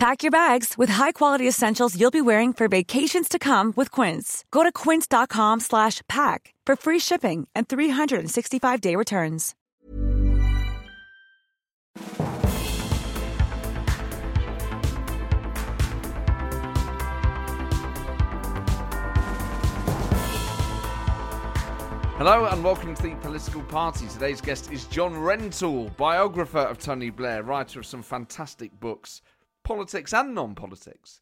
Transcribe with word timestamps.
Pack 0.00 0.22
your 0.22 0.30
bags 0.30 0.78
with 0.78 0.88
high-quality 0.88 1.46
essentials 1.46 1.94
you'll 1.94 2.10
be 2.10 2.22
wearing 2.22 2.54
for 2.54 2.68
vacations 2.68 3.28
to 3.28 3.38
come 3.38 3.74
with 3.76 3.90
Quince. 3.90 4.46
Go 4.50 4.62
to 4.62 4.72
quince.com 4.72 5.60
slash 5.60 6.00
pack 6.08 6.54
for 6.64 6.74
free 6.74 6.98
shipping 6.98 7.46
and 7.54 7.68
365-day 7.68 8.96
returns. 8.96 9.54
Hello 22.16 22.46
and 22.46 22.64
welcome 22.64 22.94
to 22.94 23.02
the 23.02 23.14
Political 23.16 23.62
Party. 23.64 24.06
Today's 24.08 24.40
guest 24.40 24.72
is 24.72 24.86
John 24.86 25.12
Rentoul, 25.12 25.94
biographer 25.98 26.60
of 26.60 26.78
Tony 26.78 27.10
Blair, 27.10 27.42
writer 27.42 27.80
of 27.80 27.84
some 27.84 28.02
fantastic 28.02 28.72
books, 28.80 29.20
politics 29.62 30.12
and 30.12 30.34
non-politics, 30.34 31.20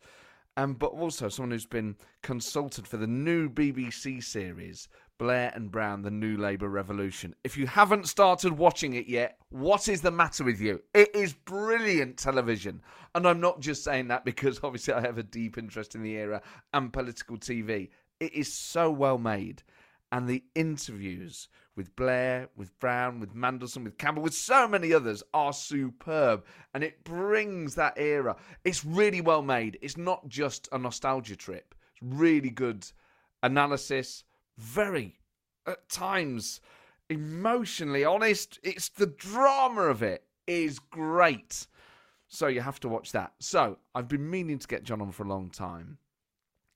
um, 0.56 0.74
but 0.74 0.88
also 0.88 1.28
someone 1.28 1.50
who's 1.50 1.66
been 1.66 1.96
consulted 2.22 2.86
for 2.86 2.96
the 2.96 3.06
new 3.06 3.48
BBC 3.48 4.22
series 4.22 4.88
Blair 5.18 5.50
and 5.54 5.70
Brown: 5.70 6.02
The 6.02 6.10
New 6.10 6.36
Labour 6.36 6.68
Revolution. 6.68 7.34
If 7.42 7.56
you 7.56 7.66
haven't 7.66 8.06
started 8.06 8.52
watching 8.52 8.94
it 8.94 9.08
yet, 9.08 9.38
what 9.48 9.88
is 9.88 10.00
the 10.00 10.12
matter 10.12 10.44
with 10.44 10.60
you? 10.60 10.80
It 10.94 11.14
is 11.14 11.32
brilliant 11.32 12.18
television, 12.18 12.82
and 13.14 13.26
I'm 13.26 13.40
not 13.40 13.60
just 13.60 13.82
saying 13.82 14.08
that 14.08 14.24
because 14.24 14.60
obviously 14.62 14.94
I 14.94 15.00
have 15.00 15.18
a 15.18 15.24
deep 15.24 15.58
interest 15.58 15.94
in 15.94 16.02
the 16.02 16.14
era 16.16 16.40
and 16.72 16.92
political 16.92 17.36
TV. 17.36 17.90
It 18.20 18.32
is 18.32 18.52
so 18.52 18.90
well 18.90 19.18
made 19.18 19.62
and 20.12 20.28
the 20.28 20.44
interviews 20.54 21.48
with 21.78 21.94
Blair, 21.94 22.48
with 22.56 22.76
Brown, 22.80 23.20
with 23.20 23.36
Mandelson, 23.36 23.84
with 23.84 23.96
Campbell, 23.98 24.24
with 24.24 24.34
so 24.34 24.66
many 24.66 24.92
others 24.92 25.22
are 25.32 25.52
superb. 25.52 26.44
And 26.74 26.82
it 26.82 27.04
brings 27.04 27.76
that 27.76 27.94
era. 27.96 28.34
It's 28.64 28.84
really 28.84 29.20
well 29.20 29.42
made. 29.42 29.78
It's 29.80 29.96
not 29.96 30.28
just 30.28 30.68
a 30.72 30.78
nostalgia 30.78 31.36
trip, 31.36 31.76
it's 31.92 32.02
really 32.02 32.50
good 32.50 32.84
analysis, 33.44 34.24
very, 34.58 35.20
at 35.66 35.88
times, 35.88 36.60
emotionally 37.08 38.04
honest. 38.04 38.58
It's 38.64 38.88
the 38.88 39.06
drama 39.06 39.82
of 39.82 40.02
it 40.02 40.24
is 40.48 40.80
great. 40.80 41.68
So 42.26 42.48
you 42.48 42.60
have 42.60 42.80
to 42.80 42.88
watch 42.88 43.12
that. 43.12 43.34
So 43.38 43.78
I've 43.94 44.08
been 44.08 44.28
meaning 44.28 44.58
to 44.58 44.66
get 44.66 44.82
John 44.82 45.00
on 45.00 45.12
for 45.12 45.22
a 45.22 45.28
long 45.28 45.48
time. 45.48 45.98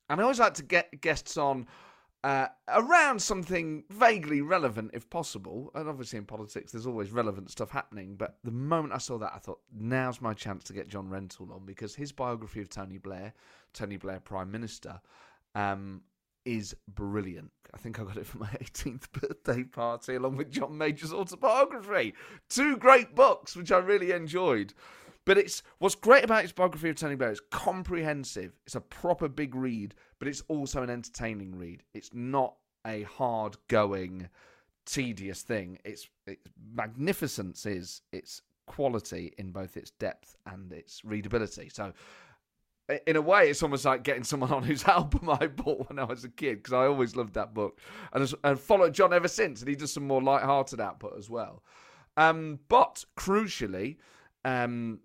And 0.08 0.20
I 0.20 0.22
always 0.22 0.38
like 0.38 0.54
to 0.54 0.62
get 0.62 1.00
guests 1.00 1.36
on 1.36 1.66
uh, 2.24 2.46
around 2.68 3.20
something 3.20 3.84
vaguely 3.90 4.40
relevant, 4.40 4.92
if 4.94 5.10
possible. 5.10 5.70
And 5.74 5.88
obviously, 5.88 6.18
in 6.18 6.24
politics, 6.24 6.70
there's 6.70 6.86
always 6.86 7.10
relevant 7.10 7.50
stuff 7.50 7.70
happening. 7.70 8.14
But 8.16 8.36
the 8.44 8.52
moment 8.52 8.94
I 8.94 8.98
saw 8.98 9.18
that, 9.18 9.32
I 9.34 9.38
thought, 9.38 9.60
now's 9.76 10.20
my 10.20 10.32
chance 10.32 10.64
to 10.64 10.72
get 10.72 10.88
John 10.88 11.08
Rentoul 11.08 11.52
on 11.52 11.64
because 11.64 11.94
his 11.94 12.12
biography 12.12 12.60
of 12.60 12.68
Tony 12.68 12.98
Blair, 12.98 13.34
Tony 13.72 13.96
Blair 13.96 14.20
Prime 14.20 14.50
Minister, 14.52 15.00
um, 15.54 16.02
is 16.44 16.76
brilliant. 16.94 17.50
I 17.74 17.78
think 17.78 17.98
I 17.98 18.04
got 18.04 18.16
it 18.16 18.26
for 18.26 18.38
my 18.38 18.46
18th 18.62 19.10
birthday 19.12 19.64
party 19.64 20.14
along 20.14 20.36
with 20.36 20.50
John 20.50 20.78
Major's 20.78 21.12
autobiography. 21.12 22.14
Two 22.48 22.76
great 22.76 23.14
books, 23.14 23.56
which 23.56 23.72
I 23.72 23.78
really 23.78 24.12
enjoyed. 24.12 24.74
But 25.24 25.38
it's 25.38 25.62
what's 25.78 25.94
great 25.94 26.24
about 26.24 26.42
his 26.42 26.52
biography 26.52 26.90
of 26.90 26.96
Tony 26.96 27.14
Blair. 27.14 27.30
It's 27.30 27.40
comprehensive. 27.50 28.58
It's 28.66 28.74
a 28.74 28.80
proper 28.80 29.28
big 29.28 29.54
read, 29.54 29.94
but 30.18 30.28
it's 30.28 30.42
also 30.48 30.82
an 30.82 30.90
entertaining 30.90 31.56
read. 31.56 31.82
It's 31.94 32.10
not 32.12 32.56
a 32.86 33.02
hard 33.02 33.56
going, 33.68 34.28
tedious 34.84 35.42
thing. 35.42 35.78
It's, 35.84 36.08
it's 36.26 36.42
magnificence 36.74 37.66
is 37.66 38.02
its 38.12 38.42
quality 38.66 39.32
in 39.38 39.52
both 39.52 39.76
its 39.76 39.90
depth 39.92 40.36
and 40.46 40.72
its 40.72 41.04
readability. 41.04 41.68
So 41.68 41.92
in 43.06 43.16
a 43.16 43.20
way, 43.20 43.48
it's 43.48 43.62
almost 43.62 43.84
like 43.84 44.02
getting 44.02 44.24
someone 44.24 44.52
on 44.52 44.62
whose 44.62 44.84
album 44.88 45.30
I 45.30 45.46
bought 45.46 45.88
when 45.88 45.98
I 45.98 46.04
was 46.04 46.24
a 46.24 46.28
kid 46.28 46.56
because 46.56 46.72
I 46.72 46.86
always 46.86 47.16
loved 47.16 47.34
that 47.34 47.54
book 47.54 47.78
and, 48.12 48.32
and 48.44 48.58
followed 48.58 48.94
John 48.94 49.12
ever 49.12 49.28
since. 49.28 49.60
And 49.60 49.68
he 49.68 49.76
does 49.76 49.92
some 49.92 50.06
more 50.06 50.22
light-hearted 50.22 50.80
output 50.80 51.14
as 51.16 51.30
well. 51.30 51.62
Um, 52.16 52.58
but 52.68 53.04
crucially, 53.16 53.96
um, 54.44 55.00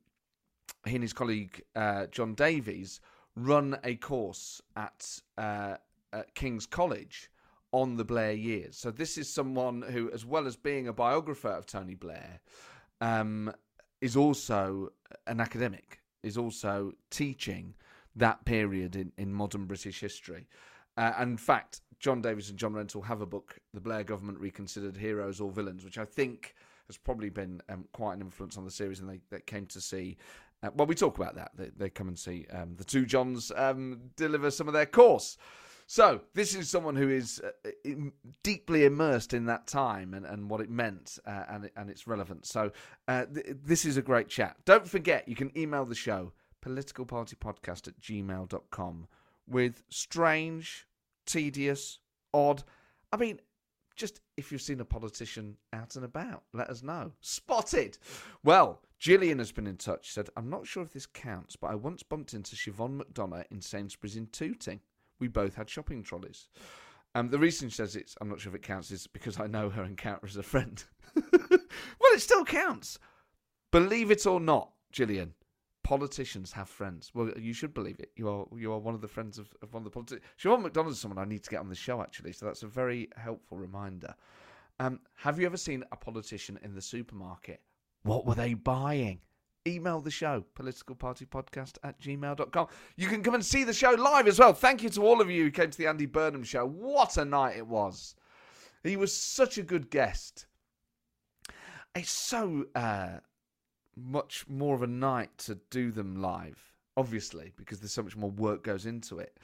he 0.87 0.95
and 0.95 1.03
his 1.03 1.13
colleague 1.13 1.61
uh, 1.75 2.07
Jon 2.07 2.33
Davies 2.33 2.99
run 3.35 3.77
a 3.83 3.95
course 3.95 4.61
at, 4.75 5.19
uh, 5.37 5.75
at 6.11 6.33
King's 6.35 6.65
College 6.65 7.29
on 7.71 7.97
the 7.97 8.05
Blair 8.05 8.31
years. 8.31 8.77
So 8.77 8.91
this 8.91 9.17
is 9.17 9.29
someone 9.29 9.81
who, 9.81 10.11
as 10.11 10.25
well 10.25 10.47
as 10.47 10.55
being 10.55 10.87
a 10.87 10.93
biographer 10.93 11.49
of 11.49 11.65
Tony 11.65 11.95
Blair, 11.95 12.39
um, 13.01 13.53
is 14.01 14.15
also 14.15 14.89
an 15.27 15.39
academic, 15.39 15.99
is 16.23 16.37
also 16.37 16.93
teaching 17.09 17.75
that 18.15 18.45
period 18.45 18.95
in, 18.95 19.11
in 19.17 19.33
modern 19.33 19.65
British 19.65 19.99
history. 19.99 20.47
Uh, 20.95 21.13
and 21.17 21.31
in 21.31 21.37
fact, 21.37 21.81
Jon 21.99 22.21
Davies 22.21 22.49
and 22.49 22.57
John 22.57 22.73
Rentoul 22.73 23.05
have 23.05 23.21
a 23.21 23.25
book, 23.25 23.59
The 23.73 23.81
Blair 23.81 24.03
Government 24.03 24.39
Reconsidered 24.39 24.97
Heroes 24.97 25.39
or 25.39 25.51
Villains, 25.51 25.83
which 25.83 25.97
I 25.97 26.05
think 26.05 26.55
has 26.87 26.97
probably 26.97 27.29
been 27.29 27.61
um, 27.69 27.85
quite 27.91 28.13
an 28.13 28.21
influence 28.21 28.57
on 28.57 28.65
the 28.65 28.71
series, 28.71 28.99
and 28.99 29.09
they, 29.09 29.19
they 29.29 29.41
came 29.41 29.65
to 29.67 29.81
see 29.81 30.17
uh, 30.63 30.69
well, 30.75 30.87
we 30.87 30.95
talk 30.95 31.17
about 31.17 31.35
that. 31.35 31.51
They, 31.55 31.69
they 31.75 31.89
come 31.89 32.07
and 32.07 32.17
see 32.17 32.45
um, 32.51 32.75
the 32.75 32.83
two 32.83 33.05
Johns 33.05 33.51
um, 33.55 34.01
deliver 34.15 34.51
some 34.51 34.67
of 34.67 34.73
their 34.73 34.85
course. 34.85 35.37
So, 35.89 36.19
this 36.33 36.53
is 36.53 36.69
someone 36.69 36.97
who 36.97 37.09
is 37.09 37.41
uh, 37.41 37.89
deeply 38.43 38.83
immersed 38.83 39.33
in 39.33 39.45
that 39.45 39.67
time 39.67 40.13
and, 40.13 40.25
and 40.25 40.49
what 40.49 40.59
it 40.59 40.69
meant 40.69 41.17
uh, 41.25 41.43
and, 41.47 41.69
and 41.77 41.89
its 41.89 42.05
relevance. 42.05 42.49
So, 42.49 42.71
uh, 43.07 43.25
th- 43.33 43.55
this 43.63 43.85
is 43.85 43.95
a 43.95 44.01
great 44.01 44.27
chat. 44.27 44.57
Don't 44.65 44.87
forget, 44.87 45.29
you 45.29 45.35
can 45.35 45.57
email 45.57 45.85
the 45.85 45.95
show, 45.95 46.33
politicalpartypodcast 46.65 47.87
at 47.87 48.01
gmail.com, 48.01 49.07
with 49.47 49.83
strange, 49.87 50.87
tedious, 51.25 51.99
odd. 52.33 52.63
I 53.13 53.17
mean, 53.17 53.39
just 53.95 54.19
if 54.35 54.51
you've 54.51 54.61
seen 54.61 54.81
a 54.81 54.85
politician 54.85 55.55
out 55.71 55.95
and 55.95 56.03
about, 56.03 56.43
let 56.53 56.69
us 56.69 56.83
know. 56.83 57.13
Spotted! 57.21 57.97
Well, 58.43 58.81
Gillian 58.99 59.37
has 59.39 59.51
been 59.51 59.67
in 59.67 59.77
touch, 59.77 60.11
said, 60.11 60.29
I'm 60.35 60.49
not 60.49 60.65
sure 60.65 60.81
if 60.81 60.91
this 60.91 61.05
counts, 61.05 61.55
but 61.55 61.67
I 61.67 61.75
once 61.75 62.01
bumped 62.01 62.33
into 62.33 62.55
Siobhain 62.55 62.99
McDonagh 62.99 63.45
in 63.51 63.61
Sainsbury's 63.61 64.15
in 64.15 64.27
Tooting. 64.27 64.79
We 65.19 65.27
both 65.27 65.55
had 65.55 65.69
shopping 65.69 66.03
trolleys. 66.03 66.47
Um, 67.13 67.29
the 67.29 67.39
reason 67.39 67.69
she 67.69 67.75
says 67.75 67.95
it's, 67.95 68.15
I'm 68.19 68.29
not 68.29 68.39
sure 68.39 68.51
if 68.51 68.55
it 68.55 68.63
counts, 68.63 68.91
is 68.91 69.07
because 69.07 69.39
I 69.39 69.47
know 69.47 69.69
her 69.69 69.81
and 69.81 69.91
encounter 69.91 70.25
as 70.27 70.35
a 70.35 70.43
friend. 70.43 70.83
well, 71.15 71.59
it 72.13 72.21
still 72.21 72.43
counts. 72.43 72.99
Believe 73.71 74.11
it 74.11 74.25
or 74.25 74.39
not, 74.39 74.71
Gillian, 74.91 75.33
politicians 75.83 76.51
have 76.51 76.67
friends. 76.67 77.11
Well, 77.13 77.31
you 77.37 77.53
should 77.53 77.73
believe 77.73 77.99
it. 77.99 78.11
You 78.15 78.29
are 78.29 78.45
you 78.55 78.71
are 78.73 78.79
one 78.79 78.95
of 78.95 79.01
the 79.01 79.07
friends 79.07 79.37
of, 79.37 79.53
of 79.61 79.73
one 79.73 79.81
of 79.81 79.85
the 79.85 79.91
politicians. 79.91 80.25
Siobhan 80.41 80.89
is 80.89 80.99
someone 80.99 81.17
I 81.17 81.29
need 81.29 81.43
to 81.43 81.49
get 81.49 81.59
on 81.59 81.69
the 81.69 81.75
show, 81.75 82.01
actually, 82.01 82.33
so 82.33 82.45
that's 82.45 82.63
a 82.63 82.67
very 82.67 83.09
helpful 83.15 83.57
reminder. 83.57 84.13
Um, 84.79 84.99
have 85.15 85.39
you 85.39 85.45
ever 85.45 85.57
seen 85.57 85.83
a 85.91 85.95
politician 85.95 86.59
in 86.61 86.75
the 86.75 86.81
supermarket 86.81 87.61
what 88.07 88.25
were 88.25 88.35
they 88.35 88.53
buying? 88.53 89.19
Email 89.67 89.99
the 89.99 90.11
show, 90.11 90.45
politicalpartypodcast 90.57 91.77
at 91.83 91.99
gmail.com. 91.99 92.67
You 92.95 93.07
can 93.07 93.21
come 93.21 93.33
and 93.33 93.45
see 93.45 93.65
the 93.65 93.73
show 93.73 93.91
live 93.91 94.27
as 94.27 94.39
well. 94.39 94.53
Thank 94.53 94.81
you 94.81 94.89
to 94.91 95.05
all 95.05 95.19
of 95.19 95.29
you 95.29 95.43
who 95.43 95.51
came 95.51 95.69
to 95.69 95.77
the 95.77 95.87
Andy 95.87 96.05
Burnham 96.05 96.43
show. 96.43 96.65
What 96.65 97.17
a 97.17 97.25
night 97.25 97.57
it 97.57 97.67
was. 97.67 98.15
He 98.83 98.95
was 98.95 99.13
such 99.13 99.57
a 99.57 99.63
good 99.63 99.89
guest. 99.89 100.45
It's 101.95 102.11
so 102.11 102.67
uh, 102.75 103.17
much 103.97 104.45
more 104.47 104.75
of 104.75 104.83
a 104.83 104.87
night 104.87 105.37
to 105.39 105.55
do 105.69 105.91
them 105.91 106.21
live, 106.21 106.59
obviously, 106.95 107.51
because 107.57 107.79
there's 107.79 107.91
so 107.91 108.03
much 108.03 108.15
more 108.15 108.31
work 108.31 108.63
goes 108.63 108.85
into 108.85 109.19
it. 109.19 109.37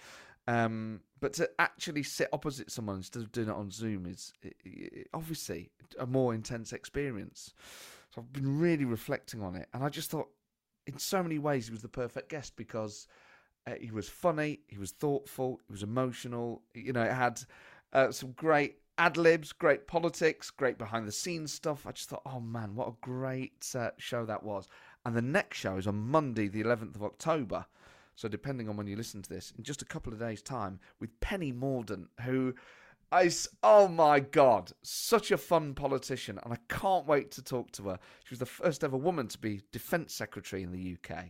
Um, 0.47 1.01
but 1.19 1.33
to 1.33 1.49
actually 1.59 2.03
sit 2.03 2.29
opposite 2.33 2.69
someone 2.69 2.97
instead 2.97 3.23
of 3.23 3.31
doing 3.31 3.47
it 3.47 3.53
on 3.53 3.71
Zoom 3.71 4.05
is 4.05 4.33
obviously 5.13 5.69
a 5.99 6.05
more 6.05 6.33
intense 6.33 6.73
experience. 6.73 7.53
So 8.13 8.21
I've 8.21 8.33
been 8.33 8.59
really 8.59 8.85
reflecting 8.85 9.41
on 9.41 9.55
it, 9.55 9.67
and 9.73 9.83
I 9.83 9.89
just 9.89 10.11
thought, 10.11 10.29
in 10.85 10.99
so 10.99 11.23
many 11.23 11.39
ways, 11.39 11.65
he 11.65 11.71
was 11.71 11.81
the 11.81 11.87
perfect 11.87 12.29
guest 12.29 12.55
because 12.55 13.07
uh, 13.65 13.73
he 13.79 13.89
was 13.89 14.07
funny, 14.07 14.59
he 14.67 14.77
was 14.77 14.91
thoughtful, 14.91 15.59
he 15.65 15.71
was 15.71 15.81
emotional. 15.81 16.61
You 16.75 16.93
know, 16.93 17.01
it 17.01 17.13
had 17.13 17.41
uh, 17.91 18.11
some 18.11 18.33
great 18.33 18.75
ad 18.99 19.17
libs, 19.17 19.51
great 19.51 19.87
politics, 19.87 20.51
great 20.51 20.77
behind 20.77 21.07
the 21.07 21.11
scenes 21.11 21.51
stuff. 21.53 21.87
I 21.87 21.91
just 21.91 22.07
thought, 22.09 22.21
oh 22.27 22.39
man, 22.39 22.75
what 22.75 22.89
a 22.89 22.95
great 23.01 23.67
uh, 23.73 23.89
show 23.97 24.25
that 24.25 24.43
was. 24.43 24.67
And 25.05 25.15
the 25.15 25.21
next 25.21 25.57
show 25.57 25.77
is 25.77 25.87
on 25.87 25.95
Monday, 25.95 26.47
the 26.47 26.63
11th 26.63 26.95
of 26.95 27.03
October. 27.03 27.65
So, 28.15 28.27
depending 28.27 28.69
on 28.69 28.77
when 28.77 28.85
you 28.85 28.95
listen 28.95 29.23
to 29.23 29.29
this, 29.29 29.53
in 29.57 29.63
just 29.63 29.81
a 29.81 29.85
couple 29.85 30.13
of 30.13 30.19
days' 30.19 30.43
time, 30.43 30.79
with 30.99 31.19
Penny 31.19 31.51
Mordaunt, 31.51 32.09
who 32.21 32.53
I, 33.13 33.29
oh 33.61 33.87
my 33.87 34.19
God, 34.19 34.71
such 34.81 35.29
a 35.29 35.37
fun 35.37 35.75
politician, 35.75 36.39
and 36.43 36.51
I 36.51 36.57
can't 36.67 37.05
wait 37.05 37.29
to 37.33 37.43
talk 37.43 37.71
to 37.73 37.89
her. 37.89 37.99
She 38.25 38.33
was 38.33 38.39
the 38.39 38.47
first 38.47 38.83
ever 38.83 38.97
woman 38.97 39.27
to 39.27 39.37
be 39.37 39.61
defence 39.71 40.15
secretary 40.15 40.63
in 40.63 40.71
the 40.71 40.97
UK, 40.97 41.25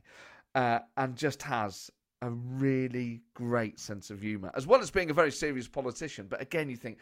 uh, 0.55 0.79
and 0.95 1.17
just 1.17 1.43
has 1.43 1.91
a 2.21 2.29
really 2.29 3.21
great 3.33 3.81
sense 3.81 4.09
of 4.09 4.21
humour, 4.21 4.49
as 4.55 4.65
well 4.65 4.79
as 4.79 4.91
being 4.91 5.09
a 5.09 5.13
very 5.13 5.31
serious 5.31 5.67
politician. 5.67 6.27
But 6.29 6.41
again, 6.41 6.69
you 6.69 6.77
think 6.77 6.99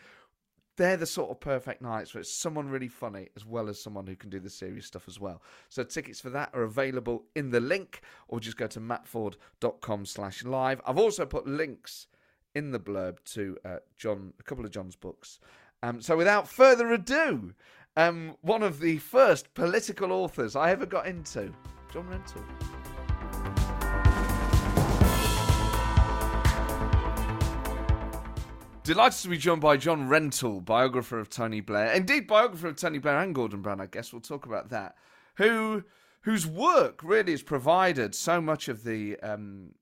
they're 0.78 0.98
the 0.98 1.06
sort 1.06 1.30
of 1.30 1.40
perfect 1.40 1.84
nights 1.84 2.16
where 2.16 2.22
it's 2.22 2.34
someone 2.34 2.68
really 2.68 2.88
funny 2.88 3.28
as 3.36 3.46
well 3.46 3.70
as 3.70 3.80
someone 3.80 4.08
who 4.08 4.16
can 4.16 4.32
do 4.32 4.40
the 4.40 4.50
serious 4.50 4.88
stuff 4.88 5.08
as 5.08 5.20
well. 5.20 5.44
So 5.70 5.84
tickets 5.84 6.20
for 6.20 6.32
that 6.32 6.50
are 6.56 6.64
available 6.64 7.26
in 7.36 7.52
the 7.52 7.60
link, 7.60 8.02
or 8.30 8.40
just 8.40 8.58
go 8.58 8.66
to 8.66 8.80
mattforde.com 8.80 10.08
slash 10.08 10.44
live. 10.44 10.82
I've 10.88 10.98
also 10.98 11.28
put 11.28 11.46
links 11.46 12.08
in 12.56 12.72
the 12.72 12.80
blurb 12.80 13.18
to 13.34 13.58
uh, 13.66 13.78
John, 13.98 14.34
a 14.40 14.44
couple 14.44 14.66
of 14.66 14.72
John's 14.72 14.96
books. 14.96 15.40
Um, 15.84 16.02
so 16.02 16.16
without 16.16 16.48
further 16.48 16.92
ado, 16.92 17.54
um, 17.98 18.36
one 18.42 18.64
of 18.64 18.80
the 18.80 18.98
first 18.98 19.54
political 19.54 20.12
authors 20.12 20.56
I 20.56 20.72
ever 20.72 20.86
got 20.86 21.08
into, 21.08 21.54
John 21.92 22.08
Rentoul. 22.08 22.44
Delighted 28.84 29.22
to 29.22 29.30
be 29.30 29.38
joined 29.38 29.62
by 29.62 29.78
John 29.78 30.10
Rentoul, 30.10 30.66
biographer 30.66 31.20
of 31.20 31.30
Tony 31.30 31.62
Blair, 31.62 31.94
indeed 31.94 32.28
biographer 32.28 32.68
of 32.68 32.78
Tony 32.78 32.98
Blair 32.98 33.20
and 33.20 33.36
Gordon 33.36 33.62
Brown. 33.62 33.80
I 33.80 33.86
guess 33.86 34.12
we'll 34.12 34.22
talk 34.22 34.46
about 34.46 34.70
that. 34.70 34.96
Who, 35.36 35.84
whose 36.22 36.48
work 36.48 37.02
really 37.04 37.32
has 37.32 37.44
provided 37.44 38.16
so 38.16 38.42
much 38.42 38.68
of 38.68 38.84
the 38.84 39.20
um, 39.20 39.76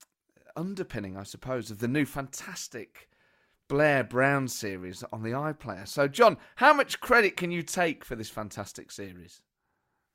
underpinning, 0.59 1.15
I 1.17 1.23
suppose, 1.23 1.71
of 1.71 1.79
the 1.79 1.87
new 1.87 2.05
fantastic 2.05 3.09
Blair 3.69 4.03
Brown 4.03 4.47
series 4.47 5.03
on 5.13 5.23
the 5.23 5.29
iPlayer. 5.29 5.87
So, 5.87 6.07
John, 6.07 6.37
how 6.57 6.73
much 6.73 6.99
credit 6.99 7.37
can 7.37 7.49
you 7.49 7.63
take 7.63 8.03
for 8.03 8.15
this 8.15 8.29
fantastic 8.29 8.91
series? 8.91 9.41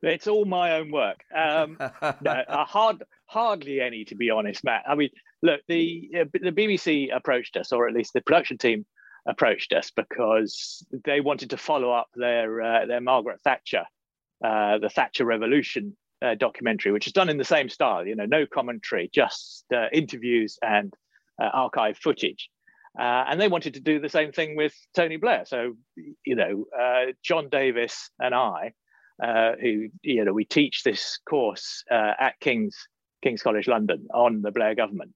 It's 0.02 0.26
all 0.26 0.44
my 0.44 0.73
own 0.76 0.91
work. 0.91 1.25
Um, 1.35 1.79
no, 2.20 2.44
hard, 2.49 3.02
hardly 3.26 3.81
any, 3.81 4.05
to 4.05 4.14
be 4.14 4.29
honest, 4.29 4.62
Matt. 4.64 4.82
I 4.87 4.94
mean, 4.94 5.08
look, 5.43 5.62
the 5.67 6.11
uh, 6.20 6.25
the 6.32 6.52
BBC 6.52 7.14
approached 7.14 7.56
us, 7.56 7.73
or 7.73 7.88
at 7.88 7.94
least 7.94 8.12
the 8.12 8.20
production 8.20 8.58
team 8.58 8.85
approached 9.26 9.73
us, 9.73 9.90
because 9.90 10.85
they 11.05 11.23
wanted 11.23 11.50
to 11.50 11.56
follow 11.56 11.90
up 11.90 12.08
their 12.14 12.61
uh, 12.61 12.87
their 12.87 13.00
Margaret 13.00 13.40
Thatcher, 13.43 13.85
uh, 14.44 14.76
the 14.76 14.90
Thatcher 14.90 15.25
Revolution 15.25 15.97
uh, 16.25 16.35
documentary, 16.35 16.93
which 16.93 17.06
is 17.06 17.12
done 17.12 17.29
in 17.29 17.38
the 17.38 17.44
same 17.44 17.69
style. 17.69 18.06
You 18.06 18.17
know, 18.17 18.26
no 18.26 18.47
commentary, 18.47 19.11
just 19.12 19.65
uh, 19.75 19.87
interviews 19.93 20.59
and 20.62 20.93
uh, 21.41 21.50
archive 21.53 21.99
footage. 21.99 22.49
and 22.99 23.41
they 23.41 23.49
wanted 23.49 23.75
to 23.75 23.81
do 23.81 24.00
the 24.00 24.09
same 24.09 24.32
thing 24.32 24.56
with 24.56 24.75
Tony 24.94 25.17
Blair. 25.17 25.44
So, 25.47 25.75
you 26.25 26.37
know, 26.37 26.65
John 27.23 27.49
Davis 27.49 28.11
and 28.19 28.35
I 28.35 28.73
uh, 29.23 29.53
who 29.61 29.88
you 30.03 30.25
know 30.25 30.32
we 30.32 30.44
teach 30.44 30.82
this 30.82 31.19
course 31.29 31.85
uh, 31.91 32.12
at 32.19 32.38
King's 32.41 32.76
King's 33.23 33.43
College 33.43 33.69
London 33.69 34.06
on 34.12 34.43
the 34.43 34.50
Blair 34.50 34.75
government. 34.75 35.12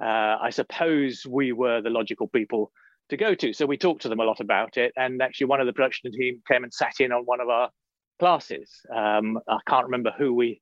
Uh, 0.00 0.38
I 0.40 0.50
suppose 0.50 1.26
we 1.28 1.52
were 1.52 1.82
the 1.82 1.90
logical 1.90 2.28
people 2.28 2.72
to 3.10 3.16
go 3.16 3.34
to, 3.34 3.52
so 3.52 3.66
we 3.66 3.76
talked 3.76 4.02
to 4.02 4.08
them 4.08 4.20
a 4.20 4.24
lot 4.24 4.40
about 4.40 4.76
it. 4.76 4.92
And 4.96 5.20
actually, 5.20 5.48
one 5.48 5.60
of 5.60 5.66
the 5.66 5.72
production 5.72 6.12
team 6.12 6.42
came 6.50 6.64
and 6.64 6.72
sat 6.72 7.00
in 7.00 7.12
on 7.12 7.24
one 7.24 7.40
of 7.40 7.48
our 7.48 7.70
classes. 8.20 8.70
Um, 8.94 9.40
I 9.48 9.58
can't 9.66 9.86
remember 9.86 10.12
who 10.16 10.34
we 10.34 10.60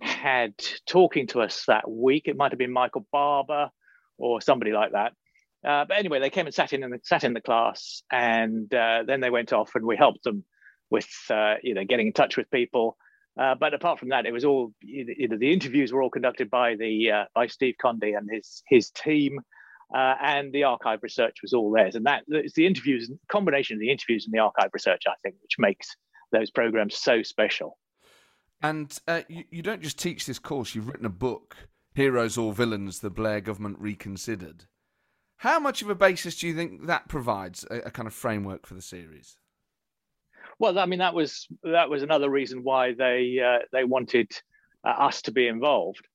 had 0.00 0.52
talking 0.86 1.26
to 1.28 1.40
us 1.40 1.64
that 1.68 1.90
week. 1.90 2.24
It 2.26 2.36
might 2.36 2.52
have 2.52 2.58
been 2.58 2.72
Michael 2.72 3.06
Barber 3.10 3.70
or 4.18 4.42
somebody 4.42 4.72
like 4.72 4.92
that. 4.92 5.12
Uh, 5.66 5.84
but 5.86 5.96
anyway, 5.96 6.20
they 6.20 6.30
came 6.30 6.46
and 6.46 6.54
sat 6.54 6.72
in 6.72 6.82
and 6.82 6.94
sat 7.02 7.24
in 7.24 7.32
the 7.32 7.40
class, 7.40 8.02
and 8.12 8.72
uh, 8.74 9.02
then 9.06 9.20
they 9.20 9.30
went 9.30 9.52
off, 9.52 9.74
and 9.74 9.86
we 9.86 9.96
helped 9.96 10.22
them 10.22 10.44
with 10.90 11.08
uh, 11.30 11.54
you 11.62 11.74
know 11.74 11.84
getting 11.84 12.08
in 12.08 12.12
touch 12.12 12.36
with 12.36 12.50
people. 12.50 12.96
Uh, 13.40 13.54
but 13.54 13.74
apart 13.74 13.98
from 13.98 14.10
that, 14.10 14.26
it 14.26 14.32
was 14.32 14.44
all 14.44 14.72
you 14.80 15.28
know, 15.28 15.36
the 15.36 15.52
interviews 15.52 15.92
were 15.92 16.02
all 16.02 16.10
conducted 16.10 16.50
by 16.50 16.76
the 16.76 17.10
uh, 17.10 17.24
by 17.34 17.46
Steve 17.46 17.74
Condie 17.82 18.16
and 18.16 18.28
his 18.30 18.62
his 18.68 18.90
team, 18.90 19.40
uh, 19.94 20.14
and 20.22 20.52
the 20.52 20.64
archive 20.64 21.00
research 21.02 21.38
was 21.42 21.52
all 21.52 21.70
theirs. 21.70 21.96
And 21.96 22.06
that 22.06 22.24
it's 22.28 22.54
the 22.54 22.66
interviews, 22.66 23.10
combination 23.28 23.76
of 23.76 23.80
the 23.80 23.90
interviews 23.90 24.24
and 24.24 24.32
the 24.32 24.38
archive 24.38 24.70
research, 24.72 25.02
I 25.08 25.14
think, 25.22 25.36
which 25.42 25.56
makes 25.58 25.96
those 26.32 26.50
programs 26.50 26.96
so 26.96 27.22
special. 27.22 27.78
And 28.62 28.96
uh, 29.06 29.22
you, 29.28 29.44
you 29.50 29.62
don't 29.62 29.82
just 29.82 29.98
teach 29.98 30.26
this 30.26 30.38
course; 30.38 30.74
you've 30.74 30.88
written 30.88 31.06
a 31.06 31.10
book, 31.10 31.56
"Heroes 31.94 32.38
or 32.38 32.52
Villains: 32.52 33.00
The 33.00 33.10
Blair 33.10 33.40
Government 33.40 33.78
Reconsidered." 33.78 34.64
How 35.38 35.60
much 35.60 35.82
of 35.82 35.90
a 35.90 35.94
basis 35.94 36.40
do 36.40 36.48
you 36.48 36.54
think 36.54 36.86
that 36.86 37.08
provides 37.08 37.64
a, 37.70 37.80
a 37.80 37.90
kind 37.90 38.06
of 38.06 38.14
framework 38.14 38.66
for 38.66 38.74
the 38.74 38.82
series? 38.82 39.36
Well, 40.58 40.78
I 40.78 40.86
mean, 40.86 41.00
that 41.00 41.14
was 41.14 41.46
that 41.62 41.90
was 41.90 42.02
another 42.02 42.30
reason 42.30 42.62
why 42.62 42.94
they 42.94 43.38
uh, 43.44 43.64
they 43.72 43.84
wanted 43.84 44.30
uh, 44.84 44.90
us 44.90 45.20
to 45.22 45.32
be 45.32 45.48
involved, 45.48 46.06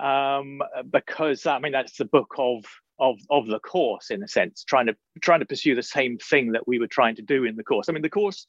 um, 0.00 0.62
because 0.90 1.44
I 1.44 1.58
mean 1.58 1.72
that's 1.72 1.98
the 1.98 2.06
book 2.06 2.34
of 2.38 2.64
of 2.98 3.18
of 3.28 3.46
the 3.46 3.58
course 3.58 4.10
in 4.10 4.22
a 4.22 4.28
sense, 4.28 4.64
trying 4.64 4.86
to 4.86 4.96
trying 5.20 5.40
to 5.40 5.46
pursue 5.46 5.74
the 5.74 5.82
same 5.82 6.16
thing 6.16 6.52
that 6.52 6.66
we 6.66 6.78
were 6.78 6.86
trying 6.86 7.16
to 7.16 7.22
do 7.22 7.44
in 7.44 7.56
the 7.56 7.64
course. 7.64 7.88
I 7.88 7.92
mean, 7.92 8.02
the 8.02 8.08
course 8.08 8.46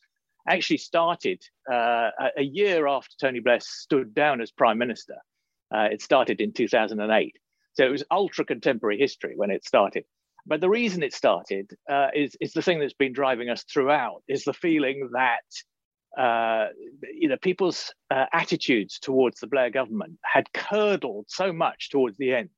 actually 0.48 0.78
started 0.78 1.42
uh, 1.72 2.10
a 2.38 2.44
year 2.44 2.88
after 2.88 3.16
Tony 3.20 3.40
Blair 3.40 3.60
stood 3.62 4.14
down 4.14 4.42
as 4.42 4.52
prime 4.52 4.78
minister. 4.78 5.16
Uh, 5.74 5.88
it 5.92 6.02
started 6.02 6.42
in 6.42 6.52
2008, 6.52 7.38
so 7.74 7.86
it 7.86 7.90
was 7.90 8.04
ultra 8.12 8.44
contemporary 8.44 8.98
history 8.98 9.34
when 9.36 9.52
it 9.52 9.66
started. 9.66 10.04
But 10.46 10.60
the 10.60 10.70
reason 10.70 11.04
it 11.04 11.14
started 11.14 11.72
uh, 11.90 12.08
is, 12.14 12.36
is 12.42 12.54
the 12.54 12.62
thing 12.62 12.80
that's 12.80 12.94
been 12.94 13.14
driving 13.14 13.50
us 13.50 13.64
throughout, 13.64 14.24
is 14.28 14.44
the 14.44 14.54
feeling 14.54 15.10
that 15.14 16.22
uh, 16.22 16.68
you 17.14 17.30
know 17.30 17.38
people's 17.42 17.94
uh, 18.10 18.26
attitudes 18.34 19.00
towards 19.00 19.40
the 19.40 19.48
Blair 19.48 19.70
government 19.70 20.18
had 20.24 20.52
curdled 20.54 21.26
so 21.30 21.54
much 21.54 21.90
towards 21.90 22.18
the 22.18 22.34
end 22.34 22.50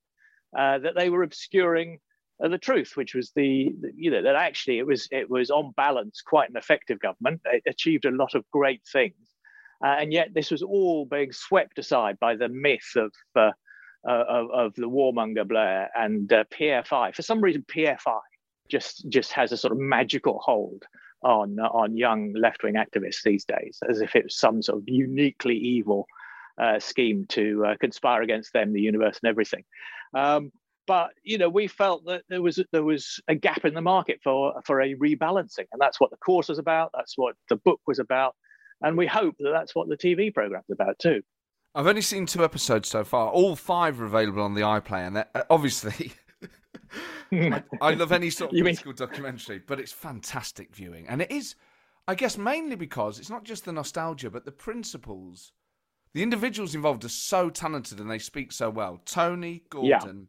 uh, 0.58 0.80
that 0.80 0.96
they 0.96 1.10
were 1.10 1.24
obscuring 1.24 2.00
uh, 2.44 2.50
the 2.50 2.58
truth, 2.58 2.94
which 2.96 3.16
was 3.16 3.32
the 3.36 3.74
you 3.96 4.12
know 4.12 4.22
that 4.22 4.36
actually 4.36 4.80
it 4.80 4.86
was 4.86 5.08
it 5.12 5.30
was 5.30 5.50
on 5.50 5.72
balance 5.78 6.22
quite 6.22 6.50
an 6.50 6.58
effective 6.58 7.00
government. 7.00 7.42
It 7.46 7.64
achieved 7.68 8.06
a 8.06 8.12
lot 8.12 8.36
of 8.36 8.50
great 8.52 8.82
things, 8.92 9.16
uh, 9.84 9.96
and 10.00 10.12
yet 10.12 10.34
this 10.34 10.52
was 10.52 10.62
all 10.62 11.06
being 11.06 11.32
swept 11.32 11.80
aside 11.80 12.20
by 12.20 12.36
the 12.36 12.50
myth 12.50 12.96
of 12.96 13.14
uh, 13.36 13.52
of, 14.06 14.52
of, 14.52 14.76
the 14.76 14.90
warmonger 14.90 15.48
Blair 15.48 15.90
and 15.96 16.32
uh, 16.34 16.44
PFI. 16.54 17.16
For 17.16 17.22
some 17.22 17.40
reason, 17.40 17.64
PFI 17.64 18.20
just 18.70 19.08
just 19.10 19.32
has 19.32 19.52
a 19.52 19.58
sort 19.58 19.72
of 19.72 19.80
magical 19.80 20.40
hold 20.44 20.84
on 21.24 21.58
on 21.60 21.96
young 21.96 22.34
left 22.34 22.64
wing 22.64 22.76
activists 22.76 23.24
these 23.24 23.46
days, 23.46 23.80
as 23.90 24.02
if 24.02 24.16
it 24.16 24.26
was 24.26 24.38
some 24.38 24.62
sort 24.62 24.80
of 24.80 24.84
uniquely 24.88 25.56
evil 25.56 26.08
uh, 26.58 26.80
scheme 26.80 27.26
to 27.30 27.66
uh, 27.66 27.76
conspire 27.80 28.22
against 28.22 28.52
them, 28.54 28.74
the 28.74 28.82
universe, 28.82 29.20
and 29.24 29.30
everything. 29.30 29.64
Um, 30.14 30.52
but 30.86 31.12
you 31.24 31.38
know, 31.38 31.50
we 31.50 31.68
felt 31.68 32.06
that 32.06 32.24
there 32.30 32.42
was 32.42 32.60
there 32.72 32.84
was 32.84 33.20
a 33.28 33.36
gap 33.36 33.66
in 33.66 33.74
the 33.74 33.82
market 33.82 34.20
for 34.24 34.54
for 34.66 34.82
a 34.82 34.96
rebalancing, 34.96 35.68
and 35.72 35.80
that's 35.80 36.00
what 36.00 36.12
the 36.12 36.18
course 36.18 36.50
was 36.50 36.60
about. 36.60 36.92
That's 36.94 37.18
what 37.18 37.36
the 37.50 37.56
book 37.56 37.80
was 37.88 38.00
about, 38.00 38.36
and 38.82 38.98
we 38.98 39.08
hope 39.08 39.36
that 39.40 39.52
that's 39.52 39.76
what 39.76 39.88
the 39.88 39.98
TV 39.98 40.34
program 40.34 40.62
is 40.68 40.74
about 40.74 41.00
too. 41.00 41.22
I've 41.76 41.88
only 41.88 42.02
seen 42.02 42.26
two 42.26 42.44
episodes 42.44 42.90
so 42.90 43.04
far. 43.04 43.30
All 43.30 43.56
five 43.56 44.00
are 44.00 44.06
available 44.06 44.44
on 44.44 44.54
the 44.54 44.62
iPlayer, 44.62 45.08
and 45.08 45.18
uh, 45.18 45.44
obviously, 45.50 46.14
I, 47.32 47.64
I, 47.82 47.94
love 47.94 48.12
any 48.12 48.30
sort 48.30 48.52
of 48.52 48.58
you 48.58 48.64
political 48.64 48.92
mean... 48.92 48.98
documentary, 48.98 49.60
but 49.60 49.80
it's 49.80 49.92
fantastic 49.92 50.76
viewing, 50.76 51.08
and 51.08 51.22
it 51.22 51.32
is, 51.32 51.56
I 52.08 52.16
guess, 52.16 52.38
mainly 52.38 52.76
because 52.76 53.20
it's 53.20 53.30
not 53.30 53.44
just 53.44 53.66
the 53.66 53.72
nostalgia, 53.72 54.30
but 54.30 54.46
the 54.46 54.52
principles. 54.52 55.52
The 56.14 56.22
individuals 56.22 56.76
involved 56.76 57.04
are 57.06 57.10
so 57.10 57.50
talented 57.50 58.00
and 58.00 58.08
they 58.08 58.20
speak 58.20 58.52
so 58.52 58.70
well. 58.70 59.02
Tony, 59.04 59.64
Gordon, 59.72 59.90
yeah. 59.90 60.26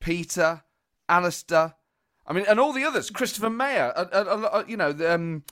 Peter, 0.00 0.62
Alastair, 1.08 1.74
I 2.26 2.32
mean, 2.32 2.44
and 2.48 2.60
all 2.60 2.72
the 2.72 2.84
others. 2.84 3.10
Christopher 3.10 3.50
Meyer, 3.50 3.92
uh, 3.96 4.06
uh, 4.12 4.64
you 4.66 4.76
know, 4.76 4.90
um, 4.90 5.42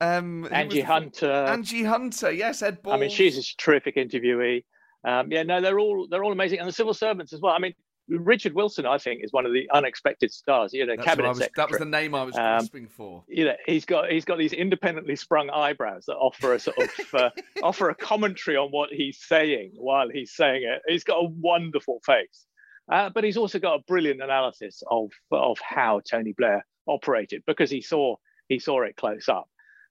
um, 0.00 0.48
Anji 0.50 0.82
Hunter. 0.82 1.28
Anji 1.48 1.86
Hunter, 1.86 2.30
yes, 2.32 2.62
Ed 2.62 2.82
Balls. 2.82 2.94
I 2.94 2.98
mean, 2.98 3.10
she's 3.10 3.38
a 3.38 3.56
terrific 3.56 3.96
interviewee. 3.96 4.64
Um, 5.04 5.30
yeah, 5.30 5.42
no, 5.42 5.60
they're 5.60 5.78
all 5.78 6.08
they're 6.08 6.24
all 6.24 6.32
amazing, 6.32 6.58
and 6.60 6.68
the 6.68 6.72
civil 6.72 6.94
servants 6.94 7.32
as 7.32 7.40
well. 7.40 7.52
I 7.52 7.58
mean, 7.58 7.74
Richard 8.08 8.54
Wilson, 8.54 8.86
I 8.86 8.98
think, 8.98 9.22
is 9.22 9.32
one 9.32 9.46
of 9.46 9.52
the 9.52 9.68
unexpected 9.72 10.32
stars. 10.32 10.72
You 10.72 10.86
know, 10.86 10.96
That's 10.96 11.06
cabinet 11.06 11.28
was, 11.28 11.38
secretary. 11.38 11.66
That 11.66 11.70
was 11.70 11.78
the 11.78 11.84
name 11.84 12.14
I 12.14 12.22
was 12.22 12.34
grasping 12.34 12.84
um, 12.84 12.90
for. 12.90 13.24
You 13.28 13.46
know, 13.46 13.54
he's 13.66 13.84
got 13.84 14.10
he's 14.10 14.24
got 14.24 14.38
these 14.38 14.52
independently 14.52 15.16
sprung 15.16 15.50
eyebrows 15.50 16.04
that 16.06 16.16
offer 16.16 16.54
a 16.54 16.58
sort 16.58 16.78
of 16.78 16.90
uh, 17.14 17.30
offer 17.62 17.90
a 17.90 17.94
commentary 17.94 18.56
on 18.56 18.70
what 18.70 18.90
he's 18.90 19.18
saying 19.22 19.72
while 19.76 20.08
he's 20.08 20.34
saying 20.34 20.64
it. 20.64 20.82
He's 20.86 21.04
got 21.04 21.16
a 21.16 21.28
wonderful 21.28 22.00
face, 22.04 22.46
uh, 22.90 23.10
but 23.10 23.24
he's 23.24 23.36
also 23.36 23.58
got 23.58 23.80
a 23.80 23.82
brilliant 23.86 24.22
analysis 24.22 24.82
of 24.90 25.10
of 25.30 25.58
how 25.60 26.00
Tony 26.08 26.34
Blair 26.36 26.64
operated 26.86 27.42
because 27.46 27.70
he 27.70 27.80
saw 27.80 28.16
he 28.48 28.58
saw 28.58 28.82
it 28.82 28.96
close 28.96 29.28
up. 29.28 29.48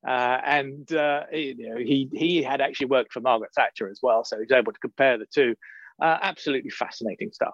Uh, 0.07 0.37
and 0.45 0.91
uh, 0.93 1.23
you 1.31 1.69
know, 1.69 1.77
he 1.77 2.09
he 2.13 2.43
had 2.43 2.61
actually 2.61 2.87
worked 2.87 3.13
for 3.13 3.21
Margaret 3.21 3.51
Thatcher 3.55 3.89
as 3.89 3.99
well, 4.03 4.23
so 4.23 4.35
he 4.37 4.41
was 4.41 4.51
able 4.51 4.73
to 4.73 4.79
compare 4.79 5.17
the 5.17 5.25
two. 5.33 5.55
Uh, 6.01 6.17
absolutely 6.21 6.71
fascinating 6.71 7.31
stuff. 7.31 7.53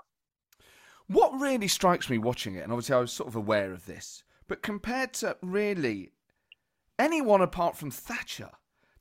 What 1.08 1.39
really 1.39 1.67
strikes 1.67 2.10
me 2.10 2.17
watching 2.17 2.55
it, 2.55 2.63
and 2.63 2.72
obviously 2.72 2.96
I 2.96 3.00
was 3.00 3.12
sort 3.12 3.27
of 3.27 3.36
aware 3.36 3.72
of 3.72 3.86
this, 3.86 4.24
But 4.50 4.63
compared 4.63 5.13
to 5.15 5.38
really 5.41 6.12
anyone 6.98 7.41
apart 7.41 7.77
from 7.77 7.91
Thatcher, 7.91 8.50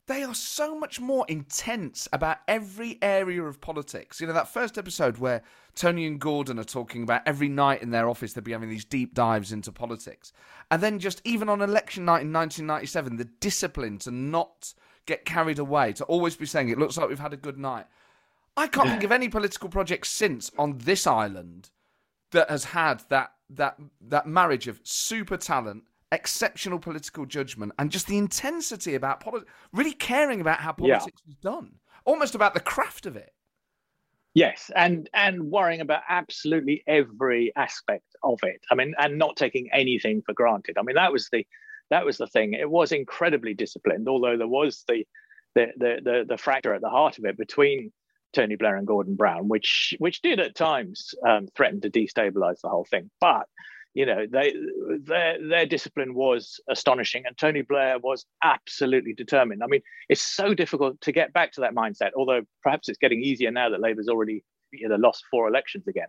they 0.09 0.25
are 0.25 0.35
so 0.35 0.75
much 0.75 1.01
more 1.01 1.27
intense 1.29 2.09
about 2.13 2.39
every 2.49 2.99
area 3.03 3.43
of 3.43 3.61
politics. 3.61 4.21
You 4.21 4.27
know, 4.27 4.33
that 4.33 4.49
first 4.49 4.79
episode 4.79 5.19
where 5.19 5.43
Tony 5.75 6.07
and 6.07 6.19
Gordon 6.19 6.59
are 6.59 6.65
talking 6.65 7.03
about 7.03 7.23
every 7.27 7.49
night 7.49 7.83
in 7.83 7.91
their 7.91 8.09
office, 8.09 8.33
they'd 8.33 8.43
be 8.43 8.53
having 8.53 8.71
these 8.71 8.87
deep 8.87 9.15
dives 9.15 9.53
into 9.53 9.71
politics. 9.71 10.33
And 10.71 10.83
then 10.83 10.99
just 10.99 11.21
even 11.25 11.51
on 11.51 11.61
election 11.61 12.07
night 12.07 12.23
in 12.23 12.33
1997, 12.33 13.17
the 13.17 13.27
discipline 13.27 13.99
to 13.99 14.11
not 14.11 14.73
get 15.05 15.27
carried 15.27 15.59
away, 15.59 15.93
to 15.93 16.05
always 16.05 16.37
be 16.37 16.47
saying, 16.47 16.71
it 16.71 16.79
looks 16.79 16.97
like 16.97 17.09
we've 17.09 17.19
had 17.19 17.35
a 17.35 17.39
good 17.39 17.59
night. 17.59 17.87
I 18.57 18.67
can't 18.67 18.89
think 18.89 19.05
of 19.05 19.13
any 19.13 19.29
political 19.29 19.69
project 19.69 20.07
since 20.07 20.51
on 20.59 20.79
this 20.79 21.07
island 21.07 21.71
that 22.33 22.51
has 22.51 22.65
had 22.65 23.03
that 23.09 23.33
that 23.51 23.79
that 24.01 24.27
marriage 24.27 24.69
of 24.69 24.81
super 24.83 25.37
talent 25.37 25.85
exceptional 26.13 26.79
political 26.79 27.27
judgment 27.27 27.73
and 27.79 27.91
just 27.91 28.07
the 28.07 28.19
intensity 28.19 28.95
about 28.95 29.21
politics, 29.21 29.51
really 29.73 29.93
caring 29.93 30.41
about 30.41 30.61
how 30.61 30.73
politics 30.73 31.23
yeah. 31.25 31.27
was 31.27 31.37
done, 31.37 31.73
almost 32.05 32.35
about 32.35 32.55
the 32.55 32.61
craft 32.61 33.07
of 33.07 33.17
it. 33.17 33.33
Yes, 34.35 34.71
and 34.77 35.09
and 35.15 35.51
worrying 35.51 35.81
about 35.81 36.03
absolutely 36.09 36.85
every 36.87 37.53
aspect 37.57 38.05
of 38.23 38.39
it. 38.43 38.61
I 38.71 38.75
mean, 38.75 38.95
and 38.99 39.19
not 39.19 39.37
taking 39.37 39.69
anything 39.73 40.23
for 40.25 40.33
granted. 40.33 40.77
I 40.79 40.83
mean, 40.83 40.97
that 40.97 41.13
was 41.13 41.29
the 41.33 41.47
that 41.91 42.05
was 42.05 42.19
the 42.19 42.27
thing. 42.27 42.53
It 42.53 42.71
was 42.71 42.93
incredibly 42.93 43.55
disciplined, 43.55 44.09
although 44.09 44.37
there 44.37 44.47
was 44.47 44.85
the 44.87 45.05
the 45.55 45.69
the 45.77 46.01
the, 46.03 46.25
the 46.29 46.39
fracture 46.39 46.75
at 46.75 46.83
the 46.83 46.91
heart 46.91 47.19
of 47.19 47.25
it 47.25 47.37
between 47.37 47.93
Tony 48.33 48.57
Blair 48.57 48.77
and 48.77 48.87
Gordon 48.87 49.17
Brown, 49.17 49.49
which 49.49 49.95
which 49.99 50.21
did 50.23 50.41
at 50.41 50.55
times 50.55 51.15
um, 51.27 51.49
threaten 51.57 51.81
to 51.81 51.91
destabilize 51.91 52.61
the 52.61 52.69
whole 52.69 52.87
thing. 52.89 53.11
But 53.21 53.47
you 53.95 54.07
know, 54.07 54.27
they 54.31 54.55
their 55.01 55.39
their 55.47 55.67
discipline 55.67 56.15
was 56.15 56.61
astonishing, 56.69 57.25
and 57.27 57.37
Tony 57.37 57.63
Blair 57.63 57.99
was 57.99 58.27
absolutely 58.45 59.15
determined. 59.15 59.63
I 59.63 59.67
mean, 59.67 59.83
it's 60.09 60.23
so 60.23 60.55
difficult 60.55 61.01
to 61.03 61.13
get 61.13 61.33
back 61.33 61.53
to 61.53 61.63
that 61.63 61.75
mindset. 61.75 62.11
Although 62.17 62.43
perhaps 62.63 62.89
it's 62.89 62.99
getting 62.99 63.23
easier 63.23 63.51
now 63.51 63.71
that 63.71 63.81
Labour's 63.81 64.09
already 64.09 64.45
you 64.73 64.89
know 64.89 64.97
lost 64.97 65.25
four 65.31 65.49
elections 65.49 65.87
again. 65.89 66.09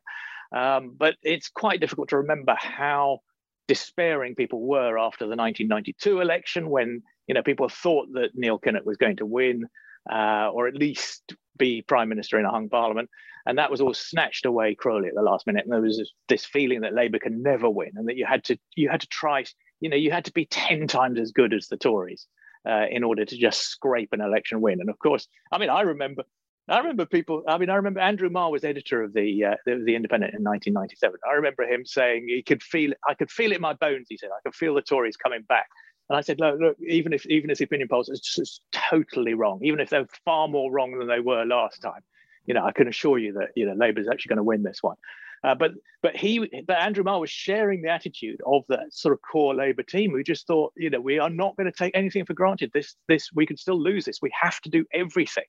Um, 0.56 0.96
but 0.98 1.16
it's 1.22 1.50
quite 1.50 1.80
difficult 1.80 2.10
to 2.10 2.18
remember 2.18 2.56
how 2.58 3.20
despairing 3.68 4.34
people 4.34 4.62
were 4.62 4.98
after 4.98 5.26
the 5.26 5.36
1992 5.36 6.22
election, 6.22 6.70
when 6.70 7.02
you 7.28 7.34
know 7.34 7.44
people 7.44 7.70
thought 7.70 8.08
that 8.14 8.32
Neil 8.34 8.60
Kinnock 8.60 8.86
was 8.86 8.98
going 8.98 9.18
to 9.18 9.26
win, 9.26 9.66
uh, 10.12 10.50
or 10.52 10.68
at 10.68 10.76
least 10.76 11.36
be 11.60 11.84
prime 11.84 12.10
minister 12.10 12.40
in 12.40 12.46
a 12.46 12.52
hung 12.52 12.70
parliament 12.70 13.10
and 13.46 13.58
that 13.58 13.72
was 13.72 13.82
all 13.82 13.94
snatched 13.94 14.46
away 14.46 14.76
cruelly 14.76 15.08
at 15.08 15.16
the 15.16 15.22
last 15.22 15.48
minute. 15.48 15.66
And 15.66 15.74
there 15.74 15.82
was 15.82 15.98
this, 15.98 16.12
this 16.28 16.46
feeling 16.46 16.82
that 16.82 16.94
Labour 16.94 17.20
can 17.20 17.42
never 17.42 17.70
win, 17.70 17.92
and 17.96 18.08
that 18.08 18.16
you 18.16 18.26
had 18.26 18.44
to 18.46 18.58
you 18.76 18.90
had 18.90 19.02
to 19.02 19.08
try, 19.08 19.44
you 19.80 19.90
know, 19.90 19.98
you 19.98 20.12
had 20.12 20.26
to 20.26 20.32
be 20.32 20.46
ten 20.46 20.88
times 20.88 21.20
as 21.20 21.32
good 21.32 21.54
as 21.54 21.68
the 21.68 21.78
Tories 21.78 22.28
uh, 22.68 22.86
in 22.92 23.04
order 23.04 23.26
to 23.26 23.38
just 23.38 23.62
scrape 23.62 24.10
an 24.12 24.22
election 24.22 24.62
win. 24.62 24.80
And 24.82 24.90
of 24.90 25.00
course, 25.00 25.28
I 25.52 25.58
mean, 25.58 25.70
I 25.70 25.82
remember. 25.82 26.24
I 26.68 26.78
remember 26.78 27.08
people. 27.08 27.42
I 27.48 27.58
mean, 27.58 27.72
I 27.72 27.76
remember 27.76 28.00
Andrew 28.00 28.30
Marr 28.30 28.52
was 28.52 28.64
editor 28.64 29.02
of 29.02 29.14
the, 29.14 29.44
uh, 29.44 29.56
the, 29.66 29.82
the 29.84 29.96
Independent 29.96 30.36
in 30.36 30.44
1997. 30.44 31.18
I 31.28 31.34
remember 31.34 31.64
him 31.64 31.84
saying 31.84 32.28
he 32.28 32.44
could 32.44 32.62
feel. 32.62 32.94
I 33.08 33.16
could 33.16 33.32
feel 33.32 33.52
it 33.52 33.56
in 33.56 33.62
my 33.62 33.74
bones. 33.74 34.06
He 34.08 34.18
said, 34.18 34.30
"I 34.30 34.40
could 34.44 34.54
feel 34.54 34.76
the 34.76 34.84
Tories 34.84 35.18
coming 35.18 35.42
back." 35.42 35.66
And 36.10 36.18
I 36.18 36.22
said, 36.22 36.40
look, 36.40 36.60
look, 36.60 36.78
even 36.88 37.14
if 37.14 37.26
even 37.28 37.50
if 37.50 37.60
the 37.60 37.66
opinion 37.66 37.88
polls 37.88 38.10
are 38.10 38.16
just 38.16 38.62
totally 38.72 39.36
wrong, 39.36 39.60
even 39.64 39.80
if 39.80 39.90
they're 39.90 40.08
far 40.26 40.48
more 40.48 40.72
wrong 40.72 40.98
than 40.98 41.08
they 41.08 41.20
were 41.20 41.46
last 41.46 41.82
time, 41.82 42.02
you 42.46 42.54
know, 42.54 42.66
I 42.66 42.72
can 42.72 42.88
assure 42.88 43.20
you 43.20 43.34
that 43.34 43.50
you 43.56 43.66
know 43.66 43.74
Labour 43.74 44.02
is 44.02 44.08
actually 44.12 44.30
going 44.30 44.38
to 44.38 44.44
win 44.44 44.64
this 44.64 44.82
one. 44.82 44.96
Uh, 45.44 45.56
but 45.56 45.72
but 46.02 46.16
he 46.16 46.40
but 46.68 46.78
Andrew 46.78 47.04
Marr 47.04 47.20
was 47.20 47.30
sharing 47.30 47.82
the 47.82 47.90
attitude 47.90 48.42
of 48.46 48.64
that 48.70 48.92
sort 48.92 49.14
of 49.14 49.20
core 49.22 49.54
Labour 49.56 49.84
team 49.84 50.12
who 50.12 50.24
just 50.24 50.48
thought, 50.48 50.74
you 50.76 50.90
know, 50.90 51.00
we 51.00 51.20
are 51.20 51.30
not 51.30 51.56
going 51.56 51.72
to 51.72 51.78
take 51.78 51.96
anything 51.96 52.26
for 52.26 52.34
granted. 52.34 52.72
This 52.74 52.96
this 53.08 53.30
we 53.34 53.46
could 53.46 53.60
still 53.60 53.80
lose 53.80 54.06
this. 54.06 54.20
We 54.22 54.32
have 54.42 54.60
to 54.62 54.70
do 54.70 54.86
everything 54.94 55.46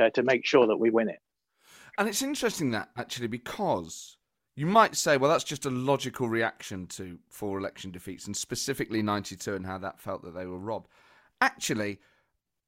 uh, 0.00 0.10
to 0.10 0.22
make 0.22 0.46
sure 0.46 0.66
that 0.66 0.76
we 0.76 0.90
win 0.90 1.08
it. 1.08 1.18
And 1.98 2.08
it's 2.08 2.22
interesting 2.22 2.70
that 2.72 2.90
actually 2.96 3.28
because 3.28 4.18
you 4.56 4.66
might 4.66 4.96
say, 4.96 5.16
well, 5.16 5.30
that's 5.30 5.44
just 5.44 5.66
a 5.66 5.70
logical 5.70 6.28
reaction 6.28 6.86
to 6.86 7.18
four 7.28 7.58
election 7.58 7.90
defeats 7.90 8.26
and 8.26 8.36
specifically 8.36 9.02
92 9.02 9.54
and 9.54 9.66
how 9.66 9.78
that 9.78 10.00
felt 10.00 10.22
that 10.22 10.34
they 10.34 10.46
were 10.46 10.58
robbed. 10.58 10.88
Actually, 11.40 11.98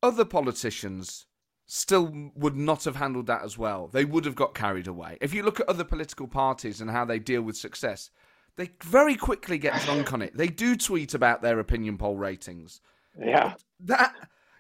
other 0.03 0.25
politicians 0.25 1.27
still 1.67 2.13
would 2.35 2.57
not 2.57 2.85
have 2.85 2.97
handled 2.97 3.27
that 3.27 3.45
as 3.45 3.57
well. 3.57 3.89
They 3.89 4.05
would 4.05 4.25
have 4.25 4.35
got 4.35 4.55
carried 4.55 4.87
away. 4.87 5.19
If 5.21 5.35
you 5.35 5.43
look 5.43 5.61
at 5.61 5.69
other 5.69 5.85
political 5.85 6.27
parties 6.27 6.81
and 6.81 6.91
how 6.91 7.05
they 7.05 7.19
deal 7.19 7.43
with 7.43 7.57
success, 7.57 8.11
they 8.57 8.71
very 8.83 9.17
quickly 9.17 9.59
get 9.59 9.81
drunk 9.83 10.13
on 10.13 10.23
it. 10.23 10.37
They 10.37 10.49
do 10.49 10.77
tweet 10.77 11.15
about 11.15 11.43
their 11.43 11.59
opinion 11.59 11.99
poll 11.99 12.17
ratings. 12.17 12.81
Yeah. 13.19 13.55
That 13.81 14.15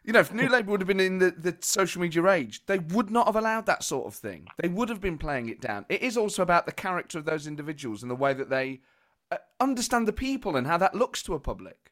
you 0.06 0.12
know, 0.12 0.20
if 0.20 0.32
New 0.32 0.48
Labour 0.48 0.70
would 0.70 0.80
have 0.80 0.86
been 0.88 1.00
in 1.00 1.18
the, 1.18 1.32
the 1.32 1.56
social 1.60 2.00
media 2.00 2.24
age, 2.28 2.64
they 2.66 2.78
would 2.78 3.10
not 3.10 3.26
have 3.26 3.34
allowed 3.34 3.66
that 3.66 3.82
sort 3.82 4.06
of 4.06 4.14
thing. 4.14 4.46
They 4.56 4.68
would 4.68 4.88
have 4.88 5.00
been 5.00 5.18
playing 5.18 5.48
it 5.48 5.60
down. 5.60 5.84
It 5.88 6.00
is 6.00 6.16
also 6.16 6.42
about 6.42 6.64
the 6.64 6.72
character 6.72 7.18
of 7.18 7.24
those 7.24 7.48
individuals 7.48 8.02
and 8.02 8.10
the 8.10 8.16
way 8.16 8.32
that 8.32 8.48
they 8.48 8.80
uh, 9.32 9.38
understand 9.58 10.06
the 10.06 10.12
people 10.12 10.56
and 10.56 10.64
how 10.64 10.78
that 10.78 10.94
looks 10.94 11.24
to 11.24 11.34
a 11.34 11.40
public. 11.40 11.90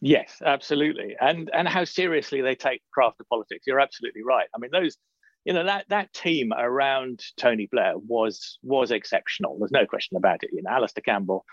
Yes, 0.00 0.42
absolutely, 0.44 1.16
and 1.20 1.50
and 1.52 1.66
how 1.66 1.82
seriously 1.82 2.40
they 2.40 2.54
take 2.54 2.82
craft 2.92 3.18
of 3.18 3.28
politics. 3.28 3.64
You're 3.66 3.80
absolutely 3.80 4.22
right. 4.22 4.46
I 4.54 4.58
mean, 4.58 4.70
those, 4.70 4.96
you 5.44 5.52
know, 5.52 5.64
that 5.64 5.86
that 5.88 6.12
team 6.12 6.52
around 6.56 7.24
Tony 7.36 7.66
Blair 7.72 7.94
was 7.96 8.58
was 8.62 8.92
exceptional. 8.92 9.58
There's 9.58 9.72
no 9.72 9.86
question 9.86 10.16
about 10.16 10.44
it. 10.44 10.50
You 10.52 10.62
know, 10.62 10.70
Alastair 10.70 11.02
Campbell, 11.02 11.44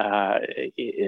uh, 0.00 0.38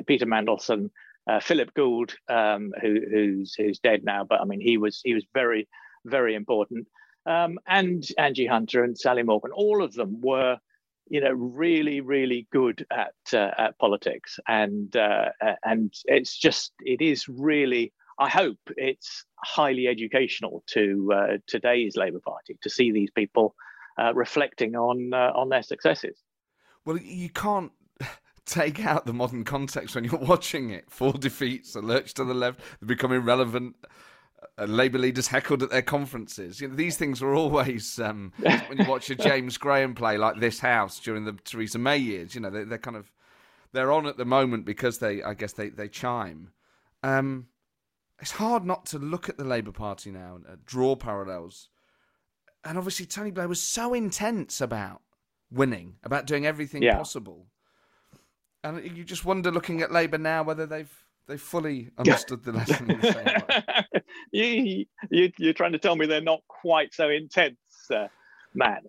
Peter 0.07 0.27
Mandelson, 0.27 0.91
uh, 1.29 1.41
Philip 1.41 1.73
Gould, 1.75 2.15
um, 2.29 2.73
who, 2.81 2.97
who's 3.11 3.55
who's 3.55 3.79
dead 3.79 4.05
now, 4.05 4.25
but 4.25 4.41
I 4.41 4.45
mean, 4.45 4.61
he 4.61 4.77
was 4.77 5.01
he 5.05 5.15
was 5.15 5.25
very 5.35 5.69
very 6.05 6.35
important. 6.35 6.89
Um, 7.25 7.59
and 7.67 8.03
Anji 8.19 8.49
Hunter 8.49 8.83
and 8.83 8.99
Sally 8.99 9.23
Morgan, 9.23 9.53
all 9.53 9.83
of 9.83 9.95
them 9.95 10.21
were 10.21 10.59
you 11.09 11.21
know 11.21 11.33
really 11.33 12.01
really 12.01 12.47
good 12.53 12.87
at 12.91 13.15
uh, 13.35 13.51
at 13.59 13.79
politics 13.79 14.39
and 14.49 14.97
uh, 14.97 15.29
and 15.65 15.93
it's 16.07 16.37
just 16.37 16.73
it 16.81 17.03
is 17.03 17.29
really 17.29 17.93
i 18.19 18.29
hope 18.29 18.59
it's 18.77 19.25
highly 19.37 19.89
educational 19.89 20.63
to 20.67 21.13
uh, 21.15 21.27
today's 21.47 21.97
labor 21.97 22.21
party 22.21 22.57
to 22.63 22.71
see 22.71 22.93
these 22.93 23.11
people 23.11 23.55
uh, 23.99 24.15
reflecting 24.15 24.75
on 24.75 25.13
on 25.13 25.49
their 25.49 25.63
successes 25.63 26.17
well 26.85 26.97
you 26.97 27.29
can't 27.29 27.73
take 28.45 28.85
out 28.85 29.07
the 29.07 29.13
modern 29.13 29.45
context 29.45 29.95
when 29.95 30.05
you're 30.05 30.17
watching 30.21 30.71
it 30.71 30.91
four 30.91 31.13
defeats 31.13 31.75
a 31.75 31.81
lurch 31.81 32.15
to 32.15 32.25
the 32.25 32.35
left 32.35 32.61
they 32.81 32.87
become 32.87 33.13
irrelevant 33.13 33.77
uh, 34.59 34.65
Labour 34.65 34.99
leaders 34.99 35.29
heckled 35.29 35.63
at 35.63 35.71
their 35.71 35.83
conferences. 35.83 36.61
You 36.61 36.69
know, 36.69 36.75
these 36.75 36.97
things 36.97 37.21
were 37.21 37.35
always 37.35 37.99
um, 37.99 38.33
when 38.39 38.79
you 38.79 38.85
watch 38.87 39.09
a 39.11 39.15
James 39.15 39.57
Graham 39.57 39.95
play 39.95 40.19
like 40.19 40.41
this 40.41 40.59
House 40.59 40.99
during 40.99 41.25
the 41.25 41.33
Theresa 41.45 41.79
May 41.79 41.99
years. 41.99 42.35
You 42.35 42.41
know, 42.41 42.51
they, 42.51 42.75
are 42.75 42.79
kind 42.79 42.97
of 42.97 43.11
they're 43.73 43.93
on 43.93 44.07
at 44.07 44.17
the 44.17 44.25
moment 44.25 44.65
because 44.65 44.99
they, 44.99 45.23
I 45.23 45.35
guess, 45.35 45.53
they 45.53 45.69
they 45.69 45.89
chime. 45.89 46.51
Um, 47.03 47.47
it's 48.21 48.33
hard 48.33 48.65
not 48.65 48.87
to 48.87 48.99
look 48.99 49.29
at 49.29 49.37
the 49.37 49.45
Labour 49.45 49.73
Party 49.73 50.11
now 50.11 50.37
and 50.37 50.47
uh, 50.47 50.57
draw 50.65 50.95
parallels. 50.97 51.69
And 52.65 52.79
obviously, 52.79 53.07
Tony 53.07 53.33
Blair 53.33 53.49
was 53.49 53.61
so 53.61 53.95
intense 53.95 54.61
about 54.61 55.03
winning, 55.51 55.97
about 56.05 56.27
doing 56.27 56.47
everything 56.47 56.83
yeah. 56.83 56.97
possible. 56.97 57.47
And 58.65 58.97
you 58.97 59.05
just 59.05 59.25
wonder, 59.25 59.51
looking 59.51 59.83
at 59.83 59.91
Labour 59.91 60.19
now, 60.19 60.43
whether 60.43 60.67
they've 60.67 60.93
they 61.29 61.37
fully 61.37 61.91
understood 61.99 62.43
the 62.45 62.53
lesson 62.53 62.89
the 62.89 63.87
you, 64.33 64.87
you, 65.11 65.33
you're 65.39 65.53
trying 65.53 65.73
to 65.73 65.79
tell 65.79 65.95
me 65.95 66.07
they're 66.07 66.21
not 66.21 66.43
quite 66.49 66.93
so 66.93 67.09
intense, 67.09 67.57
uh, 67.95 68.09
man. 68.55 68.81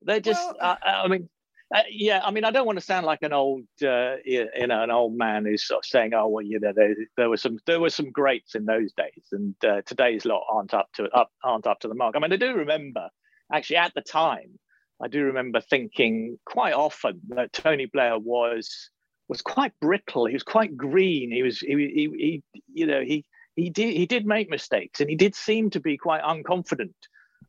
They're 0.00 0.20
just, 0.20 0.42
well, 0.58 0.78
uh, 0.82 0.86
I 0.86 1.08
mean, 1.08 1.28
uh, 1.74 1.82
yeah, 1.90 2.20
I 2.24 2.30
mean, 2.30 2.44
I 2.44 2.50
don't 2.50 2.66
want 2.66 2.78
to 2.78 2.84
sound 2.84 3.06
like 3.06 3.22
an 3.22 3.32
old, 3.32 3.64
uh, 3.82 4.16
you 4.24 4.48
know, 4.66 4.82
an 4.82 4.90
old 4.90 5.16
man 5.16 5.44
who's 5.44 5.66
sort 5.66 5.78
of 5.78 5.84
saying, 5.86 6.12
"Oh, 6.12 6.28
well, 6.28 6.44
you 6.44 6.60
know, 6.60 6.72
there, 6.74 6.94
there 7.16 7.30
were 7.30 7.36
some, 7.38 7.58
there 7.66 7.80
were 7.80 7.90
some 7.90 8.10
greats 8.10 8.54
in 8.54 8.66
those 8.66 8.92
days, 8.92 9.28
and 9.32 9.54
uh, 9.64 9.80
today's 9.86 10.26
lot 10.26 10.44
aren't 10.50 10.74
up 10.74 10.88
to 10.94 11.04
up, 11.10 11.30
aren't 11.42 11.66
up 11.66 11.80
to 11.80 11.88
the 11.88 11.94
mark." 11.94 12.14
I 12.14 12.18
mean, 12.18 12.32
I 12.32 12.36
do 12.36 12.52
remember, 12.52 13.08
actually, 13.50 13.76
at 13.76 13.94
the 13.94 14.02
time, 14.02 14.58
I 15.02 15.08
do 15.08 15.24
remember 15.24 15.62
thinking 15.62 16.38
quite 16.44 16.74
often 16.74 17.20
that 17.28 17.54
Tony 17.54 17.86
Blair 17.86 18.18
was 18.18 18.90
was 19.28 19.42
quite 19.42 19.72
brittle. 19.80 20.26
He 20.26 20.34
was 20.34 20.42
quite 20.42 20.76
green. 20.76 21.30
He 21.30 21.42
was 21.42 21.58
he, 21.58 21.74
he, 21.74 22.10
he 22.16 22.42
you 22.72 22.86
know 22.86 23.02
he 23.02 23.24
he 23.56 23.70
did 23.70 23.94
he 23.94 24.06
did 24.06 24.26
make 24.26 24.50
mistakes 24.50 25.00
and 25.00 25.10
he 25.10 25.16
did 25.16 25.34
seem 25.34 25.70
to 25.70 25.80
be 25.80 25.96
quite 25.96 26.22
unconfident 26.22 26.94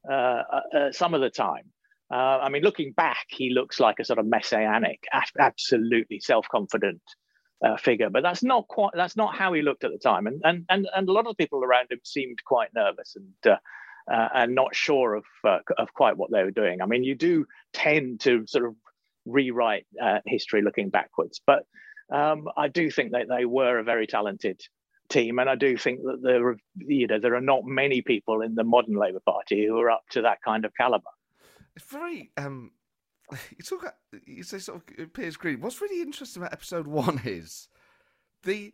uh, 0.09 0.13
uh, 0.13 0.61
uh 0.75 0.91
some 0.91 1.13
of 1.13 1.21
the 1.21 1.29
time. 1.29 1.65
Uh, 2.11 2.39
I 2.43 2.49
mean, 2.49 2.61
looking 2.61 2.91
back, 2.91 3.25
he 3.29 3.49
looks 3.49 3.79
like 3.79 3.97
a 3.99 4.05
sort 4.05 4.19
of 4.19 4.27
messianic, 4.27 5.03
absolutely 5.39 6.19
self-confident 6.19 7.01
uh, 7.65 7.77
figure. 7.77 8.09
But 8.11 8.21
that's 8.21 8.43
not 8.43 8.67
quite 8.67 8.91
that's 8.93 9.15
not 9.15 9.35
how 9.35 9.53
he 9.53 9.61
looked 9.61 9.83
at 9.83 9.91
the 9.91 9.97
time. 9.97 10.27
And 10.27 10.41
and 10.43 10.65
and, 10.69 10.87
and 10.95 11.09
a 11.09 11.11
lot 11.11 11.27
of 11.27 11.37
people 11.37 11.63
around 11.63 11.91
him 11.91 11.99
seemed 12.03 12.43
quite 12.45 12.69
nervous 12.75 13.15
and. 13.15 13.53
Uh, 13.53 14.27
and 14.33 14.53
not 14.53 14.75
sure 14.75 15.13
of 15.13 15.23
of 15.45 15.93
quite 15.93 16.17
what 16.17 16.29
they 16.29 16.43
were 16.43 16.51
doing. 16.51 16.81
I 16.81 16.85
mean, 16.85 17.05
you 17.05 17.15
do 17.15 17.45
tend 17.71 18.19
to 18.21 18.45
sort 18.47 18.65
of 18.65 18.75
rewrite 19.25 19.85
uh, 20.01 20.19
history 20.25 20.61
looking 20.61 20.89
backwards. 20.89 21.41
But 21.45 21.65
um, 22.11 22.47
I 22.57 22.67
do 22.67 22.89
think 22.91 23.11
that 23.11 23.27
they 23.29 23.45
were 23.45 23.79
a 23.79 23.83
very 23.83 24.07
talented 24.07 24.61
team, 25.09 25.39
and 25.39 25.49
I 25.49 25.55
do 25.55 25.77
think 25.77 26.01
that 26.03 26.21
there 26.21 26.47
are, 26.47 26.57
you 26.77 27.07
know, 27.07 27.19
there 27.19 27.35
are 27.35 27.41
not 27.41 27.65
many 27.65 28.01
people 28.01 28.41
in 28.41 28.55
the 28.55 28.63
modern 28.63 28.95
Labour 28.95 29.21
Party 29.25 29.65
who 29.65 29.79
are 29.79 29.91
up 29.91 30.03
to 30.11 30.23
that 30.23 30.41
kind 30.43 30.65
of 30.65 30.73
caliber. 30.75 31.09
It's 31.75 31.85
very 31.85 32.31
um, 32.37 32.71
you 33.31 33.63
talk 33.63 33.81
about, 33.81 33.95
you 34.25 34.43
say 34.43 34.59
sort 34.59 34.81
of 34.97 35.13
Piers 35.13 35.37
Green. 35.37 35.61
What's 35.61 35.81
really 35.81 36.01
interesting 36.01 36.41
about 36.41 36.53
episode 36.53 36.87
one 36.87 37.21
is 37.25 37.67
the 38.43 38.73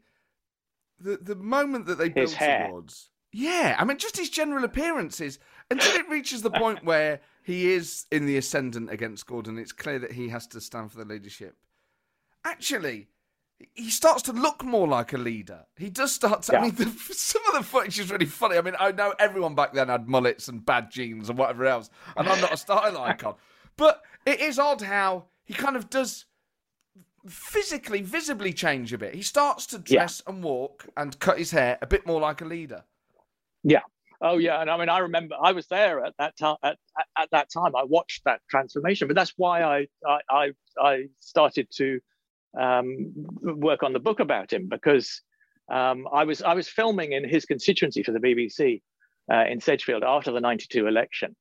the 0.99 1.17
the 1.17 1.35
moment 1.35 1.85
that 1.87 1.97
they 1.97 2.09
build 2.09 2.31
towards. 2.31 3.09
Yeah, 3.31 3.75
I 3.77 3.85
mean, 3.85 3.97
just 3.97 4.17
his 4.17 4.29
general 4.29 4.63
appearances 4.63 5.37
until 5.69 5.93
it 5.93 6.09
reaches 6.09 6.41
the 6.41 6.49
point 6.49 6.83
where 6.83 7.21
he 7.43 7.71
is 7.71 8.05
in 8.11 8.25
the 8.25 8.37
ascendant 8.37 8.91
against 8.91 9.25
Gordon. 9.25 9.57
It's 9.57 9.71
clear 9.71 9.99
that 9.99 10.11
he 10.11 10.29
has 10.29 10.47
to 10.47 10.61
stand 10.61 10.91
for 10.91 10.97
the 10.97 11.05
leadership. 11.05 11.55
Actually, 12.45 13.07
he 13.73 13.89
starts 13.89 14.21
to 14.23 14.31
look 14.31 14.63
more 14.63 14.87
like 14.87 15.13
a 15.13 15.17
leader. 15.17 15.65
He 15.75 15.89
does 15.89 16.13
start 16.13 16.43
to. 16.43 16.53
Yeah. 16.53 16.59
I 16.59 16.61
mean, 16.63 16.75
the, 16.75 16.85
some 17.13 17.45
of 17.47 17.53
the 17.53 17.63
footage 17.63 17.99
is 17.99 18.11
really 18.11 18.25
funny. 18.25 18.57
I 18.57 18.61
mean, 18.61 18.75
I 18.79 18.91
know 18.91 19.13
everyone 19.19 19.55
back 19.55 19.73
then 19.73 19.89
had 19.89 20.07
mullets 20.07 20.47
and 20.47 20.65
bad 20.65 20.91
jeans 20.91 21.29
and 21.29 21.37
whatever 21.37 21.65
else, 21.65 21.89
and 22.15 22.27
I'm 22.27 22.41
not 22.41 22.53
a 22.53 22.57
style 22.57 22.97
icon. 22.97 23.35
But 23.77 24.01
it 24.25 24.41
is 24.41 24.59
odd 24.59 24.81
how 24.81 25.27
he 25.45 25.53
kind 25.53 25.77
of 25.77 25.89
does 25.89 26.25
physically, 27.27 28.01
visibly 28.01 28.51
change 28.51 28.91
a 28.91 28.97
bit. 28.97 29.15
He 29.15 29.21
starts 29.21 29.65
to 29.67 29.79
dress 29.79 30.21
yeah. 30.25 30.33
and 30.33 30.43
walk 30.43 30.85
and 30.97 31.17
cut 31.19 31.37
his 31.37 31.51
hair 31.51 31.77
a 31.81 31.87
bit 31.87 32.05
more 32.05 32.19
like 32.19 32.41
a 32.41 32.45
leader. 32.45 32.83
Yeah. 33.63 33.79
Oh 34.21 34.37
yeah, 34.37 34.59
and 34.61 34.69
I 34.69 34.77
mean, 34.77 34.89
I 34.89 34.99
remember 34.99 35.35
I 35.41 35.53
was 35.53 35.67
there 35.67 36.03
at 36.03 36.13
that 36.19 36.37
time. 36.37 36.57
At, 36.61 36.77
at, 36.97 37.05
at, 37.17 37.29
that 37.31 37.47
time, 37.51 37.73
I 37.75 37.83
watched 37.85 38.23
that 38.25 38.41
transformation. 38.49 39.07
But 39.07 39.15
that's 39.15 39.33
why 39.37 39.63
I 39.63 39.87
I 40.29 40.51
I 40.77 41.03
started 41.19 41.67
to 41.77 41.99
um, 42.59 43.13
work 43.41 43.83
on 43.83 43.93
the 43.93 43.99
book 43.99 44.19
about 44.19 44.51
him 44.51 44.67
because 44.67 45.21
um, 45.71 46.05
I 46.11 46.25
was 46.25 46.41
I 46.41 46.53
was 46.53 46.67
filming 46.67 47.13
in 47.13 47.27
his 47.27 47.45
constituency 47.45 48.03
for 48.03 48.11
the 48.11 48.19
BBC 48.19 48.81
uh, 49.31 49.45
in 49.49 49.61
Sedgefield 49.61 50.03
after 50.03 50.33
the 50.33 50.41
'92 50.41 50.85
election, 50.87 51.33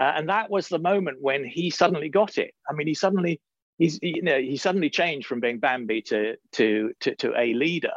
uh, 0.00 0.12
and 0.16 0.30
that 0.30 0.50
was 0.50 0.68
the 0.68 0.78
moment 0.78 1.18
when 1.20 1.44
he 1.44 1.68
suddenly 1.68 2.08
got 2.08 2.38
it. 2.38 2.52
I 2.68 2.72
mean, 2.72 2.86
he 2.86 2.94
suddenly 2.94 3.42
he's 3.78 3.98
you 4.00 4.22
know 4.22 4.38
he 4.38 4.56
suddenly 4.56 4.88
changed 4.88 5.26
from 5.26 5.40
being 5.40 5.58
Bambi 5.58 6.00
to 6.02 6.36
to 6.52 6.92
to, 7.00 7.14
to 7.16 7.38
a 7.38 7.52
leader. 7.52 7.92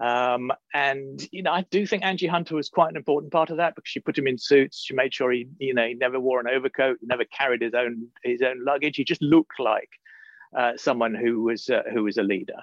Um, 0.00 0.50
and 0.72 1.22
you 1.32 1.42
know, 1.42 1.52
I 1.52 1.66
do 1.70 1.86
think 1.86 2.02
Anji 2.02 2.28
Hunter 2.28 2.56
was 2.56 2.68
quite 2.68 2.90
an 2.90 2.96
important 2.96 3.32
part 3.32 3.50
of 3.50 3.58
that 3.58 3.74
because 3.74 3.90
she 3.90 4.00
put 4.00 4.18
him 4.18 4.26
in 4.26 4.38
suits. 4.38 4.82
She 4.84 4.94
made 4.94 5.12
sure 5.12 5.30
he, 5.30 5.48
you 5.58 5.74
know, 5.74 5.86
he 5.86 5.94
never 5.94 6.18
wore 6.18 6.40
an 6.40 6.48
overcoat, 6.48 6.98
never 7.02 7.24
carried 7.24 7.62
his 7.62 7.74
own 7.74 8.08
his 8.24 8.42
own 8.42 8.64
luggage. 8.64 8.96
He 8.96 9.04
just 9.04 9.22
looked 9.22 9.60
like 9.60 9.90
uh, 10.56 10.72
someone 10.76 11.14
who 11.14 11.42
was 11.42 11.68
uh, 11.68 11.82
who 11.92 12.04
was 12.04 12.16
a 12.16 12.22
leader. 12.22 12.60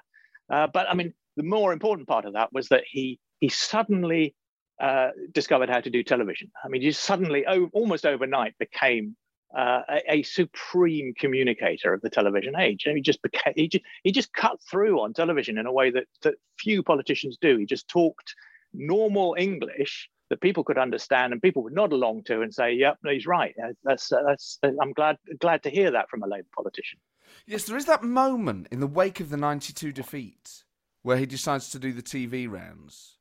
Uh, 0.50 0.68
but 0.68 0.90
I 0.90 0.96
mean, 0.96 1.14
the 1.38 1.44
more 1.44 1.72
important 1.72 2.08
part 2.08 2.26
of 2.26 2.34
that 2.34 2.52
was 2.52 2.70
that 2.70 2.84
he 2.90 3.20
he 3.40 3.50
suddenly 3.50 4.36
uh, 4.82 5.10
discovered 5.34 5.70
how 5.70 5.82
to 5.82 5.90
do 5.90 6.04
television. 6.04 6.52
I 6.64 6.70
mean, 6.70 6.82
he 6.82 6.92
suddenly, 6.92 7.46
almost 7.74 8.06
overnight, 8.06 8.58
became 8.60 9.16
uh, 9.58 9.82
a, 9.90 10.14
a, 10.14 10.24
supreme 10.24 11.14
communicator 11.18 11.94
of 11.94 12.02
the 12.02 12.10
television 12.10 12.56
age. 12.56 12.84
And 12.86 12.96
he 12.96 13.02
just 13.02 13.22
became, 13.22 13.54
he 13.56 13.68
just, 13.68 13.84
he 14.04 14.12
just 14.12 14.34
cut 14.34 14.60
through 14.70 15.02
on 15.02 15.14
television 15.14 15.58
in 15.58 15.66
a 15.66 15.72
way 15.72 15.90
that, 15.92 16.06
that 16.22 16.36
few 16.60 16.84
politicians 16.84 17.38
do. 17.40 17.58
He 17.58 17.66
just 17.66 17.88
talked 17.88 18.36
normal 18.74 19.36
English 19.38 20.10
that 20.30 20.42
people 20.42 20.64
could 20.64 20.78
understand 20.78 21.34
and 21.34 21.42
people 21.42 21.64
would 21.64 21.74
nod 21.74 21.92
along 21.92 22.24
to 22.26 22.42
and 22.42 22.54
say, 22.54 22.74
"Yep, 22.74 23.00
he's 23.10 23.26
right." 23.26 23.56
Uh, 23.62 23.74
that's 23.84 24.12
uh, 24.12 24.22
that's. 24.28 24.60
Uh, 24.62 24.70
I'm 24.80 24.94
glad 24.94 25.18
glad 25.40 25.64
to 25.64 25.72
hear 25.72 25.90
that 25.90 26.08
from 26.08 26.22
a 26.22 26.28
Labour 26.28 26.48
politician. 26.56 27.00
Yes, 27.48 27.64
there 27.64 27.78
is 27.78 27.86
that 27.86 28.04
moment 28.04 28.68
in 28.70 28.80
the 28.80 28.86
wake 28.86 29.20
of 29.20 29.32
the 29.32 29.38
'92 29.38 29.92
defeat 29.92 30.64
where 31.02 31.18
he 31.18 31.26
decides 31.26 31.72
to 31.72 31.80
do 31.80 31.92
the 31.92 32.04
TV 32.04 32.48
rounds 32.48 33.18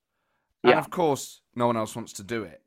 and 0.63 0.73
yeah. 0.73 0.79
of 0.79 0.91
course, 0.91 1.41
no 1.55 1.67
one 1.67 1.77
else 1.77 1.95
wants 1.95 2.13
to 2.15 2.23
do 2.23 2.43
it. 2.43 2.63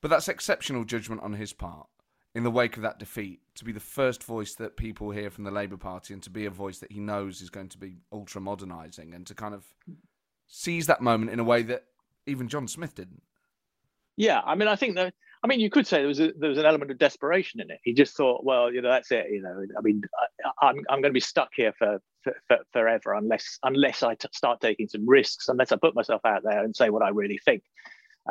But 0.00 0.08
that's 0.08 0.28
exceptional 0.28 0.84
judgment 0.84 1.22
on 1.22 1.34
his 1.34 1.52
part 1.52 1.86
in 2.34 2.44
the 2.44 2.50
wake 2.50 2.76
of 2.76 2.82
that 2.82 2.98
defeat 2.98 3.40
to 3.56 3.64
be 3.64 3.72
the 3.72 3.80
first 3.80 4.22
voice 4.22 4.54
that 4.54 4.76
people 4.76 5.10
hear 5.10 5.30
from 5.30 5.44
the 5.44 5.50
Labour 5.50 5.76
Party 5.76 6.14
and 6.14 6.22
to 6.22 6.30
be 6.30 6.46
a 6.46 6.50
voice 6.50 6.78
that 6.78 6.92
he 6.92 7.00
knows 7.00 7.40
is 7.40 7.50
going 7.50 7.68
to 7.68 7.78
be 7.78 7.96
ultra 8.12 8.40
modernising 8.40 9.14
and 9.14 9.26
to 9.26 9.34
kind 9.34 9.54
of 9.54 9.64
seize 10.46 10.86
that 10.86 11.00
moment 11.00 11.30
in 11.30 11.40
a 11.40 11.44
way 11.44 11.62
that 11.62 11.84
even 12.26 12.48
John 12.48 12.68
Smith 12.68 12.94
didn't. 12.94 13.22
Yeah, 14.16 14.40
I 14.44 14.54
mean, 14.54 14.68
I 14.68 14.76
think 14.76 14.96
that 14.96 15.14
I 15.42 15.46
mean, 15.46 15.60
you 15.60 15.70
could 15.70 15.86
say 15.86 15.98
there 15.98 16.06
was 16.06 16.20
a, 16.20 16.32
there 16.38 16.50
was 16.50 16.58
an 16.58 16.66
element 16.66 16.90
of 16.90 16.98
desperation 16.98 17.60
in 17.60 17.70
it. 17.70 17.80
He 17.82 17.94
just 17.94 18.14
thought, 18.14 18.44
well, 18.44 18.70
you 18.70 18.82
know, 18.82 18.90
that's 18.90 19.10
it. 19.10 19.26
You 19.30 19.40
know, 19.40 19.64
I 19.76 19.80
mean, 19.80 20.02
I, 20.18 20.68
am 20.68 20.76
I'm, 20.76 20.84
I'm 20.90 21.00
going 21.00 21.10
to 21.10 21.14
be 21.14 21.20
stuck 21.20 21.48
here 21.54 21.72
for, 21.78 21.98
for, 22.22 22.34
for 22.46 22.58
forever 22.72 23.14
unless 23.14 23.58
unless 23.62 24.02
I 24.02 24.16
t- 24.16 24.28
start 24.32 24.60
taking 24.60 24.88
some 24.88 25.08
risks, 25.08 25.48
unless 25.48 25.72
I 25.72 25.76
put 25.76 25.94
myself 25.94 26.20
out 26.26 26.42
there 26.44 26.62
and 26.62 26.76
say 26.76 26.90
what 26.90 27.02
I 27.02 27.08
really 27.08 27.40
think. 27.42 27.62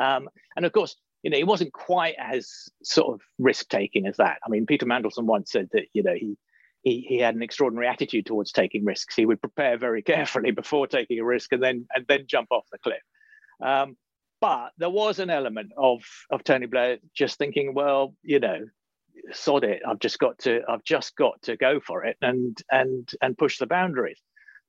Um, 0.00 0.28
and 0.54 0.64
of 0.64 0.70
course, 0.70 0.96
you 1.22 1.30
know, 1.30 1.36
he 1.36 1.44
wasn't 1.44 1.72
quite 1.72 2.14
as 2.18 2.68
sort 2.82 3.14
of 3.14 3.20
risk 3.38 3.68
taking 3.68 4.06
as 4.06 4.16
that. 4.16 4.38
I 4.44 4.48
mean, 4.48 4.66
Peter 4.66 4.86
Mandelson 4.86 5.24
once 5.24 5.52
said 5.52 5.68
that 5.72 5.84
you 5.92 6.02
know 6.02 6.14
he 6.14 6.36
he, 6.82 7.04
he 7.06 7.18
had 7.18 7.34
an 7.34 7.42
extraordinary 7.42 7.88
attitude 7.88 8.26
towards 8.26 8.52
taking 8.52 8.84
risks. 8.84 9.14
He 9.14 9.26
would 9.26 9.40
prepare 9.40 9.76
very 9.76 10.02
carefully 10.14 10.50
before 10.50 10.86
taking 10.86 11.18
a 11.18 11.24
risk 11.24 11.52
and 11.52 11.62
then 11.62 11.86
and 11.94 12.06
then 12.06 12.24
jump 12.26 12.48
off 12.50 12.64
the 12.72 12.78
cliff. 12.78 13.02
Um, 13.62 13.96
but 14.40 14.70
there 14.78 14.90
was 14.90 15.18
an 15.18 15.30
element 15.30 15.72
of 15.76 16.00
of 16.30 16.44
Tony 16.44 16.66
Blair 16.66 16.98
just 17.14 17.38
thinking, 17.38 17.74
well, 17.74 18.14
you 18.22 18.40
know, 18.40 18.66
sod 19.32 19.64
it. 19.64 19.82
I've 19.86 19.98
just 19.98 20.18
got 20.18 20.38
to 20.40 20.62
I've 20.68 20.84
just 20.84 21.16
got 21.16 21.42
to 21.42 21.56
go 21.56 21.80
for 21.80 22.04
it 22.04 22.16
and 22.22 22.56
and 22.70 23.08
and 23.20 23.36
push 23.36 23.58
the 23.58 23.66
boundaries. 23.66 24.20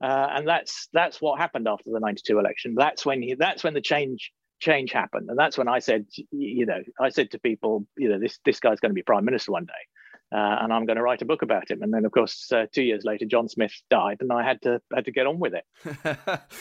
Uh, 0.03 0.27
and 0.31 0.47
that's 0.47 0.89
that's 0.93 1.21
what 1.21 1.39
happened 1.39 1.67
after 1.67 1.91
the 1.91 1.99
92 1.99 2.37
election. 2.37 2.75
That's 2.75 3.05
when 3.05 3.21
he 3.21 3.35
that's 3.35 3.63
when 3.63 3.73
the 3.73 3.81
change 3.81 4.31
change 4.61 4.93
happened. 4.93 5.29
And 5.29 5.37
that's 5.37 5.57
when 5.57 5.67
I 5.67 5.79
said, 5.79 6.05
you 6.31 6.65
know, 6.65 6.81
I 6.99 7.09
said 7.09 7.31
to 7.31 7.39
people, 7.39 7.85
you 7.97 8.07
know, 8.07 8.19
this 8.19 8.39
this 8.45 8.61
guy's 8.61 8.79
going 8.79 8.91
to 8.91 8.95
be 8.95 9.03
prime 9.03 9.25
minister 9.25 9.51
one 9.51 9.65
day 9.65 9.83
uh, 10.33 10.59
and 10.61 10.71
I'm 10.71 10.85
going 10.85 10.95
to 10.95 11.03
write 11.03 11.21
a 11.21 11.25
book 11.25 11.41
about 11.41 11.69
him. 11.69 11.83
And 11.83 11.93
then, 11.93 12.05
of 12.05 12.11
course, 12.11 12.49
uh, 12.53 12.65
two 12.71 12.83
years 12.83 13.03
later, 13.03 13.25
John 13.25 13.49
Smith 13.49 13.73
died, 13.89 14.17
and 14.21 14.31
I 14.31 14.43
had 14.43 14.61
to 14.61 14.81
had 14.95 15.05
to 15.05 15.11
get 15.11 15.27
on 15.27 15.39
with 15.39 15.53
it. 15.53 15.65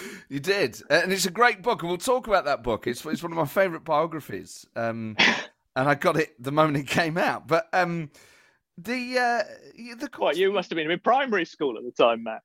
you 0.28 0.40
did, 0.40 0.82
and 0.90 1.12
it's 1.12 1.26
a 1.26 1.30
great 1.30 1.62
book, 1.62 1.82
and 1.82 1.88
we'll 1.88 1.98
talk 1.98 2.26
about 2.26 2.44
that 2.46 2.64
book. 2.64 2.86
It's 2.86 3.04
it's 3.06 3.22
one 3.22 3.30
of 3.30 3.38
my 3.38 3.46
favourite 3.46 3.84
biographies, 3.84 4.66
um, 4.74 5.16
and 5.76 5.88
I 5.88 5.94
got 5.94 6.16
it 6.16 6.34
the 6.42 6.50
moment 6.50 6.78
it 6.78 6.88
came 6.88 7.16
out. 7.16 7.46
But 7.46 7.68
um, 7.72 8.10
the 8.76 9.18
uh, 9.18 9.94
the 9.96 10.10
what 10.16 10.36
you 10.36 10.52
must 10.52 10.70
have 10.70 10.76
been 10.76 10.90
in 10.90 10.98
primary 10.98 11.44
school 11.44 11.78
at 11.78 11.84
the 11.84 11.92
time, 11.92 12.24
Matt. 12.24 12.42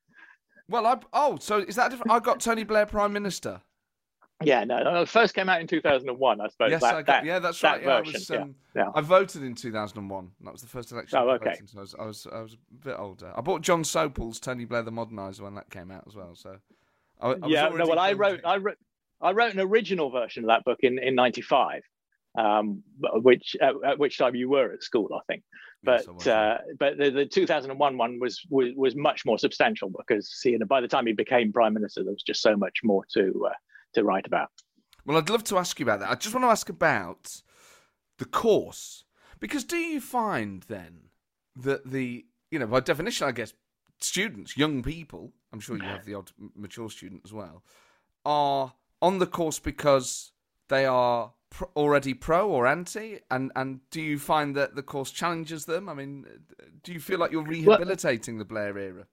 Well, 0.68 0.86
I 0.86 0.98
oh, 1.12 1.38
so 1.40 1.58
is 1.58 1.74
that 1.74 1.90
different? 1.90 2.12
I 2.12 2.20
got 2.20 2.38
Tony 2.38 2.62
Blair 2.62 2.86
prime 2.86 3.12
minister. 3.12 3.62
Yeah, 4.44 4.64
no, 4.64 4.82
no, 4.82 5.02
it 5.02 5.08
first 5.08 5.34
came 5.34 5.48
out 5.48 5.62
in 5.62 5.66
2001, 5.66 6.40
I 6.40 6.48
suppose. 6.48 6.70
Yes, 6.70 6.82
that, 6.82 6.94
I 6.94 7.02
got, 7.02 7.06
that, 7.06 7.24
yeah, 7.24 7.38
that's 7.38 7.62
right. 7.62 7.80
Yeah, 7.80 8.00
version, 8.00 8.14
I, 8.14 8.18
was, 8.18 8.30
um, 8.30 8.54
yeah, 8.74 8.82
yeah. 8.82 8.90
I 8.94 9.00
voted 9.00 9.42
in 9.42 9.54
2001. 9.54 10.30
That 10.42 10.52
was 10.52 10.60
the 10.60 10.68
first 10.68 10.92
election. 10.92 11.18
Oh, 11.18 11.30
okay. 11.30 11.56
I, 11.76 11.80
was, 11.80 11.94
I 11.98 12.04
was, 12.04 12.26
I 12.30 12.40
was 12.42 12.52
a 12.54 12.84
bit 12.84 12.96
older. 12.98 13.32
I 13.34 13.40
bought 13.40 13.62
Jon 13.62 13.82
Sopel's 13.82 14.38
Tony 14.38 14.66
Blair 14.66 14.82
the 14.82 14.92
Modernizer 14.92 15.40
when 15.40 15.54
that 15.54 15.70
came 15.70 15.90
out 15.90 16.04
as 16.06 16.14
well. 16.14 16.34
So, 16.34 16.58
I, 17.18 17.30
I 17.30 17.36
yeah, 17.46 17.68
no, 17.70 17.86
well, 17.86 17.98
I 17.98 18.12
wrote, 18.12 18.40
I 18.44 18.58
wrote, 18.58 18.76
I 19.22 19.32
wrote 19.32 19.54
an 19.54 19.60
original 19.60 20.10
version 20.10 20.44
of 20.44 20.48
that 20.48 20.64
book 20.64 20.80
in 20.82 20.98
in 20.98 21.14
'95, 21.14 21.80
um, 22.38 22.82
which 23.00 23.56
at, 23.62 23.74
at, 23.86 23.98
which 23.98 24.18
time 24.18 24.34
you 24.34 24.50
were 24.50 24.70
at 24.70 24.82
school, 24.82 25.08
I 25.14 25.20
think. 25.32 25.44
But 25.82 26.04
yes, 26.18 26.26
uh, 26.26 26.58
but 26.78 26.98
the, 26.98 27.10
the 27.10 27.24
2001 27.24 27.96
one 27.96 28.18
was, 28.20 28.42
was 28.50 28.74
was 28.76 28.94
much 28.94 29.24
more 29.24 29.38
substantial 29.38 29.90
because 29.90 30.42
you 30.44 30.58
know 30.58 30.66
by 30.66 30.82
the 30.82 30.88
time 30.88 31.06
he 31.06 31.14
became 31.14 31.54
prime 31.54 31.72
minister, 31.72 32.02
there 32.02 32.12
was 32.12 32.22
just 32.22 32.42
so 32.42 32.54
much 32.54 32.80
more 32.84 33.04
to 33.14 33.46
uh, 33.46 33.54
to 33.96 34.04
write 34.04 34.26
about. 34.26 34.50
Well, 35.04 35.18
I'd 35.18 35.30
love 35.30 35.44
to 35.44 35.58
ask 35.58 35.78
you 35.78 35.84
about 35.84 36.00
that. 36.00 36.10
I 36.10 36.14
just 36.14 36.34
want 36.34 36.44
to 36.44 36.50
ask 36.50 36.68
about 36.68 37.42
the 38.18 38.24
course 38.24 39.04
because 39.40 39.64
do 39.64 39.76
you 39.76 40.00
find 40.00 40.62
then 40.62 41.10
that 41.56 41.90
the 41.90 42.24
you 42.50 42.58
know 42.58 42.66
by 42.66 42.80
definition, 42.80 43.26
I 43.26 43.32
guess 43.32 43.52
students, 44.00 44.56
young 44.56 44.82
people, 44.82 45.32
I'm 45.52 45.60
sure 45.60 45.76
you 45.76 45.82
have 45.82 46.04
the 46.04 46.14
odd 46.14 46.30
mature 46.54 46.90
student 46.90 47.22
as 47.24 47.32
well, 47.32 47.62
are 48.24 48.74
on 49.02 49.18
the 49.18 49.26
course 49.26 49.58
because 49.58 50.32
they 50.68 50.84
are 50.84 51.32
already 51.74 52.12
pro 52.12 52.48
or 52.50 52.66
anti 52.66 53.20
and 53.30 53.52
and 53.54 53.80
do 53.90 54.02
you 54.02 54.18
find 54.18 54.56
that 54.56 54.74
the 54.74 54.82
course 54.82 55.10
challenges 55.10 55.64
them 55.64 55.88
i 55.88 55.94
mean 55.94 56.26
do 56.82 56.92
you 56.92 56.98
feel 56.98 57.18
like 57.18 57.30
you're 57.30 57.42
rehabilitating 57.42 58.34
well, 58.34 58.40
the 58.40 58.44
blair 58.44 58.76
era 58.76 59.06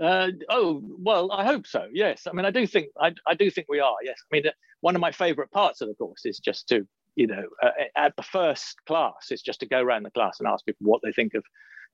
uh, 0.00 0.28
oh 0.48 0.82
well, 0.98 1.30
I 1.32 1.44
hope 1.44 1.66
so. 1.66 1.86
Yes, 1.92 2.26
I 2.26 2.32
mean 2.32 2.46
I 2.46 2.50
do 2.50 2.66
think 2.66 2.88
I, 2.98 3.12
I 3.26 3.34
do 3.34 3.50
think 3.50 3.66
we 3.68 3.80
are. 3.80 3.94
Yes, 4.02 4.18
I 4.32 4.36
mean 4.36 4.44
one 4.80 4.94
of 4.94 5.00
my 5.00 5.12
favourite 5.12 5.50
parts 5.50 5.80
of 5.80 5.88
the 5.88 5.94
course 5.94 6.24
is 6.24 6.38
just 6.38 6.68
to 6.68 6.86
you 7.14 7.26
know 7.26 7.44
uh, 7.62 7.70
at 7.96 8.16
the 8.16 8.22
first 8.22 8.76
class 8.86 9.30
is 9.30 9.42
just 9.42 9.60
to 9.60 9.66
go 9.66 9.80
around 9.80 10.04
the 10.04 10.10
class 10.10 10.40
and 10.40 10.48
ask 10.48 10.64
people 10.64 10.86
what 10.86 11.00
they 11.04 11.12
think 11.12 11.34
of 11.34 11.44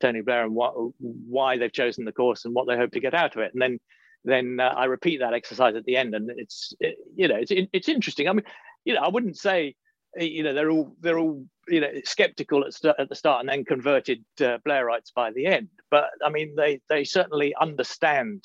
Tony 0.00 0.20
Blair 0.20 0.44
and 0.44 0.54
what 0.54 0.74
why 0.98 1.56
they've 1.56 1.72
chosen 1.72 2.04
the 2.04 2.12
course 2.12 2.44
and 2.44 2.54
what 2.54 2.66
they 2.68 2.76
hope 2.76 2.92
to 2.92 3.00
get 3.00 3.14
out 3.14 3.34
of 3.36 3.42
it, 3.42 3.52
and 3.52 3.62
then 3.62 3.78
then 4.24 4.60
uh, 4.60 4.74
I 4.76 4.84
repeat 4.84 5.18
that 5.20 5.34
exercise 5.34 5.74
at 5.74 5.84
the 5.84 5.96
end, 5.96 6.14
and 6.14 6.30
it's 6.36 6.72
it, 6.80 6.96
you 7.16 7.28
know 7.28 7.36
it's 7.36 7.52
it's 7.72 7.88
interesting. 7.88 8.28
I 8.28 8.32
mean 8.32 8.44
you 8.84 8.94
know 8.94 9.00
I 9.00 9.08
wouldn't 9.08 9.36
say 9.36 9.74
you 10.16 10.42
know 10.42 10.54
they're 10.54 10.70
all 10.70 10.94
they're 11.00 11.18
all 11.18 11.44
you 11.68 11.80
know 11.80 11.88
skeptical 12.04 12.64
at, 12.64 12.74
st- 12.74 12.96
at 12.98 13.08
the 13.08 13.14
start 13.14 13.40
and 13.40 13.48
then 13.48 13.64
converted 13.64 14.24
uh, 14.40 14.58
Blairites 14.66 15.12
by 15.14 15.30
the 15.32 15.46
end. 15.46 15.68
But 15.90 16.04
I 16.24 16.30
mean, 16.30 16.54
they 16.56 16.80
they 16.88 17.04
certainly 17.04 17.54
understand 17.60 18.44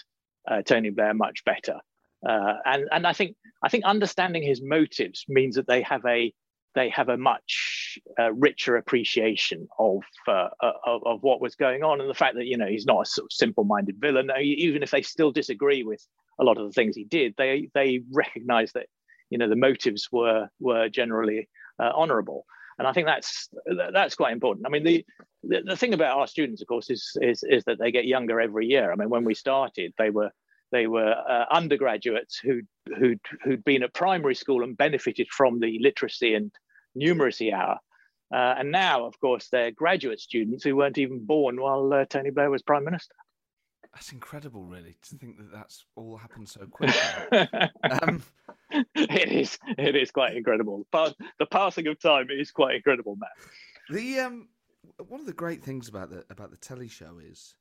uh, 0.50 0.62
Tony 0.62 0.90
Blair 0.90 1.14
much 1.14 1.44
better. 1.46 1.80
Uh, 2.28 2.54
and 2.66 2.86
and 2.92 3.08
I 3.08 3.14
think 3.14 3.36
I 3.64 3.70
think 3.70 3.86
understanding 3.86 4.44
his 4.44 4.62
motives 4.64 5.26
means 5.28 5.56
that 5.56 5.68
they 5.68 5.82
have 5.82 6.06
a 6.06 6.34
they 6.76 6.90
have 6.90 7.10
a 7.10 7.18
much 7.18 8.00
uh, 8.20 8.34
richer 8.34 8.78
appreciation 8.78 9.68
of, 9.78 10.02
uh, 10.28 10.50
of, 10.62 11.02
of 11.06 11.22
what 11.22 11.40
was 11.40 11.56
going 11.56 11.84
on 11.84 12.02
and 12.02 12.10
the 12.10 12.16
fact 12.16 12.36
that 12.36 12.46
you 12.46 12.58
know 12.58 12.68
he's 12.68 12.86
not 12.86 13.02
a 13.02 13.06
sort 13.06 13.26
of 13.26 13.32
simple-minded 13.32 13.96
villain. 14.00 14.30
Even 14.42 14.84
if 14.84 14.92
they 14.92 15.02
still 15.02 15.32
disagree 15.32 15.84
with 15.84 16.06
a 16.40 16.44
lot 16.44 16.58
of 16.58 16.66
the 16.66 16.74
things 16.74 16.96
he 16.96 17.04
did, 17.04 17.36
they 17.38 17.70
they 17.74 18.02
recognise 18.12 18.72
that 18.74 18.88
you 19.30 19.38
know 19.38 19.50
the 19.50 19.56
motives 19.56 20.10
were 20.12 20.48
were 20.60 20.90
generally 20.90 21.48
uh, 21.80 21.92
honourable. 21.96 22.46
And 22.84 22.90
I 22.90 22.92
think 22.92 23.08
that's 23.08 23.48
that's 23.94 24.16
quite 24.16 24.34
important. 24.34 24.68
I 24.68 24.70
mean, 24.70 24.84
the, 24.84 25.06
the, 25.42 25.62
the 25.66 25.78
thing 25.78 25.94
about 25.94 26.18
our 26.18 26.28
students, 26.28 26.62
of 26.62 26.68
course, 26.68 26.90
is, 26.90 27.16
is 27.22 27.42
is 27.48 27.64
that 27.64 27.80
they 27.80 27.92
get 27.92 28.04
younger 28.04 28.42
every 28.42 28.66
year. 28.66 28.92
I 28.92 28.96
mean, 28.96 29.10
when 29.10 29.24
we 29.24 29.36
started, 29.36 29.94
they 29.98 30.10
were 30.10 30.32
they 30.74 30.88
were 30.88 31.14
uh, 31.14 31.46
undergraduates 31.50 32.40
who'd, 32.40 32.68
who'd, 32.98 33.22
who'd 33.42 33.64
been 33.64 33.84
at 33.84 33.94
primary 33.94 34.36
school 34.36 34.64
and 34.64 34.76
benefited 34.76 35.30
from 35.30 35.62
the 35.62 35.80
literacy 35.80 36.34
and 36.34 36.52
numeracy 37.00 37.54
hour. 37.54 37.80
Uh, 38.34 38.56
and 38.58 38.70
now, 38.70 39.06
of 39.06 39.18
course, 39.22 39.48
they're 39.50 39.72
graduate 39.72 40.20
students 40.20 40.64
who 40.64 40.76
weren't 40.76 40.98
even 40.98 41.26
born 41.26 41.62
while 41.62 41.94
uh, 41.94 42.04
Tony 42.06 42.32
Blair 42.32 42.50
was 42.50 42.64
prime 42.64 42.84
minister. 42.84 43.16
That's 43.94 44.12
incredible, 44.12 44.66
really, 44.66 44.96
to 45.10 45.16
think 45.18 45.38
that 45.38 45.52
that's 45.52 45.86
all 45.96 46.18
happened 46.18 46.50
so 46.50 46.66
quickly. 46.72 47.00
um, 48.02 48.24
it 48.96 49.32
is. 49.32 49.60
It 49.78 49.96
is 49.96 50.12
quite 50.12 50.36
incredible. 50.36 50.86
But 50.92 51.16
the 51.38 51.46
passing 51.46 51.88
of 51.88 52.00
time 52.00 52.28
is 52.32 52.52
quite 52.52 52.76
incredible, 52.76 53.16
Matt. 53.16 53.30
The 53.90 54.20
um, 54.20 54.48
one 55.08 55.20
of 55.20 55.26
the 55.26 55.34
great 55.34 55.64
things 55.64 55.88
about 55.88 56.10
the 56.10 56.26
about 56.30 56.50
the 56.52 56.58
telly 56.58 56.88
show 56.88 57.20
is 57.24 57.56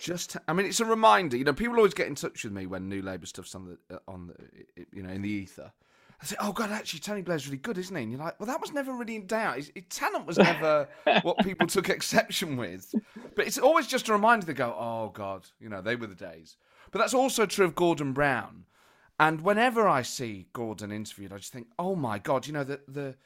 just 0.00 0.36
I 0.46 0.52
mean, 0.52 0.66
it's 0.66 0.80
a 0.80 0.84
reminder. 0.84 1.36
You 1.36 1.44
know, 1.44 1.54
people 1.54 1.76
always 1.76 1.94
get 1.94 2.08
in 2.08 2.14
touch 2.14 2.44
with 2.44 2.52
me 2.52 2.66
when 2.66 2.88
New 2.88 3.02
Labour 3.02 3.26
stuff's 3.26 3.54
on 3.54 3.78
the 3.88 3.96
uh, 3.96 3.98
on 4.06 4.28
the 4.28 4.84
you 4.92 5.02
know 5.02 5.10
in 5.10 5.22
the 5.22 5.30
ether. 5.30 5.72
I 6.20 6.24
said, 6.24 6.38
"Oh 6.40 6.52
God, 6.52 6.70
actually, 6.70 7.00
Tony 7.00 7.22
Blair's 7.22 7.46
really 7.46 7.58
good, 7.58 7.78
isn't 7.78 7.94
he?" 7.94 8.02
And 8.02 8.10
you're 8.10 8.20
like, 8.20 8.38
"Well, 8.40 8.46
that 8.46 8.60
was 8.60 8.72
never 8.72 8.92
really 8.92 9.16
in 9.16 9.26
doubt. 9.26 9.56
His, 9.56 9.70
his 9.74 9.84
talent 9.90 10.26
was 10.26 10.38
never 10.38 10.88
what 11.22 11.38
people 11.38 11.66
took 11.66 11.88
exception 11.88 12.56
with." 12.56 12.94
But 13.34 13.46
it's 13.46 13.58
always 13.58 13.86
just 13.86 14.08
a 14.08 14.12
reminder. 14.12 14.46
They 14.46 14.54
go, 14.54 14.74
"Oh 14.78 15.10
God, 15.10 15.46
you 15.60 15.68
know, 15.68 15.82
they 15.82 15.96
were 15.96 16.06
the 16.06 16.14
days." 16.14 16.56
But 16.90 17.00
that's 17.00 17.14
also 17.14 17.46
true 17.46 17.66
of 17.66 17.74
Gordon 17.74 18.12
Brown. 18.12 18.64
And 19.18 19.40
whenever 19.40 19.88
I 19.88 20.02
see 20.02 20.48
Gordon 20.52 20.92
interviewed, 20.92 21.32
I 21.32 21.38
just 21.38 21.52
think, 21.52 21.68
"Oh 21.78 21.94
my 21.94 22.18
God, 22.18 22.46
you 22.46 22.52
know 22.52 22.64
the 22.64 22.80
the 22.88 23.16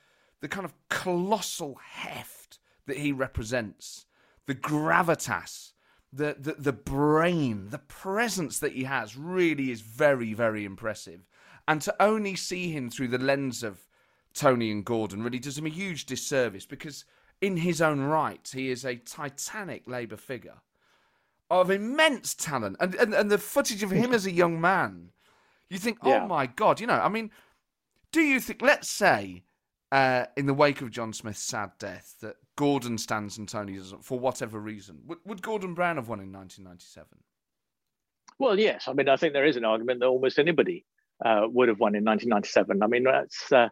the 0.40 0.48
kind 0.48 0.64
of 0.64 0.74
colossal 0.88 1.78
heft 1.82 2.58
that 2.86 2.98
he 2.98 3.12
represents, 3.12 4.06
the 4.46 4.54
gravitas." 4.54 5.72
the, 6.12 6.36
the 6.38 6.54
the 6.54 6.72
brain, 6.72 7.68
the 7.70 7.78
presence 7.78 8.58
that 8.58 8.72
he 8.72 8.84
has 8.84 9.16
really 9.16 9.70
is 9.70 9.80
very, 9.80 10.34
very 10.34 10.64
impressive. 10.64 11.20
And 11.70 11.80
to 11.82 11.94
only 12.02 12.34
see 12.34 12.72
him 12.72 12.90
through 12.90 13.06
the 13.08 13.18
lens 13.18 13.62
of 13.62 13.86
Tony 14.34 14.72
and 14.72 14.84
Gordon 14.84 15.22
really 15.22 15.38
does 15.38 15.56
him 15.56 15.66
a 15.66 15.68
huge 15.68 16.04
disservice 16.04 16.66
because, 16.66 17.04
in 17.40 17.58
his 17.58 17.80
own 17.80 18.00
right, 18.00 18.50
he 18.52 18.72
is 18.72 18.84
a 18.84 18.96
titanic 18.96 19.84
Labour 19.86 20.16
figure 20.16 20.62
of 21.48 21.70
immense 21.70 22.34
talent. 22.34 22.76
And, 22.80 22.96
and, 22.96 23.14
and 23.14 23.30
the 23.30 23.38
footage 23.38 23.84
of 23.84 23.92
him 23.92 24.12
as 24.12 24.26
a 24.26 24.32
young 24.32 24.60
man, 24.60 25.10
you 25.68 25.78
think, 25.78 25.98
oh 26.02 26.08
yeah. 26.08 26.26
my 26.26 26.46
God, 26.46 26.80
you 26.80 26.88
know, 26.88 27.00
I 27.00 27.08
mean, 27.08 27.30
do 28.10 28.20
you 28.20 28.40
think, 28.40 28.62
let's 28.62 28.90
say, 28.90 29.44
uh, 29.92 30.24
in 30.36 30.46
the 30.46 30.54
wake 30.54 30.80
of 30.80 30.90
John 30.90 31.12
Smith's 31.12 31.38
sad 31.38 31.70
death, 31.78 32.16
that 32.20 32.34
Gordon 32.56 32.98
stands 32.98 33.38
and 33.38 33.48
Tony 33.48 33.76
doesn't 33.76 34.04
for 34.04 34.18
whatever 34.18 34.58
reason. 34.58 35.02
Would, 35.06 35.18
would 35.24 35.40
Gordon 35.40 35.74
Brown 35.74 35.98
have 35.98 36.08
won 36.08 36.18
in 36.18 36.32
1997? 36.32 37.06
Well, 38.40 38.58
yes. 38.58 38.88
I 38.88 38.92
mean, 38.92 39.08
I 39.08 39.14
think 39.14 39.34
there 39.34 39.46
is 39.46 39.56
an 39.56 39.64
argument 39.64 40.00
that 40.00 40.06
almost 40.06 40.40
anybody 40.40 40.84
uh, 41.24 41.42
would 41.46 41.68
have 41.68 41.80
won 41.80 41.94
in 41.94 42.04
1997. 42.04 42.82
I 42.82 42.86
mean, 42.86 43.04
that's 43.04 43.52
uh, 43.52 43.68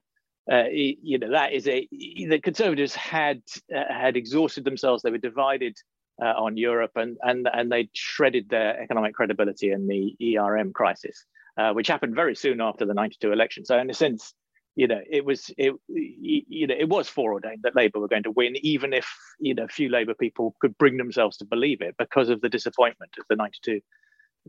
uh, 0.51 0.65
you 0.71 1.19
know 1.19 1.31
that 1.31 1.53
is 1.53 1.69
a 1.69 1.87
the 1.91 2.41
Conservatives 2.43 2.95
had 2.95 3.43
uh, 3.75 3.93
had 3.93 4.17
exhausted 4.17 4.65
themselves. 4.65 5.03
They 5.03 5.11
were 5.11 5.19
divided 5.19 5.77
uh, 6.23 6.35
on 6.37 6.57
Europe, 6.57 6.93
and 6.97 7.17
and 7.23 7.49
and 7.53 7.71
they 7.71 7.91
shredded 7.93 8.49
their 8.49 8.81
economic 8.81 9.15
credibility 9.15 9.71
in 9.71 9.87
the 9.87 10.39
ERM 10.39 10.73
crisis, 10.73 11.25
uh, 11.59 11.73
which 11.73 11.89
happened 11.89 12.15
very 12.15 12.35
soon 12.35 12.61
after 12.61 12.87
the 12.87 12.95
92 12.95 13.33
election. 13.33 13.65
So, 13.65 13.79
in 13.79 13.91
a 13.91 13.95
sense, 13.95 14.35
you 14.75 14.87
know, 14.87 15.01
it 15.11 15.25
was 15.25 15.51
it 15.59 15.75
you 15.89 16.67
know 16.67 16.75
it 16.79 16.89
was 16.89 17.09
foreordained 17.09 17.63
that 17.65 17.77
Labour 17.77 18.01
were 18.01 18.09
going 18.09 18.23
to 18.23 18.31
win, 18.31 18.57
even 18.63 18.93
if 18.93 19.07
you 19.39 19.55
know 19.55 19.67
few 19.69 19.89
Labour 19.89 20.15
people 20.15 20.55
could 20.61 20.77
bring 20.79 20.97
themselves 20.97 21.37
to 21.39 21.45
believe 21.45 21.83
it 21.83 21.95
because 21.99 22.31
of 22.31 22.41
the 22.41 22.49
disappointment 22.49 23.13
of 23.19 23.25
the 23.29 23.37
'92 23.37 23.81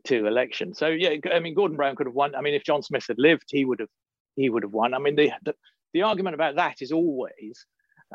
two 0.03 0.27
election. 0.27 0.73
So 0.73 0.87
yeah, 0.87 1.15
I 1.33 1.39
mean, 1.39 1.53
Gordon 1.53 1.77
Brown 1.77 1.95
could 1.95 2.07
have 2.07 2.15
won. 2.15 2.35
I 2.35 2.41
mean, 2.41 2.53
if 2.53 2.63
John 2.63 2.81
Smith 2.81 3.05
had 3.07 3.19
lived, 3.19 3.45
he 3.49 3.65
would 3.65 3.79
have 3.79 3.89
he 4.35 4.49
would 4.49 4.63
have 4.63 4.73
won. 4.73 4.93
I 4.93 4.99
mean, 4.99 5.15
the 5.15 5.31
the, 5.43 5.55
the 5.93 6.01
argument 6.03 6.35
about 6.35 6.55
that 6.55 6.81
is 6.81 6.91
always, 6.91 7.65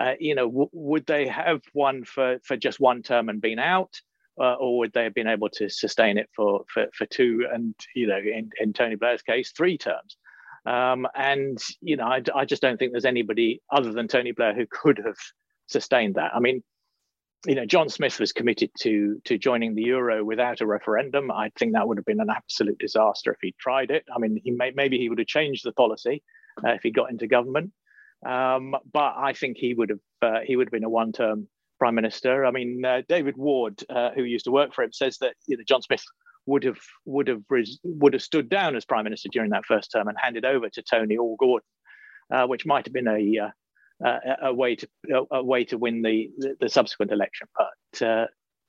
uh, 0.01 0.15
you 0.19 0.35
know, 0.35 0.49
w- 0.49 0.71
would 0.73 1.07
they 1.07 1.27
have 1.27 1.63
won 1.75 2.05
for 2.05 2.39
for 2.45 2.57
just 2.57 2.81
one 2.81 3.03
term 3.03 3.29
and 3.29 3.41
been 3.41 3.59
out? 3.59 3.93
Uh, 4.41 4.55
or 4.55 4.79
would 4.79 4.93
they 4.93 5.05
have 5.05 5.15
been 5.15 5.29
able 5.29 5.49
to 5.49 5.69
sustain 5.69 6.19
it 6.19 6.29
for, 6.35 6.65
for, 6.69 6.87
for 6.93 7.07
two 7.07 7.47
and 7.53 7.73
you 7.95 8.05
know 8.05 8.19
in, 8.19 8.51
in 8.59 8.73
Tony 8.73 8.97
Blair's 8.97 9.23
case 9.23 9.53
three 9.57 9.79
terms? 9.79 10.17
Um, 10.67 11.07
and 11.15 11.59
you 11.81 11.97
know, 11.97 12.05
I, 12.05 12.23
I, 12.35 12.45
just 12.45 12.63
don't 12.63 12.79
think 12.79 12.93
there's 12.93 13.05
anybody 13.05 13.61
other 13.71 13.93
than 13.93 14.09
Tony 14.09 14.33
Blair 14.33 14.55
who 14.55 14.67
could 14.69 14.99
have 15.05 15.19
sustained 15.67 16.15
that. 16.15 16.35
I 16.35 16.41
mean, 16.41 16.65
you 17.47 17.55
know, 17.55 17.67
John 17.67 17.89
Smith 17.89 18.19
was 18.19 18.33
committed 18.33 18.71
to 18.81 19.21
to 19.25 19.39
joining 19.39 19.75
the 19.75 19.83
euro 19.83 20.25
without 20.25 20.61
a 20.61 20.67
referendum. 20.67 21.31
I 21.31 21.51
think 21.59 21.73
that 21.73 21.87
would 21.87 21.99
have 21.99 22.05
been 22.05 22.21
an 22.21 22.31
absolute 22.31 22.79
disaster 22.79 23.33
if 23.33 23.39
he 23.43 23.55
tried 23.59 23.91
it. 23.91 24.05
I 24.15 24.19
mean, 24.19 24.41
he 24.43 24.51
may, 24.51 24.73
maybe 24.75 24.99
he 24.99 25.09
would 25.09 25.19
have 25.19 25.29
changed 25.29 25.65
the 25.65 25.73
policy 25.73 26.23
uh, 26.65 26.71
if 26.71 26.83
he 26.83 26.91
got 26.91 27.11
into 27.11 27.27
government, 27.27 27.73
um, 28.27 28.75
but 28.93 29.15
I 29.17 29.33
think 29.33 29.57
he 29.59 29.75
would 29.75 29.91
have 29.91 29.99
uh, 30.23 30.41
he 30.45 30.57
would 30.57 30.69
have 30.69 30.73
been 30.73 30.85
a 30.85 30.89
one 30.89 31.13
term 31.13 31.49
prime 31.79 31.95
minister. 31.95 32.45
I 32.45 32.51
mean, 32.51 32.85
uh, 32.85 33.03
David 33.09 33.37
Ward, 33.37 33.83
uh, 33.91 34.11
who 34.15 34.23
used 34.23 34.47
to 34.47 34.51
work 34.51 34.75
for 34.75 34.85
him, 34.85 34.93
says 34.93 35.19
that 35.19 35.35
you 35.47 35.57
know, 35.57 35.65
John 35.67 35.83
Smith 35.83 36.05
would 36.47 36.65
have 36.65 36.79
would 37.05 37.29
have 37.29 37.43
would 37.83 38.13
have 38.13 38.23
stood 38.23 38.49
down 38.49 38.77
as 38.77 38.85
prime 38.85 39.05
minister 39.05 39.29
during 39.31 39.51
that 39.51 39.67
first 39.67 39.91
term 39.93 40.09
and 40.09 40.17
handed 40.21 40.45
over 40.45 40.69
to 40.71 40.83
Tony 40.83 41.17
or 41.17 41.37
Gordon, 41.37 41.67
uh, 42.33 42.47
which 42.47 42.67
might 42.67 42.87
have 42.87 42.93
been 42.93 43.09
a, 43.09 43.53
uh, 44.05 44.19
a, 44.43 44.55
way 44.55 44.77
to 44.77 44.89
a, 45.11 45.37
a, 45.37 45.43
way 45.45 45.65
to 45.65 45.79
win 45.79 46.03
the, 46.03 46.31
the, 46.61 46.69
subsequent 46.69 47.13
election. 47.13 47.49
But 47.57 48.07
uh, 48.07 48.27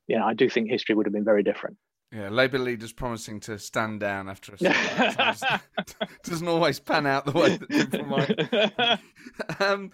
you 0.07 0.17
know, 0.17 0.25
I 0.25 0.33
do 0.33 0.49
think 0.49 0.69
history 0.69 0.95
would 0.95 1.05
have 1.05 1.13
been 1.13 1.23
very 1.23 1.43
different. 1.43 1.77
Yeah, 2.11 2.29
Labour 2.29 2.59
leaders 2.59 2.93
promising 2.93 3.39
to 3.41 3.57
stand 3.57 3.99
down 3.99 4.29
after 4.29 4.53
a 4.53 5.61
doesn't 6.23 6.47
always 6.47 6.79
pan 6.79 7.07
out 7.07 7.25
the 7.25 7.31
way 7.31 7.57
that 7.57 7.69
people 7.69 8.05
might. 8.05 9.59
um, 9.59 9.91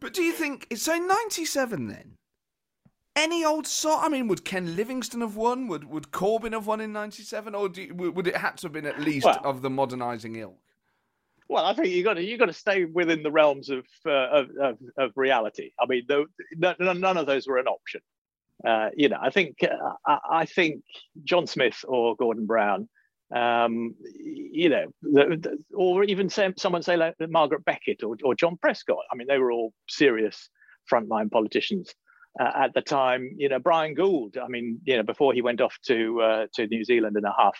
but 0.00 0.12
do 0.12 0.22
you 0.22 0.32
think 0.32 0.66
so? 0.76 0.96
'97, 0.96 1.86
then 1.86 2.16
any 3.16 3.44
old 3.44 3.66
sort. 3.66 4.02
I 4.02 4.08
mean, 4.08 4.28
would 4.28 4.44
Ken 4.44 4.76
Livingstone 4.76 5.20
have 5.20 5.36
won? 5.36 5.68
Would 5.68 5.84
would 5.84 6.10
Corbyn 6.10 6.52
have 6.52 6.66
won 6.66 6.80
in 6.80 6.92
'97, 6.92 7.54
or 7.54 7.70
you, 7.74 7.94
would 7.94 8.26
it 8.26 8.36
have 8.36 8.56
to 8.56 8.66
have 8.66 8.72
been 8.72 8.86
at 8.86 9.00
least 9.00 9.26
well, 9.26 9.40
of 9.44 9.62
the 9.62 9.70
modernising 9.70 10.36
ilk? 10.36 10.58
Well, 11.54 11.66
I 11.66 11.72
think 11.72 11.90
you 11.90 12.02
got 12.02 12.14
to 12.14 12.24
you 12.24 12.36
got 12.36 12.46
to 12.46 12.52
stay 12.52 12.84
within 12.84 13.22
the 13.22 13.30
realms 13.30 13.70
of 13.70 13.86
uh, 14.04 14.10
of, 14.10 14.46
of, 14.60 14.78
of, 14.98 15.12
reality. 15.14 15.70
I 15.80 15.86
mean, 15.86 16.02
the, 16.08 16.24
none 16.58 17.16
of 17.16 17.26
those 17.26 17.46
were 17.46 17.58
an 17.58 17.68
option. 17.68 18.00
Uh, 18.66 18.88
you 18.96 19.08
know, 19.08 19.18
I 19.22 19.30
think 19.30 19.58
uh, 19.62 19.92
I, 20.04 20.18
I, 20.28 20.46
think 20.46 20.82
John 21.22 21.46
Smith 21.46 21.84
or 21.86 22.16
Gordon 22.16 22.46
Brown, 22.46 22.88
um, 23.32 23.94
you 24.16 24.68
know, 24.68 24.86
the, 25.02 25.38
the, 25.40 25.58
or 25.76 26.02
even 26.02 26.28
say, 26.28 26.52
someone 26.56 26.82
say 26.82 26.96
like 26.96 27.14
Margaret 27.20 27.64
Beckett 27.64 28.02
or, 28.02 28.16
or 28.24 28.34
John 28.34 28.56
Prescott. 28.60 29.04
I 29.12 29.14
mean, 29.14 29.28
they 29.28 29.38
were 29.38 29.52
all 29.52 29.72
serious 29.88 30.48
frontline 30.92 31.30
politicians 31.30 31.94
uh, 32.40 32.50
at 32.52 32.74
the 32.74 32.82
time. 32.82 33.30
You 33.36 33.48
know, 33.48 33.60
Bryan 33.60 33.94
Gould. 33.94 34.38
I 34.42 34.48
mean, 34.48 34.80
you 34.82 34.96
know, 34.96 35.04
before 35.04 35.32
he 35.32 35.40
went 35.40 35.60
off 35.60 35.76
to 35.86 36.20
uh, 36.20 36.46
to 36.54 36.66
New 36.66 36.82
Zealand 36.82 37.16
in 37.16 37.24
a 37.24 37.30
huff 37.32 37.58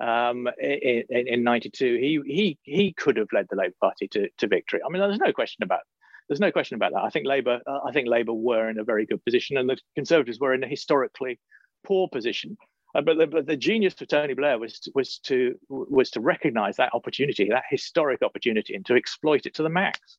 um, 0.00 0.48
in, 0.60 1.04
in 1.08 1.44
'92, 1.44 1.96
he 1.96 2.20
he 2.26 2.58
he 2.62 2.92
could 2.92 3.16
have 3.16 3.28
led 3.32 3.46
the 3.50 3.56
Labour 3.56 3.74
Party 3.80 4.08
to, 4.08 4.28
to 4.38 4.46
victory. 4.46 4.80
I 4.84 4.90
mean, 4.90 5.00
there's 5.00 5.18
no 5.18 5.32
question 5.32 5.62
about 5.62 5.80
there's 6.28 6.40
no 6.40 6.52
question 6.52 6.76
about 6.76 6.92
that. 6.92 7.04
I 7.04 7.10
think 7.10 7.26
Labour 7.26 7.60
uh, 7.66 7.80
I 7.84 7.92
think 7.92 8.08
Labour 8.08 8.32
were 8.32 8.68
in 8.68 8.78
a 8.78 8.84
very 8.84 9.06
good 9.06 9.24
position, 9.24 9.56
and 9.56 9.68
the 9.68 9.78
Conservatives 9.94 10.40
were 10.40 10.54
in 10.54 10.64
a 10.64 10.68
historically 10.68 11.38
poor 11.84 12.08
position. 12.08 12.56
Uh, 12.94 13.00
but, 13.00 13.18
the, 13.18 13.26
but 13.26 13.46
the 13.46 13.56
genius 13.56 14.00
of 14.00 14.06
Tony 14.06 14.34
Blair 14.34 14.58
was 14.58 14.78
to, 14.80 14.92
was 14.94 15.18
to 15.18 15.58
was 15.68 16.10
to 16.10 16.20
recognise 16.20 16.76
that 16.76 16.94
opportunity, 16.94 17.48
that 17.48 17.64
historic 17.68 18.22
opportunity, 18.22 18.74
and 18.74 18.86
to 18.86 18.94
exploit 18.94 19.46
it 19.46 19.54
to 19.54 19.62
the 19.62 19.68
max. 19.68 20.18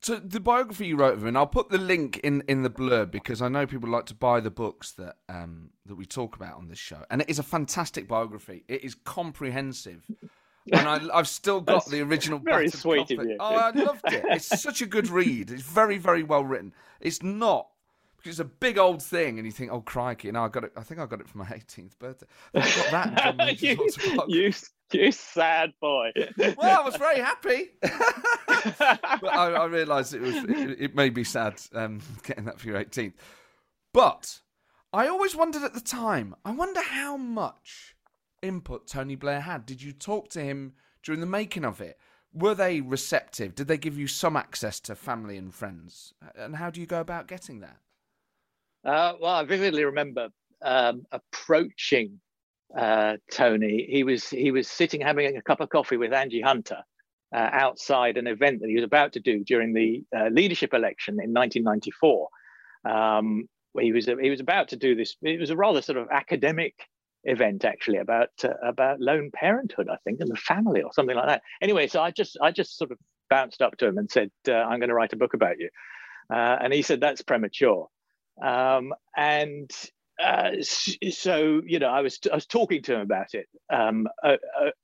So 0.00 0.16
the 0.16 0.38
biography 0.38 0.86
you 0.86 0.96
wrote 0.96 1.14
of 1.14 1.22
him, 1.22 1.28
and 1.28 1.36
I'll 1.36 1.46
put 1.46 1.70
the 1.70 1.78
link 1.78 2.18
in, 2.18 2.44
in 2.48 2.62
the 2.62 2.70
blurb 2.70 3.10
because 3.10 3.42
I 3.42 3.48
know 3.48 3.66
people 3.66 3.88
like 3.88 4.06
to 4.06 4.14
buy 4.14 4.38
the 4.38 4.50
books 4.50 4.92
that 4.92 5.16
um, 5.28 5.70
that 5.86 5.96
we 5.96 6.06
talk 6.06 6.36
about 6.36 6.54
on 6.54 6.68
this 6.68 6.78
show, 6.78 7.04
and 7.10 7.20
it 7.20 7.28
is 7.28 7.40
a 7.40 7.42
fantastic 7.42 8.06
biography. 8.06 8.64
It 8.68 8.84
is 8.84 8.94
comprehensive, 8.94 10.06
and 10.72 10.88
I, 10.88 10.98
have 11.16 11.26
still 11.26 11.60
got 11.60 11.86
the 11.86 12.00
original. 12.02 12.38
Very 12.38 12.70
sweet 12.70 13.10
of 13.10 13.26
you. 13.26 13.36
Oh, 13.40 13.54
I 13.56 13.70
loved 13.70 14.12
it. 14.12 14.24
It's 14.28 14.60
such 14.60 14.82
a 14.82 14.86
good 14.86 15.08
read. 15.08 15.50
It's 15.50 15.62
very 15.62 15.98
very 15.98 16.22
well 16.22 16.44
written. 16.44 16.74
It's 17.00 17.22
not 17.22 17.66
Because 18.18 18.38
it's 18.38 18.40
a 18.40 18.44
big 18.44 18.78
old 18.78 19.02
thing, 19.02 19.38
and 19.38 19.46
you 19.46 19.52
think, 19.52 19.72
"Oh 19.72 19.80
crikey!" 19.80 20.30
No, 20.30 20.44
I 20.44 20.48
got 20.48 20.62
it. 20.62 20.72
I 20.76 20.84
think 20.84 21.00
I 21.00 21.06
got 21.06 21.20
it 21.20 21.28
for 21.28 21.38
my 21.38 21.46
18th 21.46 21.98
birthday. 21.98 22.26
I 22.54 22.60
got 22.60 22.90
that. 22.92 23.62
you, 23.62 23.90
you, 24.28 24.52
you 24.92 25.12
sad 25.12 25.72
boy. 25.80 26.12
well, 26.38 26.80
I 26.80 26.82
was 26.82 26.96
very 26.96 27.18
happy, 27.18 27.70
but 27.80 27.92
I, 28.80 29.52
I 29.52 29.64
realised 29.66 30.14
it 30.14 30.20
was 30.20 30.34
it, 30.36 30.80
it, 30.80 30.94
made 30.94 31.14
me 31.14 31.24
sad 31.24 31.60
um, 31.74 32.00
getting 32.22 32.46
that 32.46 32.58
for 32.58 32.68
your 32.68 32.82
18th. 32.82 33.12
But 33.92 34.40
I 34.92 35.08
always 35.08 35.36
wondered 35.36 35.62
at 35.62 35.74
the 35.74 35.80
time. 35.80 36.34
I 36.44 36.52
wonder 36.52 36.80
how 36.80 37.16
much 37.16 37.96
input 38.42 38.86
Tony 38.86 39.14
Blair 39.14 39.40
had. 39.40 39.66
Did 39.66 39.82
you 39.82 39.92
talk 39.92 40.30
to 40.30 40.40
him 40.40 40.72
during 41.02 41.20
the 41.20 41.26
making 41.26 41.64
of 41.64 41.80
it? 41.80 41.98
Were 42.32 42.54
they 42.54 42.80
receptive? 42.80 43.54
Did 43.54 43.68
they 43.68 43.78
give 43.78 43.98
you 43.98 44.06
some 44.06 44.36
access 44.36 44.80
to 44.80 44.94
family 44.94 45.36
and 45.36 45.52
friends? 45.52 46.14
And 46.34 46.56
how 46.56 46.70
do 46.70 46.80
you 46.80 46.86
go 46.86 47.00
about 47.00 47.26
getting 47.26 47.60
that? 47.60 47.76
Uh, 48.84 49.14
well, 49.20 49.34
I 49.34 49.44
vividly 49.44 49.84
remember 49.84 50.28
um, 50.62 51.04
approaching 51.10 52.20
uh, 52.76 53.16
Tony. 53.30 53.86
He 53.90 54.04
was 54.04 54.28
he 54.28 54.50
was 54.50 54.68
sitting 54.68 55.00
having 55.00 55.36
a 55.36 55.42
cup 55.42 55.60
of 55.60 55.68
coffee 55.68 55.96
with 55.96 56.10
Anji 56.10 56.42
Hunter 56.42 56.82
uh, 57.34 57.50
outside 57.52 58.16
an 58.16 58.26
event 58.26 58.60
that 58.60 58.68
he 58.68 58.74
was 58.74 58.84
about 58.84 59.12
to 59.14 59.20
do 59.20 59.44
during 59.44 59.72
the 59.72 60.02
uh, 60.16 60.28
leadership 60.28 60.74
election 60.74 61.14
in 61.14 61.32
1994. 61.32 62.28
Um, 62.84 63.48
where 63.72 63.84
he 63.84 63.92
was 63.92 64.06
he 64.06 64.30
was 64.30 64.40
about 64.40 64.68
to 64.68 64.76
do 64.76 64.94
this. 64.94 65.16
It 65.22 65.40
was 65.40 65.50
a 65.50 65.56
rather 65.56 65.82
sort 65.82 65.98
of 65.98 66.08
academic 66.10 66.74
event 67.24 67.64
actually 67.64 67.98
about 67.98 68.30
uh, 68.44 68.54
about 68.62 69.00
lone 69.00 69.30
parenthood, 69.32 69.88
I 69.90 69.96
think, 70.04 70.20
and 70.20 70.30
the 70.30 70.36
family 70.36 70.82
or 70.82 70.92
something 70.92 71.16
like 71.16 71.28
that. 71.28 71.42
Anyway, 71.60 71.86
so 71.86 72.00
I 72.02 72.10
just 72.10 72.38
I 72.40 72.50
just 72.50 72.76
sort 72.76 72.90
of 72.90 72.98
bounced 73.28 73.62
up 73.62 73.76
to 73.78 73.86
him 73.86 73.98
and 73.98 74.10
said, 74.10 74.30
uh, 74.48 74.52
"I'm 74.52 74.78
going 74.78 74.88
to 74.88 74.94
write 74.94 75.12
a 75.12 75.16
book 75.16 75.34
about 75.34 75.58
you," 75.58 75.68
uh, 76.32 76.56
and 76.60 76.72
he 76.72 76.82
said, 76.82 77.00
"That's 77.00 77.22
premature." 77.22 77.88
Um, 78.42 78.94
and 79.16 79.70
uh, 80.18 80.50
so 80.62 81.62
you 81.64 81.78
know, 81.78 81.88
I 81.88 82.00
was 82.00 82.18
I 82.30 82.34
was 82.34 82.46
talking 82.46 82.82
to 82.82 82.94
him 82.94 83.00
about 83.00 83.34
it 83.34 83.46
um, 83.72 84.08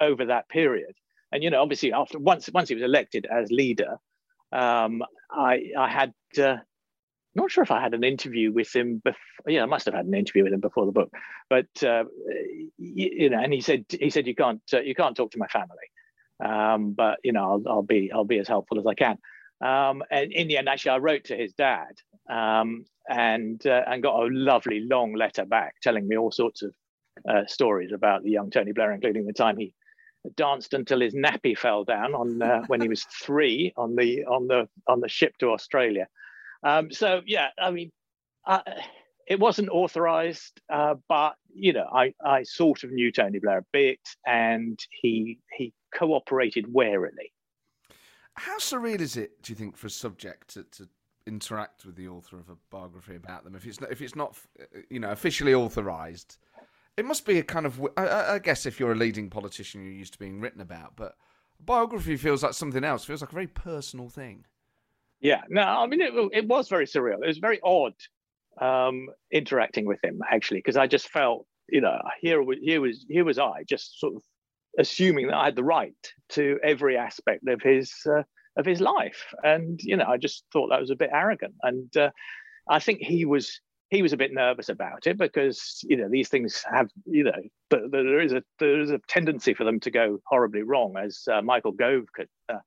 over 0.01 0.27
that 0.27 0.49
period, 0.49 0.95
and 1.33 1.43
you 1.43 1.51
know, 1.51 1.61
obviously 1.63 1.93
after 1.93 2.19
once 2.19 2.49
once 2.53 2.69
he 2.69 2.75
was 2.75 2.85
elected 2.85 3.27
as 3.27 3.51
leader, 3.51 3.97
um, 4.53 5.03
I 5.31 5.71
I 5.77 5.89
had 5.89 6.13
uh, 6.41 6.59
not 7.35 7.51
sure 7.51 7.65
if 7.65 7.71
I 7.71 7.81
had 7.81 7.95
an 7.95 8.05
interview 8.05 8.53
with 8.53 8.75
him 8.75 9.01
before. 9.05 9.19
Yeah, 9.49 9.63
I 9.65 9.67
must 9.67 9.87
have 9.87 9.95
had 9.95 10.07
an 10.07 10.15
interview 10.15 10.45
with 10.45 10.53
him 10.53 10.61
before 10.61 10.87
the 10.87 10.93
book. 10.93 11.13
But 11.51 11.67
uh, 11.83 12.05
you, 12.79 13.11
you, 13.13 13.31
know, 13.31 13.39
and 13.39 13.53
he 13.53 13.61
said 13.61 13.85
he 13.89 14.11
said 14.11 14.27
you 14.27 14.35
can't 14.35 14.63
uh, 14.73 14.81
you 14.81 14.95
can't 14.95 15.17
talk 15.17 15.33
to 15.33 15.39
my 15.39 15.49
family, 15.49 15.91
um, 16.45 16.93
but 16.93 17.19
you 17.25 17.33
know 17.33 17.43
I'll, 17.45 17.63
I'll, 17.69 17.83
be 17.83 18.13
I'll 18.13 18.25
be 18.25 18.39
as 18.39 18.49
helpful 18.49 18.79
as 18.79 18.87
I 18.87 18.95
can. 18.95 19.19
Um, 19.61 20.03
and 20.11 20.33
in 20.33 20.49
the 20.49 20.59
end, 20.59 20.69
actually, 20.69 20.93
I 20.93 20.99
wrote 20.99 21.25
to 21.25 21.37
his 21.37 21.53
dad 21.55 21.93
um, 22.29 22.85
and 23.09 23.67
uh, 23.67 23.83
and 23.87 24.03
got 24.03 24.23
a 24.23 24.29
lovely 24.31 24.81
long 24.81 25.15
letter 25.15 25.45
back 25.45 25.75
telling 25.83 26.09
me 26.09 26.17
all 26.17 26.31
sorts 26.31 26.63
of 26.63 26.75
uh, 27.29 27.47
stories 27.47 27.93
about 27.93 28.23
the 28.23 28.31
young 28.31 28.51
Tony 28.51 28.73
Blair, 28.73 28.93
including 28.93 29.27
the 29.27 29.33
time 29.33 29.57
he 29.57 29.75
danced 30.37 30.73
until 30.73 31.01
his 31.01 31.15
nappy 31.15 31.57
fell 31.57 31.85
down 31.85 32.15
on 32.15 32.43
uh, 32.43 32.63
when 32.67 32.81
he 32.81 32.89
was 32.89 33.05
three 33.05 33.73
on 33.77 33.95
the 33.95 34.25
on 34.25 34.49
the 34.49 34.69
on 34.89 35.01
the 35.01 35.09
ship 35.09 35.37
to 35.39 35.51
Australia. 35.51 36.07
Um, 36.63 36.91
so 36.91 37.21
yeah, 37.27 37.49
I 37.59 37.71
mean, 37.71 37.93
uh, 38.47 38.63
it 39.27 39.39
wasn't 39.39 39.69
authorized, 39.71 40.61
uh, 40.73 40.95
but 41.09 41.35
you 41.55 41.73
know, 41.73 41.87
I, 41.93 42.15
I 42.25 42.43
sort 42.43 42.85
of 42.85 42.91
knew 42.91 43.13
Tony 43.13 43.39
Blair 43.39 43.59
a 43.59 43.67
bit, 43.73 44.01
and 44.27 44.79
he 44.91 45.39
he 45.57 45.73
cooperated 45.95 46.73
warily. 46.73 47.33
How 48.37 48.59
surreal 48.59 49.01
is 49.01 49.17
it, 49.17 49.43
do 49.43 49.53
you 49.53 49.57
think, 49.57 49.77
for 49.77 49.87
a 49.87 49.91
subject 49.91 50.49
to, 50.55 50.65
to 50.65 50.89
interact 51.27 51.87
with 51.87 51.97
the 51.97 52.09
author 52.09 52.39
of 52.39 52.49
a 52.49 52.57
biography 52.71 53.17
about 53.17 53.45
them 53.45 53.55
if 53.55 53.67
it's 53.67 53.81
not, 53.81 53.91
if 53.91 54.03
it's 54.03 54.17
not 54.17 54.37
you 54.91 55.01
know 55.01 55.11
officially 55.11 55.55
authorized? 55.55 56.39
It 56.97 57.05
must 57.05 57.27
be 57.27 57.39
a 57.39 57.43
kind 57.43 57.67
of 57.67 57.85
I, 57.97 58.35
I 58.35 58.39
guess 58.39 58.67
if 58.67 58.79
you're 58.79 58.93
a 58.93 58.97
leading 58.97 59.31
politician, 59.31 59.83
you're 59.83 59.93
used 59.93 60.13
to 60.13 60.19
being 60.19 60.41
written 60.41 60.61
about, 60.61 60.95
but 60.97 61.17
biography 61.61 62.17
feels 62.17 62.43
like 62.43 62.55
something 62.55 62.85
else. 62.85 63.05
Feels 63.05 63.21
like 63.21 63.31
a 63.31 63.35
very 63.35 63.47
personal 63.47 64.09
thing. 64.09 64.45
Yeah, 65.21 65.43
no, 65.49 65.63
I 65.63 65.87
mean, 65.87 66.01
it, 66.01 66.13
it 66.33 66.47
was 66.47 66.69
very 66.69 66.87
surreal. 66.87 67.23
It 67.23 67.27
was 67.27 67.39
very 67.39 67.59
odd 67.65 67.95
um, 68.61 69.09
interacting 69.33 69.87
with 69.87 69.99
him, 70.05 70.21
actually, 70.31 70.59
because 70.59 70.77
I 70.77 70.87
just 70.87 71.09
felt, 71.09 71.47
you 71.69 71.81
know, 71.81 71.99
here, 72.21 72.45
here 72.61 72.81
was 72.81 73.07
here 73.09 73.25
was 73.25 73.39
I 73.39 73.65
just 73.67 73.99
sort 73.99 74.17
of 74.17 74.23
assuming 74.79 75.29
that 75.29 75.37
I 75.37 75.47
had 75.47 75.57
the 75.57 75.65
right 75.65 75.95
to 76.31 76.59
every 76.63 76.97
aspect 76.97 77.49
of 77.49 77.63
his 77.63 77.93
uh, 78.07 78.23
of 78.57 78.67
his 78.67 78.81
life, 78.81 79.35
and 79.43 79.81
you 79.83 79.97
know, 79.97 80.07
I 80.07 80.17
just 80.17 80.45
thought 80.53 80.69
that 80.69 80.81
was 80.81 80.91
a 80.91 80.97
bit 80.97 81.11
arrogant, 81.13 81.55
and 81.63 81.95
uh, 81.97 82.11
I 82.69 82.79
think 82.79 83.01
he 83.01 83.25
was 83.25 83.61
he 83.91 84.03
was 84.03 84.13
a 84.13 84.17
bit 84.17 84.33
nervous 84.33 84.69
about 84.69 85.07
it 85.07 85.19
because 85.19 85.81
you 85.83 85.97
know 85.97 86.09
these 86.09 86.29
things 86.29 86.65
have 86.71 86.91
you 87.05 87.25
know 87.25 87.33
but 87.71 87.91
there 87.91 88.21
is 88.21 88.33
a 88.33 88.43
there 88.59 88.81
is 88.81 88.91
a 88.91 89.01
tendency 89.09 89.55
for 89.55 89.65
them 89.65 89.81
to 89.81 89.91
go 89.91 90.19
horribly 90.27 90.63
wrong, 90.63 90.95
as 90.97 91.23
uh, 91.31 91.43
Michael 91.43 91.73
Gove 91.73 92.05
could 92.15 92.29
uh, 92.49 92.59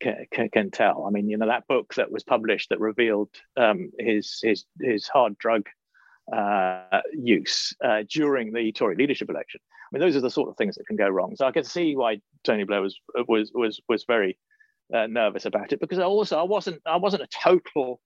can, 0.00 0.48
can, 0.52 0.70
tell. 0.70 1.04
I 1.06 1.10
mean, 1.10 1.28
you 1.28 1.36
know, 1.36 1.46
that 1.46 1.66
book 1.68 1.94
that 1.94 2.10
was 2.10 2.24
published 2.24 2.70
that 2.70 2.80
revealed 2.80 3.30
um, 3.56 3.90
his 3.98 4.38
his 4.42 4.64
his 4.80 5.08
hard 5.08 5.38
drug 5.38 5.68
uh, 6.34 7.00
use 7.12 7.74
uh, 7.84 8.02
during 8.08 8.52
the 8.52 8.72
Tory 8.72 8.96
leadership 8.96 9.30
election. 9.30 9.60
I 9.64 9.88
mean, 9.92 10.00
those 10.00 10.16
are 10.16 10.20
the 10.20 10.30
sort 10.30 10.48
of 10.48 10.56
things 10.56 10.74
that 10.76 10.86
can 10.86 10.96
go 10.96 11.08
wrong. 11.08 11.34
So 11.36 11.46
I 11.46 11.52
can 11.52 11.64
see 11.64 11.96
why 11.96 12.20
Tony 12.44 12.64
Blair 12.64 12.82
was 12.82 12.98
was 13.28 13.50
was 13.54 13.80
was 13.88 14.04
very 14.06 14.38
uh, 14.92 15.06
nervous 15.06 15.46
about 15.46 15.72
it 15.72 15.80
because 15.80 15.98
I 15.98 16.04
also 16.04 16.38
I 16.38 16.42
wasn't 16.42 16.82
I 16.86 16.96
wasn't 16.96 17.22
a 17.22 17.28
total 17.28 18.00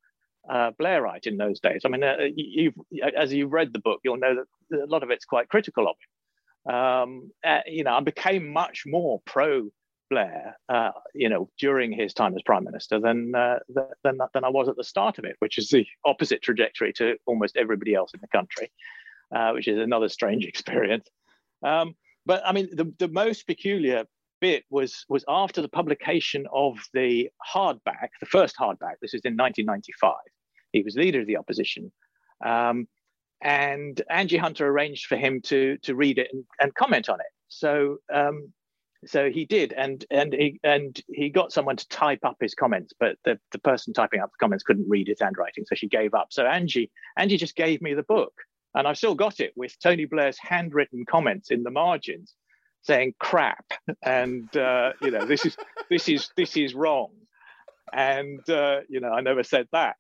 uh, 0.48 0.70
Blairite 0.80 1.26
in 1.26 1.36
those 1.36 1.60
days. 1.60 1.82
I 1.84 1.88
mean, 1.88 2.04
uh, 2.04 2.16
you 2.34 2.72
as 3.16 3.32
you've 3.32 3.52
read 3.52 3.72
the 3.72 3.80
book, 3.80 4.00
you'll 4.04 4.18
know 4.18 4.36
that 4.70 4.82
a 4.82 4.86
lot 4.86 5.02
of 5.02 5.10
it's 5.10 5.24
quite 5.24 5.48
critical 5.48 5.88
of 5.88 5.96
him. 5.96 6.74
Um, 6.74 7.30
uh, 7.44 7.60
you 7.66 7.84
know, 7.84 7.94
I 7.94 8.00
became 8.00 8.52
much 8.52 8.84
more 8.86 9.20
pro 9.24 9.70
Blair, 10.08 10.56
uh, 10.68 10.92
you 11.14 11.28
know, 11.28 11.50
during 11.58 11.92
his 11.92 12.14
time 12.14 12.34
as 12.36 12.42
prime 12.42 12.64
minister 12.64 13.00
than, 13.00 13.34
uh, 13.34 13.58
than 14.04 14.18
than 14.34 14.44
I 14.44 14.48
was 14.48 14.68
at 14.68 14.76
the 14.76 14.84
start 14.84 15.18
of 15.18 15.24
it, 15.24 15.36
which 15.40 15.58
is 15.58 15.68
the 15.68 15.86
opposite 16.04 16.42
trajectory 16.42 16.92
to 16.94 17.16
almost 17.26 17.56
everybody 17.56 17.94
else 17.94 18.12
in 18.14 18.20
the 18.20 18.28
country, 18.28 18.70
uh, 19.34 19.50
which 19.52 19.66
is 19.68 19.78
another 19.78 20.08
strange 20.08 20.44
experience. 20.46 21.08
Um, 21.64 21.96
but 22.24 22.42
I 22.44 22.52
mean, 22.52 22.68
the, 22.72 22.92
the 22.98 23.08
most 23.08 23.46
peculiar 23.46 24.04
bit 24.40 24.64
was 24.70 25.04
was 25.08 25.24
after 25.28 25.62
the 25.62 25.68
publication 25.68 26.46
of 26.52 26.78
the 26.92 27.30
hardback, 27.54 28.08
the 28.20 28.26
first 28.26 28.56
hardback. 28.56 28.96
This 29.00 29.14
is 29.14 29.22
in 29.24 29.36
1995. 29.36 30.14
He 30.72 30.82
was 30.82 30.96
leader 30.96 31.20
of 31.20 31.26
the 31.26 31.36
opposition. 31.36 31.92
Um, 32.44 32.86
and 33.42 34.00
Anji 34.10 34.38
Hunter 34.38 34.66
arranged 34.66 35.06
for 35.06 35.16
him 35.16 35.40
to 35.42 35.78
to 35.82 35.94
read 35.94 36.18
it 36.18 36.28
and, 36.32 36.44
and 36.60 36.74
comment 36.74 37.08
on 37.08 37.20
it. 37.20 37.26
So 37.48 37.98
um, 38.12 38.52
so 39.04 39.30
he 39.30 39.44
did 39.44 39.72
and 39.72 40.04
and 40.10 40.32
he 40.32 40.60
and 40.64 41.00
he 41.08 41.28
got 41.28 41.52
someone 41.52 41.76
to 41.76 41.88
type 41.88 42.24
up 42.24 42.36
his 42.40 42.54
comments 42.54 42.92
but 42.98 43.16
the, 43.24 43.38
the 43.52 43.58
person 43.58 43.92
typing 43.92 44.20
up 44.20 44.30
the 44.30 44.42
comments 44.42 44.64
couldn't 44.64 44.88
read 44.88 45.06
his 45.06 45.20
handwriting 45.20 45.64
so 45.66 45.74
she 45.74 45.88
gave 45.88 46.14
up 46.14 46.28
so 46.30 46.44
anji 46.44 46.90
anji 47.18 47.38
just 47.38 47.56
gave 47.56 47.82
me 47.82 47.94
the 47.94 48.02
book 48.04 48.32
and 48.74 48.88
i've 48.88 48.96
still 48.96 49.14
got 49.14 49.40
it 49.40 49.52
with 49.56 49.78
tony 49.80 50.04
blair's 50.04 50.38
handwritten 50.38 51.04
comments 51.04 51.50
in 51.50 51.62
the 51.62 51.70
margins 51.70 52.34
saying 52.86 53.14
crap. 53.18 53.64
And 54.02 54.54
uh, 54.56 54.92
you 55.02 55.10
know 55.10 55.24
this 55.26 55.44
is 55.44 55.56
this 55.90 56.08
is 56.08 56.30
this 56.36 56.56
is 56.56 56.74
wrong. 56.74 57.10
And 57.92 58.48
uh, 58.50 58.80
you 58.88 59.00
know 59.00 59.10
i 59.10 59.20
never 59.20 59.42
said 59.42 59.66
that. 59.72 59.96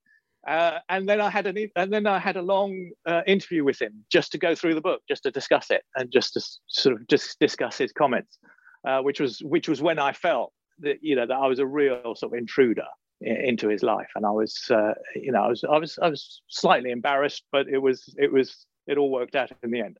Uh, 0.46 0.78
and 0.88 1.08
then 1.08 1.20
I 1.20 1.28
had 1.28 1.46
an 1.48 1.70
and 1.74 1.92
then 1.92 2.06
I 2.06 2.18
had 2.18 2.36
a 2.36 2.42
long 2.42 2.90
uh, 3.04 3.22
interview 3.26 3.64
with 3.64 3.82
him 3.82 4.04
just 4.10 4.30
to 4.32 4.38
go 4.38 4.54
through 4.54 4.74
the 4.74 4.80
book, 4.80 5.02
just 5.08 5.24
to 5.24 5.30
discuss 5.30 5.70
it, 5.70 5.82
and 5.96 6.10
just 6.12 6.34
to 6.34 6.40
sort 6.68 6.94
of 6.94 7.06
just 7.08 7.38
discuss 7.40 7.78
his 7.78 7.92
comments 7.92 8.38
uh, 8.86 9.00
which 9.00 9.20
was 9.20 9.40
which 9.40 9.68
was 9.68 9.82
when 9.82 9.98
I 9.98 10.12
felt 10.12 10.52
that 10.80 10.98
you 11.02 11.16
know 11.16 11.26
that 11.26 11.34
I 11.34 11.46
was 11.46 11.58
a 11.58 11.66
real 11.66 12.14
sort 12.14 12.32
of 12.32 12.38
intruder 12.38 12.86
into 13.20 13.68
his 13.68 13.82
life, 13.82 14.10
and 14.14 14.24
I 14.24 14.30
was 14.30 14.56
uh, 14.70 14.94
you 15.14 15.32
know 15.32 15.42
I 15.42 15.48
was 15.48 15.64
I 15.64 15.78
was 15.78 15.98
I 16.00 16.08
was 16.08 16.42
slightly 16.48 16.90
embarrassed, 16.90 17.42
but 17.50 17.66
it 17.68 17.78
was 17.78 18.14
it 18.16 18.32
was 18.32 18.66
it 18.86 18.96
all 18.96 19.10
worked 19.10 19.34
out 19.34 19.50
in 19.62 19.70
the 19.70 19.80
end. 19.80 19.98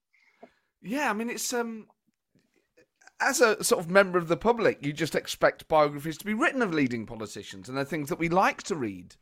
Yeah, 0.82 1.10
I 1.10 1.14
mean 1.14 1.30
it's 1.30 1.52
um 1.52 1.86
as 3.20 3.40
a 3.40 3.62
sort 3.64 3.82
of 3.82 3.90
member 3.90 4.18
of 4.18 4.28
the 4.28 4.36
public, 4.36 4.84
you 4.84 4.92
just 4.92 5.14
expect 5.14 5.68
biographies 5.68 6.18
to 6.18 6.24
be 6.24 6.34
written 6.34 6.62
of 6.62 6.74
leading 6.74 7.06
politicians, 7.06 7.68
and 7.68 7.76
they're 7.76 7.84
things 7.84 8.08
that 8.08 8.18
we 8.18 8.28
like 8.28 8.62
to 8.64 8.76
read. 8.76 9.16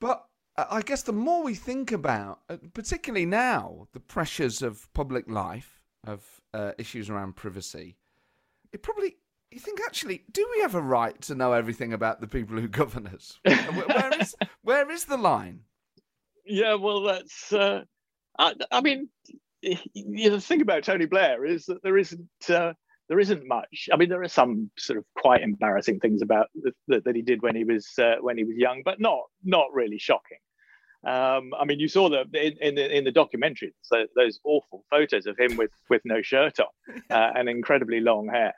But 0.00 0.24
I 0.56 0.82
guess 0.82 1.02
the 1.02 1.12
more 1.12 1.42
we 1.42 1.54
think 1.54 1.92
about, 1.92 2.40
uh, 2.48 2.56
particularly 2.74 3.26
now, 3.26 3.88
the 3.92 4.00
pressures 4.00 4.62
of 4.62 4.92
public 4.92 5.28
life, 5.28 5.80
of 6.06 6.24
uh, 6.52 6.72
issues 6.78 7.08
around 7.08 7.36
privacy, 7.36 7.96
it 8.72 8.82
probably 8.82 9.16
you 9.52 9.60
think 9.60 9.80
actually, 9.84 10.24
do 10.32 10.46
we 10.54 10.62
have 10.62 10.74
a 10.74 10.80
right 10.80 11.20
to 11.22 11.34
know 11.34 11.52
everything 11.52 11.92
about 11.92 12.20
the 12.20 12.26
people 12.26 12.58
who 12.58 12.68
govern 12.68 13.06
us? 13.06 13.38
where 13.44 14.20
is 14.20 14.34
where 14.62 14.90
is 14.90 15.04
the 15.04 15.16
line? 15.16 15.60
Yeah, 16.46 16.74
well, 16.74 17.02
that's. 17.02 17.52
Uh, 17.52 17.84
I, 18.38 18.54
I, 18.70 18.80
mean, 18.80 19.08
you 19.60 19.76
know, 19.94 20.30
the 20.30 20.40
thing 20.40 20.62
about 20.62 20.84
Tony 20.84 21.06
Blair 21.06 21.44
is 21.44 21.66
that 21.66 21.82
there 21.82 21.98
isn't 21.98 22.28
uh, 22.48 22.72
there 23.12 23.20
isn't 23.20 23.46
much. 23.46 23.90
I 23.92 23.98
mean, 23.98 24.08
there 24.08 24.22
are 24.22 24.28
some 24.28 24.70
sort 24.78 24.98
of 24.98 25.04
quite 25.18 25.42
embarrassing 25.42 26.00
things 26.00 26.22
about 26.22 26.46
that, 26.88 27.04
that 27.04 27.14
he 27.14 27.20
did 27.20 27.42
when 27.42 27.54
he 27.54 27.62
was 27.62 27.86
uh, 27.98 28.14
when 28.22 28.38
he 28.38 28.44
was 28.44 28.56
young, 28.56 28.80
but 28.86 29.02
not 29.02 29.20
not 29.44 29.66
really 29.74 29.98
shocking. 29.98 30.38
Um, 31.06 31.52
I 31.60 31.66
mean, 31.66 31.78
you 31.78 31.88
saw 31.88 32.08
the 32.08 32.22
in, 32.32 32.56
in 32.62 32.74
the 32.74 32.96
in 32.96 33.04
the 33.04 33.12
documentary 33.12 33.74
so 33.82 34.06
those 34.16 34.40
awful 34.44 34.86
photos 34.88 35.26
of 35.26 35.38
him 35.38 35.58
with 35.58 35.72
with 35.90 36.00
no 36.06 36.22
shirt 36.22 36.58
on 36.58 37.02
uh, 37.10 37.32
and 37.34 37.50
incredibly 37.50 38.00
long 38.00 38.28
hair. 38.28 38.54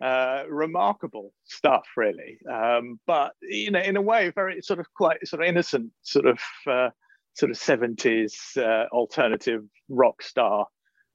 Uh, 0.00 0.44
remarkable 0.48 1.32
stuff, 1.42 1.86
really. 1.96 2.38
Um, 2.48 3.00
but 3.08 3.32
you 3.42 3.72
know, 3.72 3.80
in 3.80 3.96
a 3.96 4.02
way, 4.02 4.30
very 4.30 4.62
sort 4.62 4.78
of 4.78 4.86
quite 4.94 5.26
sort 5.26 5.42
of 5.42 5.48
innocent, 5.48 5.90
sort 6.02 6.26
of 6.26 6.38
uh, 6.70 6.90
sort 7.34 7.50
of 7.50 7.56
seventies 7.56 8.38
uh, 8.56 8.84
alternative 8.92 9.64
rock 9.88 10.22
star 10.22 10.68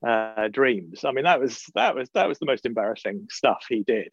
uh, 0.05 0.47
dreams. 0.47 1.03
I 1.05 1.11
mean, 1.11 1.25
that 1.25 1.39
was 1.39 1.63
that 1.75 1.95
was 1.95 2.09
that 2.13 2.27
was 2.27 2.39
the 2.39 2.45
most 2.45 2.65
embarrassing 2.65 3.27
stuff 3.29 3.65
he 3.69 3.83
did. 3.83 4.09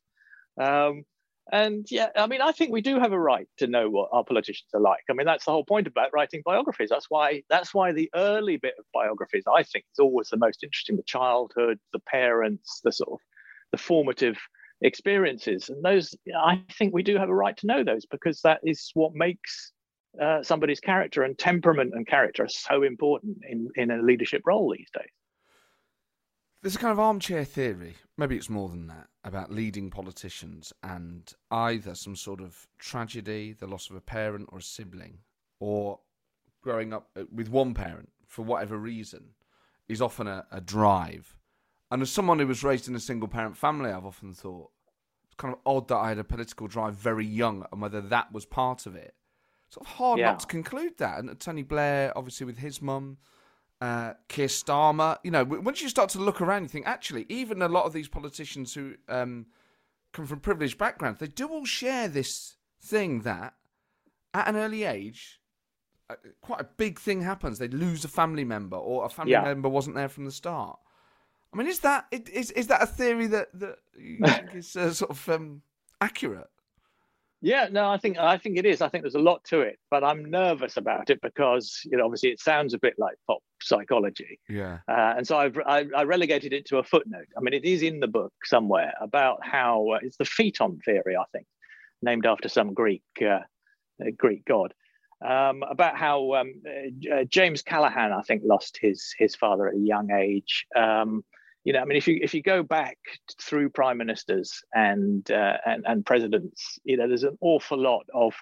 Um, 0.61 1.05
and 1.51 1.87
yeah, 1.91 2.09
I 2.15 2.27
mean, 2.27 2.43
I 2.43 2.53
think 2.53 2.73
we 2.73 2.83
do 2.83 2.99
have 2.99 3.13
a 3.13 3.19
right 3.19 3.49
to 3.57 3.67
know 3.67 3.89
what 3.89 4.11
our 4.13 4.25
politicians 4.25 4.69
are 4.75 4.81
like. 4.81 5.03
I 5.09 5.15
mean, 5.15 5.25
that's 5.25 5.47
the 5.47 5.51
whole 5.51 5.65
point 5.65 5.87
about 5.87 6.13
writing 6.13 6.43
biographies. 6.45 6.91
That's 6.91 7.07
why 7.09 7.43
that's 7.49 7.73
why 7.73 7.93
the 7.93 8.11
early 8.15 8.59
bit 8.59 8.75
of 8.79 8.85
biographies, 8.93 9.45
I 9.51 9.63
think, 9.63 9.87
is 9.93 9.99
always 9.99 10.29
the 10.29 10.37
most 10.37 10.63
interesting. 10.63 10.97
The 10.97 11.03
childhood, 11.05 11.79
the 11.93 12.01
parents, 12.01 12.81
the 12.85 12.93
sort 12.93 13.13
of 13.13 13.21
the 13.73 13.79
formative 13.79 14.37
experiences, 14.83 15.71
and 15.71 15.83
those 15.83 16.15
I 16.37 16.63
think 16.77 16.93
we 16.93 17.03
do 17.03 17.17
have 17.17 17.31
a 17.31 17.35
right 17.35 17.57
to 17.59 17.67
know 17.67 17.83
those 17.83 18.05
because 18.05 18.43
that 18.43 18.61
is 18.63 18.91
what 18.93 19.15
makes 19.15 19.73
uh, 20.21 20.43
somebody's 20.43 20.81
character 20.81 21.23
and 21.23 21.39
temperament 21.39 21.93
and 21.95 22.07
character 22.07 22.45
are 22.45 22.49
so 22.49 22.83
important 22.83 23.39
in 23.49 23.71
in 23.77 23.91
a 23.91 24.03
leadership 24.03 24.43
role 24.45 24.75
these 24.77 24.91
days. 24.93 25.13
There's 26.61 26.75
a 26.75 26.79
kind 26.79 26.93
of 26.93 26.99
armchair 26.99 27.45
theory, 27.45 27.95
maybe 28.17 28.37
it's 28.37 28.51
more 28.51 28.69
than 28.69 28.89
that, 28.89 29.07
about 29.23 29.53
leading 29.53 29.91
politicians 29.91 30.73
and 30.83 31.33
either 31.53 31.95
some 31.95 32.17
sort 32.17 32.41
of 32.41 32.67
tragedy, 32.79 33.53
the 33.53 33.69
loss 33.69 33.91
of 33.91 33.97
a 33.97 34.01
parent 34.01 34.49
or 34.51 34.59
a 34.59 34.63
sibling, 34.63 35.19
or 35.61 36.01
growing 36.61 36.93
up 36.93 37.11
uh, 37.17 37.23
with 37.33 37.49
one 37.49 37.75
parent 37.75 38.09
for 38.27 38.43
whatever 38.43 38.77
reason 38.77 39.35
is 39.89 40.03
often 40.03 40.27
a, 40.27 40.47
a 40.51 40.61
drive. 40.61 41.37
And 41.93 42.03
as 42.03 42.11
someone 42.11 42.41
who 42.41 42.47
was 42.49 42.65
raised 42.65 42.89
in 42.89 42.97
a 42.97 43.01
single 43.01 43.29
parent 43.29 43.57
family, 43.57 43.91
I've 43.91 44.05
often 44.05 44.35
thought 44.35 44.71
it's 45.27 45.37
kind 45.37 45.55
of 45.55 45.61
odd 45.65 45.87
that 45.89 45.97
I 45.97 46.09
had 46.09 46.19
a 46.19 46.25
political 46.25 46.67
drive 46.67 46.95
very 46.95 47.25
young 47.25 47.65
and 47.71 47.81
whether 47.81 48.01
that 48.01 48.33
was 48.33 48.45
part 48.45 48.85
of 48.85 48.97
it. 48.97 49.15
Sort 49.71 49.87
of 49.87 49.93
hard 49.93 50.19
yeah. 50.19 50.31
not 50.31 50.41
to 50.41 50.47
conclude 50.47 50.99
that. 50.99 51.19
And 51.19 51.39
Tony 51.39 51.63
Blair, 51.63 52.13
obviously, 52.17 52.47
with 52.47 52.59
his 52.59 52.83
mum 52.83 53.19
uh, 53.81 54.15
Keir 54.29 54.49
Starmer. 54.49 55.19
You 55.23 55.31
know, 55.31 55.45
once 55.45 55.81
you 55.83 55.89
start 55.89 56.11
to 56.11 56.19
look 56.19 56.41
around, 56.41 56.63
you 56.63 56.69
think 56.69 56.87
actually, 56.87 57.27
even 57.29 57.63
a 57.63 57.69
lot 57.69 57.85
of 57.85 57.93
these 57.93 58.09
politicians 58.09 58.75
who 58.75 58.95
um, 59.09 59.47
come 60.13 60.27
from 60.27 60.41
privileged 60.41 60.79
backgrounds, 60.79 61.21
they 61.21 61.27
do 61.27 61.49
all 61.49 61.65
share 61.65 62.09
this 62.09 62.57
thing 62.81 63.23
that 63.23 63.55
at 64.35 64.49
an 64.49 64.57
early 64.57 64.85
age, 64.85 65.41
uh, 66.11 66.15
quite 66.41 66.61
a 66.61 66.69
big 66.77 66.99
thing 66.99 67.23
happens. 67.23 67.59
They 67.59 67.69
lose 67.69 68.05
a 68.05 68.09
family 68.09 68.45
member, 68.45 68.77
or 68.77 69.05
a 69.05 69.09
family 69.09 69.33
yeah. 69.33 69.43
member 69.43 69.69
wasn't 69.69 69.97
there 69.97 70.09
from 70.09 70.25
the 70.25 70.33
start. 70.33 70.79
I 71.53 71.57
mean, 71.57 71.67
is 71.67 71.81
that 71.81 72.07
is 72.11 72.51
is 72.51 72.67
that 72.67 72.83
a 72.83 72.87
theory 72.87 73.27
that 73.29 73.49
that 73.59 73.79
you 73.99 74.19
think 74.27 74.55
is 74.55 74.77
uh, 74.77 74.93
sort 74.93 75.11
of 75.11 75.29
um, 75.29 75.63
accurate? 76.01 76.49
Yeah, 77.41 77.69
no, 77.71 77.89
I 77.89 77.99
think 77.99 78.19
I 78.19 78.37
think 78.37 78.59
it 78.59 78.67
is. 78.67 78.83
I 78.83 78.89
think 78.89 79.05
there's 79.05 79.15
a 79.15 79.21
lot 79.21 79.45
to 79.45 79.61
it, 79.61 79.79
but 79.91 80.03
I'm 80.03 80.29
nervous 80.29 80.77
about 80.77 81.09
it 81.09 81.21
because 81.23 81.81
you 81.85 81.97
know 81.97 82.05
obviously 82.05 82.31
it 82.31 82.41
sounds 82.41 82.75
a 82.75 82.79
bit 82.79 82.95
like 82.99 83.15
pop 83.29 83.39
psychology. 83.63 84.41
Yeah. 84.49 84.79
Uh, 84.89 85.15
and 85.19 85.27
so 85.27 85.39
I've 85.39 85.57
I, 85.65 85.85
I, 85.97 86.03
relegated 86.03 86.53
it 86.53 86.67
to 86.67 86.79
a 86.79 86.83
footnote. 86.83 87.29
I 87.37 87.41
mean, 87.41 87.55
it 87.55 87.65
is 87.65 87.83
in 87.83 88.01
the 88.01 88.09
book 88.09 88.33
somewhere 88.45 88.93
about 89.01 89.39
how 89.43 89.89
uh, 89.91 89.99
it's 90.03 90.17
the 90.17 90.25
Phaeton 90.25 90.81
theory, 90.85 91.17
I 91.17 91.25
think, 91.33 91.47
named 92.03 92.27
after 92.27 92.49
some 92.49 92.75
Greek 92.75 93.05
uh, 93.23 93.41
Greek 94.17 94.45
god. 94.45 94.75
Um, 95.25 95.65
about 95.69 95.97
how 95.97 96.35
um, 96.35 96.63
uh, 97.13 97.25
James 97.25 97.63
Callaghan 97.63 98.13
I 98.13 98.23
think, 98.23 98.43
lost 98.45 98.79
his 98.81 99.15
his 99.17 99.37
father 99.37 99.69
at 99.69 99.75
a 99.75 99.79
young 99.79 100.11
age. 100.11 100.67
Um, 100.75 101.25
you 101.69 101.75
know, 101.75 101.81
I 101.81 101.85
mean, 101.85 101.99
if 101.99 102.09
you 102.09 102.19
if 102.23 102.33
you 102.33 102.41
go 102.41 102.63
back 102.63 102.97
through 103.43 103.69
prime 103.69 103.99
ministers 103.99 104.63
and 104.73 105.31
uh, 105.31 105.59
and 105.67 105.85
and 105.87 106.07
presidents, 106.07 106.79
you 106.83 106.97
know, 106.97 107.07
there's 107.07 107.25
an 107.25 107.37
awful 107.43 107.77
lot 107.77 108.07
of 108.15 108.33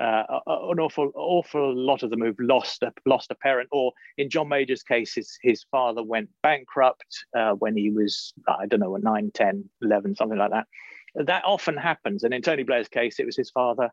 uh, 0.00 0.24
an 0.44 0.80
awful 0.80 1.12
awful 1.14 1.72
lot 1.72 2.02
of 2.02 2.10
them 2.10 2.20
who've 2.20 2.34
lost 2.40 2.82
a, 2.82 2.92
lost 3.06 3.30
a 3.30 3.36
parent, 3.36 3.68
or 3.70 3.92
in 4.18 4.28
John 4.28 4.48
Major's 4.48 4.82
case, 4.82 5.14
his 5.14 5.38
his 5.40 5.64
father 5.70 6.02
went 6.02 6.30
bankrupt 6.42 7.06
uh, 7.38 7.52
when 7.52 7.76
he 7.76 7.90
was 7.90 8.34
I 8.48 8.66
don't 8.66 8.80
know 8.80 8.96
9, 8.96 9.30
10, 9.32 9.70
11, 9.82 10.16
something 10.16 10.36
like 10.36 10.50
that. 10.50 10.66
That 11.14 11.44
often 11.44 11.76
happens, 11.76 12.24
and 12.24 12.34
in 12.34 12.42
Tony 12.42 12.64
Blair's 12.64 12.88
case, 12.88 13.20
it 13.20 13.26
was 13.26 13.36
his 13.36 13.52
father 13.52 13.88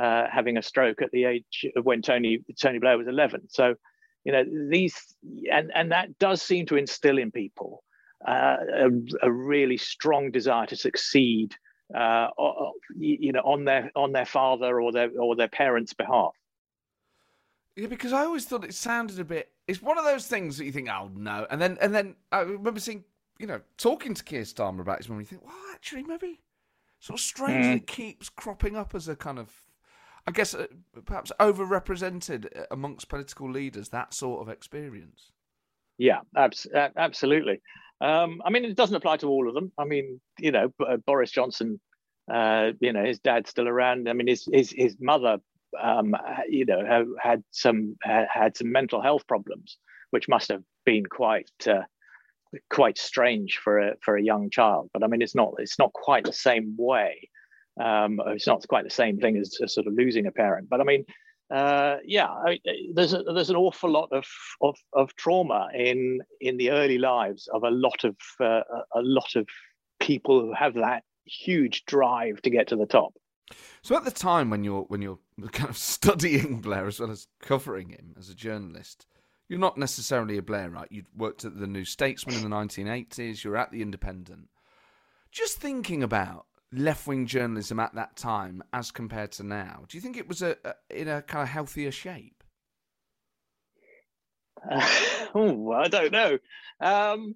uh, 0.00 0.24
having 0.32 0.56
a 0.56 0.62
stroke 0.62 1.00
at 1.00 1.12
the 1.12 1.26
age 1.26 1.64
of 1.76 1.84
when 1.84 2.02
Tony 2.02 2.40
Tony 2.60 2.80
Blair 2.80 2.98
was 2.98 3.06
11. 3.06 3.42
So, 3.50 3.76
you 4.24 4.32
know, 4.32 4.42
these 4.68 5.00
and 5.52 5.70
and 5.72 5.92
that 5.92 6.18
does 6.18 6.42
seem 6.42 6.66
to 6.66 6.76
instill 6.76 7.18
in 7.18 7.30
people 7.30 7.84
uh, 8.26 8.56
a, 8.74 8.90
a, 9.22 9.30
really 9.30 9.76
strong 9.76 10.32
desire 10.32 10.66
to 10.66 10.76
succeed, 10.76 11.54
uh, 11.94 12.28
you 12.98 13.30
know, 13.30 13.40
on 13.40 13.64
their 13.64 13.92
on 13.94 14.10
their 14.10 14.26
father 14.26 14.80
or 14.80 14.90
their 14.90 15.10
or 15.18 15.36
their 15.36 15.48
parents' 15.48 15.94
behalf. 15.94 16.34
Yeah, 17.76 17.86
because 17.86 18.12
I 18.12 18.24
always 18.24 18.44
thought 18.44 18.64
it 18.64 18.74
sounded 18.74 19.20
a 19.20 19.24
bit. 19.24 19.52
It's 19.68 19.80
one 19.80 19.96
of 19.96 20.04
those 20.04 20.26
things 20.26 20.58
that 20.58 20.64
you 20.64 20.72
think, 20.72 20.88
oh 20.88 21.10
no, 21.14 21.46
and 21.50 21.60
then 21.60 21.78
and 21.80 21.94
then 21.94 22.16
I 22.32 22.40
remember 22.40 22.80
seeing, 22.80 23.04
you 23.38 23.46
know, 23.46 23.60
talking 23.76 24.12
to 24.14 24.24
Keir 24.24 24.42
Starmer 24.42 24.80
about 24.80 24.98
his 24.98 25.08
mum. 25.08 25.20
You 25.20 25.26
think, 25.26 25.44
well, 25.44 25.54
actually, 25.72 26.02
maybe 26.02 26.40
sort 26.98 27.20
of 27.20 27.24
strange 27.24 27.66
mm. 27.66 27.76
it 27.76 27.86
keeps 27.86 28.28
cropping 28.28 28.74
up 28.74 28.94
as 28.94 29.06
a 29.06 29.14
kind 29.14 29.38
of, 29.38 29.52
I 30.26 30.32
guess, 30.32 30.52
uh, 30.52 30.66
perhaps 31.04 31.30
overrepresented 31.38 32.66
amongst 32.72 33.08
political 33.08 33.48
leaders. 33.48 33.90
That 33.90 34.14
sort 34.14 34.40
of 34.40 34.48
experience. 34.48 35.30
Yeah, 35.98 36.20
abs- 36.34 36.66
absolutely. 36.74 37.60
Um, 38.00 38.42
I 38.44 38.50
mean, 38.50 38.64
it 38.64 38.76
doesn't 38.76 38.96
apply 38.96 39.18
to 39.18 39.28
all 39.28 39.48
of 39.48 39.54
them. 39.54 39.72
I 39.78 39.84
mean, 39.84 40.20
you 40.38 40.52
know, 40.52 40.72
uh, 40.86 40.98
Boris 40.98 41.30
Johnson, 41.30 41.80
uh, 42.32 42.72
you 42.80 42.92
know, 42.92 43.04
his 43.04 43.20
dad's 43.20 43.50
still 43.50 43.68
around. 43.68 44.08
I 44.08 44.12
mean, 44.12 44.26
his 44.26 44.46
his 44.52 44.70
his 44.70 44.96
mother, 45.00 45.38
um, 45.80 46.14
you 46.48 46.66
know, 46.66 47.06
had 47.20 47.42
some 47.50 47.96
had 48.02 48.56
some 48.56 48.70
mental 48.70 49.00
health 49.00 49.26
problems, 49.26 49.78
which 50.10 50.28
must 50.28 50.50
have 50.50 50.62
been 50.84 51.06
quite 51.06 51.50
uh, 51.66 51.82
quite 52.70 52.98
strange 52.98 53.58
for 53.62 53.78
a 53.78 53.94
for 54.02 54.16
a 54.16 54.22
young 54.22 54.50
child. 54.50 54.90
But 54.92 55.02
I 55.02 55.06
mean, 55.06 55.22
it's 55.22 55.34
not 55.34 55.54
it's 55.58 55.78
not 55.78 55.92
quite 55.92 56.24
the 56.24 56.32
same 56.32 56.74
way. 56.78 57.30
Um, 57.82 58.20
it's 58.26 58.46
not 58.46 58.66
quite 58.68 58.84
the 58.84 58.90
same 58.90 59.18
thing 59.18 59.36
as, 59.36 59.58
as 59.62 59.74
sort 59.74 59.86
of 59.86 59.94
losing 59.94 60.26
a 60.26 60.32
parent. 60.32 60.68
But 60.68 60.80
I 60.80 60.84
mean, 60.84 61.04
uh, 61.50 61.96
yeah, 62.04 62.26
I, 62.26 62.58
there's 62.92 63.12
a, 63.12 63.22
there's 63.22 63.50
an 63.50 63.56
awful 63.56 63.90
lot 63.90 64.10
of, 64.12 64.26
of, 64.60 64.76
of 64.92 65.14
trauma 65.16 65.68
in 65.74 66.20
in 66.40 66.56
the 66.56 66.70
early 66.70 66.98
lives 66.98 67.48
of 67.52 67.62
a 67.62 67.70
lot 67.70 68.04
of 68.04 68.16
uh, 68.40 68.62
a 68.94 69.02
lot 69.02 69.36
of 69.36 69.46
people 70.00 70.40
who 70.40 70.52
have 70.52 70.74
that 70.74 71.04
huge 71.24 71.84
drive 71.84 72.42
to 72.42 72.50
get 72.50 72.68
to 72.68 72.76
the 72.76 72.86
top. 72.86 73.14
So 73.82 73.96
at 73.96 74.04
the 74.04 74.10
time 74.10 74.50
when 74.50 74.64
you're 74.64 74.82
when 74.82 75.02
you're 75.02 75.18
kind 75.52 75.70
of 75.70 75.76
studying 75.76 76.60
Blair 76.60 76.86
as 76.86 76.98
well 76.98 77.10
as 77.10 77.28
covering 77.40 77.90
him 77.90 78.14
as 78.18 78.28
a 78.28 78.34
journalist, 78.34 79.06
you're 79.48 79.60
not 79.60 79.78
necessarily 79.78 80.38
a 80.38 80.42
Blairite. 80.42 80.90
You 80.90 81.04
worked 81.16 81.44
at 81.44 81.58
the 81.58 81.68
New 81.68 81.84
Statesman 81.84 82.36
in 82.36 82.42
the 82.42 82.56
1980s. 82.56 83.44
You're 83.44 83.56
at 83.56 83.70
the 83.70 83.82
Independent. 83.82 84.48
Just 85.30 85.58
thinking 85.58 86.02
about 86.02 86.46
left 86.72 87.06
wing 87.06 87.26
journalism 87.26 87.80
at 87.80 87.94
that 87.94 88.16
time 88.16 88.62
as 88.72 88.90
compared 88.90 89.32
to 89.32 89.42
now? 89.42 89.84
Do 89.88 89.96
you 89.96 90.02
think 90.02 90.16
it 90.16 90.28
was 90.28 90.42
a, 90.42 90.56
a 90.64 90.74
in 90.90 91.08
a 91.08 91.22
kind 91.22 91.42
of 91.42 91.48
healthier 91.48 91.90
shape? 91.90 92.42
Uh, 94.70 94.88
oh, 95.34 95.72
I 95.72 95.88
don't 95.88 96.12
know. 96.12 96.38
Um, 96.80 97.34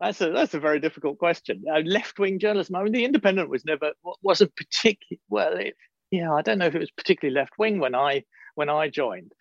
that's 0.00 0.20
a 0.20 0.30
that's 0.30 0.54
a 0.54 0.60
very 0.60 0.80
difficult 0.80 1.18
question. 1.18 1.62
Uh, 1.70 1.80
left 1.80 2.18
wing 2.18 2.38
journalism. 2.38 2.74
I 2.76 2.82
mean, 2.82 2.92
the 2.92 3.04
Independent 3.04 3.50
was 3.50 3.64
never 3.64 3.92
wasn't 4.22 4.56
particularly 4.56 5.20
well. 5.28 5.56
It, 5.56 5.74
yeah, 6.10 6.32
I 6.32 6.42
don't 6.42 6.58
know 6.58 6.66
if 6.66 6.74
it 6.74 6.80
was 6.80 6.90
particularly 6.90 7.34
left 7.34 7.52
wing 7.58 7.78
when 7.78 7.94
I 7.94 8.24
when 8.54 8.70
I 8.70 8.88
joined, 8.88 9.32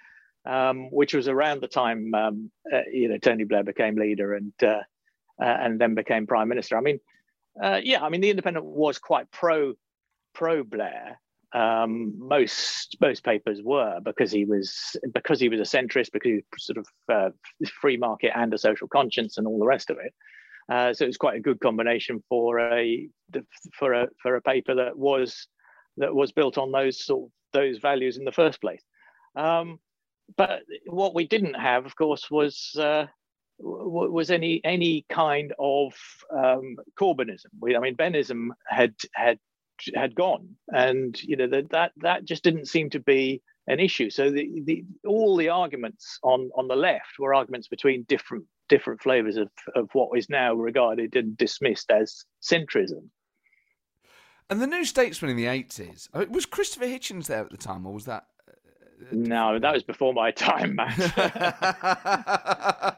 um, 0.45 0.91
which 0.91 1.13
was 1.13 1.27
around 1.27 1.61
the 1.61 1.67
time 1.67 2.13
um, 2.13 2.51
uh, 2.71 2.81
you 2.91 3.07
know 3.07 3.17
Tony 3.17 3.45
Blair 3.45 3.63
became 3.63 3.95
leader 3.95 4.33
and 4.33 4.53
uh, 4.61 4.81
uh 5.41 5.57
and 5.61 5.79
then 5.79 5.95
became 5.95 6.27
prime 6.27 6.49
minister. 6.49 6.77
I 6.77 6.81
mean, 6.81 6.99
uh, 7.61 7.79
yeah, 7.83 8.03
I 8.03 8.09
mean, 8.09 8.21
the 8.21 8.29
Independent 8.29 8.65
was 8.65 8.99
quite 8.99 9.29
pro 9.31 9.73
pro 10.33 10.63
Blair. 10.63 11.19
Um, 11.51 12.13
most 12.17 12.97
most 13.01 13.23
papers 13.23 13.61
were 13.63 13.99
because 14.03 14.31
he 14.31 14.45
was 14.45 14.95
because 15.13 15.39
he 15.39 15.49
was 15.49 15.59
a 15.59 15.77
centrist, 15.77 16.11
because 16.11 16.29
he 16.29 16.35
was 16.35 16.43
sort 16.65 16.77
of 16.77 16.87
uh, 17.11 17.29
free 17.81 17.97
market 17.97 18.31
and 18.35 18.53
a 18.53 18.57
social 18.57 18.87
conscience 18.87 19.37
and 19.37 19.47
all 19.47 19.59
the 19.59 19.65
rest 19.65 19.89
of 19.89 19.97
it. 19.97 20.13
Uh, 20.71 20.93
so 20.93 21.03
it 21.03 21.07
was 21.07 21.17
quite 21.17 21.35
a 21.35 21.41
good 21.41 21.59
combination 21.59 22.23
for 22.29 22.59
a 22.59 23.09
for 23.73 23.93
a 23.93 24.07
for 24.21 24.35
a 24.35 24.41
paper 24.41 24.75
that 24.75 24.95
was 24.95 25.47
that 25.97 26.13
was 26.13 26.31
built 26.31 26.57
on 26.57 26.71
those 26.71 27.03
sort 27.03 27.25
of, 27.25 27.31
those 27.51 27.79
values 27.79 28.17
in 28.17 28.25
the 28.25 28.31
first 28.31 28.61
place. 28.61 28.83
Um, 29.35 29.79
but 30.37 30.61
what 30.85 31.15
we 31.15 31.27
didn't 31.27 31.55
have, 31.55 31.87
of 31.87 31.95
course, 31.95 32.29
was 32.29 32.75
uh, 32.77 33.07
was 33.59 34.31
any 34.31 34.61
any 34.63 35.05
kind 35.09 35.53
of 35.59 35.93
um, 36.31 36.77
Corbynism. 36.99 37.47
We, 37.59 37.75
I 37.75 37.79
mean, 37.79 37.95
Bennism 37.95 38.49
had 38.67 38.95
had 39.13 39.39
had 39.95 40.15
gone, 40.15 40.55
and 40.67 41.21
you 41.21 41.35
know 41.35 41.47
that 41.47 41.69
that 41.71 41.91
that 41.97 42.25
just 42.25 42.43
didn't 42.43 42.67
seem 42.67 42.89
to 42.91 42.99
be 42.99 43.41
an 43.67 43.79
issue. 43.79 44.09
So 44.09 44.31
the, 44.31 44.61
the 44.65 44.83
all 45.07 45.37
the 45.37 45.49
arguments 45.49 46.19
on 46.23 46.49
on 46.55 46.67
the 46.67 46.75
left 46.75 47.19
were 47.19 47.33
arguments 47.33 47.67
between 47.67 48.03
different 48.03 48.45
different 48.67 49.01
flavors 49.01 49.37
of 49.37 49.49
of 49.75 49.89
what 49.93 50.17
is 50.17 50.29
now 50.29 50.53
regarded 50.53 51.15
and 51.15 51.37
dismissed 51.37 51.91
as 51.91 52.25
centrism. 52.41 53.09
And 54.49 54.61
the 54.61 54.67
New 54.67 54.83
Statesman 54.83 55.31
in 55.31 55.37
the 55.37 55.45
eighties 55.45 56.09
was 56.13 56.45
Christopher 56.45 56.85
Hitchens 56.85 57.27
there 57.27 57.43
at 57.43 57.51
the 57.51 57.57
time, 57.57 57.85
or 57.85 57.93
was 57.93 58.05
that? 58.05 58.25
No, 59.11 59.59
that 59.59 59.73
was 59.73 59.83
before 59.83 60.13
my 60.13 60.31
time, 60.47 60.75
Matt. 60.75 61.13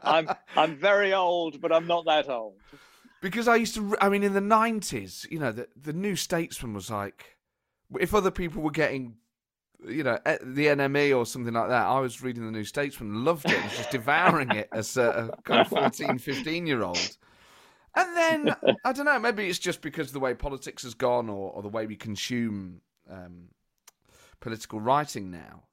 I'm 0.02 0.28
I'm 0.56 0.76
very 0.76 1.12
old, 1.14 1.60
but 1.60 1.72
I'm 1.72 1.86
not 1.86 2.04
that 2.06 2.28
old. 2.28 2.54
Because 3.20 3.46
I 3.46 3.56
used 3.56 3.76
to, 3.76 3.96
I 4.00 4.08
mean, 4.08 4.24
in 4.24 4.32
the 4.32 4.40
nineties, 4.40 5.26
you 5.30 5.38
know, 5.38 5.52
the 5.52 5.68
the 5.76 5.92
New 5.92 6.16
Statesman 6.16 6.74
was 6.74 6.90
like, 6.90 7.36
if 8.00 8.14
other 8.14 8.30
people 8.30 8.62
were 8.62 8.70
getting 8.70 9.16
you 9.86 10.02
know, 10.02 10.18
the 10.24 10.66
NME 10.66 11.16
or 11.16 11.26
something 11.26 11.54
like 11.54 11.68
that. 11.68 11.86
I 11.86 11.98
was 12.00 12.22
reading 12.22 12.44
the 12.44 12.52
New 12.52 12.64
Statesman, 12.64 13.24
loved 13.24 13.50
it, 13.50 13.62
was 13.62 13.76
just 13.76 13.90
devouring 13.90 14.50
it 14.52 14.68
as 14.72 14.96
a, 14.96 15.32
a 15.32 15.42
kind 15.42 15.60
of 15.60 15.68
14, 15.68 16.18
15 16.20 16.66
year 16.66 16.82
old. 16.82 17.16
And 17.94 18.16
then, 18.16 18.56
I 18.84 18.92
don't 18.92 19.04
know, 19.04 19.18
maybe 19.18 19.48
it's 19.48 19.58
just 19.58 19.82
because 19.82 20.08
of 20.08 20.12
the 20.14 20.20
way 20.20 20.34
politics 20.34 20.82
has 20.84 20.94
gone 20.94 21.28
or, 21.28 21.50
or 21.52 21.62
the 21.62 21.68
way 21.68 21.86
we 21.86 21.96
consume 21.96 22.80
um, 23.10 23.48
political 24.40 24.80
writing 24.80 25.30
now. 25.30 25.64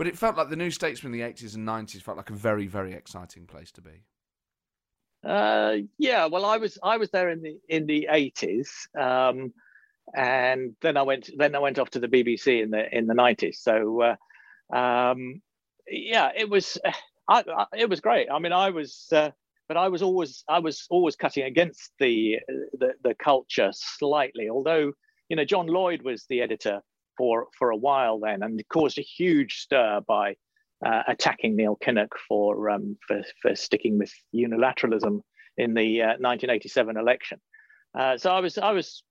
But 0.00 0.06
it 0.06 0.16
felt 0.16 0.38
like 0.38 0.48
the 0.48 0.56
New 0.56 0.70
Statesman 0.70 1.12
in 1.12 1.20
the 1.20 1.30
80s 1.30 1.54
and 1.56 1.68
90s 1.68 2.00
felt 2.00 2.16
like 2.16 2.30
a 2.30 2.32
very, 2.32 2.66
very 2.66 2.94
exciting 2.94 3.44
place 3.44 3.70
to 3.72 3.82
be. 3.82 4.00
Uh, 5.22 5.76
yeah, 5.98 6.24
well, 6.24 6.46
I 6.46 6.56
was 6.56 6.78
I 6.82 6.96
was 6.96 7.10
there 7.10 7.28
in 7.28 7.42
the 7.42 7.58
in 7.68 7.84
the 7.84 8.08
80s. 8.10 8.70
Um, 8.98 9.52
and 10.16 10.74
then 10.80 10.96
I 10.96 11.02
went 11.02 11.28
then 11.36 11.54
I 11.54 11.58
went 11.58 11.78
off 11.78 11.90
to 11.90 11.98
the 11.98 12.08
BBC 12.08 12.62
in 12.62 12.70
the 12.70 12.96
in 12.96 13.08
the 13.08 13.12
nineties. 13.12 13.60
So 13.60 14.00
uh, 14.72 14.74
um, 14.74 15.42
yeah, 15.86 16.30
it 16.34 16.48
was 16.48 16.78
I, 17.28 17.44
I, 17.46 17.66
it 17.76 17.90
was 17.90 18.00
great. 18.00 18.28
I 18.32 18.38
mean, 18.38 18.54
I 18.54 18.70
was. 18.70 19.06
Uh, 19.12 19.32
but 19.68 19.76
I 19.76 19.88
was 19.88 20.00
always 20.00 20.44
I 20.48 20.60
was 20.60 20.86
always 20.88 21.14
cutting 21.14 21.44
against 21.44 21.92
the, 21.98 22.38
the 22.78 22.94
the 23.04 23.14
culture 23.22 23.68
slightly. 23.74 24.48
Although 24.48 24.92
you 25.28 25.36
know 25.36 25.44
John 25.44 25.66
Lloyd 25.66 26.00
was 26.00 26.24
the 26.30 26.40
editor 26.40 26.80
for 27.20 27.48
for 27.58 27.68
a 27.70 27.76
while 27.76 28.18
then, 28.18 28.42
and 28.42 28.62
caused 28.72 28.98
a 28.98 29.02
huge 29.02 29.58
stir 29.58 30.00
by 30.08 30.36
uh, 30.84 31.02
attacking 31.06 31.54
Neil 31.54 31.76
Kinnock 31.84 32.12
for 32.26 32.70
um, 32.70 32.96
for 33.06 33.22
for 33.42 33.54
sticking 33.54 33.98
with 33.98 34.10
unilateralism 34.34 35.20
in 35.58 35.74
the 35.74 36.00
uh, 36.00 36.16
1987 36.18 36.96
election. 36.96 37.38
Uh, 37.98 38.16
so 38.16 38.30
I 38.30 38.40
was 38.40 38.56
I 38.56 38.72
was 38.72 39.02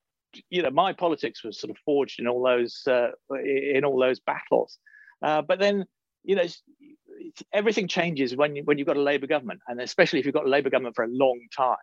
you 0.50 0.64
know, 0.64 0.72
my 0.72 0.94
politics 0.94 1.44
was 1.44 1.60
sort 1.60 1.70
of 1.70 1.78
forged 1.86 2.20
in 2.20 2.28
all 2.28 2.44
those 2.44 2.82
uh, 2.88 3.10
in 3.44 3.84
all 3.86 4.00
those 4.00 4.20
battles. 4.20 4.80
Uh, 5.22 5.44
but 5.44 5.60
then, 5.60 5.86
you 6.24 6.36
know, 6.36 6.46
everything 7.54 7.88
changes 7.88 8.36
when 8.36 8.56
you, 8.56 8.64
when 8.64 8.78
you've 8.78 8.88
got 8.88 8.98
a 8.98 9.02
Labour 9.02 9.28
government, 9.28 9.60
and 9.68 9.80
especially 9.82 10.20
if 10.20 10.26
you've 10.26 10.36
got 10.36 10.46
a 10.48 10.50
Labour 10.50 10.70
government 10.72 10.96
for 10.96 11.06
a 11.06 11.10
long 11.10 11.40
time, 11.56 11.78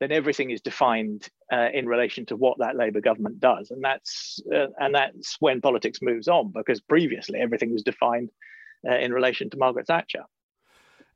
then 0.00 0.12
everything 0.12 0.50
is 0.50 0.60
defined 0.60 1.28
uh, 1.52 1.68
in 1.72 1.86
relation 1.86 2.26
to 2.26 2.36
what 2.36 2.58
that 2.58 2.76
Labour 2.76 3.00
government 3.00 3.40
does, 3.40 3.70
and 3.70 3.82
that's 3.82 4.40
uh, 4.54 4.66
and 4.78 4.94
that's 4.94 5.36
when 5.40 5.60
politics 5.60 6.00
moves 6.02 6.28
on 6.28 6.52
because 6.54 6.80
previously 6.80 7.38
everything 7.40 7.72
was 7.72 7.82
defined 7.82 8.30
uh, 8.88 8.96
in 8.96 9.12
relation 9.12 9.50
to 9.50 9.56
Margaret 9.56 9.86
Thatcher. 9.86 10.24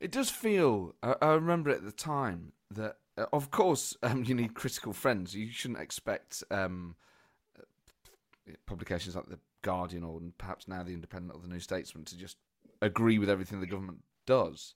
It 0.01 0.11
does 0.11 0.31
feel. 0.31 0.95
I, 1.03 1.17
I 1.21 1.33
remember 1.33 1.71
at 1.71 1.85
the 1.85 1.93
time 1.93 2.53
that 2.71 2.97
uh, 3.21 3.27
of 3.33 3.51
course, 3.51 3.97
um, 4.03 4.25
you 4.25 4.35
need 4.35 4.55
critical 4.55 4.93
friends. 4.93 5.35
You 5.35 5.51
shouldn't 5.51 5.81
expect 5.81 6.43
um, 6.51 6.97
publications 8.67 9.15
like 9.15 9.29
the 9.29 9.39
Guardian 9.63 10.05
or 10.05 10.21
perhaps 10.39 10.67
now 10.67 10.83
the 10.83 10.95
Independent 10.95 11.35
or 11.35 11.41
the 11.41 11.53
New 11.53 11.61
Statesman 11.61 12.05
to 12.07 12.17
just 12.17 12.37
agree 12.81 13.19
with 13.19 13.29
everything 13.29 13.61
the 13.61 13.67
government 13.67 13.99
does. 14.27 14.75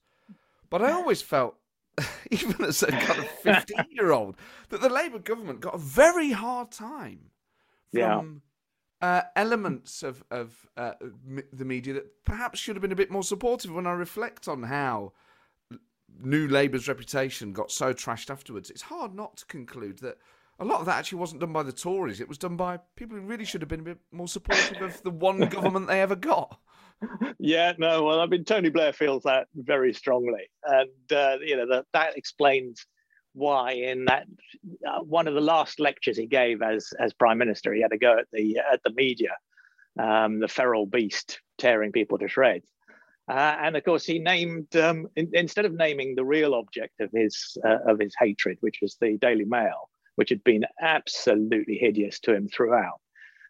But 0.71 0.83
I 0.83 0.93
always 0.93 1.23
felt, 1.23 1.57
even 2.31 2.65
as 2.65 2.83
a 2.83 2.91
kind 2.91 3.21
of 3.21 3.29
fifteen-year-old, 3.31 4.37
that 4.71 4.81
the 4.81 4.89
Labour 4.89 5.19
government 5.19 5.61
got 5.61 5.75
a 5.75 5.79
very 5.79 6.33
hard 6.33 6.71
time 6.71 7.31
from 7.93 8.43
yeah. 9.01 9.09
uh, 9.09 9.23
elements 9.37 10.03
of 10.03 10.25
of 10.31 10.67
uh, 10.77 10.93
the 11.53 11.65
media 11.65 11.95
that 11.95 12.25
perhaps 12.25 12.59
should 12.59 12.77
have 12.77 12.83
been 12.83 12.93
a 12.93 12.97
bit 12.97 13.11
more 13.11 13.23
supportive. 13.23 13.73
When 13.73 13.87
I 13.87 13.93
reflect 13.93 14.49
on 14.49 14.65
how 14.65 15.13
New 16.21 16.49
Labour's 16.49 16.89
reputation 16.89 17.53
got 17.53 17.71
so 17.71 17.93
trashed 17.93 18.31
afterwards, 18.31 18.71
it's 18.71 18.83
hard 18.83 19.15
not 19.15 19.37
to 19.39 19.47
conclude 19.47 19.99
that 19.99 20.19
a 20.59 20.65
lot 20.65 20.81
of 20.81 20.87
that 20.87 20.99
actually 20.99 21.19
wasn't 21.19 21.41
done 21.41 21.53
by 21.53 21.63
the 21.63 21.73
Tories. 21.73 22.21
It 22.21 22.29
was 22.29 22.39
done 22.39 22.57
by 22.57 22.79
people 22.97 23.17
who 23.17 23.23
really 23.23 23.45
should 23.45 23.61
have 23.61 23.69
been 23.69 23.81
a 23.81 23.85
bit 23.85 23.99
more 24.13 24.29
supportive 24.29 24.81
of 24.83 25.03
the 25.03 25.11
one 25.11 25.41
government 25.49 25.89
they 25.89 26.01
ever 26.01 26.17
got. 26.17 26.61
Yeah, 27.39 27.73
no, 27.79 28.05
well, 28.05 28.21
I 28.21 28.27
mean, 28.27 28.45
Tony 28.45 28.71
Blair 28.71 28.93
feels 28.93 29.25
that 29.25 29.49
very 29.55 29.93
strongly, 29.93 30.49
and 30.65 31.13
uh, 31.13 31.37
you 31.45 31.57
know 31.57 31.67
that 31.69 31.87
that 31.93 32.17
explains 32.17 32.87
why 33.35 33.73
in 33.73 34.05
that 34.07 34.27
uh, 34.89 35.01
one 35.01 35.29
of 35.29 35.35
the 35.35 35.41
last 35.41 35.81
lectures 35.81 36.17
he 36.17 36.27
gave 36.27 36.63
as 36.63 36.93
as 36.99 37.13
prime 37.13 37.39
minister, 37.39 37.75
he 37.75 37.83
had 37.83 37.93
a 37.93 37.99
go 37.99 38.19
at 38.19 38.27
the 38.33 38.59
at 38.73 38.83
the 38.85 38.93
media, 38.93 39.37
um, 39.99 40.41
the 40.41 40.49
feral 40.49 40.87
beast 40.87 41.41
tearing 41.59 41.93
people 41.93 42.19
to 42.19 42.29
shreds. 42.29 42.71
Uh, 43.29 43.57
and 43.61 43.77
of 43.77 43.85
course, 43.85 44.05
he 44.05 44.19
named 44.19 44.75
um, 44.77 45.09
in, 45.17 45.31
instead 45.33 45.65
of 45.65 45.73
naming 45.73 46.15
the 46.15 46.25
real 46.25 46.55
object 46.55 47.01
of 47.01 47.11
his 47.13 47.57
uh, 47.65 47.79
of 47.87 47.99
his 47.99 48.15
hatred, 48.19 48.57
which 48.61 48.79
was 48.81 48.97
the 49.01 49.17
Daily 49.19 49.45
Mail, 49.45 49.89
which 50.17 50.31
had 50.31 50.45
been 50.45 50.65
absolutely 50.81 51.77
hideous 51.77 52.21
to 52.21 52.35
him 52.35 52.49
throughout. 52.49 53.01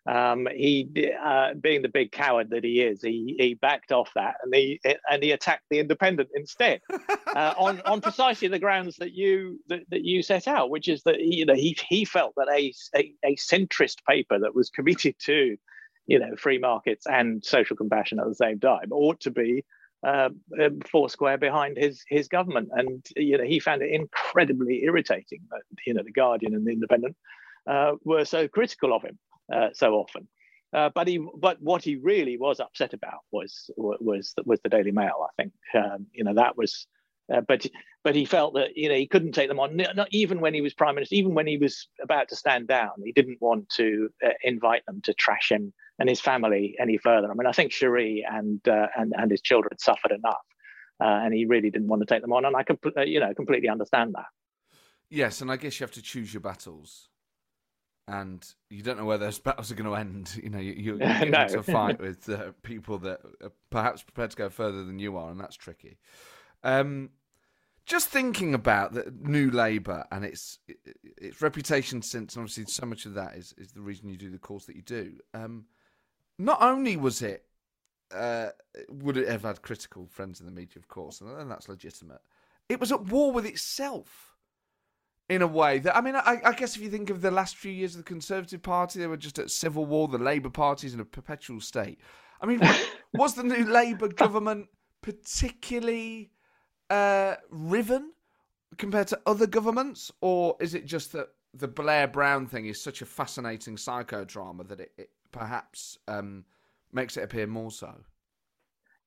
Um, 0.07 0.47
he, 0.55 1.13
uh, 1.23 1.55
being 1.55 1.81
the 1.81 1.89
big 1.89 2.13
coward 2.13 2.51
that 2.51 2.63
he 2.63 2.83
is, 2.83 3.01
he 3.01 3.37
he 3.39 3.55
backed 3.55 3.91
off 3.91 4.11
that 4.15 4.35
and 4.43 4.55
he 4.55 4.79
and 5.11 5.23
he 5.23 5.31
attacked 5.31 5.65
the 5.71 5.79
Independent 5.79 6.29
instead, 6.35 6.81
uh, 7.35 7.55
on 7.57 7.81
on 7.87 8.03
precisely 8.03 8.49
the 8.49 8.59
grounds 8.59 8.97
that 8.97 9.13
you 9.13 9.61
that, 9.69 9.81
that 9.89 10.05
you 10.05 10.23
set 10.23 10.47
out, 10.47 10.69
which 10.69 10.89
is 10.89 11.03
that 11.05 11.17
he, 11.17 11.37
you 11.37 11.47
know 11.47 11.55
he 11.55 11.77
he 11.89 12.05
felt 12.05 12.35
that 12.37 12.49
a, 12.51 12.73
a, 12.95 13.15
a 13.25 13.37
centrist 13.37 14.05
paper 14.07 14.39
that 14.39 14.55
was 14.55 14.69
committed 14.69 15.15
to 15.21 15.57
you 16.07 16.19
know, 16.19 16.35
free 16.37 16.59
markets 16.59 17.07
and 17.07 17.45
social 17.45 17.77
compassion 17.77 18.21
at 18.21 18.27
the 18.27 18.35
same 18.35 18.61
time 18.61 18.93
ought 18.93 19.21
to 19.21 19.31
be 19.31 19.65
uh, 20.07 20.29
um, 20.63 20.81
foursquare 20.91 21.39
behind 21.39 21.77
his 21.79 22.03
his 22.09 22.29
government. 22.29 22.69
And 22.73 23.05
you 23.17 23.39
know, 23.39 23.45
he 23.45 23.59
found 23.59 23.83
it 23.83 23.91
incredibly 23.91 24.85
irritating 24.85 25.41
that 25.51 25.63
you 25.87 25.95
know 25.95 26.03
the 26.03 26.13
Guardian 26.13 26.55
and 26.55 26.67
the 26.67 26.73
Independent 26.73 27.17
uh, 27.69 27.93
were 28.05 28.25
so 28.25 28.49
critical 28.49 28.93
of 28.95 29.03
him 29.03 29.19
uh, 29.53 29.69
so 29.73 29.95
often. 29.95 30.29
Uh, 30.73 30.91
but 30.95 31.07
he, 31.07 31.25
but 31.37 31.61
what 31.63 31.85
he 31.85 31.97
really 31.97 32.37
was 32.37 32.59
upset 32.59 32.95
about 32.95 33.21
was 33.31 33.71
was 33.77 34.35
was 34.45 34.61
the 34.63 34.69
Daily 34.69 34.91
Mail. 34.91 35.27
I 35.29 35.43
think 35.43 35.53
um, 35.75 36.07
you 36.13 36.25
know 36.25 36.35
that 36.35 36.57
was 36.57 36.87
uh, 37.33 37.41
but 37.41 37.67
but 38.03 38.15
he 38.15 38.25
felt 38.25 38.55
that 38.55 38.77
you 38.77 38.89
know 38.89 38.95
he 38.95 39.07
couldn't 39.07 39.33
take 39.33 39.49
them 39.49 39.61
on. 39.61 39.77
Not 39.77 40.09
even 40.11 40.41
when 40.41 40.53
he 40.53 40.61
was 40.61 40.75
prime 40.75 40.95
minister, 40.95 41.15
even 41.15 41.35
when 41.35 41.47
he 41.47 41.57
was 41.57 41.89
about 42.03 42.29
to 42.29 42.37
stand 42.37 42.69
down, 42.69 42.91
he 43.03 43.13
didn't 43.13 43.41
want 43.41 43.69
to 43.77 44.11
uh, 44.25 44.31
invite 44.43 44.85
them 44.87 45.01
to 45.03 45.15
trash 45.15 45.51
him 45.51 45.73
and 45.99 46.09
his 46.09 46.21
family 46.21 46.77
any 46.79 46.99
further. 46.99 47.31
I 47.31 47.35
mean, 47.35 47.47
I 47.47 47.53
think 47.53 47.73
Cherie 47.73 48.27
and 48.29 48.67
uh, 48.69 48.89
and 48.97 49.15
and 49.17 49.31
his 49.31 49.41
children 49.41 49.79
suffered 49.79 50.13
enough, 50.13 50.45
uh, 51.01 51.25
and 51.25 51.33
he 51.33 51.47
really 51.47 51.71
didn't 51.71 51.89
want 51.89 52.03
to 52.03 52.07
take 52.07 52.21
them 52.21 52.33
on. 52.33 52.45
And 52.45 52.57
I 52.57 52.63
can 52.63 52.79
uh, 52.97 53.03
you 53.03 53.21
know 53.21 53.33
completely 53.33 53.69
understand 53.69 54.15
that. 54.15 54.27
Yes, 55.09 55.41
and 55.41 55.51
I 55.51 55.57
guess 55.57 55.81
you 55.81 55.85
have 55.85 55.95
to 55.95 56.03
choose 56.03 56.35
your 56.35 56.41
battles. 56.41 57.09
And 58.07 58.47
you 58.69 58.83
don't 58.83 58.99
know 58.99 59.05
where 59.05 59.19
those 59.19 59.39
battles 59.41 59.71
are 59.71 59.75
going 59.75 59.91
to 59.91 59.97
end. 59.97 60.39
You 60.43 60.51
know, 60.51 60.59
you, 60.59 60.95
are 60.95 60.99
getting 60.99 61.31
no. 61.33 61.43
into 61.43 61.59
a 61.59 61.63
fight 61.65 62.01
with 62.01 62.29
uh, 62.29 62.53
people 62.63 62.99
that 62.99 63.21
are 63.43 63.53
perhaps 63.71 64.03
prepared 64.03 64.31
to 64.31 64.37
go 64.37 64.49
further 64.49 64.85
than 64.85 64.99
you 64.99 65.17
are, 65.17 65.31
and 65.31 65.41
that's 65.41 65.57
tricky. 65.57 65.99
Um, 66.63 67.11
just 67.87 68.09
thinking 68.09 68.55
about 68.55 68.95
the 68.95 69.13
new 69.21 69.51
Labour 69.51 70.05
and 70.11 70.25
its 70.25 70.59
its 71.19 71.43
reputation 71.43 72.01
since, 72.01 72.35
and 72.35 72.43
obviously 72.43 72.65
so 72.67 72.87
much 72.87 73.05
of 73.05 73.15
that 73.15 73.35
is, 73.35 73.55
is 73.59 73.73
the 73.73 73.83
reason 73.83 74.09
you 74.09 74.17
do 74.17 74.31
the 74.31 74.39
course 74.39 74.65
that 74.67 74.77
you 74.77 74.83
do. 74.83 75.19
Um, 75.35 75.67
not 76.39 76.63
only 76.63 76.97
was 76.97 77.21
it 77.21 77.45
uh, 78.15 78.51
would 78.89 79.17
it 79.17 79.29
have 79.29 79.43
had 79.43 79.63
critical 79.63 80.07
friends 80.07 80.41
in 80.41 80.47
the 80.47 80.53
media, 80.53 80.79
of 80.79 80.89
course, 80.89 81.21
and 81.21 81.51
that's 81.51 81.69
legitimate. 81.69 82.21
It 82.69 82.81
was 82.81 82.93
at 82.93 83.07
war 83.07 83.33
with 83.33 83.47
itself 83.47 84.34
in 85.29 85.43
a 85.43 85.47
way 85.47 85.79
that 85.79 85.97
I 85.97 86.01
mean, 86.01 86.17
I, 86.17 86.41
I, 86.45 86.53
guess 86.53 86.77
if 86.77 86.83
you 86.83 86.91
think 86.91 87.11
of 87.11 87.23
the 87.23 87.31
last 87.31 87.57
few 87.57 87.73
years 87.73 87.95
of 87.95 87.99
the 87.99 88.09
Conservative 88.09 88.63
Party, 88.63 88.99
they 88.99 89.07
were 89.07 89.17
just 89.17 89.39
at 89.39 89.51
civil 89.51 89.87
war. 89.87 90.09
The 90.09 90.19
Labour 90.19 90.51
Party's 90.51 90.95
in 90.95 91.01
a 91.01 91.05
perpetual 91.05 91.61
state. 91.61 91.99
I 92.41 92.47
mean, 92.47 92.61
was 93.15 93.35
the 93.35 93.43
new 93.43 93.65
Labour 93.65 94.09
government 94.09 94.69
particularly 95.03 96.31
uh, 96.91 97.35
riven 97.51 98.13
compared 98.77 99.09
to 99.09 99.21
other 99.27 99.47
governments, 99.47 100.13
or 100.21 100.57
is 100.61 100.75
it 100.75 100.87
just 100.87 101.13
that 101.13 101.29
the 101.55 101.69
Blair 101.69 102.09
Brown 102.09 102.47
thing 102.47 102.67
is 102.67 102.83
such 102.83 103.01
a 103.01 103.07
fascinating 103.07 103.77
psychodrama 103.77 104.67
that 104.69 104.81
it, 104.81 104.93
it 104.99 105.11
perhaps 105.31 105.99
um, 106.09 106.45
makes 106.93 107.17
it 107.17 107.23
appear 107.23 107.47
more 107.47 107.71
so? 107.71 107.95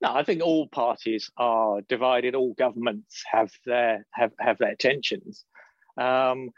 No, 0.01 0.13
I 0.13 0.24
think 0.24 0.43
all 0.43 0.68
parties 0.68 1.32
are 1.38 1.82
divided. 1.82 2.36
All 2.36 2.53
governments 2.53 3.24
have 3.32 3.51
their 3.65 4.05
have 4.13 4.32
have 4.39 4.59
their 4.59 4.76
tensions, 4.76 5.45
um, 5.98 6.50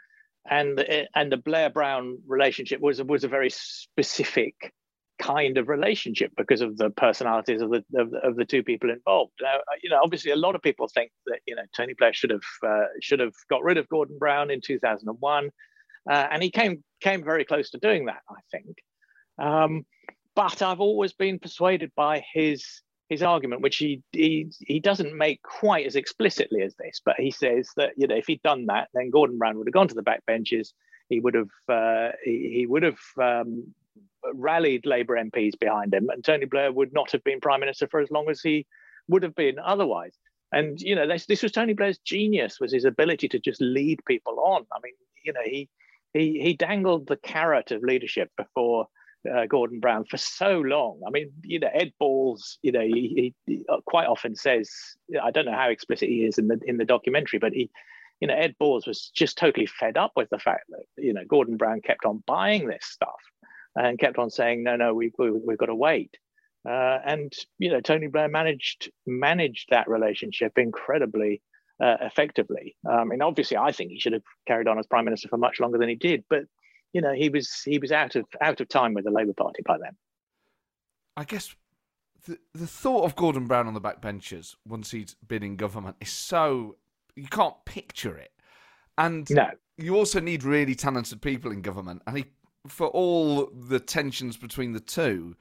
and 0.48 0.84
and 1.14 1.32
the 1.32 1.36
Blair 1.36 1.70
Brown 1.70 2.18
relationship 2.26 2.80
was 2.80 3.02
was 3.02 3.24
a 3.24 3.28
very 3.28 3.50
specific 3.50 4.72
kind 5.20 5.58
of 5.58 5.68
relationship 5.68 6.32
because 6.36 6.62
of 6.62 6.76
the 6.78 6.90
personalities 6.90 7.60
of 7.60 7.70
the 7.70 7.84
of 7.94 8.12
of 8.14 8.36
the 8.36 8.44
two 8.44 8.62
people 8.62 8.90
involved. 8.90 9.32
Now, 9.40 9.56
uh, 9.56 9.76
you 9.82 9.90
know, 9.90 10.00
obviously, 10.02 10.30
a 10.32 10.36
lot 10.36 10.54
of 10.54 10.62
people 10.62 10.88
think 10.88 11.10
that 11.26 11.40
you 11.46 11.54
know 11.54 11.62
Tony 11.76 11.94
Blair 11.94 12.12
should 12.12 12.30
have 12.30 12.40
uh, 12.66 12.86
should 13.00 13.20
have 13.20 13.34
got 13.48 13.62
rid 13.62 13.76
of 13.76 13.88
Gordon 13.88 14.18
Brown 14.18 14.50
in 14.50 14.60
2001, 14.60 15.50
uh, 16.10 16.12
and 16.30 16.42
he 16.42 16.50
came 16.50 16.82
came 17.00 17.22
very 17.22 17.44
close 17.44 17.70
to 17.70 17.78
doing 17.78 18.06
that, 18.06 18.22
I 18.28 18.40
think. 18.50 18.76
Um, 19.38 19.84
but 20.34 20.62
I've 20.62 20.80
always 20.80 21.12
been 21.12 21.38
persuaded 21.38 21.92
by 21.96 22.24
his 22.32 22.82
his 23.10 23.24
argument, 23.24 23.60
which 23.60 23.76
he, 23.76 24.02
he 24.12 24.50
he 24.60 24.78
doesn't 24.78 25.18
make 25.18 25.42
quite 25.42 25.84
as 25.84 25.96
explicitly 25.96 26.62
as 26.62 26.74
this, 26.76 27.02
but 27.04 27.16
he 27.18 27.32
says 27.32 27.68
that 27.76 27.92
you 27.96 28.06
know 28.06 28.14
if 28.14 28.26
he'd 28.26 28.42
done 28.42 28.66
that, 28.66 28.88
then 28.94 29.10
Gordon 29.10 29.36
Brown 29.36 29.58
would 29.58 29.66
have 29.66 29.74
gone 29.74 29.88
to 29.88 29.94
the 29.94 30.02
backbenches. 30.02 30.68
He 31.08 31.18
would 31.18 31.34
have 31.34 31.50
uh, 31.68 32.12
he, 32.24 32.52
he, 32.54 32.66
would 32.66 32.84
have 32.84 33.00
um, 33.20 33.74
rallied 34.32 34.86
Labour 34.86 35.16
MPs 35.16 35.58
behind 35.58 35.92
him, 35.92 36.08
and 36.08 36.24
Tony 36.24 36.46
Blair 36.46 36.72
would 36.72 36.92
not 36.92 37.10
have 37.10 37.24
been 37.24 37.40
prime 37.40 37.58
minister 37.58 37.88
for 37.90 38.00
as 38.00 38.12
long 38.12 38.30
as 38.30 38.40
he 38.40 38.64
would 39.08 39.24
have 39.24 39.34
been 39.34 39.58
otherwise. 39.58 40.16
And 40.52 40.80
you 40.80 40.94
know 40.94 41.08
this 41.08 41.26
this 41.26 41.42
was 41.42 41.50
Tony 41.50 41.74
Blair's 41.74 41.98
genius 41.98 42.58
was 42.60 42.72
his 42.72 42.84
ability 42.84 43.28
to 43.30 43.40
just 43.40 43.60
lead 43.60 43.98
people 44.06 44.38
on. 44.38 44.66
I 44.72 44.78
mean, 44.84 44.94
you 45.24 45.32
know 45.32 45.42
he 45.44 45.68
he 46.14 46.40
he 46.40 46.54
dangled 46.54 47.08
the 47.08 47.16
carrot 47.16 47.72
of 47.72 47.82
leadership 47.82 48.30
before 48.36 48.86
uh, 49.28 49.46
Gordon 49.46 49.80
Brown 49.80 50.04
for 50.04 50.16
so 50.16 50.60
long. 50.60 51.00
I 51.06 51.10
mean, 51.10 51.30
you 51.42 51.60
know, 51.60 51.68
Ed 51.72 51.92
Balls, 51.98 52.58
you 52.62 52.72
know, 52.72 52.80
he, 52.80 53.34
he, 53.46 53.64
quite 53.86 54.06
often 54.06 54.34
says, 54.34 54.70
I 55.22 55.30
don't 55.30 55.44
know 55.44 55.52
how 55.52 55.68
explicit 55.68 56.08
he 56.08 56.24
is 56.24 56.38
in 56.38 56.48
the 56.48 56.58
in 56.64 56.78
the 56.78 56.84
documentary, 56.84 57.38
but 57.38 57.52
he, 57.52 57.70
you 58.20 58.28
know, 58.28 58.34
Ed 58.34 58.56
Balls 58.58 58.86
was 58.86 59.10
just 59.14 59.36
totally 59.36 59.66
fed 59.66 59.96
up 59.96 60.12
with 60.16 60.30
the 60.30 60.38
fact 60.38 60.64
that 60.70 60.84
you 60.96 61.12
know 61.12 61.24
Gordon 61.28 61.56
Brown 61.56 61.80
kept 61.80 62.04
on 62.04 62.22
buying 62.26 62.66
this 62.66 62.84
stuff 62.84 63.20
and 63.76 63.98
kept 63.98 64.18
on 64.18 64.30
saying, 64.30 64.62
no, 64.62 64.76
no, 64.76 64.94
we, 64.94 65.12
we 65.18 65.30
we've 65.30 65.58
got 65.58 65.66
to 65.66 65.74
wait. 65.74 66.16
Uh, 66.68 66.98
and 67.04 67.32
you 67.58 67.70
know, 67.70 67.80
Tony 67.80 68.06
Blair 68.06 68.28
managed 68.28 68.90
managed 69.06 69.68
that 69.70 69.88
relationship 69.88 70.52
incredibly 70.56 71.42
uh, 71.82 71.96
effectively. 72.02 72.76
Um, 72.88 73.10
and 73.10 73.22
obviously, 73.22 73.56
I 73.56 73.72
think 73.72 73.90
he 73.90 74.00
should 74.00 74.12
have 74.12 74.22
carried 74.46 74.68
on 74.68 74.78
as 74.78 74.86
prime 74.86 75.04
minister 75.04 75.28
for 75.28 75.38
much 75.38 75.60
longer 75.60 75.78
than 75.78 75.88
he 75.88 75.94
did. 75.94 76.24
But 76.28 76.44
you 76.92 77.00
know, 77.00 77.12
he 77.12 77.28
was 77.28 77.62
he 77.62 77.78
was 77.78 77.92
out 77.92 78.16
of 78.16 78.24
out 78.40 78.60
of 78.60 78.68
time 78.68 78.94
with 78.94 79.04
the 79.04 79.10
Labour 79.10 79.34
Party 79.34 79.62
by 79.64 79.78
then. 79.78 79.96
I 81.16 81.24
guess 81.24 81.54
the 82.26 82.38
the 82.54 82.66
thought 82.66 83.04
of 83.04 83.16
Gordon 83.16 83.46
Brown 83.46 83.66
on 83.66 83.74
the 83.74 83.80
backbenches 83.80 84.56
once 84.66 84.90
he'd 84.90 85.12
been 85.26 85.42
in 85.42 85.56
government 85.56 85.96
is 86.00 86.10
so 86.10 86.76
you 87.16 87.26
can't 87.26 87.56
picture 87.64 88.16
it, 88.16 88.32
and 88.98 89.28
no. 89.30 89.50
you 89.78 89.96
also 89.96 90.20
need 90.20 90.44
really 90.44 90.74
talented 90.74 91.22
people 91.22 91.52
in 91.52 91.62
government. 91.62 92.02
And 92.06 92.18
he, 92.18 92.24
for 92.66 92.88
all 92.88 93.46
the 93.46 93.80
tensions 93.80 94.36
between 94.36 94.72
the 94.72 94.80
two, 94.80 95.36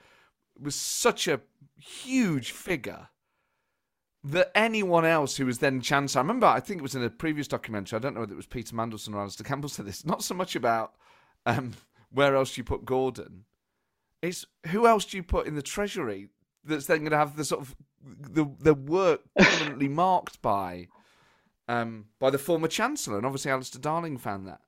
was 0.60 0.76
such 0.76 1.28
a 1.28 1.42
huge 1.78 2.52
figure 2.52 3.10
that 4.24 4.52
anyone 4.54 5.06
else 5.06 5.38
who 5.38 5.46
was 5.46 5.60
then 5.60 5.80
Chancellor, 5.80 6.20
I 6.20 6.24
remember, 6.24 6.48
I 6.48 6.60
think 6.60 6.80
it 6.80 6.84
was 6.84 6.96
in 6.96 7.04
a 7.04 7.10
previous 7.10 7.48
documentary, 7.48 7.96
I 7.96 8.00
don't 8.00 8.14
know 8.14 8.20
whether 8.20 8.34
it 8.34 8.38
was 8.38 8.46
Peter 8.46 8.76
Mandelson 8.76 9.14
or 9.14 9.22
Alastair 9.22 9.46
Campbell 9.46 9.70
said 9.70 9.86
this, 9.86 10.06
not 10.06 10.24
so 10.24 10.36
much 10.36 10.58
about 10.58 10.96
um, 11.50 11.74
where 12.12 12.36
else 12.36 12.54
do 12.54 12.62
you 12.62 12.64
put 12.66 12.86
Gordon? 12.86 13.46
It's 14.22 14.46
who 14.68 14.88
else 14.88 15.06
do 15.06 15.18
you 15.18 15.24
put 15.24 15.48
in 15.48 15.56
the 15.56 15.62
Treasury 15.62 16.30
that's 16.64 16.86
then 16.86 17.00
going 17.00 17.12
to 17.12 17.18
have 17.18 17.36
the 17.36 17.46
sort 17.46 17.62
of 17.62 17.76
the 18.04 18.46
the 18.60 18.74
work 18.74 19.22
permanently 19.38 19.88
marked 19.88 20.42
by 20.42 20.88
um, 21.68 22.06
by 22.20 22.30
the 22.30 22.38
former 22.38 22.68
Chancellor, 22.68 23.18
and 23.18 23.26
obviously 23.26 23.52
Alistair 23.52 23.82
Darling 23.82 24.18
found 24.18 24.48
that 24.48 24.62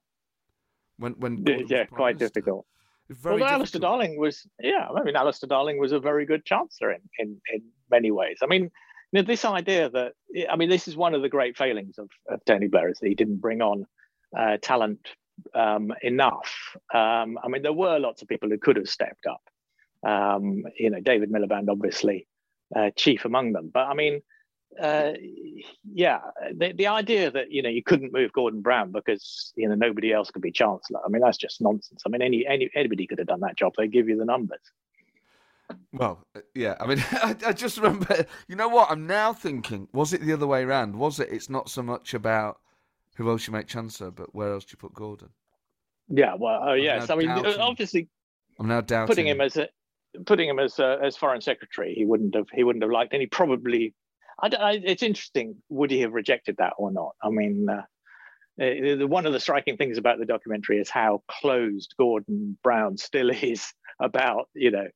when 0.98 1.14
when 1.14 1.44
Gordon 1.44 1.68
yeah, 1.70 1.86
quite 1.86 2.16
Minister. 2.16 2.40
difficult. 2.40 2.66
Very 3.10 3.42
well, 3.42 3.50
Alistair 3.50 3.82
Darling 3.82 4.18
was 4.18 4.48
yeah, 4.60 4.88
I 4.96 5.04
mean 5.04 5.16
Alistair 5.16 5.50
Darling 5.50 5.80
was 5.80 5.92
a 5.92 6.00
very 6.00 6.26
good 6.26 6.46
Chancellor 6.46 6.92
in 6.92 7.02
in, 7.20 7.42
in 7.54 7.62
many 7.90 8.12
ways. 8.12 8.40
I 8.42 8.48
mean. 8.48 8.72
You 9.14 9.22
know, 9.22 9.28
this 9.28 9.44
idea 9.44 9.90
that 9.90 10.14
I 10.50 10.56
mean, 10.56 10.70
this 10.70 10.88
is 10.88 10.96
one 10.96 11.14
of 11.14 11.22
the 11.22 11.28
great 11.28 11.58
failings 11.58 11.98
of, 11.98 12.10
of 12.30 12.40
Tony 12.46 12.70
Blair 12.70 12.88
is 12.88 13.00
that 13.00 13.10
he 13.10 13.14
didn't 13.14 13.42
bring 13.42 13.62
on 13.62 13.86
uh, 14.40 14.56
talent 14.62 15.06
um, 15.54 15.94
enough. 16.02 16.76
Um, 16.94 17.38
I 17.44 17.48
mean, 17.48 17.62
there 17.62 17.74
were 17.74 18.00
lots 18.00 18.22
of 18.22 18.28
people 18.28 18.50
who 18.50 18.58
could 18.58 18.76
have 18.76 18.90
stepped 18.90 19.26
up. 19.26 19.42
Um, 20.04 20.64
you 20.78 20.90
know, 20.90 21.00
David 21.00 21.32
Miliband, 21.32 21.70
obviously, 21.70 22.28
uh, 22.76 22.90
chief 22.96 23.26
among 23.26 23.54
them. 23.54 23.70
But 23.74 23.88
I 23.88 23.94
mean, 23.94 24.22
uh, 24.80 25.14
yeah, 25.92 26.20
the, 26.54 26.74
the 26.74 26.88
idea 26.88 27.30
that 27.32 27.52
you 27.52 27.62
know 27.62 27.70
you 27.70 27.84
couldn't 27.84 28.14
move 28.14 28.32
Gordon 28.34 28.62
Brown 28.62 28.92
because 28.92 29.54
you 29.56 29.68
know 29.68 29.76
nobody 29.76 30.14
else 30.14 30.32
could 30.32 30.42
be 30.42 30.52
chancellor. 30.52 31.00
I 31.06 31.10
mean, 31.10 31.22
that's 31.22 31.38
just 31.38 31.62
nonsense. 31.62 32.02
I 32.06 32.10
mean, 32.10 32.22
any, 32.22 32.46
any 32.48 32.70
anybody 32.76 33.06
could 33.08 33.20
have 33.20 33.28
done 33.28 33.42
that 33.42 33.58
job. 33.58 33.74
They 33.78 33.88
give 33.88 34.08
you 34.08 34.18
the 34.18 34.26
numbers. 34.26 34.62
Well, 35.94 36.26
uh, 36.36 36.42
yeah. 36.56 36.76
I 36.80 36.88
mean, 36.88 37.04
I, 37.12 37.36
I, 37.48 37.54
just 37.54 37.78
remember. 37.78 38.26
You 38.48 38.56
know 38.56 38.70
what? 38.70 38.90
I'm 38.90 39.08
now 39.08 39.34
thinking: 39.34 39.88
was 39.94 40.14
it 40.14 40.22
the 40.22 40.34
other 40.34 40.48
way 40.48 40.64
around? 40.64 40.96
Was 40.96 41.20
it? 41.20 41.30
It's 41.32 41.50
not 41.50 41.70
so 41.70 41.82
much 41.82 42.14
about 42.14 42.60
who 43.16 43.30
else 43.30 43.48
you 43.48 43.54
make 43.54 43.68
chancellor, 43.68 44.12
but 44.12 44.34
where 44.34 44.54
else 44.54 44.66
do 44.66 44.74
you 44.74 44.78
put 44.78 44.94
Gordon? 44.94 45.30
Yeah, 46.08 46.36
well, 46.38 46.62
oh 46.64 46.74
yes. 46.74 47.10
I 47.10 47.16
mean, 47.16 47.28
doubting. 47.28 47.60
obviously, 47.60 48.10
I'm 48.60 48.68
now 48.68 48.82
doubting 48.82 49.08
putting 49.08 49.28
him 49.28 49.42
as 49.42 49.58
a 49.58 49.68
putting 50.26 50.50
him 50.50 50.60
as 50.60 50.80
a, 50.80 50.98
as 51.02 51.16
foreign 51.16 51.42
secretary. 51.42 51.94
He 51.94 52.06
wouldn't 52.06 52.36
have 52.36 52.48
he 52.54 52.64
wouldn't 52.64 52.84
have 52.84 52.92
liked, 52.92 53.14
and 53.14 53.22
he 53.22 53.28
probably. 53.28 53.94
I, 54.44 54.48
I, 54.48 54.72
it's 54.84 55.04
interesting. 55.04 55.56
Would 55.70 55.92
he 55.92 56.02
have 56.02 56.14
rejected 56.14 56.56
that 56.58 56.74
or 56.78 56.92
not? 56.92 57.12
I 57.22 57.30
mean, 57.30 57.68
uh, 57.70 57.84
uh, 58.62 59.08
one 59.08 59.26
of 59.26 59.34
the 59.34 59.40
striking 59.40 59.78
things 59.78 59.98
about 59.98 60.20
the 60.20 60.26
documentary 60.26 60.80
is 60.80 60.90
how 60.90 61.22
closed 61.28 61.94
Gordon 61.98 62.58
Brown 62.64 62.98
still 62.98 63.30
is 63.42 63.72
about 64.00 64.50
you 64.54 64.72
know 64.72 64.88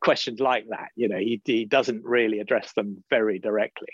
questions 0.00 0.40
like 0.40 0.64
that. 0.70 0.88
You 0.96 1.08
know, 1.08 1.18
he 1.18 1.40
he 1.44 1.64
doesn't 1.64 2.04
really 2.04 2.40
address 2.40 2.72
them 2.74 3.02
very 3.10 3.38
directly. 3.38 3.88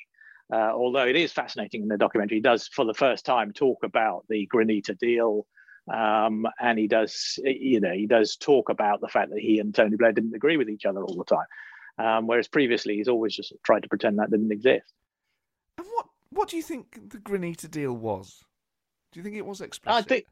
Uh, 0.52 0.72
although 0.72 1.06
it 1.06 1.16
is 1.16 1.32
fascinating 1.32 1.82
in 1.82 1.88
the 1.88 1.96
documentary, 1.96 2.36
he 2.36 2.42
does 2.42 2.68
for 2.68 2.84
the 2.84 2.94
first 2.94 3.24
time 3.24 3.52
talk 3.52 3.82
about 3.82 4.24
the 4.28 4.48
Granita 4.52 4.96
deal, 4.98 5.46
um, 5.92 6.46
and 6.60 6.78
he 6.78 6.86
does, 6.86 7.38
you 7.42 7.80
know, 7.80 7.92
he 7.92 8.06
does 8.06 8.36
talk 8.36 8.68
about 8.68 9.00
the 9.00 9.08
fact 9.08 9.30
that 9.30 9.40
he 9.40 9.58
and 9.58 9.74
Tony 9.74 9.96
Blair 9.96 10.12
didn't 10.12 10.34
agree 10.34 10.56
with 10.56 10.68
each 10.68 10.84
other 10.84 11.02
all 11.02 11.16
the 11.16 11.24
time, 11.24 11.46
um, 11.98 12.26
whereas 12.26 12.48
previously 12.48 12.96
he's 12.96 13.08
always 13.08 13.34
just 13.34 13.52
tried 13.64 13.82
to 13.82 13.88
pretend 13.88 14.18
that 14.18 14.30
didn't 14.30 14.52
exist. 14.52 14.92
And 15.78 15.86
what 15.94 16.06
what 16.30 16.48
do 16.48 16.56
you 16.56 16.62
think 16.62 17.10
the 17.10 17.18
Granita 17.18 17.70
deal 17.70 17.94
was? 17.94 18.44
Do 19.12 19.20
you 19.20 19.24
think 19.24 19.36
it 19.36 19.46
was 19.46 19.60
explicit? 19.60 19.96
I 19.96 20.02
think 20.02 20.26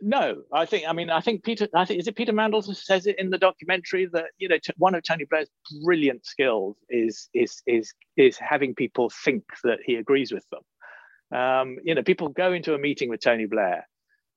no, 0.00 0.42
I 0.52 0.66
think 0.66 0.84
I 0.88 0.92
mean 0.92 1.10
I 1.10 1.20
think 1.20 1.44
Peter 1.44 1.68
I 1.74 1.84
think 1.84 2.00
is 2.00 2.08
it 2.08 2.16
Peter 2.16 2.32
Mandelson 2.32 2.74
says 2.76 3.06
it 3.06 3.18
in 3.18 3.30
the 3.30 3.38
documentary 3.38 4.06
that 4.12 4.26
you 4.38 4.48
know 4.48 4.58
t- 4.58 4.72
one 4.76 4.94
of 4.94 5.02
Tony 5.02 5.24
Blair's 5.28 5.48
brilliant 5.84 6.24
skills 6.24 6.76
is 6.88 7.28
is 7.34 7.62
is 7.66 7.92
is 8.16 8.38
having 8.38 8.74
people 8.74 9.10
think 9.24 9.44
that 9.64 9.78
he 9.84 9.96
agrees 9.96 10.32
with 10.32 10.44
them. 10.50 11.38
Um, 11.38 11.76
you 11.84 11.94
know, 11.94 12.02
people 12.02 12.28
go 12.28 12.52
into 12.52 12.74
a 12.74 12.78
meeting 12.78 13.08
with 13.08 13.20
Tony 13.20 13.46
Blair, 13.46 13.86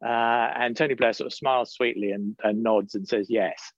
uh, 0.05 0.51
and 0.55 0.75
Tony 0.75 0.93
Blair 0.93 1.13
sort 1.13 1.27
of 1.27 1.33
smiles 1.33 1.73
sweetly 1.73 2.11
and, 2.11 2.35
and 2.43 2.61
nods 2.61 2.93
and 2.95 3.07
says 3.07 3.27
yes, 3.29 3.71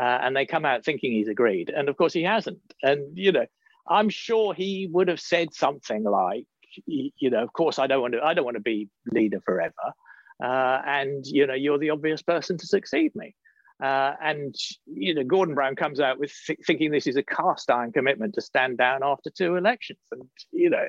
uh, 0.00 0.18
and 0.22 0.36
they 0.36 0.44
come 0.44 0.64
out 0.64 0.84
thinking 0.84 1.12
he's 1.12 1.28
agreed, 1.28 1.70
and 1.70 1.88
of 1.88 1.96
course 1.96 2.12
he 2.12 2.24
hasn't. 2.24 2.58
And 2.82 3.16
you 3.16 3.32
know, 3.32 3.46
I'm 3.88 4.08
sure 4.08 4.54
he 4.54 4.88
would 4.90 5.08
have 5.08 5.20
said 5.20 5.54
something 5.54 6.04
like, 6.04 6.44
you 6.84 7.30
know, 7.30 7.42
of 7.42 7.52
course 7.52 7.78
I 7.78 7.86
don't 7.86 8.02
want 8.02 8.14
to 8.14 8.22
I 8.22 8.34
don't 8.34 8.44
want 8.44 8.56
to 8.56 8.62
be 8.62 8.88
leader 9.10 9.40
forever 9.40 9.94
uh, 10.42 10.80
and 10.86 11.24
you 11.26 11.46
know 11.46 11.54
you're 11.54 11.78
the 11.78 11.90
obvious 11.90 12.22
person 12.22 12.56
to 12.58 12.66
succeed 12.66 13.12
me. 13.14 13.34
Uh, 13.82 14.14
and 14.20 14.54
you 14.86 15.14
know 15.14 15.22
Gordon 15.22 15.54
Brown 15.54 15.76
comes 15.76 16.00
out 16.00 16.18
with 16.18 16.32
th- 16.46 16.58
thinking 16.66 16.90
this 16.90 17.06
is 17.06 17.16
a 17.16 17.22
cast 17.22 17.70
iron 17.70 17.92
commitment 17.92 18.34
to 18.34 18.40
stand 18.40 18.78
down 18.78 19.00
after 19.04 19.30
two 19.30 19.56
elections, 19.56 20.00
and 20.10 20.28
you 20.50 20.70
know 20.70 20.84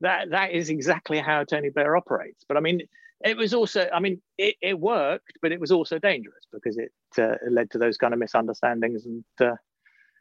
that 0.00 0.30
that 0.30 0.52
is 0.52 0.70
exactly 0.70 1.18
how 1.18 1.44
Tony 1.44 1.70
Blair 1.70 1.96
operates. 1.96 2.44
But 2.48 2.56
I 2.56 2.60
mean, 2.60 2.82
it 3.24 3.36
was 3.36 3.52
also, 3.52 3.88
I 3.92 4.00
mean, 4.00 4.22
it, 4.38 4.54
it 4.62 4.78
worked, 4.78 5.34
but 5.42 5.52
it 5.52 5.60
was 5.60 5.72
also 5.72 5.98
dangerous 5.98 6.46
because 6.52 6.78
it, 6.78 6.92
uh, 7.18 7.32
it 7.44 7.52
led 7.52 7.70
to 7.72 7.78
those 7.78 7.96
kind 7.96 8.12
of 8.12 8.20
misunderstandings 8.20 9.06
and. 9.06 9.24
Uh, 9.40 9.54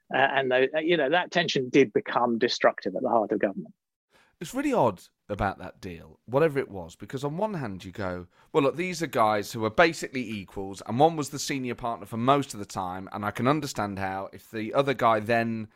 and 0.10 0.50
the, 0.50 0.70
you 0.82 0.96
know 0.96 1.10
that 1.10 1.32
tension 1.32 1.68
did 1.68 1.92
become 1.92 2.38
destructive 2.38 2.96
at 2.96 3.02
the 3.02 3.10
heart 3.10 3.34
of 3.34 3.40
government. 3.40 3.74
It's 4.40 4.54
really 4.54 4.72
odd 4.72 5.02
about 5.30 5.60
that 5.60 5.82
deal, 5.82 6.20
whatever 6.26 6.60
it 6.60 6.70
was, 6.70 6.96
because 6.96 7.24
on 7.24 7.38
one 7.38 7.56
hand 7.56 7.84
you 7.84 7.92
go, 7.92 8.28
well, 8.52 8.64
look, 8.64 8.76
these 8.76 9.02
are 9.02 9.08
guys 9.08 9.52
who 9.52 9.66
are 9.66 9.70
basically 9.70 10.28
equals, 10.30 10.82
and 10.88 11.00
one 11.00 11.16
was 11.16 11.30
the 11.30 11.40
senior 11.40 11.76
partner 11.76 12.06
for 12.06 12.18
most 12.18 12.54
of 12.54 12.60
the 12.60 12.66
time, 12.66 13.10
and 13.12 13.26
I 13.26 13.32
can 13.32 13.48
understand 13.48 14.00
how 14.00 14.30
if 14.32 14.50
the 14.50 14.74
other 14.74 14.94
guy 14.94 15.20
then 15.20 15.68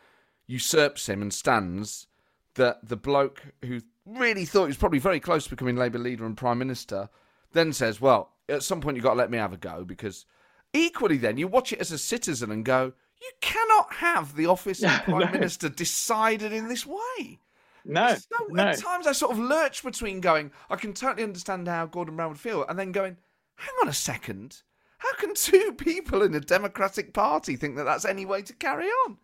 usurps 0.47 1.07
him 1.07 1.21
and 1.21 1.33
stands, 1.33 2.07
that 2.55 2.87
the 2.87 2.97
bloke 2.97 3.41
who 3.63 3.81
really 4.05 4.45
thought 4.45 4.63
he 4.63 4.69
was 4.69 4.77
probably 4.77 4.99
very 4.99 5.19
close 5.19 5.45
to 5.45 5.49
becoming 5.49 5.75
Labour 5.75 5.99
leader 5.99 6.25
and 6.25 6.35
prime 6.35 6.57
minister 6.57 7.09
then 7.53 7.73
says, 7.73 7.99
well, 7.99 8.31
at 8.49 8.63
some 8.63 8.81
point 8.81 8.95
you've 8.95 9.03
got 9.03 9.11
to 9.11 9.19
let 9.19 9.31
me 9.31 9.37
have 9.37 9.53
a 9.53 9.57
go, 9.57 9.83
because 9.83 10.25
equally 10.73 11.17
then 11.17 11.37
you 11.37 11.47
watch 11.47 11.73
it 11.73 11.79
as 11.79 11.91
a 11.91 11.97
citizen 11.97 12.51
and 12.51 12.65
go, 12.65 12.93
you 13.21 13.31
cannot 13.41 13.93
have 13.95 14.35
the 14.35 14.47
office 14.47 14.83
of 14.83 14.89
prime 15.03 15.31
minister 15.31 15.69
decided 15.69 16.51
in 16.51 16.67
this 16.67 16.85
way. 16.85 17.39
No, 17.85 18.15
so, 18.15 18.47
no. 18.49 18.63
At 18.63 18.79
times 18.79 19.07
I 19.07 19.11
sort 19.11 19.31
of 19.31 19.39
lurch 19.39 19.83
between 19.83 20.21
going, 20.21 20.51
I 20.69 20.75
can 20.75 20.93
totally 20.93 21.23
understand 21.23 21.67
how 21.67 21.85
Gordon 21.85 22.15
Brown 22.15 22.29
would 22.29 22.39
feel, 22.39 22.65
and 22.67 22.77
then 22.77 22.91
going, 22.91 23.17
hang 23.55 23.75
on 23.81 23.89
a 23.89 23.93
second. 23.93 24.61
How 24.97 25.13
can 25.15 25.33
two 25.33 25.73
people 25.77 26.21
in 26.21 26.35
a 26.35 26.39
Democratic 26.39 27.13
Party 27.13 27.55
think 27.55 27.75
that 27.77 27.85
that's 27.85 28.05
any 28.05 28.25
way 28.25 28.41
to 28.43 28.53
carry 28.53 28.87
on? 28.87 29.17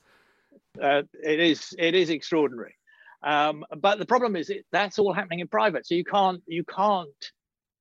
Uh, 0.81 1.03
it 1.23 1.39
is 1.39 1.73
it 1.77 1.95
is 1.95 2.09
extraordinary, 2.09 2.75
um, 3.23 3.63
but 3.77 3.99
the 3.99 4.05
problem 4.05 4.35
is 4.35 4.49
it, 4.49 4.65
that's 4.71 4.99
all 4.99 5.13
happening 5.13 5.39
in 5.39 5.47
private, 5.47 5.85
so 5.85 5.95
you 5.95 6.03
can't 6.03 6.41
you 6.45 6.63
can't 6.63 7.31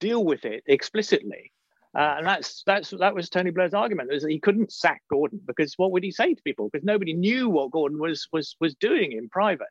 deal 0.01 0.25
with 0.25 0.45
it 0.45 0.63
explicitly. 0.67 1.53
Uh, 1.97 2.17
and 2.19 2.27
that's 2.27 2.63
that's 2.67 2.91
that 2.91 3.15
was 3.15 3.31
Tony 3.31 3.51
Blair's 3.51 3.73
argument 3.73 4.13
is 4.13 4.23
that 4.23 4.31
he 4.31 4.39
couldn't 4.39 4.71
sack 4.71 5.03
Gordon 5.11 5.41
because 5.47 5.73
what 5.79 5.93
would 5.93 6.05
he 6.05 6.11
say 6.11 6.35
to 6.35 6.43
people? 6.43 6.69
Because 6.71 6.85
nobody 6.85 7.15
knew 7.15 7.49
what 7.49 7.71
Gordon 7.71 7.99
was 7.99 8.29
was 8.33 8.55
was 8.61 8.75
doing 8.75 9.13
in 9.13 9.31
private. 9.31 9.69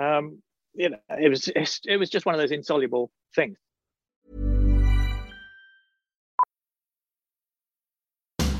Um, 0.00 0.42
you 0.74 0.90
know, 0.90 0.98
it 1.10 1.28
was 1.28 1.50
it 1.84 1.96
was 1.98 2.10
just 2.10 2.24
one 2.24 2.34
of 2.34 2.40
those 2.40 2.52
insoluble 2.52 3.10
things. 3.34 3.58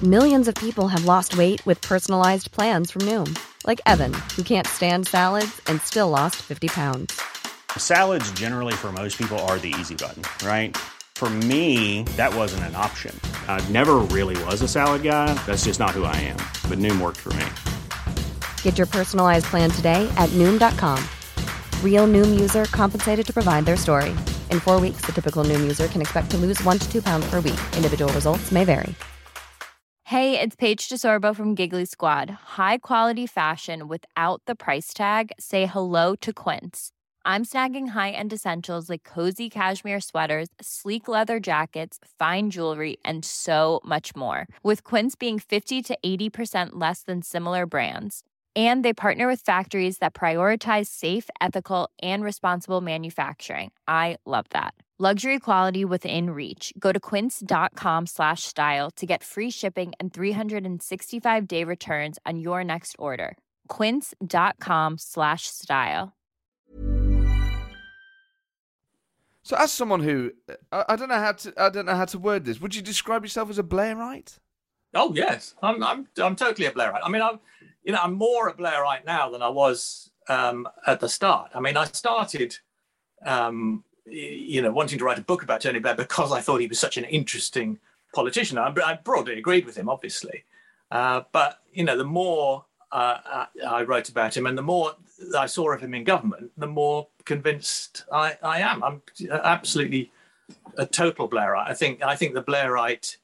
Millions 0.02 0.48
of 0.48 0.54
people 0.54 0.88
have 0.88 1.04
lost 1.04 1.36
weight 1.36 1.64
with 1.66 1.80
personalized 1.82 2.50
plans 2.52 2.90
from 2.90 3.02
Noom, 3.02 3.38
like 3.66 3.80
Evan, 3.86 4.14
who 4.34 4.42
can't 4.42 4.66
stand 4.66 5.06
salads 5.06 5.60
and 5.66 5.80
still 5.82 6.08
lost 6.08 6.36
fifty 6.36 6.68
pounds. 6.68 7.20
Salads, 7.76 8.30
generally, 8.32 8.72
for 8.72 8.92
most 8.92 9.16
people, 9.16 9.38
are 9.40 9.58
the 9.58 9.74
easy 9.78 9.94
button, 9.94 10.22
right? 10.46 10.76
For 11.14 11.30
me, 11.30 12.02
that 12.16 12.34
wasn't 12.34 12.64
an 12.64 12.74
option. 12.74 13.18
I 13.46 13.64
never 13.68 13.96
really 13.96 14.42
was 14.44 14.62
a 14.62 14.68
salad 14.68 15.02
guy. 15.02 15.34
That's 15.46 15.64
just 15.64 15.78
not 15.78 15.90
who 15.90 16.04
I 16.04 16.16
am. 16.16 16.38
But 16.68 16.78
Noom 16.78 16.98
worked 17.00 17.18
for 17.18 17.32
me. 17.34 17.44
Get 18.62 18.78
your 18.78 18.86
personalized 18.86 19.46
plan 19.46 19.70
today 19.70 20.10
at 20.16 20.30
Noom.com. 20.30 20.98
Real 21.84 22.06
Noom 22.06 22.40
user 22.40 22.64
compensated 22.64 23.26
to 23.26 23.32
provide 23.34 23.66
their 23.66 23.76
story. 23.76 24.12
In 24.50 24.60
four 24.60 24.80
weeks, 24.80 25.02
the 25.02 25.12
typical 25.12 25.44
Noom 25.44 25.60
user 25.60 25.88
can 25.88 26.00
expect 26.00 26.30
to 26.30 26.38
lose 26.38 26.58
one 26.64 26.78
to 26.78 26.90
two 26.90 27.02
pounds 27.02 27.28
per 27.28 27.40
week. 27.40 27.60
Individual 27.76 28.10
results 28.14 28.50
may 28.50 28.64
vary. 28.64 28.94
Hey, 30.04 30.40
it's 30.40 30.56
Paige 30.56 30.88
DeSorbo 30.88 31.36
from 31.36 31.54
Giggly 31.54 31.84
Squad. 31.84 32.30
High 32.58 32.78
quality 32.78 33.28
fashion 33.28 33.86
without 33.86 34.42
the 34.44 34.56
price 34.56 34.92
tag? 34.92 35.30
Say 35.38 35.66
hello 35.66 36.16
to 36.16 36.32
Quince. 36.32 36.90
I'm 37.24 37.44
snagging 37.44 37.88
high 37.90 38.10
end 38.10 38.32
essentials 38.32 38.90
like 38.90 39.04
cozy 39.04 39.48
cashmere 39.48 40.00
sweaters, 40.00 40.48
sleek 40.60 41.06
leather 41.06 41.38
jackets, 41.38 42.00
fine 42.18 42.50
jewelry, 42.50 42.96
and 43.04 43.24
so 43.24 43.80
much 43.84 44.16
more. 44.16 44.48
With 44.64 44.82
Quince 44.82 45.14
being 45.14 45.38
50 45.38 45.80
to 45.80 45.98
80% 46.04 46.70
less 46.72 47.02
than 47.02 47.22
similar 47.22 47.64
brands. 47.66 48.24
And 48.56 48.84
they 48.84 48.92
partner 48.92 49.28
with 49.28 49.42
factories 49.42 49.98
that 49.98 50.12
prioritize 50.12 50.88
safe, 50.88 51.30
ethical, 51.40 51.88
and 52.02 52.24
responsible 52.24 52.80
manufacturing. 52.80 53.70
I 53.86 54.16
love 54.26 54.46
that. 54.50 54.74
Luxury 55.02 55.38
quality 55.38 55.82
within 55.82 56.28
reach. 56.28 56.74
Go 56.78 56.92
to 56.92 57.00
quince.com 57.00 58.04
slash 58.06 58.42
style 58.42 58.90
to 58.96 59.06
get 59.06 59.24
free 59.24 59.50
shipping 59.50 59.92
and 59.98 60.12
365 60.12 61.48
day 61.48 61.64
returns 61.64 62.18
on 62.26 62.38
your 62.38 62.62
next 62.62 62.96
order. 62.98 63.38
Quince.com 63.68 64.98
slash 64.98 65.46
style. 65.46 66.12
So, 69.42 69.56
as 69.56 69.72
someone 69.72 70.00
who 70.00 70.32
uh, 70.50 70.54
I, 70.70 70.84
I 70.92 70.96
don't 70.96 71.08
know 71.08 71.14
how 71.14 71.32
to 71.32 71.54
I 71.56 71.70
don't 71.70 71.86
know 71.86 71.96
how 71.96 72.04
to 72.04 72.18
word 72.18 72.44
this, 72.44 72.60
would 72.60 72.74
you 72.74 72.82
describe 72.82 73.24
yourself 73.24 73.48
as 73.48 73.58
a 73.58 73.62
Blairite? 73.62 74.38
Oh 74.92 75.14
yes, 75.14 75.54
I'm 75.62 75.82
I'm 75.82 76.08
I'm 76.18 76.36
totally 76.36 76.66
a 76.66 76.72
Blairite. 76.72 77.00
I 77.02 77.08
mean, 77.08 77.22
I'm 77.22 77.40
you 77.82 77.92
know 77.92 78.00
I'm 78.02 78.14
more 78.14 78.48
a 78.48 78.54
Blairite 78.54 79.04
now 79.04 79.30
than 79.30 79.42
I 79.42 79.48
was 79.48 80.10
um, 80.28 80.68
at 80.86 81.00
the 81.00 81.08
start. 81.08 81.50
I 81.54 81.60
mean, 81.60 81.76
I 81.76 81.84
started 81.84 82.56
um, 83.24 83.84
you 84.06 84.62
know 84.62 84.70
wanting 84.70 84.98
to 84.98 85.04
write 85.04 85.18
a 85.18 85.22
book 85.22 85.42
about 85.42 85.60
Tony 85.60 85.78
Blair 85.78 85.94
because 85.94 86.32
I 86.32 86.40
thought 86.40 86.60
he 86.60 86.66
was 86.66 86.78
such 86.78 86.96
an 86.96 87.04
interesting 87.04 87.78
politician. 88.14 88.58
I, 88.58 88.72
I 88.84 88.98
broadly 89.02 89.38
agreed 89.38 89.66
with 89.66 89.76
him, 89.76 89.88
obviously, 89.88 90.44
uh, 90.90 91.22
but 91.32 91.58
you 91.72 91.84
know 91.84 91.96
the 91.96 92.04
more 92.04 92.64
uh, 92.92 93.46
I 93.66 93.82
wrote 93.82 94.08
about 94.08 94.36
him, 94.36 94.46
and 94.46 94.58
the 94.58 94.62
more 94.62 94.94
I 95.36 95.46
saw 95.46 95.72
of 95.72 95.80
him 95.80 95.94
in 95.94 96.04
government, 96.04 96.50
the 96.56 96.66
more 96.66 97.08
convinced 97.24 98.04
I, 98.12 98.36
I 98.42 98.60
am. 98.60 98.82
I'm 98.82 99.02
absolutely 99.30 100.10
a 100.76 100.86
total 100.86 101.28
Blairite. 101.28 101.68
I 101.68 101.74
think 101.74 102.02
I 102.02 102.16
think 102.16 102.34
the 102.34 102.42
Blairite 102.42 103.16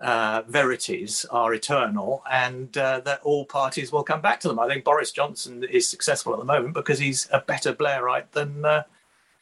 uh, 0.00 0.42
verities 0.46 1.24
are 1.30 1.52
eternal, 1.54 2.22
and 2.30 2.76
uh, 2.76 3.00
that 3.00 3.20
all 3.22 3.44
parties 3.44 3.90
will 3.90 4.04
come 4.04 4.20
back 4.20 4.40
to 4.40 4.48
them. 4.48 4.58
I 4.58 4.68
think 4.68 4.84
Boris 4.84 5.10
Johnson 5.10 5.64
is 5.64 5.88
successful 5.88 6.32
at 6.32 6.38
the 6.38 6.44
moment 6.44 6.74
because 6.74 6.98
he's 6.98 7.28
a 7.32 7.40
better 7.40 7.72
Blairite 7.72 8.30
than 8.32 8.64
uh, 8.64 8.84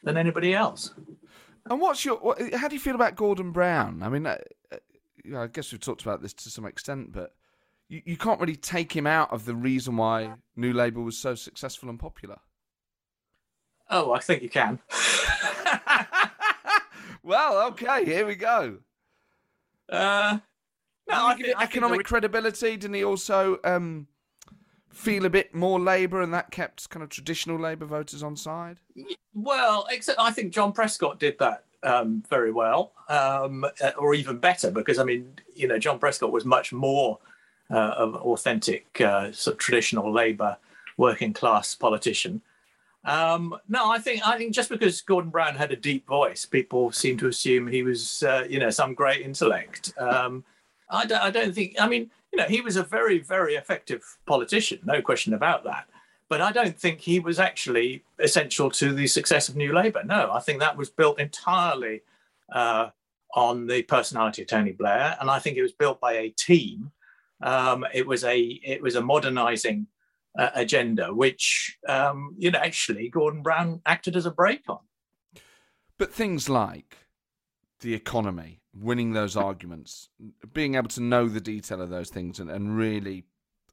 than 0.03 0.17
anybody 0.17 0.53
else. 0.53 0.91
And 1.69 1.79
what's 1.79 2.03
your? 2.05 2.35
How 2.55 2.67
do 2.67 2.75
you 2.75 2.79
feel 2.79 2.95
about 2.95 3.15
Gordon 3.15 3.51
Brown? 3.51 4.01
I 4.01 4.09
mean, 4.09 4.25
uh, 4.25 4.37
uh, 4.71 5.37
I 5.37 5.47
guess 5.47 5.71
we've 5.71 5.81
talked 5.81 6.01
about 6.01 6.21
this 6.21 6.33
to 6.33 6.49
some 6.49 6.65
extent, 6.65 7.11
but 7.11 7.33
you, 7.89 8.01
you 8.05 8.17
can't 8.17 8.39
really 8.39 8.55
take 8.55 8.95
him 8.95 9.05
out 9.05 9.31
of 9.31 9.45
the 9.45 9.55
reason 9.55 9.97
why 9.97 10.33
New 10.55 10.73
Labour 10.73 11.01
was 11.01 11.17
so 11.17 11.35
successful 11.35 11.89
and 11.89 11.99
popular. 11.99 12.37
Oh, 13.89 14.11
I 14.11 14.19
think 14.19 14.43
you 14.43 14.49
can. 14.49 14.79
well, 17.23 17.67
okay, 17.67 18.05
here 18.05 18.25
we 18.25 18.35
go. 18.35 18.79
Uh, 19.89 20.39
no, 21.07 21.33
think, 21.35 21.55
economic 21.59 22.05
credibility. 22.05 22.77
Didn't 22.77 22.95
he 22.95 23.03
also 23.03 23.59
um, 23.63 24.07
feel 24.89 25.25
a 25.25 25.29
bit 25.29 25.53
more 25.53 25.79
Labour, 25.79 26.21
and 26.21 26.33
that 26.33 26.51
kept 26.51 26.89
kind 26.89 27.03
of 27.03 27.09
traditional 27.09 27.57
Labour 27.59 27.85
voters 27.85 28.23
on 28.23 28.35
side? 28.35 28.79
Well, 29.33 29.87
except 29.89 30.19
I 30.19 30.31
think 30.31 30.53
John 30.53 30.73
Prescott 30.73 31.19
did 31.19 31.39
that 31.39 31.63
um, 31.83 32.23
very 32.29 32.51
well, 32.51 32.91
um, 33.07 33.65
or 33.97 34.13
even 34.13 34.37
better, 34.37 34.71
because 34.71 34.99
I 34.99 35.03
mean, 35.03 35.33
you 35.55 35.67
know, 35.67 35.79
John 35.79 35.99
Prescott 35.99 36.31
was 36.31 36.45
much 36.45 36.73
more 36.73 37.19
uh, 37.69 37.93
of 37.97 38.15
authentic 38.15 38.99
uh, 38.99 39.31
sort 39.31 39.55
of 39.55 39.59
traditional 39.59 40.11
Labour 40.11 40.57
working 40.97 41.33
class 41.33 41.75
politician. 41.75 42.41
Um, 43.07 43.55
no, 43.69 43.89
I 43.89 43.99
think 43.99 44.27
I 44.27 44.37
think 44.37 44.53
just 44.53 44.69
because 44.69 45.01
Gordon 45.01 45.31
Brown 45.31 45.55
had 45.55 45.71
a 45.71 45.75
deep 45.75 46.05
voice, 46.05 46.45
people 46.45 46.91
seem 46.91 47.17
to 47.17 47.27
assume 47.27 47.65
he 47.65 47.81
was, 47.81 48.21
uh, 48.23 48.45
you 48.49 48.59
know, 48.59 48.69
some 48.69 48.93
great 48.93 49.21
intellect. 49.21 49.93
Um, 49.97 50.43
I, 50.89 51.05
don't, 51.05 51.21
I 51.21 51.31
don't 51.31 51.55
think. 51.55 51.75
I 51.79 51.87
mean, 51.87 52.11
you 52.33 52.37
know, 52.37 52.47
he 52.47 52.61
was 52.61 52.75
a 52.75 52.83
very, 52.83 53.19
very 53.19 53.55
effective 53.55 54.03
politician, 54.25 54.79
no 54.83 55.01
question 55.01 55.33
about 55.33 55.63
that. 55.63 55.85
But 56.29 56.41
I 56.41 56.51
don't 56.51 56.77
think 56.77 56.99
he 56.99 57.21
was 57.21 57.39
actually 57.39 58.03
essential 58.19 58.69
to 58.71 58.93
the 58.93 59.07
success 59.07 59.47
of 59.47 59.55
New 59.55 59.73
Labour. 59.73 60.03
No, 60.03 60.31
I 60.33 60.41
think 60.41 60.59
that 60.59 60.75
was 60.75 60.89
built 60.89 61.19
entirely 61.19 62.01
uh, 62.51 62.89
on 63.33 63.67
the 63.67 63.83
personality 63.83 64.41
of 64.41 64.49
Tony 64.49 64.73
Blair, 64.73 65.15
and 65.21 65.29
I 65.31 65.39
think 65.39 65.55
it 65.55 65.61
was 65.61 65.71
built 65.71 66.01
by 66.01 66.13
a 66.13 66.29
team 66.29 66.91
um, 67.41 67.85
it 67.93 68.05
was 68.05 68.23
a 68.23 68.39
it 68.39 68.81
was 68.81 68.95
a 68.95 69.01
modernising 69.01 69.87
uh, 70.37 70.49
agenda, 70.53 71.13
which 71.13 71.77
um, 71.87 72.35
you 72.37 72.51
know 72.51 72.59
actually 72.59 73.09
Gordon 73.09 73.41
Brown 73.41 73.81
acted 73.85 74.15
as 74.15 74.25
a 74.25 74.31
brake 74.31 74.63
on. 74.69 74.79
But 75.97 76.13
things 76.13 76.47
like 76.47 76.97
the 77.79 77.93
economy, 77.93 78.61
winning 78.73 79.13
those 79.13 79.35
arguments, 79.35 80.09
being 80.53 80.75
able 80.75 80.89
to 80.89 81.01
know 81.01 81.27
the 81.27 81.41
detail 81.41 81.81
of 81.81 81.89
those 81.89 82.09
things, 82.09 82.39
and, 82.39 82.49
and 82.49 82.77
really 82.77 83.25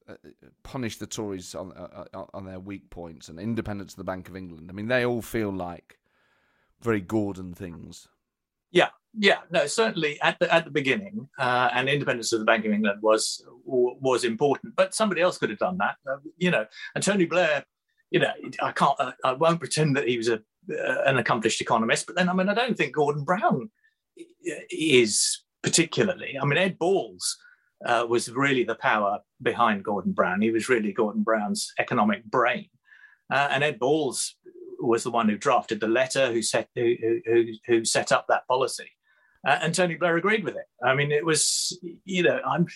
uh, 0.08 0.14
punish 0.62 0.96
the 0.96 1.06
Tories 1.06 1.54
on 1.54 1.72
uh, 1.72 2.04
uh 2.12 2.24
on 2.32 2.46
their 2.46 2.60
weak 2.60 2.90
points, 2.90 3.28
and 3.28 3.38
independence 3.38 3.92
of 3.92 3.98
the 3.98 4.04
Bank 4.04 4.28
of 4.28 4.36
England. 4.36 4.68
I 4.70 4.72
mean, 4.72 4.88
they 4.88 5.04
all 5.04 5.22
feel 5.22 5.50
like 5.50 5.98
very 6.80 7.00
Gordon 7.00 7.54
things. 7.54 8.08
Yeah, 8.70 8.88
yeah, 9.16 9.38
no, 9.50 9.66
certainly 9.66 10.20
at 10.20 10.38
the 10.38 10.52
at 10.52 10.64
the 10.64 10.70
beginning, 10.70 11.28
uh, 11.38 11.68
and 11.72 11.88
independence 11.88 12.32
of 12.32 12.40
the 12.40 12.44
Bank 12.44 12.64
of 12.64 12.72
England 12.72 13.00
was 13.02 13.44
was 13.64 14.24
important, 14.24 14.74
but 14.76 14.94
somebody 14.94 15.20
else 15.20 15.38
could 15.38 15.50
have 15.50 15.58
done 15.58 15.78
that, 15.78 15.96
uh, 16.10 16.16
you 16.36 16.50
know. 16.50 16.66
And 16.94 17.04
Tony 17.04 17.24
Blair, 17.24 17.64
you 18.10 18.20
know, 18.20 18.32
I 18.62 18.72
can't, 18.72 18.98
uh, 18.98 19.12
I 19.24 19.32
won't 19.32 19.60
pretend 19.60 19.96
that 19.96 20.08
he 20.08 20.16
was 20.16 20.28
a 20.28 20.42
uh, 20.70 21.02
an 21.06 21.18
accomplished 21.18 21.60
economist, 21.60 22.06
but 22.06 22.16
then 22.16 22.28
I 22.28 22.32
mean, 22.32 22.48
I 22.48 22.54
don't 22.54 22.76
think 22.76 22.94
Gordon 22.94 23.24
Brown 23.24 23.70
is 24.70 25.42
particularly. 25.62 26.36
I 26.40 26.44
mean, 26.44 26.58
Ed 26.58 26.78
Balls 26.78 27.38
uh, 27.86 28.06
was 28.08 28.28
really 28.30 28.64
the 28.64 28.74
power 28.74 29.20
behind 29.42 29.84
Gordon 29.84 30.12
Brown. 30.12 30.40
He 30.40 30.50
was 30.50 30.68
really 30.68 30.92
Gordon 30.92 31.22
Brown's 31.22 31.72
economic 31.78 32.24
brain, 32.24 32.68
uh, 33.32 33.48
and 33.50 33.62
Ed 33.62 33.78
Balls 33.78 34.34
was 34.80 35.04
the 35.04 35.10
one 35.10 35.28
who 35.28 35.38
drafted 35.38 35.80
the 35.80 35.88
letter, 35.88 36.32
who 36.32 36.42
set 36.42 36.68
who, 36.74 36.96
who, 37.24 37.44
who 37.66 37.84
set 37.84 38.10
up 38.10 38.26
that 38.28 38.48
policy 38.48 38.90
uh, 39.46 39.58
and 39.60 39.74
Tony 39.74 39.94
Blair 39.94 40.16
agreed 40.16 40.44
with 40.44 40.56
it. 40.56 40.66
I 40.82 40.94
mean, 40.94 41.12
it 41.12 41.24
was, 41.24 41.78
you 42.04 42.22
know, 42.22 42.40
I'm, 42.46 42.66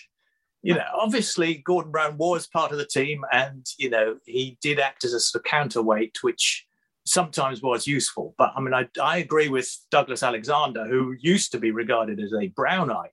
you 0.61 0.75
know, 0.75 0.83
obviously 0.93 1.63
Gordon 1.65 1.91
Brown 1.91 2.17
was 2.17 2.47
part 2.47 2.71
of 2.71 2.77
the 2.77 2.85
team, 2.85 3.23
and 3.31 3.65
you 3.77 3.89
know, 3.89 4.17
he 4.25 4.57
did 4.61 4.79
act 4.79 5.03
as 5.03 5.13
a 5.13 5.19
sort 5.19 5.43
of 5.43 5.49
counterweight, 5.49 6.17
which 6.21 6.65
sometimes 7.05 7.61
was 7.61 7.87
useful. 7.87 8.35
But 8.37 8.53
I 8.55 8.61
mean, 8.61 8.73
I, 8.73 8.87
I 9.01 9.17
agree 9.17 9.49
with 9.49 9.75
Douglas 9.89 10.23
Alexander, 10.23 10.85
who 10.85 11.15
used 11.19 11.51
to 11.53 11.59
be 11.59 11.71
regarded 11.71 12.19
as 12.19 12.33
a 12.33 12.49
Brownite, 12.49 13.07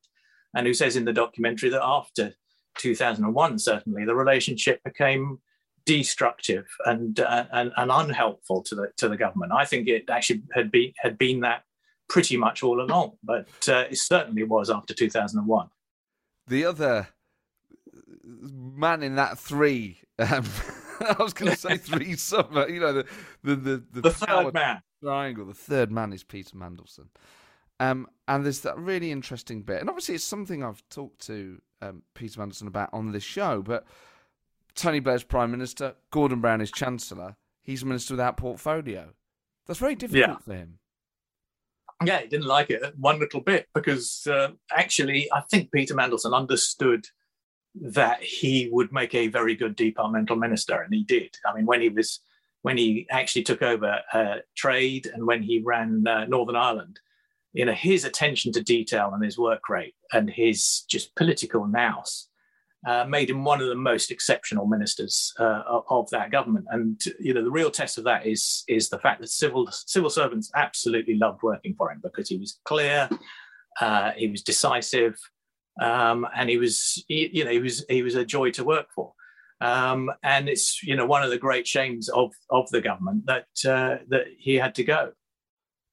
and 0.54 0.66
who 0.66 0.74
says 0.74 0.96
in 0.96 1.04
the 1.04 1.12
documentary 1.12 1.70
that 1.70 1.84
after 1.84 2.34
2001, 2.78 3.58
certainly 3.58 4.04
the 4.04 4.14
relationship 4.14 4.82
became 4.84 5.38
destructive 5.86 6.66
and, 6.84 7.20
uh, 7.20 7.44
and 7.52 7.72
and 7.76 7.90
unhelpful 7.92 8.62
to 8.64 8.74
the 8.74 8.88
to 8.98 9.08
the 9.08 9.16
government. 9.16 9.52
I 9.52 9.64
think 9.64 9.88
it 9.88 10.10
actually 10.10 10.42
had 10.52 10.70
been 10.70 10.92
had 10.98 11.16
been 11.16 11.40
that 11.40 11.62
pretty 12.08 12.36
much 12.36 12.62
all 12.62 12.80
along, 12.80 13.12
but 13.22 13.48
uh, 13.68 13.84
it 13.90 13.98
certainly 13.98 14.44
was 14.44 14.70
after 14.70 14.94
2001. 14.94 15.68
the 16.46 16.64
other 16.64 17.08
man 18.24 19.02
in 19.02 19.16
that 19.16 19.38
three. 19.38 20.00
Um, 20.18 20.44
I 21.00 21.16
was 21.18 21.32
going 21.32 21.52
to 21.52 21.58
say 21.58 21.76
three 21.76 22.16
summer. 22.16 22.68
You 22.68 22.80
know 22.80 22.92
the 22.92 23.06
the 23.42 23.56
the, 23.56 23.84
the, 23.92 24.00
the 24.02 24.10
third 24.10 24.54
man 24.54 24.82
triangle. 25.02 25.46
The 25.46 25.54
third 25.54 25.90
man 25.90 26.12
is 26.12 26.24
Peter 26.24 26.56
Mandelson. 26.56 27.08
Um, 27.78 28.08
and 28.26 28.44
there's 28.44 28.60
that 28.60 28.78
really 28.78 29.12
interesting 29.12 29.62
bit, 29.62 29.80
and 29.80 29.88
obviously 29.90 30.14
it's 30.14 30.24
something 30.24 30.64
I've 30.64 30.82
talked 30.88 31.20
to 31.26 31.60
um, 31.82 32.02
Peter 32.14 32.40
Mandelson 32.40 32.66
about 32.66 32.90
on 32.92 33.12
this 33.12 33.22
show. 33.22 33.62
But 33.62 33.84
Tony 34.74 35.00
Blair's 35.00 35.24
prime 35.24 35.50
minister, 35.50 35.94
Gordon 36.10 36.40
Brown 36.40 36.60
is 36.60 36.70
chancellor. 36.70 37.36
He's 37.62 37.82
a 37.82 37.86
minister 37.86 38.14
without 38.14 38.36
portfolio. 38.36 39.10
That's 39.66 39.80
very 39.80 39.96
difficult 39.96 40.28
yeah. 40.28 40.36
for 40.38 40.54
him. 40.54 40.78
Yeah, 42.04 42.20
he 42.20 42.28
didn't 42.28 42.46
like 42.46 42.70
it 42.70 42.82
one 42.98 43.18
little 43.18 43.40
bit 43.40 43.66
because 43.74 44.26
uh, 44.26 44.48
actually, 44.70 45.30
I 45.32 45.40
think 45.40 45.72
Peter 45.72 45.94
Mandelson 45.94 46.34
understood 46.34 47.06
that 47.74 48.22
he 48.22 48.68
would 48.70 48.92
make 48.92 49.14
a 49.14 49.28
very 49.28 49.54
good 49.54 49.76
departmental 49.76 50.36
minister, 50.36 50.82
and 50.82 50.92
he 50.92 51.04
did. 51.04 51.36
I 51.46 51.54
mean, 51.54 51.66
when 51.66 51.80
he 51.80 51.88
was 51.88 52.20
when 52.62 52.76
he 52.76 53.06
actually 53.10 53.44
took 53.44 53.62
over 53.62 54.00
uh, 54.12 54.36
trade 54.56 55.08
and 55.14 55.26
when 55.26 55.42
he 55.42 55.62
ran 55.64 56.04
uh, 56.06 56.24
Northern 56.26 56.56
Ireland, 56.56 56.98
you 57.52 57.64
know, 57.64 57.72
his 57.72 58.04
attention 58.04 58.52
to 58.52 58.62
detail 58.62 59.12
and 59.14 59.24
his 59.24 59.38
work 59.38 59.68
rate 59.68 59.94
and 60.12 60.28
his 60.28 60.84
just 60.88 61.14
political 61.14 61.66
nous 61.66 62.28
uh, 62.84 63.04
made 63.04 63.30
him 63.30 63.44
one 63.44 63.60
of 63.60 63.68
the 63.68 63.74
most 63.74 64.10
exceptional 64.10 64.66
ministers 64.66 65.32
uh, 65.38 65.62
of 65.88 66.08
that 66.10 66.30
government. 66.30 66.66
And 66.70 67.00
you 67.18 67.34
know, 67.34 67.42
the 67.42 67.50
real 67.50 67.70
test 67.70 67.98
of 67.98 68.04
that 68.04 68.26
is 68.26 68.64
is 68.68 68.88
the 68.88 68.98
fact 68.98 69.20
that 69.20 69.28
civil 69.28 69.68
civil 69.70 70.10
servants 70.10 70.50
absolutely 70.54 71.16
loved 71.16 71.42
working 71.42 71.74
for 71.76 71.90
him 71.90 72.00
because 72.02 72.28
he 72.28 72.36
was 72.36 72.60
clear, 72.64 73.08
uh, 73.80 74.12
he 74.16 74.28
was 74.28 74.42
decisive, 74.42 75.16
um, 75.80 76.26
and 76.34 76.48
he 76.48 76.58
was 76.58 77.04
he, 77.08 77.30
you 77.32 77.44
know 77.44 77.50
he 77.50 77.60
was 77.60 77.84
he 77.88 78.02
was 78.02 78.14
a 78.14 78.24
joy 78.24 78.50
to 78.52 78.64
work 78.64 78.86
for. 78.94 79.12
Um, 79.60 80.10
and 80.22 80.48
it's 80.48 80.82
you 80.82 80.96
know 80.96 81.06
one 81.06 81.22
of 81.22 81.30
the 81.30 81.38
great 81.38 81.66
shames 81.66 82.08
of 82.10 82.32
of 82.50 82.68
the 82.70 82.80
government 82.80 83.26
that 83.26 83.46
uh, 83.66 84.04
that 84.08 84.26
he 84.38 84.54
had 84.54 84.74
to 84.76 84.84
go. 84.84 85.12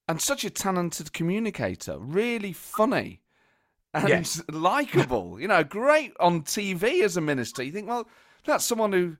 And 0.07 0.21
such 0.21 0.43
a 0.43 0.49
talented 0.49 1.13
communicator, 1.13 1.97
really 1.97 2.51
funny 2.51 3.22
and 3.93 4.09
yes. 4.09 4.41
likable. 4.51 5.39
You 5.39 5.47
know, 5.47 5.63
great 5.63 6.13
on 6.19 6.41
TV 6.41 7.03
as 7.03 7.17
a 7.17 7.21
minister. 7.21 7.63
You 7.63 7.71
think, 7.71 7.87
well, 7.87 8.07
that's 8.45 8.65
someone 8.65 8.91
who 8.91 9.17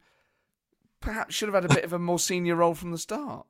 perhaps 0.99 1.35
should 1.35 1.49
have 1.49 1.61
had 1.61 1.71
a 1.71 1.73
bit 1.73 1.83
of 1.83 1.93
a 1.93 1.99
more 1.99 2.19
senior 2.19 2.55
role 2.55 2.73
from 2.73 2.91
the 2.91 2.97
start. 2.97 3.45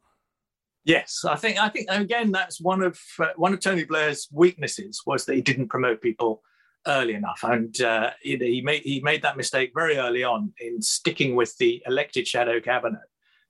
Yes, 0.86 1.24
I 1.26 1.36
think 1.38 1.58
I 1.60 1.70
think 1.70 1.88
again 1.90 2.32
that's 2.32 2.60
one 2.60 2.82
of 2.82 3.00
uh, 3.18 3.28
one 3.38 3.54
of 3.54 3.62
Tony 3.62 3.86
Blair's 3.86 4.28
weaknesses 4.34 5.02
was 5.06 5.24
that 5.26 5.36
he 5.36 5.42
didn't 5.42 5.70
promote 5.70 6.02
people 6.02 6.42
early 6.88 7.14
enough, 7.14 7.40
and 7.44 7.80
uh, 7.82 8.12
he, 8.22 8.36
he 8.36 8.62
made 8.62 8.82
he 8.84 9.00
made 9.00 9.22
that 9.22 9.38
mistake 9.38 9.72
very 9.74 9.98
early 9.98 10.26
on 10.26 10.52
in 10.60 10.82
sticking 10.82 11.36
with 11.36 11.58
the 11.58 11.82
elected 11.88 12.28
shadow 12.28 12.60
cabinet 12.60 13.00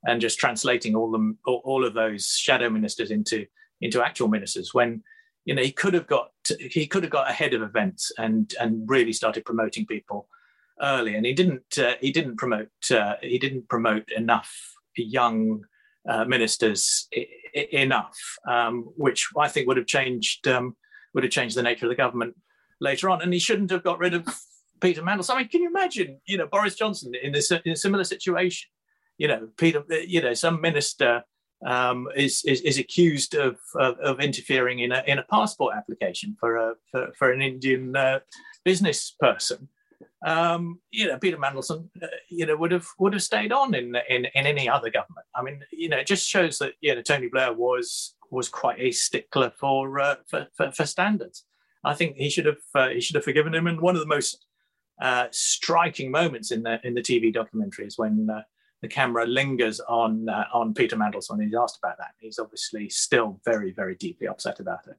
and 0.04 0.20
just 0.20 0.38
translating 0.38 0.94
all 0.94 1.10
them 1.10 1.36
all 1.44 1.84
of 1.84 1.94
those 1.94 2.28
shadow 2.28 2.70
ministers 2.70 3.10
into 3.10 3.46
into 3.80 4.00
actual 4.00 4.28
ministers 4.28 4.72
when 4.72 5.02
you 5.44 5.54
know 5.54 5.62
he 5.62 5.72
could 5.72 5.94
have 5.94 6.06
got 6.06 6.30
he 6.58 6.86
could 6.86 7.02
have 7.02 7.12
got 7.12 7.30
ahead 7.30 7.54
of 7.54 7.62
events 7.62 8.12
and 8.18 8.54
and 8.60 8.88
really 8.88 9.12
started 9.12 9.44
promoting 9.44 9.86
people 9.86 10.28
early. 10.80 11.14
And 11.14 11.26
he 11.26 11.32
didn't 11.32 11.78
uh, 11.78 11.94
he 12.00 12.10
didn't 12.12 12.36
promote 12.36 12.68
uh, 12.90 13.14
he 13.22 13.38
didn't 13.38 13.68
promote 13.68 14.10
enough 14.12 14.52
young 14.96 15.64
uh, 16.08 16.24
ministers 16.24 17.08
I- 17.14 17.28
I- 17.56 17.68
enough 17.72 18.18
um, 18.48 18.84
which 18.96 19.28
I 19.38 19.48
think 19.48 19.66
would 19.66 19.76
have 19.76 19.86
changed 19.86 20.46
um, 20.48 20.76
would 21.12 21.24
have 21.24 21.32
changed 21.32 21.56
the 21.56 21.62
nature 21.62 21.86
of 21.86 21.90
the 21.90 21.96
government 21.96 22.34
later 22.80 23.08
on. 23.10 23.22
And 23.22 23.32
he 23.32 23.38
shouldn't 23.38 23.70
have 23.70 23.84
got 23.84 23.98
rid 23.98 24.14
of 24.14 24.26
Peter 24.80 25.02
Mandelson 25.02 25.34
I 25.34 25.38
mean 25.38 25.48
can 25.48 25.62
you 25.62 25.68
imagine 25.68 26.20
you 26.26 26.36
know 26.38 26.46
Boris 26.46 26.74
Johnson 26.74 27.12
in 27.22 27.32
this 27.32 27.50
in 27.50 27.72
a 27.72 27.76
similar 27.76 28.04
situation? 28.04 28.68
You 29.18 29.28
know 29.28 29.48
Peter 29.56 29.84
you 30.06 30.20
know 30.22 30.34
some 30.34 30.60
minister 30.60 31.22
um, 31.64 32.08
is, 32.16 32.44
is, 32.44 32.60
is 32.62 32.78
accused 32.78 33.34
of, 33.34 33.58
of, 33.76 33.98
of 33.98 34.20
interfering 34.20 34.80
in 34.80 34.92
a 34.92 35.02
in 35.06 35.18
a 35.18 35.24
passport 35.24 35.74
application 35.76 36.36
for 36.38 36.56
a 36.56 36.74
for, 36.90 37.12
for 37.18 37.32
an 37.32 37.42
Indian 37.42 37.96
uh, 37.96 38.20
business 38.64 39.14
person. 39.20 39.68
Um, 40.26 40.80
you 40.90 41.06
know, 41.06 41.18
Peter 41.18 41.36
Mandelson, 41.36 41.88
uh, 42.02 42.06
you 42.30 42.46
know, 42.46 42.56
would 42.56 42.72
have 42.72 42.86
would 42.98 43.12
have 43.12 43.22
stayed 43.22 43.52
on 43.52 43.74
in, 43.74 43.96
in 44.08 44.26
in 44.34 44.46
any 44.46 44.68
other 44.68 44.90
government. 44.90 45.26
I 45.34 45.42
mean, 45.42 45.62
you 45.70 45.88
know, 45.88 45.98
it 45.98 46.06
just 46.06 46.28
shows 46.28 46.58
that 46.58 46.74
you 46.80 46.94
know 46.94 47.02
Tony 47.02 47.28
Blair 47.28 47.52
was 47.52 48.14
was 48.30 48.48
quite 48.48 48.80
a 48.80 48.90
stickler 48.90 49.52
for 49.58 50.00
uh, 50.00 50.16
for, 50.26 50.46
for, 50.56 50.72
for 50.72 50.86
standards. 50.86 51.44
I 51.84 51.94
think 51.94 52.16
he 52.16 52.30
should 52.30 52.46
have 52.46 52.58
uh, 52.74 52.88
he 52.88 53.00
should 53.00 53.16
have 53.16 53.24
forgiven 53.24 53.54
him. 53.54 53.66
And 53.66 53.80
one 53.80 53.94
of 53.94 54.00
the 54.00 54.06
most 54.06 54.46
uh, 55.00 55.26
striking 55.30 56.10
moments 56.10 56.50
in 56.50 56.62
the 56.62 56.80
in 56.84 56.94
the 56.94 57.02
TV 57.02 57.32
documentary 57.32 57.86
is 57.86 57.98
when 57.98 58.28
uh, 58.30 58.42
the 58.84 58.88
camera 58.88 59.24
lingers 59.24 59.80
on 59.80 60.28
uh, 60.28 60.44
on 60.52 60.74
Peter 60.74 60.94
Mandelson. 60.94 61.42
He's 61.42 61.54
asked 61.54 61.78
about 61.82 61.96
that. 61.96 62.10
He's 62.18 62.38
obviously 62.38 62.90
still 62.90 63.40
very, 63.42 63.72
very 63.72 63.94
deeply 63.94 64.28
upset 64.28 64.60
about 64.60 64.86
it. 64.86 64.96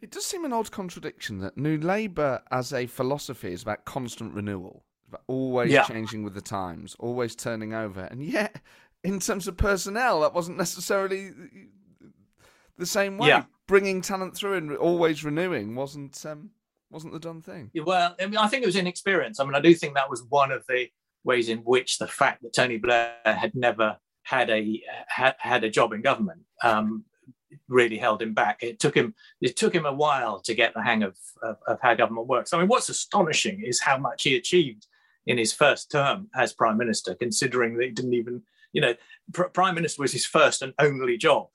It 0.00 0.10
does 0.10 0.24
seem 0.24 0.46
an 0.46 0.52
odd 0.54 0.70
contradiction 0.70 1.38
that 1.40 1.58
New 1.58 1.76
Labour, 1.76 2.40
as 2.50 2.72
a 2.72 2.86
philosophy, 2.86 3.52
is 3.52 3.62
about 3.62 3.84
constant 3.84 4.32
renewal, 4.32 4.86
about 5.08 5.24
always 5.26 5.70
yeah. 5.70 5.84
changing 5.84 6.24
with 6.24 6.32
the 6.32 6.40
times, 6.40 6.96
always 6.98 7.36
turning 7.36 7.74
over, 7.74 8.00
and 8.04 8.24
yet, 8.24 8.62
in 9.04 9.20
terms 9.20 9.46
of 9.46 9.58
personnel, 9.58 10.22
that 10.22 10.32
wasn't 10.32 10.56
necessarily 10.56 11.32
the 12.78 12.86
same 12.86 13.18
way. 13.18 13.28
Yeah. 13.28 13.44
Bringing 13.68 14.00
talent 14.00 14.34
through 14.34 14.54
and 14.54 14.76
always 14.76 15.22
renewing 15.22 15.74
wasn't 15.74 16.24
um, 16.24 16.50
wasn't 16.90 17.12
the 17.12 17.20
done 17.20 17.42
thing. 17.42 17.70
Well, 17.74 18.16
I 18.18 18.26
mean, 18.26 18.38
I 18.38 18.48
think 18.48 18.62
it 18.62 18.66
was 18.66 18.76
inexperience. 18.76 19.38
I 19.38 19.44
mean, 19.44 19.54
I 19.54 19.60
do 19.60 19.74
think 19.74 19.94
that 19.94 20.08
was 20.08 20.24
one 20.30 20.50
of 20.50 20.64
the 20.66 20.88
ways 21.24 21.48
in 21.48 21.58
which 21.58 21.98
the 21.98 22.08
fact 22.08 22.42
that 22.42 22.54
Tony 22.54 22.78
Blair 22.78 23.14
had 23.24 23.54
never 23.54 23.96
had 24.24 24.50
a 24.50 24.82
had, 25.08 25.34
had 25.38 25.64
a 25.64 25.70
job 25.70 25.92
in 25.92 26.02
government 26.02 26.42
um, 26.62 27.04
really 27.68 27.98
held 27.98 28.22
him 28.22 28.34
back. 28.34 28.62
It 28.62 28.78
took 28.78 28.94
him 28.94 29.14
it 29.40 29.56
took 29.56 29.74
him 29.74 29.86
a 29.86 29.92
while 29.92 30.40
to 30.40 30.54
get 30.54 30.74
the 30.74 30.82
hang 30.82 31.02
of, 31.02 31.16
of, 31.42 31.56
of 31.66 31.78
how 31.80 31.94
government 31.94 32.28
works. 32.28 32.52
I 32.52 32.58
mean, 32.58 32.68
what's 32.68 32.88
astonishing 32.88 33.62
is 33.64 33.80
how 33.80 33.98
much 33.98 34.22
he 34.22 34.36
achieved 34.36 34.86
in 35.26 35.38
his 35.38 35.52
first 35.52 35.90
term 35.90 36.28
as 36.34 36.52
prime 36.52 36.76
minister, 36.76 37.14
considering 37.14 37.76
that 37.76 37.84
he 37.84 37.90
didn't 37.90 38.14
even 38.14 38.42
you 38.72 38.80
know 38.80 38.94
pr- 39.32 39.44
prime 39.44 39.74
minister 39.74 40.02
was 40.02 40.12
his 40.12 40.26
first 40.26 40.62
and 40.62 40.74
only 40.78 41.16
job 41.16 41.48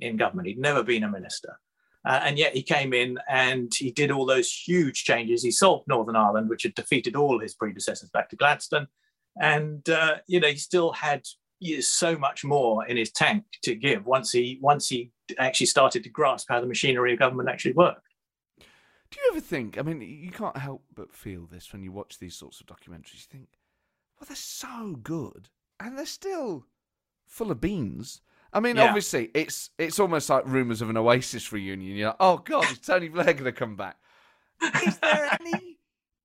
in 0.00 0.16
government. 0.16 0.48
He'd 0.48 0.58
never 0.58 0.82
been 0.82 1.04
a 1.04 1.10
minister. 1.10 1.58
Uh, 2.06 2.20
and 2.22 2.38
yet 2.38 2.54
he 2.54 2.62
came 2.62 2.92
in 2.92 3.18
and 3.30 3.72
he 3.74 3.90
did 3.90 4.10
all 4.10 4.26
those 4.26 4.52
huge 4.52 5.04
changes. 5.04 5.42
He 5.42 5.50
solved 5.50 5.88
Northern 5.88 6.16
Ireland, 6.16 6.50
which 6.50 6.64
had 6.64 6.74
defeated 6.74 7.16
all 7.16 7.40
his 7.40 7.54
predecessors 7.54 8.10
back 8.10 8.28
to 8.28 8.36
Gladstone 8.36 8.88
and 9.40 9.88
uh, 9.88 10.16
you 10.26 10.40
know 10.40 10.48
he 10.48 10.56
still 10.56 10.92
had 10.92 11.22
you 11.60 11.76
know, 11.76 11.80
so 11.80 12.16
much 12.16 12.44
more 12.44 12.86
in 12.86 12.96
his 12.96 13.10
tank 13.10 13.44
to 13.62 13.74
give 13.74 14.04
once 14.06 14.32
he 14.32 14.58
once 14.60 14.88
he 14.88 15.10
actually 15.38 15.66
started 15.66 16.02
to 16.04 16.10
grasp 16.10 16.48
how 16.48 16.60
the 16.60 16.66
machinery 16.66 17.12
of 17.12 17.18
government 17.18 17.48
actually 17.48 17.72
worked. 17.72 18.06
Do 18.58 19.20
you 19.20 19.30
ever 19.32 19.40
think? 19.40 19.78
I 19.78 19.82
mean, 19.82 20.00
you 20.00 20.30
can't 20.30 20.56
help 20.56 20.82
but 20.94 21.14
feel 21.14 21.46
this 21.46 21.72
when 21.72 21.82
you 21.82 21.92
watch 21.92 22.18
these 22.18 22.34
sorts 22.34 22.60
of 22.60 22.66
documentaries. 22.66 23.14
You 23.14 23.38
think, 23.38 23.48
well, 24.18 24.26
they're 24.26 24.36
so 24.36 24.98
good, 25.02 25.48
and 25.78 25.96
they're 25.96 26.06
still 26.06 26.66
full 27.26 27.50
of 27.50 27.60
beans. 27.60 28.20
I 28.52 28.60
mean, 28.60 28.76
yeah. 28.76 28.84
obviously, 28.84 29.30
it's 29.34 29.70
it's 29.78 29.98
almost 29.98 30.28
like 30.30 30.46
rumours 30.46 30.82
of 30.82 30.90
an 30.90 30.96
Oasis 30.96 31.52
reunion. 31.52 31.96
You're 31.96 32.08
like, 32.08 32.16
oh 32.20 32.38
God, 32.38 32.70
is 32.70 32.78
Tony 32.78 33.08
Blair 33.08 33.32
going 33.32 33.44
to 33.44 33.52
come 33.52 33.76
back? 33.76 33.96
Is 34.86 34.98
there 34.98 35.36
any 35.40 35.73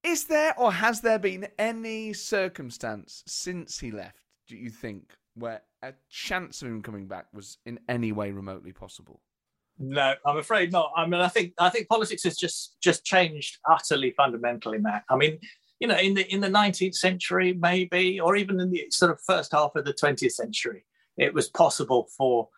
is 0.04 0.26
there 0.26 0.58
or 0.58 0.72
has 0.72 1.02
there 1.02 1.20
been 1.20 1.47
any 1.58 2.14
circumstance 2.14 3.24
since 3.28 3.80
he 3.80 3.91
left, 3.91 4.24
do 4.47 4.56
you 4.56 4.70
think, 4.70 5.16
where 5.36 5.62
a 5.82 5.93
chance 6.10 6.62
of 6.62 6.68
him 6.68 6.82
coming 6.82 7.08
back 7.08 7.28
was 7.34 7.58
in 7.66 7.80
any 7.88 8.12
way 8.12 8.32
remotely 8.32 8.72
possible? 8.72 9.22
No, 9.78 10.14
I'm 10.26 10.38
afraid 10.38 10.72
not. 10.72 10.91
I 10.95 11.06
mean, 11.06 11.22
I 11.22 11.30
think 11.30 11.54
I 11.58 11.70
think 11.70 11.88
politics 11.88 12.24
has 12.24 12.36
just 12.36 12.76
just 12.82 13.06
changed 13.06 13.60
utterly 13.70 14.12
fundamentally, 14.12 14.78
Matt. 14.78 15.04
I 15.10 15.16
mean, 15.16 15.39
you 15.80 15.88
know, 15.88 15.95
in 15.95 16.14
the 16.14 16.32
in 16.34 16.41
the 16.41 16.50
19th 16.50 16.95
century, 16.95 17.54
maybe, 17.54 18.20
or 18.20 18.36
even 18.36 18.60
in 18.60 18.72
the 18.72 18.88
sort 18.89 19.12
of 19.12 19.22
first 19.26 19.54
half 19.54 19.72
of 19.76 19.86
the 19.86 19.93
20th 19.93 20.34
century, 20.34 20.86
it 21.18 21.34
was 21.34 21.47
possible 21.47 22.10
for 22.18 22.50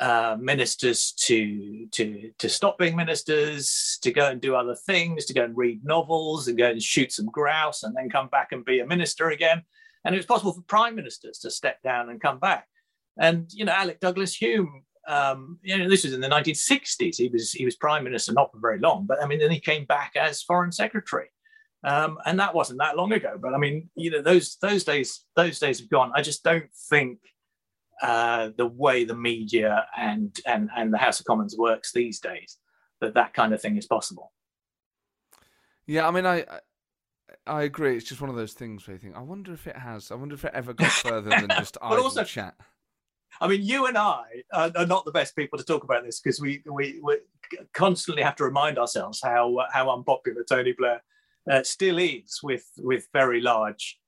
uh, 0.00 0.36
ministers 0.40 1.12
to 1.12 1.86
to 1.92 2.30
to 2.38 2.48
stop 2.48 2.78
being 2.78 2.96
ministers, 2.96 3.98
to 4.02 4.10
go 4.10 4.28
and 4.28 4.40
do 4.40 4.56
other 4.56 4.74
things, 4.74 5.24
to 5.26 5.34
go 5.34 5.44
and 5.44 5.56
read 5.56 5.84
novels, 5.84 6.48
and 6.48 6.58
go 6.58 6.70
and 6.70 6.82
shoot 6.82 7.12
some 7.12 7.26
grouse, 7.26 7.82
and 7.84 7.94
then 7.96 8.10
come 8.10 8.28
back 8.28 8.52
and 8.52 8.64
be 8.64 8.80
a 8.80 8.86
minister 8.86 9.30
again. 9.30 9.62
And 10.04 10.14
it 10.14 10.18
was 10.18 10.26
possible 10.26 10.52
for 10.52 10.62
prime 10.62 10.94
ministers 10.94 11.38
to 11.40 11.50
step 11.50 11.82
down 11.82 12.10
and 12.10 12.20
come 12.20 12.38
back. 12.38 12.66
And 13.18 13.46
you 13.52 13.64
know, 13.64 13.72
Alec 13.72 14.00
Douglas 14.00 14.36
Home, 14.40 14.82
um, 15.06 15.58
you 15.62 15.78
know, 15.78 15.88
this 15.88 16.04
was 16.04 16.12
in 16.12 16.20
the 16.20 16.28
1960s. 16.28 17.16
He 17.16 17.28
was 17.28 17.52
he 17.52 17.64
was 17.64 17.76
prime 17.76 18.04
minister 18.04 18.32
not 18.32 18.50
for 18.52 18.58
very 18.58 18.80
long, 18.80 19.06
but 19.06 19.22
I 19.22 19.26
mean, 19.26 19.38
then 19.38 19.50
he 19.50 19.60
came 19.60 19.84
back 19.84 20.12
as 20.16 20.42
foreign 20.42 20.72
secretary. 20.72 21.28
Um, 21.84 22.16
and 22.24 22.40
that 22.40 22.54
wasn't 22.54 22.78
that 22.78 22.96
long 22.96 23.12
ago. 23.12 23.38
But 23.40 23.54
I 23.54 23.58
mean, 23.58 23.90
you 23.94 24.10
know, 24.10 24.22
those 24.22 24.56
those 24.60 24.84
days 24.84 25.20
those 25.36 25.58
days 25.58 25.80
have 25.80 25.90
gone. 25.90 26.12
I 26.14 26.22
just 26.22 26.42
don't 26.42 26.70
think 26.88 27.18
uh, 28.02 28.50
the 28.56 28.66
way 28.66 29.04
the 29.04 29.16
media 29.16 29.86
and, 29.96 30.38
and, 30.46 30.70
and 30.76 30.92
the 30.92 30.98
House 30.98 31.20
of 31.20 31.26
Commons 31.26 31.56
works 31.56 31.92
these 31.92 32.20
days, 32.20 32.58
that 33.00 33.14
that 33.14 33.34
kind 33.34 33.54
of 33.54 33.60
thing 33.60 33.76
is 33.76 33.86
possible. 33.86 34.32
Yeah, 35.86 36.08
I 36.08 36.10
mean, 36.10 36.26
I, 36.26 36.40
I 36.40 36.60
I 37.46 37.62
agree. 37.64 37.96
It's 37.96 38.08
just 38.08 38.20
one 38.20 38.30
of 38.30 38.36
those 38.36 38.54
things 38.54 38.86
where 38.86 38.94
you 38.94 39.00
think, 39.00 39.16
I 39.16 39.20
wonder 39.20 39.52
if 39.52 39.66
it 39.66 39.76
has. 39.76 40.10
I 40.10 40.14
wonder 40.14 40.34
if 40.34 40.44
it 40.44 40.52
ever 40.54 40.72
got 40.72 40.90
further 40.92 41.30
than 41.30 41.48
just 41.50 41.76
idle 41.82 42.04
also, 42.04 42.24
chat. 42.24 42.54
I 43.40 43.48
mean, 43.48 43.62
you 43.62 43.86
and 43.86 43.98
I 43.98 44.24
are, 44.52 44.70
are 44.76 44.86
not 44.86 45.04
the 45.04 45.10
best 45.10 45.36
people 45.36 45.58
to 45.58 45.64
talk 45.64 45.84
about 45.84 46.04
this 46.04 46.20
because 46.20 46.40
we, 46.40 46.62
we 46.66 47.00
we 47.02 47.18
constantly 47.72 48.22
have 48.22 48.36
to 48.36 48.44
remind 48.44 48.78
ourselves 48.78 49.20
how 49.22 49.58
how 49.72 49.90
unpopular 49.90 50.44
Tony 50.48 50.72
Blair 50.72 51.02
uh, 51.50 51.62
still 51.62 51.98
is 51.98 52.40
with 52.42 52.64
with 52.78 53.08
very 53.12 53.40
large 53.40 53.98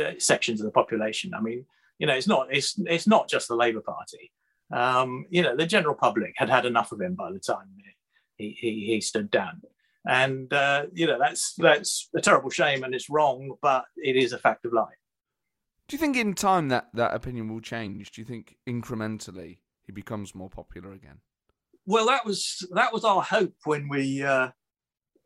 uh, 0.00 0.12
sections 0.18 0.60
of 0.60 0.66
the 0.66 0.72
population. 0.72 1.32
I 1.34 1.40
mean, 1.40 1.64
you 1.98 2.06
know, 2.06 2.14
it's 2.14 2.26
not 2.26 2.48
it's 2.50 2.78
it's 2.86 3.06
not 3.06 3.28
just 3.28 3.48
the 3.48 3.56
Labour 3.56 3.80
Party. 3.80 4.30
Um, 4.72 5.26
you 5.30 5.42
know, 5.42 5.56
the 5.56 5.66
general 5.66 5.94
public 5.94 6.34
had 6.36 6.48
had 6.48 6.66
enough 6.66 6.92
of 6.92 7.00
him 7.00 7.14
by 7.14 7.30
the 7.30 7.38
time 7.38 7.66
he 8.36 8.56
he, 8.58 8.86
he 8.86 9.00
stood 9.00 9.30
down, 9.30 9.62
and 10.06 10.52
uh, 10.52 10.86
you 10.92 11.06
know 11.06 11.18
that's 11.18 11.54
that's 11.54 12.08
a 12.16 12.20
terrible 12.20 12.50
shame 12.50 12.84
and 12.84 12.94
it's 12.94 13.10
wrong, 13.10 13.52
but 13.62 13.84
it 13.96 14.16
is 14.16 14.32
a 14.32 14.38
fact 14.38 14.64
of 14.64 14.72
life. 14.72 14.94
Do 15.86 15.94
you 15.94 16.00
think 16.00 16.16
in 16.16 16.34
time 16.34 16.68
that 16.68 16.88
that 16.94 17.14
opinion 17.14 17.52
will 17.52 17.60
change? 17.60 18.10
Do 18.10 18.20
you 18.20 18.24
think 18.24 18.56
incrementally 18.66 19.58
he 19.82 19.92
becomes 19.92 20.34
more 20.34 20.48
popular 20.48 20.92
again? 20.92 21.18
Well, 21.86 22.06
that 22.06 22.24
was 22.24 22.66
that 22.72 22.92
was 22.92 23.04
our 23.04 23.22
hope 23.22 23.54
when 23.64 23.88
we 23.88 24.22
uh, 24.22 24.28
uh, 24.28 24.50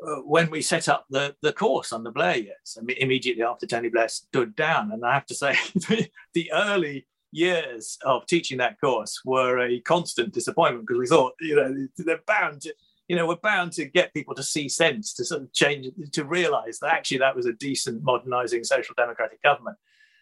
when 0.00 0.50
we 0.50 0.62
set 0.62 0.88
up 0.88 1.06
the 1.10 1.34
the 1.42 1.52
course 1.52 1.92
under 1.92 2.10
Blair 2.10 2.36
years. 2.36 2.76
I 2.78 2.82
mean, 2.82 2.96
immediately 3.00 3.42
after 3.42 3.66
Tony 3.66 3.88
Blair 3.88 4.08
stood 4.08 4.54
down, 4.54 4.92
and 4.92 5.04
I 5.04 5.14
have 5.14 5.26
to 5.26 5.34
say, 5.34 5.56
the, 5.74 6.08
the 6.34 6.52
early 6.52 7.06
years 7.32 7.98
of 8.04 8.26
teaching 8.26 8.58
that 8.58 8.80
course 8.80 9.20
were 9.24 9.58
a 9.58 9.80
constant 9.80 10.32
disappointment 10.32 10.86
because 10.86 11.00
we 11.00 11.06
thought, 11.06 11.34
you 11.40 11.56
know, 11.56 11.88
they're 11.98 12.20
bound 12.26 12.62
to, 12.62 12.74
you 13.08 13.16
know, 13.16 13.26
we're 13.26 13.36
bound 13.36 13.72
to 13.72 13.84
get 13.84 14.14
people 14.14 14.34
to 14.34 14.42
see 14.42 14.68
sense, 14.68 15.12
to 15.14 15.24
sort 15.24 15.42
of 15.42 15.52
change, 15.52 15.88
to 16.12 16.24
realise 16.24 16.78
that 16.78 16.92
actually 16.92 17.18
that 17.18 17.36
was 17.36 17.46
a 17.46 17.52
decent, 17.54 18.02
modernising 18.02 18.64
social 18.64 18.94
democratic 18.96 19.42
government. 19.42 19.76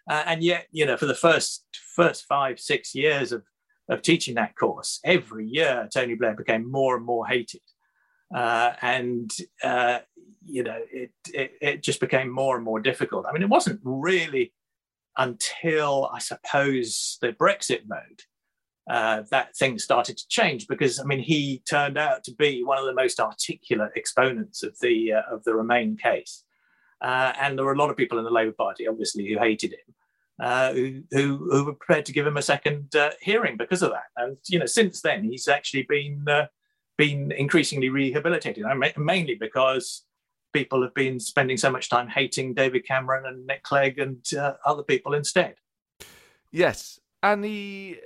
Uh, 0.08 0.22
and 0.26 0.42
yet, 0.42 0.66
you 0.70 0.86
know, 0.86 0.96
for 0.96 1.06
the 1.06 1.14
first 1.14 1.64
first 1.94 2.24
five 2.28 2.60
six 2.60 2.94
years 2.94 3.32
of 3.32 3.42
of 3.88 4.02
teaching 4.02 4.34
that 4.34 4.56
course, 4.56 5.00
every 5.04 5.46
year 5.46 5.88
Tony 5.92 6.14
Blair 6.14 6.34
became 6.34 6.70
more 6.70 6.96
and 6.96 7.04
more 7.04 7.26
hated, 7.26 7.60
uh, 8.34 8.72
and 8.82 9.30
uh, 9.62 9.98
you 10.44 10.62
know, 10.62 10.78
it, 10.92 11.10
it 11.32 11.52
it 11.60 11.82
just 11.82 12.00
became 12.00 12.30
more 12.30 12.56
and 12.56 12.64
more 12.64 12.80
difficult. 12.80 13.26
I 13.28 13.32
mean, 13.32 13.42
it 13.42 13.48
wasn't 13.48 13.80
really 13.82 14.52
until 15.16 16.10
I 16.12 16.18
suppose 16.18 17.18
the 17.20 17.32
Brexit 17.32 17.82
mode 17.86 18.22
uh, 18.88 19.22
that 19.30 19.56
things 19.56 19.82
started 19.82 20.16
to 20.16 20.28
change 20.28 20.66
because 20.68 21.00
I 21.00 21.04
mean 21.04 21.18
he 21.18 21.62
turned 21.68 21.98
out 21.98 22.22
to 22.24 22.34
be 22.34 22.62
one 22.62 22.78
of 22.78 22.84
the 22.84 22.94
most 22.94 23.18
articulate 23.18 23.92
exponents 23.96 24.62
of 24.62 24.76
the 24.80 25.14
uh, 25.14 25.22
of 25.34 25.44
the 25.44 25.54
Remain 25.54 25.96
case, 25.96 26.44
uh, 27.02 27.32
and 27.40 27.58
there 27.58 27.64
were 27.64 27.72
a 27.72 27.78
lot 27.78 27.90
of 27.90 27.96
people 27.96 28.18
in 28.18 28.24
the 28.24 28.30
Labour 28.30 28.54
Party 28.56 28.86
obviously 28.86 29.26
who 29.26 29.38
hated 29.38 29.72
him, 29.72 29.94
uh, 30.40 30.72
who, 30.72 31.02
who, 31.10 31.48
who 31.50 31.64
were 31.64 31.74
prepared 31.74 32.06
to 32.06 32.12
give 32.12 32.26
him 32.26 32.36
a 32.36 32.42
second 32.42 32.94
uh, 32.94 33.10
hearing 33.20 33.56
because 33.56 33.82
of 33.82 33.90
that. 33.90 34.04
And 34.16 34.36
you 34.48 34.58
know 34.58 34.66
since 34.66 35.00
then 35.00 35.24
he's 35.24 35.48
actually 35.48 35.86
been 35.88 36.24
uh, 36.28 36.46
been 36.96 37.32
increasingly 37.32 37.88
rehabilitated, 37.88 38.64
mainly 38.96 39.34
because 39.34 40.04
people 40.52 40.82
have 40.82 40.94
been 40.94 41.20
spending 41.20 41.56
so 41.56 41.70
much 41.70 41.90
time 41.90 42.08
hating 42.08 42.54
David 42.54 42.86
Cameron 42.86 43.26
and 43.26 43.46
Nick 43.46 43.62
Clegg 43.62 43.98
and 43.98 44.24
uh, 44.34 44.54
other 44.64 44.82
people 44.82 45.14
instead. 45.14 45.56
Yes, 46.50 46.98
and 47.22 47.44
he. 47.44 47.98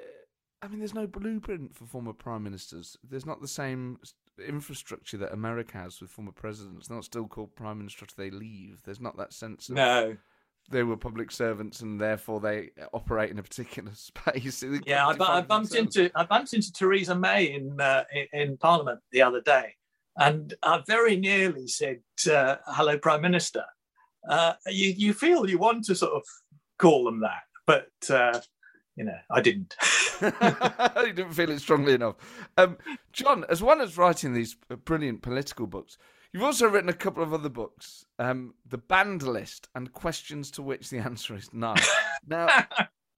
I 0.63 0.69
mean, 0.69 0.81
there's 0.81 0.95
no 0.95 1.07
blueprint 1.07 1.75
for 1.75 1.87
former 1.87 2.13
prime 2.13 2.43
ministers. 2.43 2.97
There's 3.09 3.25
not 3.25 3.41
the 3.41 3.49
same 3.49 3.99
infrastructure 4.47 5.17
that 5.19 5.33
America 5.33 5.79
has 5.79 6.01
with 6.01 6.11
former 6.11 6.33
presidents. 6.33 6.89
They're 6.89 6.97
not 6.97 7.05
still 7.05 7.27
called 7.27 7.55
prime 7.55 7.79
minister 7.79 8.05
after 8.05 8.17
they 8.17 8.31
leave. 8.31 8.83
There's 8.85 9.01
not 9.01 9.17
that 9.17 9.33
sense 9.33 9.69
of 9.69 9.77
no. 9.77 10.17
They 10.71 10.85
were 10.85 10.97
public 10.97 11.31
servants, 11.31 11.81
and 11.81 12.01
therefore 12.01 12.41
they 12.41 12.71
operate 12.93 13.31
in 13.31 13.39
a 13.39 13.43
particular 13.43 13.91
space. 13.95 14.65
Yeah, 14.87 15.07
I, 15.07 15.39
I, 15.39 15.41
bumped 15.43 15.75
into 15.75 16.11
I 16.15 16.25
bumped 16.25 16.55
into 16.55 16.73
Theresa 16.73 17.15
May 17.15 17.53
in, 17.53 17.81
uh, 17.81 18.05
in 18.33 18.57
Parliament 18.57 19.01
the 19.13 19.23
other 19.23 19.41
day, 19.41 19.75
and 20.17 20.55
I 20.63 20.83
very 20.87 21.17
nearly 21.17 21.67
said, 21.67 22.01
uh, 22.31 22.57
"Hello, 22.67 22.99
Prime 22.99 23.23
Minister." 23.23 23.65
Uh, 24.29 24.53
you 24.67 24.95
you 24.97 25.15
feel 25.15 25.49
you 25.49 25.59
want 25.59 25.85
to 25.85 25.95
sort 25.95 26.13
of 26.13 26.23
call 26.79 27.05
them 27.05 27.21
that, 27.21 27.43
but 27.67 27.91
uh, 28.11 28.41
you 28.97 29.05
know, 29.05 29.19
I 29.31 29.41
didn't. 29.41 29.75
you 30.21 31.13
didn't 31.13 31.33
feel 31.33 31.51
it 31.51 31.61
strongly 31.61 31.95
enough. 31.95 32.17
Um, 32.59 32.77
John, 33.13 33.45
as 33.49 33.63
well 33.63 33.81
as 33.81 33.97
writing 33.97 34.35
these 34.35 34.57
brilliant 34.85 35.23
political 35.23 35.67
books, 35.67 35.97
you've 36.33 36.43
also 36.43 36.69
written 36.69 36.89
a 36.89 36.95
couple 36.95 37.23
of 37.23 37.33
other 37.33 37.49
books, 37.49 38.05
um, 38.19 38.55
"The 38.67 38.79
Banned 38.79 39.23
List" 39.23 39.69
and 39.75 39.93
"Questions 39.93 40.51
to 40.53 40.63
Which 40.63 40.91
the 40.91 40.99
Answer 40.99 41.35
Is 41.35 41.53
No." 41.53 41.75
now. 42.27 42.49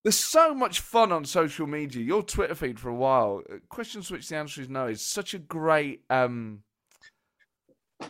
There's 0.04 0.18
so 0.18 0.52
much 0.52 0.80
fun 0.80 1.12
on 1.12 1.24
social 1.24 1.68
media. 1.68 2.02
Your 2.02 2.24
Twitter 2.24 2.56
feed 2.56 2.80
for 2.80 2.88
a 2.88 2.94
while, 2.94 3.42
uh, 3.48 3.58
questions 3.68 4.08
to 4.08 4.14
which 4.14 4.28
the 4.28 4.34
answer 4.34 4.60
is 4.60 4.68
no, 4.68 4.88
is 4.88 5.00
such 5.00 5.32
a 5.32 5.38
great 5.38 6.02
um, 6.10 6.64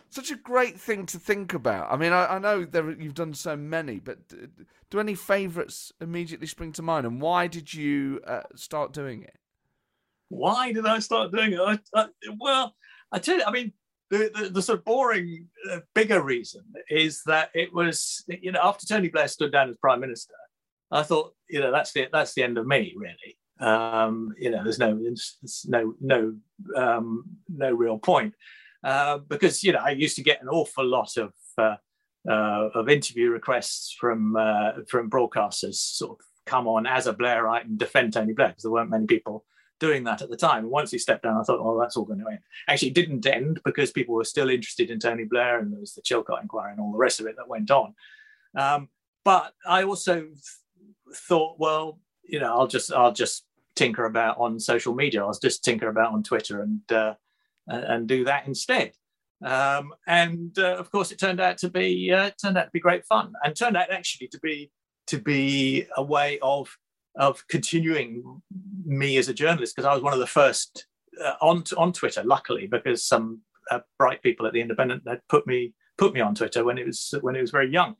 such 0.09 0.31
a 0.31 0.35
great 0.35 0.79
thing 0.79 1.05
to 1.07 1.19
think 1.19 1.53
about. 1.53 1.91
I 1.91 1.97
mean, 1.97 2.13
I, 2.13 2.35
I 2.35 2.39
know 2.39 2.65
there, 2.65 2.89
you've 2.91 3.13
done 3.13 3.33
so 3.33 3.55
many, 3.55 3.99
but 3.99 4.17
do 4.89 4.99
any 4.99 5.15
favourites 5.15 5.91
immediately 6.01 6.47
spring 6.47 6.71
to 6.73 6.81
mind? 6.81 7.05
And 7.05 7.21
why 7.21 7.47
did 7.47 7.73
you 7.73 8.21
uh, 8.25 8.41
start 8.55 8.93
doing 8.93 9.23
it? 9.23 9.37
Why 10.29 10.71
did 10.71 10.85
I 10.85 10.99
start 10.99 11.31
doing 11.31 11.53
it? 11.53 11.59
I, 11.59 11.79
I, 11.95 12.07
well, 12.39 12.75
I 13.11 13.19
tell 13.19 13.37
you, 13.37 13.43
I 13.45 13.51
mean, 13.51 13.73
the, 14.13 14.31
the, 14.35 14.49
the 14.49 14.61
sort 14.61 14.79
of 14.79 14.85
boring, 14.85 15.47
uh, 15.71 15.79
bigger 15.95 16.21
reason 16.21 16.61
is 16.87 17.23
that 17.25 17.49
it 17.55 17.73
was, 17.73 18.23
you 18.27 18.51
know, 18.51 18.59
after 18.61 18.85
Tony 18.85 19.09
Blair 19.09 19.27
stood 19.27 19.51
down 19.51 19.69
as 19.69 19.77
prime 19.77 19.99
minister, 19.99 20.35
I 20.91 21.01
thought, 21.01 21.33
you 21.49 21.59
know, 21.59 21.71
that's 21.71 21.91
the 21.93 22.07
that's 22.13 22.35
the 22.35 22.43
end 22.43 22.59
of 22.59 22.67
me, 22.67 22.93
really. 22.95 23.37
Um, 23.59 24.33
you 24.37 24.51
know, 24.51 24.63
there's 24.63 24.77
no, 24.77 24.95
there's 25.01 25.65
no, 25.67 25.95
no, 25.99 26.35
um, 26.75 27.23
no 27.49 27.73
real 27.73 27.97
point. 27.97 28.35
Uh, 28.83 29.17
because 29.29 29.63
you 29.63 29.71
know 29.71 29.79
I 29.79 29.91
used 29.91 30.17
to 30.17 30.23
get 30.23 30.41
an 30.41 30.49
awful 30.49 30.85
lot 30.85 31.15
of 31.15 31.31
uh, 31.57 31.77
uh, 32.29 32.69
of 32.75 32.89
interview 32.89 33.29
requests 33.29 33.95
from 33.97 34.35
uh, 34.35 34.71
from 34.89 35.09
broadcasters, 35.09 35.75
sort 35.75 36.19
of 36.19 36.25
come 36.45 36.67
on 36.67 36.85
as 36.85 37.07
a 37.07 37.13
Blairite 37.13 37.63
and 37.63 37.79
defend 37.79 38.11
Tony 38.11 38.33
Blair 38.33 38.49
because 38.49 38.63
there 38.63 38.73
weren't 38.73 38.89
many 38.89 39.05
people 39.05 39.45
doing 39.83 40.05
that 40.05 40.21
at 40.21 40.29
the 40.29 40.37
time. 40.37 40.63
And 40.63 40.71
once 40.71 40.91
he 40.91 40.97
stepped 40.97 41.23
down, 41.23 41.37
I 41.37 41.43
thought, 41.43 41.59
oh, 41.61 41.77
that's 41.77 41.97
all 41.97 42.05
going 42.05 42.21
to 42.21 42.29
end. 42.29 42.39
Actually, 42.69 42.87
it 42.87 42.93
didn't 42.95 43.25
end 43.25 43.59
because 43.65 43.91
people 43.91 44.15
were 44.15 44.23
still 44.23 44.49
interested 44.49 44.89
in 44.89 44.97
Tony 44.97 45.25
Blair, 45.25 45.59
and 45.59 45.73
there 45.73 45.79
was 45.79 45.93
the 45.93 46.01
Chilcot 46.01 46.41
inquiry 46.41 46.71
and 46.71 46.79
all 46.79 46.93
the 46.93 46.97
rest 46.97 47.19
of 47.19 47.25
it 47.25 47.35
that 47.35 47.49
went 47.49 47.69
on. 47.69 47.93
Um, 48.55 48.87
but 49.25 49.53
I 49.67 49.83
also 49.83 50.27
thought, 51.13 51.59
well, 51.59 51.99
you 52.23 52.39
know, 52.39 52.57
I'll 52.57 52.67
just 52.67 52.93
I'll 52.93 53.11
just 53.11 53.45
tinker 53.75 54.05
about 54.05 54.37
on 54.37 54.57
social 54.59 54.95
media. 54.95 55.21
I'll 55.21 55.37
just 55.37 55.65
tinker 55.65 55.89
about 55.89 56.13
on 56.13 56.23
Twitter 56.23 56.61
and 56.61 56.91
uh, 56.91 57.15
and 57.67 58.07
do 58.07 58.23
that 58.23 58.47
instead. 58.47 58.93
Um, 59.43 59.93
and 60.07 60.57
uh, 60.57 60.77
of 60.77 60.89
course, 60.91 61.11
it 61.11 61.19
turned 61.19 61.41
out 61.41 61.57
to 61.59 61.69
be 61.69 62.09
uh, 62.09 62.31
turned 62.41 62.57
out 62.57 62.65
to 62.65 62.71
be 62.71 62.79
great 62.79 63.05
fun, 63.05 63.33
and 63.43 63.53
turned 63.53 63.75
out 63.75 63.91
actually 63.91 64.29
to 64.29 64.39
be 64.39 64.71
to 65.07 65.17
be 65.19 65.85
a 65.97 66.03
way 66.03 66.39
of 66.41 66.77
of 67.15 67.45
continuing 67.47 68.41
me 68.85 69.17
as 69.17 69.29
a 69.29 69.33
journalist 69.33 69.75
because 69.75 69.87
I 69.87 69.93
was 69.93 70.03
one 70.03 70.13
of 70.13 70.19
the 70.19 70.27
first 70.27 70.87
uh, 71.23 71.33
on 71.41 71.63
on 71.77 71.93
Twitter. 71.93 72.23
Luckily, 72.23 72.67
because 72.67 73.03
some 73.03 73.41
uh, 73.71 73.79
bright 73.97 74.21
people 74.21 74.45
at 74.45 74.53
the 74.53 74.61
Independent 74.61 75.03
had 75.07 75.21
put 75.29 75.45
me 75.47 75.73
put 75.97 76.13
me 76.13 76.21
on 76.21 76.35
Twitter 76.35 76.63
when 76.63 76.77
it 76.77 76.85
was 76.85 77.13
when 77.21 77.35
it 77.35 77.41
was 77.41 77.51
very 77.51 77.69
young, 77.69 77.95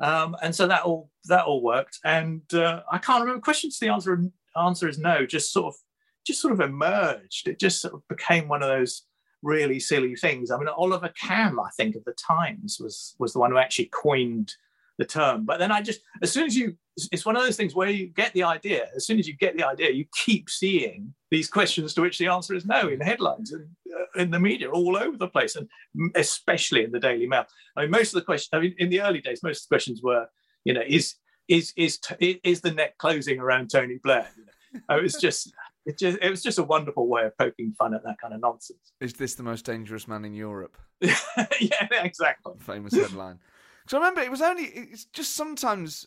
um, 0.00 0.36
and 0.42 0.54
so 0.54 0.66
that 0.66 0.82
all 0.82 1.10
that 1.24 1.44
all 1.44 1.62
worked. 1.62 1.98
And 2.04 2.42
uh, 2.54 2.82
I 2.90 2.98
can't 2.98 3.20
remember 3.20 3.40
questions. 3.40 3.78
The 3.78 3.88
answer 3.88 4.22
answer 4.56 4.88
is 4.88 4.98
no. 4.98 5.26
Just 5.26 5.52
sort 5.52 5.74
of 5.74 5.80
just 6.24 6.40
sort 6.40 6.52
of 6.52 6.60
emerged. 6.60 7.48
It 7.48 7.58
just 7.58 7.80
sort 7.80 7.94
of 7.94 8.06
became 8.08 8.48
one 8.48 8.62
of 8.62 8.68
those 8.68 9.02
really 9.42 9.80
silly 9.80 10.14
things. 10.14 10.50
I 10.50 10.56
mean, 10.56 10.68
Oliver 10.68 11.12
Kamm, 11.20 11.58
I 11.58 11.70
think, 11.76 11.96
of 11.96 12.04
the 12.04 12.14
Times 12.14 12.78
was 12.80 13.14
was 13.18 13.32
the 13.32 13.40
one 13.40 13.50
who 13.50 13.58
actually 13.58 13.90
coined 13.92 14.54
the 14.98 15.04
term. 15.04 15.44
But 15.44 15.58
then 15.58 15.72
I 15.72 15.80
just, 15.80 16.00
as 16.22 16.32
soon 16.32 16.46
as 16.46 16.56
you, 16.56 16.76
it's 17.10 17.24
one 17.24 17.36
of 17.36 17.42
those 17.42 17.56
things 17.56 17.74
where 17.74 17.88
you 17.88 18.08
get 18.08 18.32
the 18.34 18.42
idea. 18.42 18.88
As 18.94 19.06
soon 19.06 19.18
as 19.18 19.26
you 19.26 19.34
get 19.34 19.56
the 19.56 19.66
idea, 19.66 19.90
you 19.90 20.04
keep 20.24 20.50
seeing 20.50 21.14
these 21.30 21.48
questions 21.48 21.94
to 21.94 22.02
which 22.02 22.18
the 22.18 22.28
answer 22.28 22.54
is 22.54 22.66
no 22.66 22.88
in 22.88 23.00
headlines 23.00 23.52
and 23.52 23.66
uh, 23.94 24.20
in 24.20 24.30
the 24.30 24.38
media 24.38 24.70
all 24.70 24.96
over 24.96 25.16
the 25.16 25.28
place, 25.28 25.56
and 25.56 25.68
especially 26.14 26.84
in 26.84 26.92
the 26.92 27.00
Daily 27.00 27.26
Mail. 27.26 27.46
I 27.76 27.82
mean, 27.82 27.90
most 27.90 28.14
of 28.14 28.20
the 28.20 28.24
questions. 28.24 28.50
I 28.52 28.60
mean, 28.60 28.74
in 28.78 28.90
the 28.90 29.00
early 29.00 29.20
days, 29.20 29.42
most 29.42 29.62
of 29.62 29.68
the 29.68 29.74
questions 29.74 30.02
were, 30.02 30.26
you 30.64 30.74
know, 30.74 30.82
is 30.86 31.14
is 31.48 31.72
is 31.76 31.98
is 32.20 32.60
the 32.60 32.70
net 32.70 32.94
closing 32.98 33.40
around 33.40 33.70
Tony 33.70 33.98
Blair? 34.02 34.28
You 34.36 34.80
know, 34.88 34.98
it 34.98 35.02
was 35.02 35.14
just 35.14 35.52
it 35.86 35.98
just 35.98 36.18
it 36.20 36.30
was 36.30 36.42
just 36.42 36.58
a 36.58 36.62
wonderful 36.62 37.08
way 37.08 37.24
of 37.24 37.36
poking 37.36 37.72
fun 37.72 37.94
at 37.94 38.02
that 38.04 38.20
kind 38.20 38.34
of 38.34 38.40
nonsense. 38.40 38.92
Is 39.00 39.14
this 39.14 39.34
the 39.34 39.42
most 39.42 39.64
dangerous 39.64 40.06
man 40.06 40.24
in 40.24 40.34
Europe? 40.34 40.76
yeah, 41.00 41.88
exactly. 41.90 42.52
Famous 42.60 42.94
headline. 42.94 43.38
So 43.86 43.96
I 43.96 44.00
remember 44.00 44.20
it 44.20 44.30
was 44.30 44.42
only 44.42 44.64
it's 44.64 45.04
just 45.06 45.34
sometimes 45.34 46.06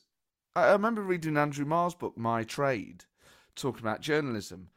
I 0.55 0.71
remember 0.71 1.01
reading 1.01 1.37
Andrew 1.37 1.65
Marr's 1.65 1.93
book 1.93 2.17
My 2.17 2.43
Trade, 2.43 3.03
talking 3.55 3.81
about 3.81 4.01
journalism, 4.01 4.69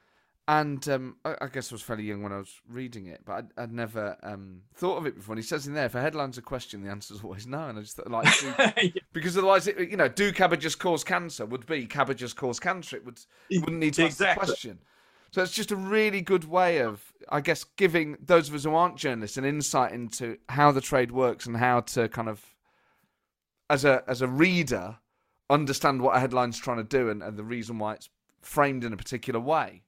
And 0.49 0.89
um, 0.89 1.17
I, 1.27 1.37
I, 1.43 1.47
guess 1.49 1.71
I 1.71 1.75
was 1.75 1.83
fairly 1.83 2.05
young 2.05 2.23
when 2.23 2.33
I 2.33 2.39
was 2.39 2.55
reading 2.67 3.05
it, 3.05 3.21
but 3.27 3.33
I'd, 3.35 3.49
I'd 3.59 3.73
never 3.73 4.17
um, 4.23 4.63
thought 4.75 4.97
of 4.97 5.05
it 5.05 5.15
before. 5.15 5.35
And 5.35 5.39
he 5.39 5.47
says 5.47 5.67
in 5.67 5.75
there, 5.75 5.85
if 5.85 5.95
a 5.95 6.01
headline's 6.01 6.39
a 6.39 6.43
question, 6.43 6.83
the 6.83 6.91
answer's 6.91 7.23
always 7.23 7.47
no. 7.47 7.69
And 7.69 7.79
I 7.79 7.83
just 7.83 7.97
thought, 7.97 8.11
like, 8.11 8.27
do, 8.41 8.91
because 9.13 9.37
otherwise, 9.37 9.67
it, 9.67 9.79
you 9.91 9.99
know, 9.99 10.09
do 10.09 10.33
cabbages 10.33 10.75
cause 10.75 11.05
cancer? 11.05 11.45
Would 11.45 11.67
be 11.67 11.85
cabbages 11.85 12.33
cause 12.33 12.59
cancer. 12.59 12.97
It 12.97 13.05
would 13.05 13.21
it 13.51 13.61
wouldn't 13.61 13.79
need 13.79 13.93
to 13.95 14.07
exactly. 14.07 14.27
ask 14.27 14.39
the 14.39 14.47
question. 14.47 14.79
So 15.33 15.43
it's 15.43 15.53
just 15.53 15.71
a 15.71 15.77
really 15.77 16.23
good 16.23 16.45
way 16.45 16.79
of, 16.79 17.13
I 17.29 17.43
guess, 17.43 17.65
giving 17.65 18.17
those 18.25 18.49
of 18.49 18.55
us 18.55 18.65
who 18.65 18.75
aren't 18.75 18.97
journalists 18.97 19.37
an 19.37 19.45
insight 19.45 19.93
into 19.93 20.39
how 20.49 20.73
the 20.73 20.81
trade 20.81 21.13
works 21.13 21.45
and 21.45 21.59
how 21.59 21.81
to 21.81 22.09
kind 22.09 22.31
of, 22.31 22.43
as 23.71 23.85
a 23.85 24.03
as 24.07 24.23
a 24.23 24.29
reader, 24.29 24.97
understand 25.51 26.03
what 26.03 26.17
a 26.17 26.21
headline's 26.21 26.59
trying 26.59 26.79
to 26.79 26.85
do 26.85 27.11
and, 27.11 27.23
and 27.23 27.37
the 27.37 27.45
reason 27.45 27.79
why 27.79 27.95
it's 27.95 28.09
framed 28.41 28.85
in 28.85 28.93
a 28.93 28.97
particular 28.97 29.41
way. 29.41 29.83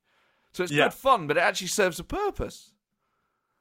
So 0.52 0.64
it's 0.64 0.72
yeah. 0.72 0.84
good 0.84 0.94
fun, 0.94 1.26
but 1.26 1.36
it 1.36 1.40
actually 1.40 1.68
serves 1.68 1.98
a 1.98 2.04
purpose. 2.04 2.72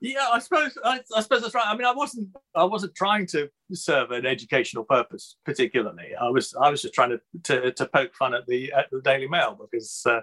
Yeah, 0.02 0.28
I 0.32 0.40
suppose 0.40 0.78
I, 0.84 1.02
I, 1.16 1.22
suppose 1.22 1.42
that's 1.42 1.54
right. 1.54 1.68
I 1.68 1.76
mean, 1.76 1.86
I 1.86 1.94
wasn't 1.94 2.30
I 2.56 2.64
wasn't 2.64 2.96
trying 2.96 3.28
to 3.28 3.50
serve 3.74 4.12
an 4.12 4.26
educational 4.26 4.86
purpose 4.86 5.36
particularly. 5.46 6.16
I 6.20 6.30
was 6.30 6.54
I 6.60 6.70
was 6.70 6.82
just 6.82 6.94
trying 6.94 7.10
to 7.10 7.20
to, 7.44 7.72
to 7.74 7.86
poke 7.86 8.16
fun 8.16 8.34
at 8.34 8.48
the 8.48 8.72
at 8.72 8.90
the 8.92 9.02
Daily 9.02 9.28
Mail 9.28 9.58
because 9.60 10.02
uh, 10.06 10.22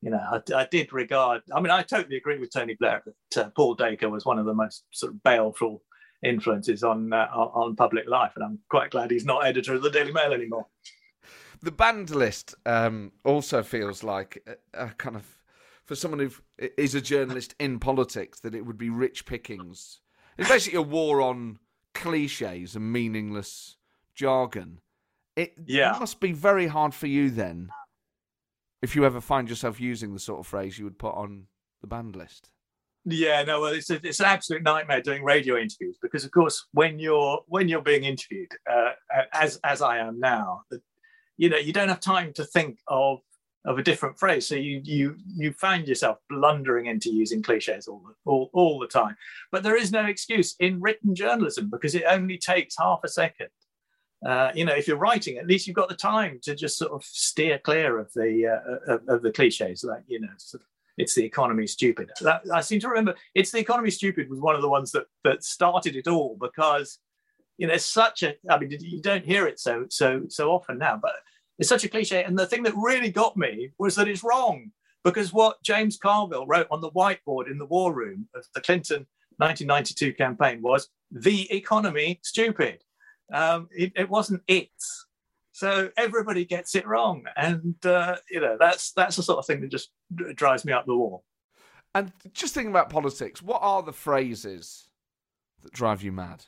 you 0.00 0.10
know, 0.10 0.18
I, 0.18 0.40
I, 0.54 0.68
did 0.70 0.92
regard. 0.92 1.42
I 1.52 1.60
mean, 1.60 1.70
I 1.70 1.82
totally 1.82 2.16
agree 2.16 2.38
with 2.38 2.52
Tony 2.52 2.76
Blair 2.78 3.02
that 3.32 3.46
uh, 3.46 3.50
Paul 3.50 3.74
Dacre 3.74 4.08
was 4.08 4.24
one 4.24 4.38
of 4.38 4.46
the 4.46 4.54
most 4.54 4.84
sort 4.92 5.12
of 5.12 5.22
baleful 5.22 5.82
influences 6.22 6.82
on 6.82 7.12
uh, 7.12 7.26
on 7.32 7.76
public 7.76 8.08
life, 8.08 8.32
and 8.36 8.44
I'm 8.44 8.58
quite 8.68 8.90
glad 8.90 9.10
he's 9.10 9.24
not 9.24 9.46
editor 9.46 9.74
of 9.74 9.82
the 9.82 9.90
Daily 9.90 10.12
Mail 10.12 10.32
anymore. 10.32 10.66
The 11.60 11.72
banned 11.72 12.10
list 12.10 12.54
um, 12.66 13.12
also 13.24 13.62
feels 13.62 14.04
like 14.04 14.46
a, 14.74 14.86
a, 14.86 14.88
kind 14.90 15.16
of 15.16 15.24
for 15.84 15.96
someone 15.96 16.20
who 16.20 16.30
is 16.76 16.94
a 16.94 17.00
journalist 17.00 17.54
in 17.58 17.80
politics 17.80 18.40
that 18.40 18.54
it 18.54 18.64
would 18.64 18.78
be 18.78 18.90
rich 18.90 19.26
pickings. 19.26 20.00
It's 20.36 20.48
basically 20.48 20.78
a 20.78 20.82
war 20.82 21.20
on 21.20 21.58
cliches 21.94 22.76
and 22.76 22.92
meaningless 22.92 23.76
jargon. 24.14 24.80
It 25.34 25.54
yeah. 25.66 25.96
must 25.98 26.20
be 26.20 26.32
very 26.32 26.66
hard 26.66 26.94
for 26.94 27.06
you 27.06 27.30
then 27.30 27.70
if 28.82 28.94
you 28.94 29.04
ever 29.04 29.20
find 29.20 29.48
yourself 29.48 29.80
using 29.80 30.12
the 30.12 30.20
sort 30.20 30.40
of 30.40 30.46
phrase 30.46 30.78
you 30.78 30.84
would 30.84 30.98
put 30.98 31.14
on 31.14 31.46
the 31.80 31.86
banned 31.86 32.16
list. 32.16 32.50
Yeah, 33.10 33.42
no, 33.42 33.60
well, 33.60 33.72
it's 33.72 33.90
a, 33.90 33.94
it's 34.06 34.20
an 34.20 34.26
absolute 34.26 34.62
nightmare 34.62 35.00
doing 35.00 35.24
radio 35.24 35.56
interviews 35.56 35.96
because, 36.02 36.24
of 36.24 36.30
course, 36.30 36.66
when 36.72 36.98
you're 36.98 37.40
when 37.46 37.68
you're 37.68 37.82
being 37.82 38.04
interviewed, 38.04 38.50
uh, 38.70 38.90
as 39.32 39.58
as 39.64 39.80
I 39.80 39.98
am 39.98 40.20
now, 40.20 40.62
you 41.36 41.48
know, 41.48 41.56
you 41.56 41.72
don't 41.72 41.88
have 41.88 42.00
time 42.00 42.32
to 42.34 42.44
think 42.44 42.78
of 42.86 43.20
of 43.64 43.78
a 43.78 43.82
different 43.82 44.18
phrase, 44.18 44.46
so 44.46 44.56
you 44.56 44.80
you 44.84 45.16
you 45.26 45.52
find 45.52 45.88
yourself 45.88 46.18
blundering 46.28 46.86
into 46.86 47.10
using 47.10 47.42
cliches 47.42 47.88
all 47.88 48.02
all 48.26 48.50
all 48.52 48.78
the 48.78 48.86
time. 48.86 49.16
But 49.50 49.62
there 49.62 49.76
is 49.76 49.90
no 49.90 50.04
excuse 50.04 50.54
in 50.60 50.80
written 50.80 51.14
journalism 51.14 51.70
because 51.70 51.94
it 51.94 52.04
only 52.06 52.36
takes 52.36 52.76
half 52.78 53.00
a 53.04 53.08
second 53.08 53.48
uh, 54.26 54.50
you 54.54 54.64
know, 54.64 54.74
if 54.74 54.88
you're 54.88 54.96
writing, 54.96 55.38
at 55.38 55.46
least 55.46 55.66
you've 55.66 55.76
got 55.76 55.88
the 55.88 55.94
time 55.94 56.40
to 56.42 56.54
just 56.54 56.76
sort 56.76 56.92
of 56.92 57.04
steer 57.04 57.58
clear 57.58 57.98
of 57.98 58.12
the 58.14 58.46
uh, 58.46 58.94
of, 58.94 59.08
of, 59.08 59.22
the 59.22 59.30
cliches, 59.30 59.84
like 59.84 60.02
you 60.08 60.20
know, 60.20 60.28
sort 60.38 60.62
of, 60.62 60.66
it's 60.98 61.14
the 61.14 61.24
economy 61.24 61.66
stupid. 61.66 62.10
That, 62.20 62.42
I 62.52 62.60
seem 62.60 62.80
to 62.80 62.88
remember 62.88 63.14
it's 63.34 63.50
the 63.50 63.58
economy 63.58 63.90
stupid 63.90 64.28
was 64.28 64.40
one 64.40 64.54
of 64.54 64.62
the 64.62 64.68
ones 64.68 64.92
that 64.92 65.06
that 65.24 65.44
started 65.44 65.96
it 65.96 66.08
all 66.08 66.36
because 66.40 66.98
you 67.56 67.66
know 67.66 67.74
it's 67.74 67.86
such 67.86 68.22
a. 68.22 68.34
I 68.50 68.58
mean, 68.58 68.76
you 68.80 69.00
don't 69.00 69.24
hear 69.24 69.46
it 69.46 69.58
so 69.58 69.86
so 69.88 70.22
so 70.28 70.50
often 70.50 70.78
now, 70.78 70.98
but 71.00 71.12
it's 71.58 71.68
such 71.68 71.84
a 71.84 71.88
cliche. 71.88 72.24
And 72.24 72.38
the 72.38 72.46
thing 72.46 72.62
that 72.64 72.74
really 72.76 73.10
got 73.10 73.36
me 73.36 73.70
was 73.78 73.94
that 73.96 74.08
it's 74.08 74.24
wrong 74.24 74.70
because 75.04 75.32
what 75.32 75.62
James 75.62 75.96
Carville 75.96 76.46
wrote 76.46 76.66
on 76.70 76.80
the 76.80 76.90
whiteboard 76.90 77.50
in 77.50 77.58
the 77.58 77.66
war 77.66 77.94
room 77.94 78.28
of 78.34 78.44
the 78.54 78.60
Clinton 78.60 79.06
1992 79.38 80.12
campaign 80.14 80.60
was 80.60 80.88
the 81.10 81.50
economy 81.52 82.20
stupid 82.22 82.82
um, 83.32 83.68
it, 83.70 83.92
it, 83.96 84.08
wasn't 84.08 84.42
it. 84.48 84.70
So 85.58 85.90
everybody 85.96 86.44
gets 86.44 86.76
it 86.76 86.86
wrong, 86.86 87.24
and 87.36 87.74
uh, 87.84 88.14
you 88.30 88.40
know 88.40 88.56
that's 88.60 88.92
that's 88.92 89.16
the 89.16 89.24
sort 89.24 89.40
of 89.40 89.46
thing 89.46 89.60
that 89.62 89.72
just 89.72 89.90
drives 90.36 90.64
me 90.64 90.72
up 90.72 90.86
the 90.86 90.94
wall. 90.94 91.24
And 91.96 92.12
just 92.32 92.54
thinking 92.54 92.70
about 92.70 92.90
politics, 92.90 93.42
what 93.42 93.58
are 93.60 93.82
the 93.82 93.92
phrases 93.92 94.88
that 95.64 95.72
drive 95.72 96.00
you 96.00 96.12
mad? 96.12 96.44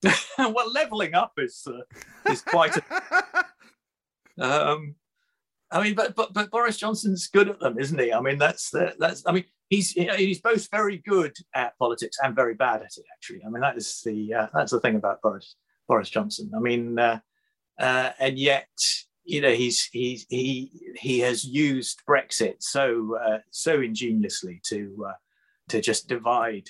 well, 0.38 0.70
leveling 0.70 1.14
up 1.14 1.32
is 1.38 1.66
uh, 1.66 2.30
is 2.30 2.40
quite. 2.40 2.76
A, 2.76 3.44
um, 4.40 4.94
I 5.72 5.82
mean, 5.82 5.96
but 5.96 6.14
but 6.14 6.32
but 6.32 6.52
Boris 6.52 6.76
Johnson's 6.76 7.26
good 7.26 7.48
at 7.48 7.58
them, 7.58 7.80
isn't 7.80 7.98
he? 7.98 8.12
I 8.12 8.20
mean, 8.20 8.38
that's 8.38 8.70
the, 8.70 8.94
that's. 8.96 9.24
I 9.26 9.32
mean, 9.32 9.44
he's 9.70 9.90
he's 9.90 10.40
both 10.40 10.70
very 10.70 10.98
good 10.98 11.34
at 11.52 11.76
politics 11.80 12.18
and 12.22 12.36
very 12.36 12.54
bad 12.54 12.76
at 12.76 12.96
it. 12.96 13.06
Actually, 13.12 13.40
I 13.44 13.48
mean, 13.48 13.62
that 13.62 13.76
is 13.76 14.02
the 14.04 14.34
uh, 14.34 14.46
that's 14.54 14.70
the 14.70 14.78
thing 14.78 14.94
about 14.94 15.20
Boris. 15.20 15.56
Boris 15.88 16.10
Johnson. 16.10 16.52
I 16.54 16.60
mean, 16.60 16.96
uh, 16.96 17.18
uh, 17.78 18.10
and 18.18 18.38
yet 18.38 18.68
you 19.24 19.40
know 19.40 19.52
he's 19.52 19.84
he's 19.92 20.26
he 20.28 20.70
he 20.96 21.18
has 21.20 21.44
used 21.44 22.02
Brexit 22.08 22.56
so 22.60 23.16
uh, 23.16 23.38
so 23.50 23.80
ingeniously 23.80 24.60
to 24.64 25.06
uh, 25.08 25.14
to 25.68 25.80
just 25.80 26.08
divide 26.08 26.68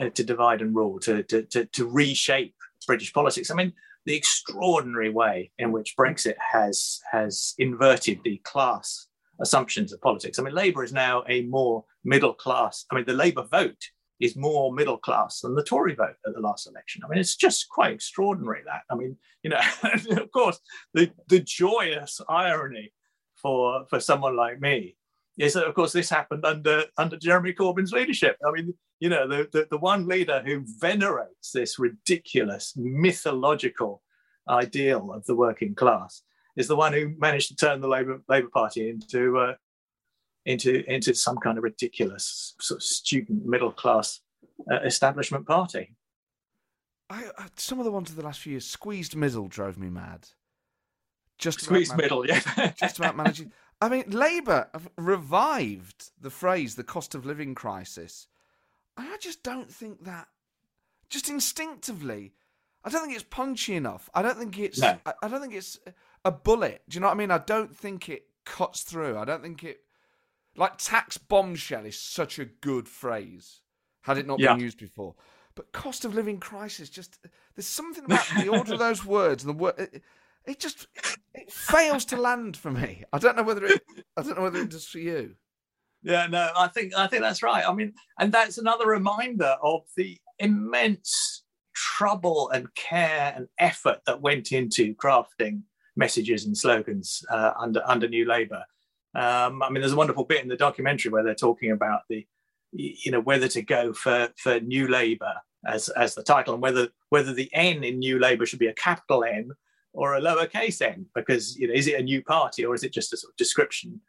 uh, 0.00 0.10
to 0.10 0.24
divide 0.24 0.60
and 0.60 0.74
rule 0.74 0.98
to, 1.00 1.22
to 1.24 1.42
to 1.42 1.64
to 1.66 1.88
reshape 1.88 2.54
British 2.86 3.12
politics. 3.12 3.50
I 3.50 3.54
mean, 3.54 3.72
the 4.06 4.14
extraordinary 4.14 5.10
way 5.10 5.50
in 5.58 5.72
which 5.72 5.96
Brexit 5.98 6.36
has 6.38 7.00
has 7.10 7.54
inverted 7.58 8.20
the 8.24 8.38
class 8.44 9.06
assumptions 9.40 9.92
of 9.92 10.00
politics. 10.00 10.38
I 10.38 10.42
mean, 10.42 10.54
Labour 10.54 10.84
is 10.84 10.92
now 10.92 11.24
a 11.28 11.42
more 11.42 11.84
middle 12.04 12.34
class. 12.34 12.84
I 12.90 12.94
mean, 12.94 13.04
the 13.04 13.14
Labour 13.14 13.44
vote 13.50 13.82
is 14.24 14.36
more 14.36 14.72
middle 14.72 14.96
class 14.96 15.40
than 15.40 15.54
the 15.54 15.62
Tory 15.62 15.94
vote 15.94 16.16
at 16.26 16.34
the 16.34 16.40
last 16.40 16.66
election. 16.66 17.02
I 17.04 17.08
mean, 17.08 17.18
it's 17.18 17.36
just 17.36 17.68
quite 17.68 17.92
extraordinary 17.92 18.62
that. 18.64 18.82
I 18.90 18.94
mean, 18.94 19.16
you 19.42 19.50
know, 19.50 19.60
of 20.22 20.30
course, 20.32 20.58
the, 20.94 21.10
the 21.28 21.40
joyous 21.40 22.20
irony 22.28 22.92
for 23.36 23.84
for 23.90 24.00
someone 24.00 24.34
like 24.36 24.60
me 24.60 24.96
is 25.38 25.52
that, 25.52 25.66
of 25.66 25.74
course, 25.74 25.92
this 25.92 26.08
happened 26.08 26.46
under 26.46 26.84
under 26.96 27.18
Jeremy 27.18 27.52
Corbyn's 27.52 27.92
leadership. 27.92 28.36
I 28.46 28.50
mean, 28.52 28.72
you 29.00 29.10
know, 29.10 29.28
the, 29.28 29.48
the, 29.52 29.66
the 29.70 29.78
one 29.78 30.08
leader 30.08 30.42
who 30.44 30.64
venerates 30.78 31.50
this 31.52 31.78
ridiculous 31.78 32.72
mythological 32.76 34.02
ideal 34.48 35.12
of 35.12 35.26
the 35.26 35.36
working 35.36 35.74
class 35.74 36.22
is 36.56 36.68
the 36.68 36.76
one 36.76 36.92
who 36.92 37.14
managed 37.18 37.48
to 37.48 37.56
turn 37.56 37.80
the 37.82 37.88
Labour 37.88 38.22
Labour 38.28 38.48
Party 38.48 38.88
into 38.88 39.38
uh, 39.38 39.54
into 40.46 40.84
into 40.92 41.14
some 41.14 41.38
kind 41.38 41.58
of 41.58 41.64
ridiculous 41.64 42.54
sort 42.60 42.78
of 42.78 42.82
student 42.82 43.46
middle 43.46 43.72
class 43.72 44.20
uh, 44.70 44.80
establishment 44.84 45.46
party. 45.46 45.94
I, 47.10 47.24
uh, 47.36 47.48
some 47.56 47.78
of 47.78 47.84
the 47.84 47.90
ones 47.90 48.10
of 48.10 48.16
the 48.16 48.22
last 48.22 48.40
few 48.40 48.52
years, 48.52 48.66
squeezed 48.66 49.14
middle 49.14 49.48
drove 49.48 49.78
me 49.78 49.90
mad. 49.90 50.28
Just 51.38 51.60
squeezed 51.60 51.96
middle, 51.96 52.26
yeah. 52.26 52.72
just 52.78 52.98
about 52.98 53.16
managing. 53.16 53.52
I 53.80 53.88
mean, 53.88 54.04
Labour 54.08 54.68
have 54.72 54.88
revived 54.96 56.10
the 56.20 56.30
phrase 56.30 56.74
"the 56.74 56.84
cost 56.84 57.14
of 57.14 57.26
living 57.26 57.54
crisis," 57.54 58.28
and 58.96 59.08
I 59.08 59.16
just 59.18 59.42
don't 59.42 59.70
think 59.70 60.04
that. 60.04 60.28
Just 61.10 61.28
instinctively, 61.28 62.32
I 62.84 62.90
don't 62.90 63.02
think 63.02 63.14
it's 63.14 63.24
punchy 63.24 63.74
enough. 63.74 64.08
I 64.14 64.22
don't 64.22 64.38
think 64.38 64.58
it's. 64.58 64.80
No. 64.80 64.98
I, 65.04 65.14
I 65.22 65.28
don't 65.28 65.40
think 65.40 65.54
it's 65.54 65.78
a 66.24 66.30
bullet. 66.30 66.82
Do 66.88 66.96
you 66.96 67.00
know 67.00 67.08
what 67.08 67.14
I 67.14 67.18
mean? 67.18 67.30
I 67.30 67.38
don't 67.38 67.76
think 67.76 68.08
it 68.08 68.26
cuts 68.44 68.82
through. 68.82 69.18
I 69.18 69.24
don't 69.24 69.42
think 69.42 69.64
it 69.64 69.80
like 70.56 70.78
tax 70.78 71.18
bombshell 71.18 71.84
is 71.84 71.98
such 71.98 72.38
a 72.38 72.44
good 72.44 72.88
phrase, 72.88 73.60
had 74.02 74.18
it 74.18 74.26
not 74.26 74.40
yeah. 74.40 74.52
been 74.52 74.62
used 74.62 74.78
before. 74.78 75.14
But 75.54 75.72
cost 75.72 76.04
of 76.04 76.14
living 76.14 76.38
crisis, 76.38 76.90
just 76.90 77.18
there's 77.54 77.66
something 77.66 78.04
about 78.06 78.26
the 78.40 78.48
order 78.48 78.74
of 78.74 78.78
those 78.78 79.04
words 79.04 79.44
and 79.44 79.54
the 79.54 79.62
word. 79.62 79.74
It, 79.78 80.02
it 80.46 80.60
just 80.60 80.86
it 81.34 81.50
fails 81.50 82.04
to 82.06 82.16
land 82.16 82.56
for 82.56 82.70
me. 82.70 83.04
I 83.12 83.18
don't 83.18 83.36
know 83.36 83.42
whether 83.42 83.64
it. 83.64 83.82
I 84.16 84.22
don't 84.22 84.36
know 84.36 84.42
whether 84.42 84.60
it 84.60 84.70
does 84.70 84.86
for 84.86 84.98
you. 84.98 85.36
Yeah, 86.02 86.26
no, 86.26 86.50
I 86.54 86.68
think 86.68 86.94
I 86.94 87.06
think 87.06 87.22
that's 87.22 87.42
right. 87.42 87.66
I 87.66 87.72
mean, 87.72 87.94
and 88.18 88.30
that's 88.30 88.58
another 88.58 88.86
reminder 88.86 89.56
of 89.62 89.82
the 89.96 90.18
immense 90.38 91.44
trouble 91.74 92.50
and 92.50 92.72
care 92.74 93.32
and 93.34 93.48
effort 93.58 94.00
that 94.06 94.20
went 94.20 94.52
into 94.52 94.94
crafting 94.94 95.62
messages 95.96 96.44
and 96.44 96.56
slogans 96.56 97.24
uh, 97.30 97.52
under 97.58 97.82
under 97.86 98.08
New 98.08 98.26
Labour. 98.26 98.64
Um, 99.14 99.62
I 99.62 99.70
mean, 99.70 99.80
there's 99.80 99.92
a 99.92 99.96
wonderful 99.96 100.24
bit 100.24 100.42
in 100.42 100.48
the 100.48 100.56
documentary 100.56 101.10
where 101.10 101.22
they're 101.22 101.34
talking 101.34 101.70
about 101.70 102.02
the, 102.08 102.26
you 102.72 103.12
know, 103.12 103.20
whether 103.20 103.48
to 103.48 103.62
go 103.62 103.92
for 103.92 104.28
for 104.36 104.60
New 104.60 104.88
Labour 104.88 105.34
as 105.66 105.88
as 105.90 106.14
the 106.14 106.22
title, 106.22 106.54
and 106.54 106.62
whether 106.62 106.88
whether 107.10 107.32
the 107.32 107.50
N 107.52 107.84
in 107.84 107.98
New 107.98 108.18
Labour 108.18 108.46
should 108.46 108.58
be 108.58 108.66
a 108.66 108.74
capital 108.74 109.24
N 109.24 109.52
or 109.92 110.14
a 110.14 110.20
lowercase 110.20 110.82
n, 110.82 111.06
because 111.14 111.56
you 111.56 111.68
know, 111.68 111.74
is 111.74 111.86
it 111.86 112.00
a 112.00 112.02
new 112.02 112.22
party 112.22 112.64
or 112.64 112.74
is 112.74 112.82
it 112.82 112.92
just 112.92 113.12
a 113.12 113.16
sort 113.16 113.32
of 113.32 113.36
description 113.36 114.00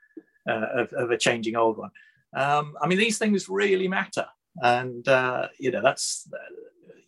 uh, 0.49 0.65
of, 0.75 0.91
of 0.93 1.11
a 1.11 1.17
changing 1.17 1.55
old 1.55 1.77
one? 1.77 1.91
Um, 2.35 2.73
I 2.81 2.87
mean, 2.87 2.97
these 2.97 3.19
things 3.19 3.47
really 3.47 3.87
matter, 3.87 4.25
and 4.63 5.07
uh, 5.07 5.47
you 5.59 5.69
know, 5.71 5.81
that's 5.83 6.27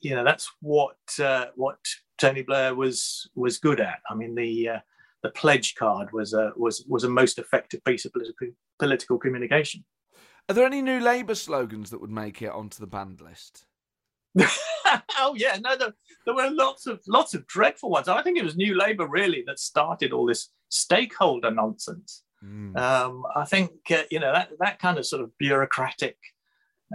you 0.02 0.16
know, 0.16 0.24
that's 0.24 0.50
what 0.62 0.98
uh, 1.20 1.48
what 1.56 1.80
Tony 2.18 2.41
Blair 2.41 2.76
was 2.76 3.30
was 3.36 3.58
good 3.58 3.80
at. 3.80 4.00
I 4.10 4.16
mean, 4.16 4.36
the 4.36 4.70
uh, 4.70 4.80
the 5.28 5.39
pledge 5.39 5.75
card 5.75 6.13
was 6.13 6.34
a 6.34 6.53
was 6.55 6.86
was 6.88 7.03
a 7.03 7.09
most 7.09 7.38
effective 7.38 7.84
piece 7.84 8.05
of 8.05 8.13
political 8.13 8.47
political 8.80 9.17
communication. 9.17 9.84
Are 10.47 10.55
there 10.55 10.65
any 10.65 10.82
new 10.82 11.01
Labour 11.01 11.36
slogans 11.36 11.89
that 11.89 11.99
would 11.99 12.11
make 12.11 12.41
it 12.41 12.51
onto 12.51 12.80
the 12.80 12.88
banned 12.88 13.19
list? 13.19 13.65
oh 15.19 15.36
yeah, 15.36 15.57
no, 15.59 15.75
there, 15.75 15.93
there, 16.25 16.36
were 16.36 16.49
lots 16.49 16.88
of 16.88 17.01
lots 17.07 17.34
of 17.34 17.45
dreadful 17.47 17.89
ones. 17.89 18.07
I 18.07 18.21
think 18.21 18.38
it 18.38 18.45
was 18.45 18.55
New 18.55 18.78
Labour 18.78 19.07
really 19.07 19.43
that 19.47 19.59
started 19.59 20.13
all 20.13 20.25
this 20.25 20.49
stakeholder 20.69 21.51
nonsense. 21.51 22.23
Mm. 22.41 22.78
Um, 22.78 23.23
I 23.36 23.43
think 23.43 23.71
uh, 23.91 24.03
you 24.09 24.21
know 24.21 24.32
that 24.32 24.51
that 24.59 24.80
kind 24.80 24.97
of 24.97 25.05
sort 25.05 25.23
of 25.23 25.38
bureaucratic 25.38 26.17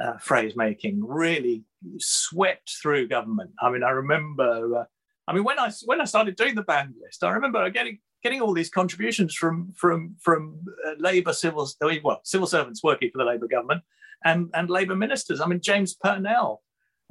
uh, 0.02 0.16
phrase 0.18 0.56
making 0.56 1.04
really 1.04 1.64
swept 1.98 2.78
through 2.80 3.08
government. 3.08 3.50
I 3.60 3.70
mean, 3.70 3.82
I 3.82 3.90
remember. 3.90 4.78
Uh, 4.78 4.84
I 5.28 5.34
mean, 5.34 5.44
when 5.44 5.58
I 5.58 5.70
when 5.84 6.00
I 6.00 6.04
started 6.04 6.36
doing 6.36 6.54
the 6.54 6.62
banned 6.62 6.94
list, 7.02 7.22
I 7.22 7.32
remember 7.32 7.68
getting 7.68 7.98
getting 8.22 8.40
all 8.40 8.54
these 8.54 8.70
contributions 8.70 9.34
from 9.34 9.72
from 9.76 10.16
from 10.20 10.64
uh, 10.86 10.92
Labour 10.98 11.32
civil 11.32 11.68
well 12.02 12.20
civil 12.24 12.46
servants 12.46 12.82
working 12.82 13.10
for 13.10 13.18
the 13.18 13.24
Labour 13.24 13.48
government 13.48 13.82
and 14.24 14.50
and 14.54 14.70
Labour 14.70 14.96
ministers. 14.96 15.40
I 15.40 15.46
mean, 15.46 15.60
James 15.60 15.94
Purnell. 15.94 16.62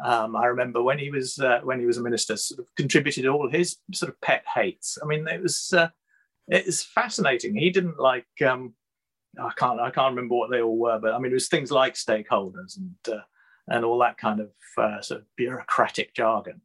Um, 0.03 0.35
I 0.35 0.45
remember 0.45 0.81
when 0.81 0.97
he 0.97 1.11
was 1.11 1.37
uh, 1.37 1.59
when 1.63 1.79
he 1.79 1.85
was 1.85 1.97
a 1.97 2.01
minister, 2.01 2.35
sort 2.35 2.59
of 2.59 2.67
contributed 2.75 3.27
all 3.27 3.49
his 3.49 3.77
sort 3.93 4.09
of 4.09 4.19
pet 4.21 4.43
hates. 4.55 4.97
I 5.01 5.05
mean, 5.05 5.27
it 5.27 5.41
was 5.41 5.71
uh, 5.73 5.89
it's 6.47 6.83
fascinating. 6.83 7.55
He 7.55 7.69
didn't 7.69 7.99
like 7.99 8.25
um, 8.45 8.73
I 9.39 9.51
can't 9.55 9.79
I 9.79 9.91
can't 9.91 10.15
remember 10.15 10.35
what 10.35 10.49
they 10.49 10.61
all 10.61 10.77
were, 10.77 10.99
but 10.99 11.13
I 11.13 11.19
mean 11.19 11.31
it 11.31 11.35
was 11.35 11.49
things 11.49 11.71
like 11.71 11.93
stakeholders 11.93 12.77
and 12.77 13.15
uh, 13.15 13.21
and 13.67 13.85
all 13.85 13.99
that 13.99 14.17
kind 14.17 14.39
of 14.39 14.51
uh, 14.77 15.01
sort 15.01 15.21
of 15.21 15.27
bureaucratic 15.35 16.15
jargon. 16.15 16.61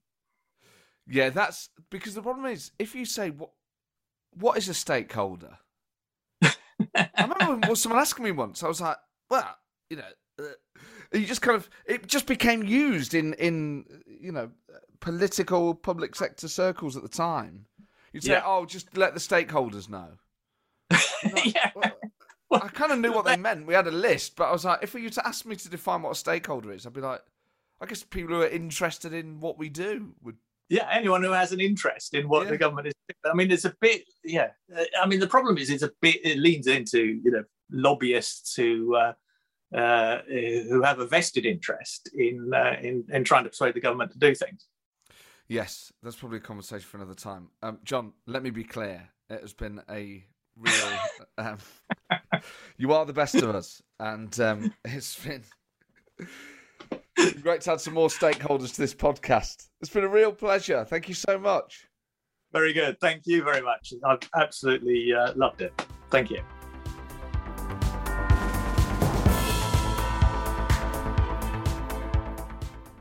Yeah, 1.07 1.30
that's 1.30 1.68
because 1.90 2.14
the 2.14 2.22
problem 2.22 2.47
is 2.47 2.72
if 2.78 2.94
you 2.94 3.05
say 3.05 3.30
what 3.30 3.51
what 4.39 4.59
is 4.59 4.68
a 4.68 4.74
stakeholder. 4.74 5.59
I 6.95 7.09
remember 7.18 7.68
when 7.68 7.76
someone 7.76 8.01
asking 8.01 8.24
me 8.24 8.32
once. 8.32 8.62
I 8.62 8.68
was 8.68 8.80
like, 8.80 8.99
well, 9.30 9.57
you 9.89 9.97
know, 9.97 10.05
uh, 10.39 10.45
you 11.12 11.26
just 11.26 11.43
kind 11.43 11.57
of 11.57 11.68
it 11.87 12.07
just 12.07 12.26
became 12.26 12.62
used 12.62 13.14
in 13.14 13.34
in 13.34 13.84
you 14.07 14.32
know 14.32 14.51
political 15.01 15.74
public 15.74 16.14
sector 16.14 16.49
circles 16.49 16.97
at 16.97 17.03
the 17.03 17.09
time. 17.09 17.66
You'd 18.12 18.24
say, 18.24 18.32
yeah. 18.32 18.43
"Oh, 18.45 18.66
just 18.66 18.97
let 18.97 19.14
the 19.14 19.20
stakeholders 19.20 19.89
know." 19.89 20.09
Like, 21.24 21.55
yeah. 21.55 21.70
Well, 22.49 22.62
I 22.62 22.68
kind 22.68 22.93
of 22.93 23.01
knew 23.01 23.12
what 23.12 23.24
they 23.24 23.37
meant. 23.37 23.66
We 23.66 23.74
had 23.74 23.89
a 23.89 23.91
list, 23.91 24.37
but 24.37 24.45
I 24.45 24.53
was 24.53 24.64
like, 24.64 24.80
if 24.82 24.95
you 24.95 25.11
to 25.11 25.26
ask 25.26 25.45
me 25.45 25.57
to 25.57 25.68
define 25.68 26.03
what 26.03 26.12
a 26.12 26.14
stakeholder 26.14 26.72
is, 26.72 26.87
I'd 26.87 26.93
be 26.93 27.01
like, 27.01 27.20
I 27.80 27.87
guess 27.87 28.05
people 28.05 28.34
who 28.37 28.43
are 28.43 28.49
interested 28.49 29.12
in 29.12 29.41
what 29.41 29.59
we 29.59 29.68
do 29.68 30.14
would. 30.22 30.37
Yeah, 30.68 30.88
anyone 30.90 31.22
who 31.22 31.30
has 31.30 31.52
an 31.52 31.60
interest 31.60 32.14
in 32.14 32.28
what 32.28 32.44
yeah. 32.44 32.50
the 32.50 32.58
government 32.58 32.88
is. 32.88 32.94
I 33.24 33.34
mean, 33.34 33.50
it's 33.50 33.64
a 33.64 33.74
bit. 33.80 34.02
Yeah, 34.24 34.50
I 35.00 35.06
mean, 35.06 35.20
the 35.20 35.26
problem 35.26 35.58
is 35.58 35.70
it's 35.70 35.82
a 35.82 35.92
bit. 36.00 36.24
It 36.24 36.38
leans 36.38 36.66
into 36.66 37.02
you 37.02 37.30
know 37.30 37.44
lobbyists 37.70 38.54
who. 38.54 38.96
Uh, 38.96 39.12
uh, 39.76 40.18
who 40.28 40.80
have 40.80 41.00
a 41.00 41.06
vested 41.06 41.44
interest 41.44 42.08
in, 42.14 42.52
uh, 42.54 42.76
in 42.80 43.04
in 43.12 43.24
trying 43.24 43.42
to 43.42 43.50
persuade 43.50 43.74
the 43.74 43.80
government 43.80 44.12
to 44.12 44.18
do 44.18 44.32
things. 44.32 44.68
Yes, 45.48 45.92
that's 46.02 46.16
probably 46.16 46.38
a 46.38 46.40
conversation 46.40 46.86
for 46.88 46.96
another 46.98 47.14
time. 47.14 47.48
Um, 47.62 47.78
John, 47.84 48.12
let 48.26 48.42
me 48.42 48.50
be 48.50 48.64
clear. 48.64 49.08
It 49.28 49.40
has 49.40 49.52
been 49.52 49.80
a 49.90 50.24
real. 50.56 50.98
um, 51.38 51.58
you 52.76 52.92
are 52.92 53.04
the 53.04 53.12
best 53.12 53.34
of 53.34 53.54
us, 53.54 53.82
and 53.98 54.38
um, 54.40 54.72
it's 54.84 55.18
been 55.18 55.42
great 57.33 57.61
to 57.62 57.72
add 57.72 57.81
some 57.81 57.95
more 57.95 58.09
stakeholders 58.09 58.74
to 58.74 58.81
this 58.81 58.95
podcast. 58.95 59.68
It's 59.81 59.91
been 59.91 60.05
a 60.05 60.09
real 60.09 60.33
pleasure. 60.33 60.85
Thank 60.85 61.09
you 61.09 61.14
so 61.14 61.39
much. 61.39 61.87
Very 62.53 62.72
good. 62.72 63.01
Thank 63.01 63.27
you 63.27 63.43
very 63.43 63.61
much. 63.61 63.93
I've 64.05 64.20
absolutely 64.35 65.12
uh, 65.12 65.33
loved 65.35 65.62
it. 65.62 65.72
Thank 66.11 66.31
you. 66.31 66.43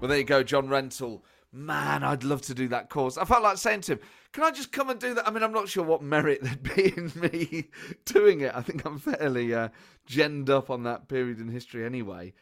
Well, 0.01 0.09
there 0.09 0.17
you 0.17 0.23
go, 0.23 0.43
John 0.43 0.67
Rentoul 0.67 1.21
man, 1.55 2.03
I'd 2.03 2.23
love 2.23 2.41
to 2.43 2.53
do 2.53 2.67
that 2.67 2.89
course. 2.89 3.17
I 3.17 3.23
felt 3.23 3.41
like 3.41 3.57
saying 3.57 3.81
to 3.81 3.93
him, 3.93 3.99
can 4.33 4.43
I 4.43 4.51
just 4.51 4.71
come 4.71 4.89
and 4.89 4.99
do 4.99 5.13
that? 5.13 5.27
I 5.27 5.31
mean, 5.31 5.41
I'm 5.41 5.53
not 5.53 5.69
sure 5.69 5.83
what 5.83 6.01
merit 6.01 6.43
there'd 6.43 6.61
be 6.61 6.93
in 6.97 7.11
me 7.15 7.69
doing 8.03 8.41
it. 8.41 8.53
I 8.53 8.61
think 8.61 8.85
I'm 8.85 8.99
fairly 8.99 9.53
uh, 9.53 9.69
genned 10.05 10.49
up 10.49 10.69
on 10.69 10.83
that 10.83 11.07
period 11.07 11.39
in 11.39 11.47
history 11.47 11.85
anyway. 11.85 12.33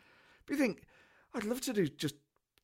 But 0.46 0.54
you 0.54 0.60
think, 0.60 0.84
I'd 1.34 1.46
love 1.46 1.62
to 1.62 1.74
do 1.74 1.88
just 1.88 2.16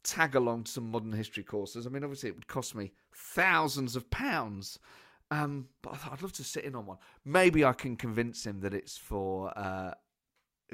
tag 0.03 0.35
along 0.35 0.63
to 0.63 0.71
some 0.71 0.89
modern 0.89 1.11
history 1.11 1.43
courses. 1.43 1.85
I 1.85 1.89
mean, 1.89 2.03
obviously, 2.03 2.29
it 2.29 2.35
would 2.35 2.47
cost 2.47 2.75
me 2.75 2.91
thousands 3.13 3.95
of 3.95 4.09
pounds. 4.09 4.79
Um, 5.31 5.67
but 5.81 5.93
I 5.93 5.97
thought 5.97 6.13
I'd 6.13 6.21
love 6.21 6.33
to 6.33 6.43
sit 6.43 6.63
in 6.63 6.75
on 6.75 6.85
one. 6.85 6.97
Maybe 7.23 7.63
I 7.63 7.73
can 7.73 7.95
convince 7.95 8.45
him 8.45 8.61
that 8.61 8.73
it's 8.73 8.97
for 8.97 9.55
uh, 9.55 9.93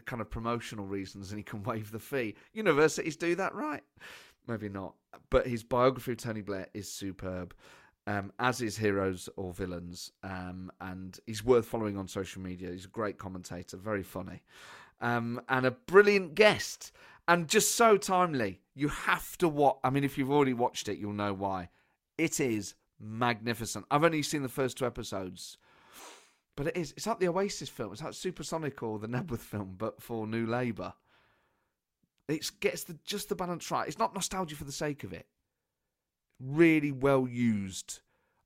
kind 0.05 0.21
of 0.21 0.29
promotional 0.29 0.85
reasons 0.85 1.31
and 1.31 1.39
he 1.39 1.43
can 1.43 1.63
waive 1.63 1.91
the 1.91 1.99
fee. 1.99 2.35
Universities 2.53 3.17
do 3.17 3.35
that, 3.35 3.53
right? 3.53 3.83
maybe 4.47 4.69
not. 4.69 4.95
But 5.29 5.47
his 5.47 5.63
biography 5.63 6.11
of 6.13 6.17
Tony 6.17 6.41
Blair 6.41 6.67
is 6.73 6.91
superb, 6.91 7.53
um, 8.07 8.31
as 8.39 8.61
is 8.61 8.77
Heroes 8.77 9.29
or 9.37 9.53
Villains. 9.53 10.11
Um, 10.23 10.71
and 10.81 11.19
he's 11.25 11.43
worth 11.43 11.65
following 11.65 11.97
on 11.97 12.07
social 12.07 12.41
media. 12.41 12.71
He's 12.71 12.85
a 12.85 12.89
great 12.89 13.17
commentator, 13.17 13.77
very 13.77 14.03
funny, 14.03 14.43
um, 15.01 15.41
and 15.49 15.65
a 15.65 15.71
brilliant 15.71 16.35
guest, 16.35 16.91
and 17.27 17.47
just 17.47 17.75
so 17.75 17.97
timely. 17.97 18.61
You 18.73 18.89
have 18.89 19.37
to 19.37 19.47
watch. 19.47 19.77
I 19.83 19.89
mean, 19.89 20.03
if 20.03 20.17
you've 20.17 20.31
already 20.31 20.53
watched 20.53 20.89
it, 20.89 20.97
you'll 20.97 21.13
know 21.13 21.33
why. 21.33 21.69
It 22.17 22.39
is 22.39 22.75
magnificent. 22.99 23.85
I've 23.89 24.03
only 24.03 24.21
seen 24.21 24.43
the 24.43 24.49
first 24.49 24.77
two 24.77 24.85
episodes. 24.85 25.57
But 26.55 26.67
it 26.67 26.77
is. 26.77 26.93
It's 26.95 27.07
like 27.07 27.19
the 27.19 27.27
Oasis 27.27 27.69
film. 27.69 27.91
It's 27.91 28.03
like 28.03 28.13
Supersonic 28.13 28.81
or 28.83 28.99
the 28.99 29.07
Knebworth 29.09 29.39
film, 29.39 29.75
but 29.77 30.01
for 30.01 30.27
New 30.27 30.45
Labour. 30.45 30.93
It 32.27 32.49
gets 32.59 32.83
the 32.83 32.97
just 33.05 33.29
the 33.29 33.35
balance 33.35 33.69
right. 33.69 33.87
It's 33.87 33.99
not 33.99 34.13
nostalgia 34.13 34.55
for 34.55 34.63
the 34.63 34.71
sake 34.71 35.03
of 35.03 35.13
it. 35.13 35.27
Really 36.39 36.91
well 36.91 37.27
used 37.27 37.99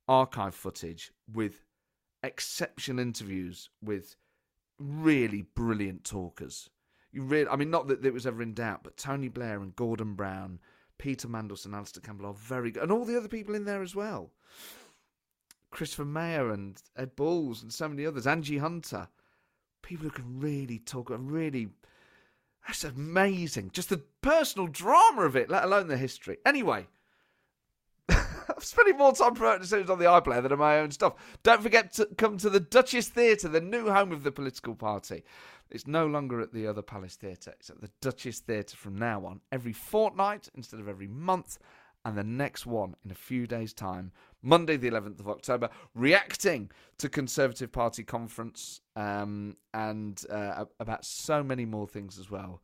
archive 0.08 0.56
footage 0.56 1.12
with 1.32 1.66
exceptional 2.24 3.00
interviews 3.00 3.70
with 3.82 4.16
really 4.80 5.44
brilliant 5.44 6.04
talkers. 6.04 6.70
You 7.12 7.24
really, 7.24 7.50
I 7.50 7.56
mean, 7.56 7.72
not 7.72 7.88
that 7.88 8.06
it 8.06 8.14
was 8.14 8.28
ever 8.28 8.42
in 8.42 8.54
doubt, 8.54 8.82
but 8.84 8.98
Tony 8.98 9.30
Blair 9.30 9.62
and 9.62 9.76
Gordon 9.76 10.14
Brown, 10.14 10.60
Peter 10.98 11.28
Mandelson, 11.28 11.74
Alastair 11.74 12.02
Campbell 12.02 12.28
are 12.28 12.34
very 12.34 12.72
good, 12.72 12.84
and 12.84 12.92
all 12.92 13.06
the 13.06 13.18
other 13.18 13.28
people 13.28 13.56
in 13.56 13.66
there 13.66 13.82
as 13.82 13.96
well. 13.96 14.32
Christopher 15.72 16.06
Meyer 16.06 16.52
and 16.52 16.82
Ed 16.96 17.16
Balls 17.16 17.62
and 17.62 17.72
so 17.74 17.88
many 17.88 18.06
others, 18.06 18.26
Anji 18.26 18.60
Hunter, 18.60 19.08
people 19.82 20.06
who 20.06 20.12
can 20.12 20.40
really 20.40 20.80
talk, 20.80 21.10
and 21.10 21.32
really 21.32 21.70
that's 22.68 22.84
amazing. 22.84 23.72
Just 23.72 23.90
the 23.90 24.04
personal 24.22 24.68
drama 24.68 25.24
of 25.24 25.36
it, 25.36 25.50
let 25.50 25.64
alone 25.64 25.88
the 25.88 25.98
history. 25.98 26.38
Anyway, 26.46 26.88
I'm 28.50 28.56
spending 28.62 28.98
more 28.98 29.14
time 29.14 29.36
promoting 29.36 29.90
on 29.90 30.00
the 30.00 30.06
iPlayer 30.06 30.42
than 30.42 30.52
on 30.52 30.60
my 30.60 30.80
own 30.80 30.92
stuff. 30.92 31.14
Don't 31.44 31.62
forget 31.62 31.94
to 31.94 32.06
come 32.18 32.38
to 32.38 32.50
the 32.50 32.60
Duchess 32.60 33.10
Theatre, 33.10 33.48
the 33.48 33.62
new 33.62 33.90
home 33.90 34.12
of 34.12 34.24
the 34.24 34.32
political 34.32 34.76
party. 34.76 35.24
It's 35.70 35.88
no 35.88 36.08
longer 36.08 36.42
at 36.42 36.54
the 36.54 36.66
other 36.66 36.82
Palace 36.82 37.16
Theatre. 37.16 37.54
It's 37.60 37.70
at 37.70 37.82
the 37.82 37.92
Duchess 38.02 38.40
Theatre 38.40 38.76
from 38.76 38.98
now 38.98 39.26
on, 39.26 39.42
every 39.52 39.74
fortnight 39.74 40.50
instead 40.56 40.80
of 40.80 40.88
every 40.88 41.08
month, 41.08 41.60
and 42.06 42.18
the 42.18 42.24
next 42.24 42.66
one 42.66 42.96
in 43.04 43.12
a 43.12 43.16
few 43.16 43.46
days' 43.46 43.74
time, 43.74 44.12
Monday, 44.42 44.78
the 44.78 44.90
11th 44.90 45.20
of 45.20 45.28
October, 45.28 45.70
reacting 45.94 46.72
to 46.98 47.10
Conservative 47.10 47.72
Party 47.72 48.04
conference 48.04 48.82
um, 48.96 49.58
and 49.74 50.24
uh, 50.30 50.66
about 50.80 51.04
so 51.04 51.44
many 51.44 51.66
more 51.66 51.88
things 51.88 52.18
as 52.18 52.32
well. 52.32 52.62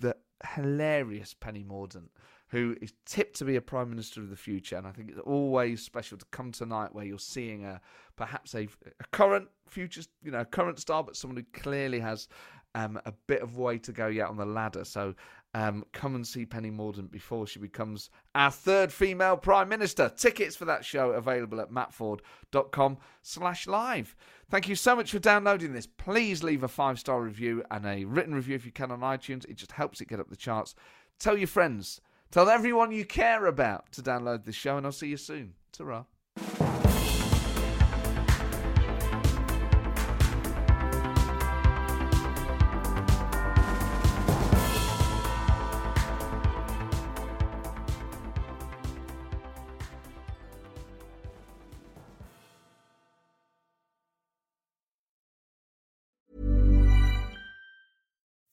The 0.00 0.16
hilarious 0.54 1.34
Penny 1.34 1.64
Mordaunt, 1.64 2.10
who 2.52 2.76
is 2.82 2.92
tipped 3.06 3.34
to 3.38 3.46
be 3.46 3.56
a 3.56 3.62
Prime 3.62 3.88
Minister 3.88 4.20
of 4.20 4.28
the 4.28 4.36
future. 4.36 4.76
And 4.76 4.86
I 4.86 4.92
think 4.92 5.08
it's 5.08 5.18
always 5.20 5.82
special 5.82 6.18
to 6.18 6.26
come 6.32 6.52
tonight 6.52 6.94
where 6.94 7.06
you're 7.06 7.18
seeing 7.18 7.64
a 7.64 7.80
perhaps 8.14 8.54
a, 8.54 8.68
a 8.84 9.04
current 9.10 9.48
future, 9.66 10.02
you 10.22 10.30
know, 10.30 10.44
current 10.44 10.78
star, 10.78 11.02
but 11.02 11.16
someone 11.16 11.38
who 11.38 11.58
clearly 11.58 11.98
has 11.98 12.28
um, 12.74 13.00
a 13.06 13.12
bit 13.26 13.40
of 13.40 13.56
way 13.56 13.78
to 13.78 13.90
go 13.90 14.06
yet 14.06 14.28
on 14.28 14.36
the 14.36 14.44
ladder. 14.44 14.84
So 14.84 15.14
um, 15.54 15.86
come 15.94 16.14
and 16.14 16.26
see 16.26 16.44
Penny 16.44 16.70
Mordaunt 16.70 17.10
before 17.10 17.46
she 17.46 17.58
becomes 17.58 18.10
our 18.34 18.50
third 18.50 18.92
female 18.92 19.38
Prime 19.38 19.70
Minister. 19.70 20.10
Tickets 20.14 20.54
for 20.54 20.66
that 20.66 20.84
show 20.84 21.12
available 21.12 21.58
at 21.58 21.70
mattforde.com 21.70 22.98
slash 23.22 23.66
live. 23.66 24.14
Thank 24.50 24.68
you 24.68 24.74
so 24.74 24.94
much 24.94 25.10
for 25.10 25.18
downloading 25.18 25.72
this. 25.72 25.86
Please 25.86 26.42
leave 26.42 26.64
a 26.64 26.68
five-star 26.68 27.22
review 27.22 27.64
and 27.70 27.86
a 27.86 28.04
written 28.04 28.34
review 28.34 28.56
if 28.56 28.66
you 28.66 28.72
can 28.72 28.90
on 28.90 29.00
iTunes. 29.00 29.48
It 29.48 29.56
just 29.56 29.72
helps 29.72 30.02
it 30.02 30.08
get 30.08 30.20
up 30.20 30.28
the 30.28 30.36
charts. 30.36 30.74
Tell 31.18 31.38
your 31.38 31.48
friends. 31.48 32.02
Tell 32.32 32.48
everyone 32.48 32.92
you 32.92 33.04
care 33.04 33.44
about 33.44 33.92
to 33.92 34.00
download 34.00 34.46
this 34.46 34.54
show, 34.54 34.78
and 34.78 34.86
I'll 34.86 34.92
see 34.92 35.08
you 35.08 35.18
soon. 35.18 35.52
Ta 35.70 36.06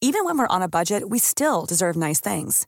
Even 0.02 0.26
when 0.26 0.38
we're 0.38 0.48
on 0.48 0.62
a 0.62 0.68
budget, 0.68 1.10
we 1.10 1.18
still 1.18 1.66
deserve 1.66 1.96
nice 1.96 2.20
things. 2.20 2.68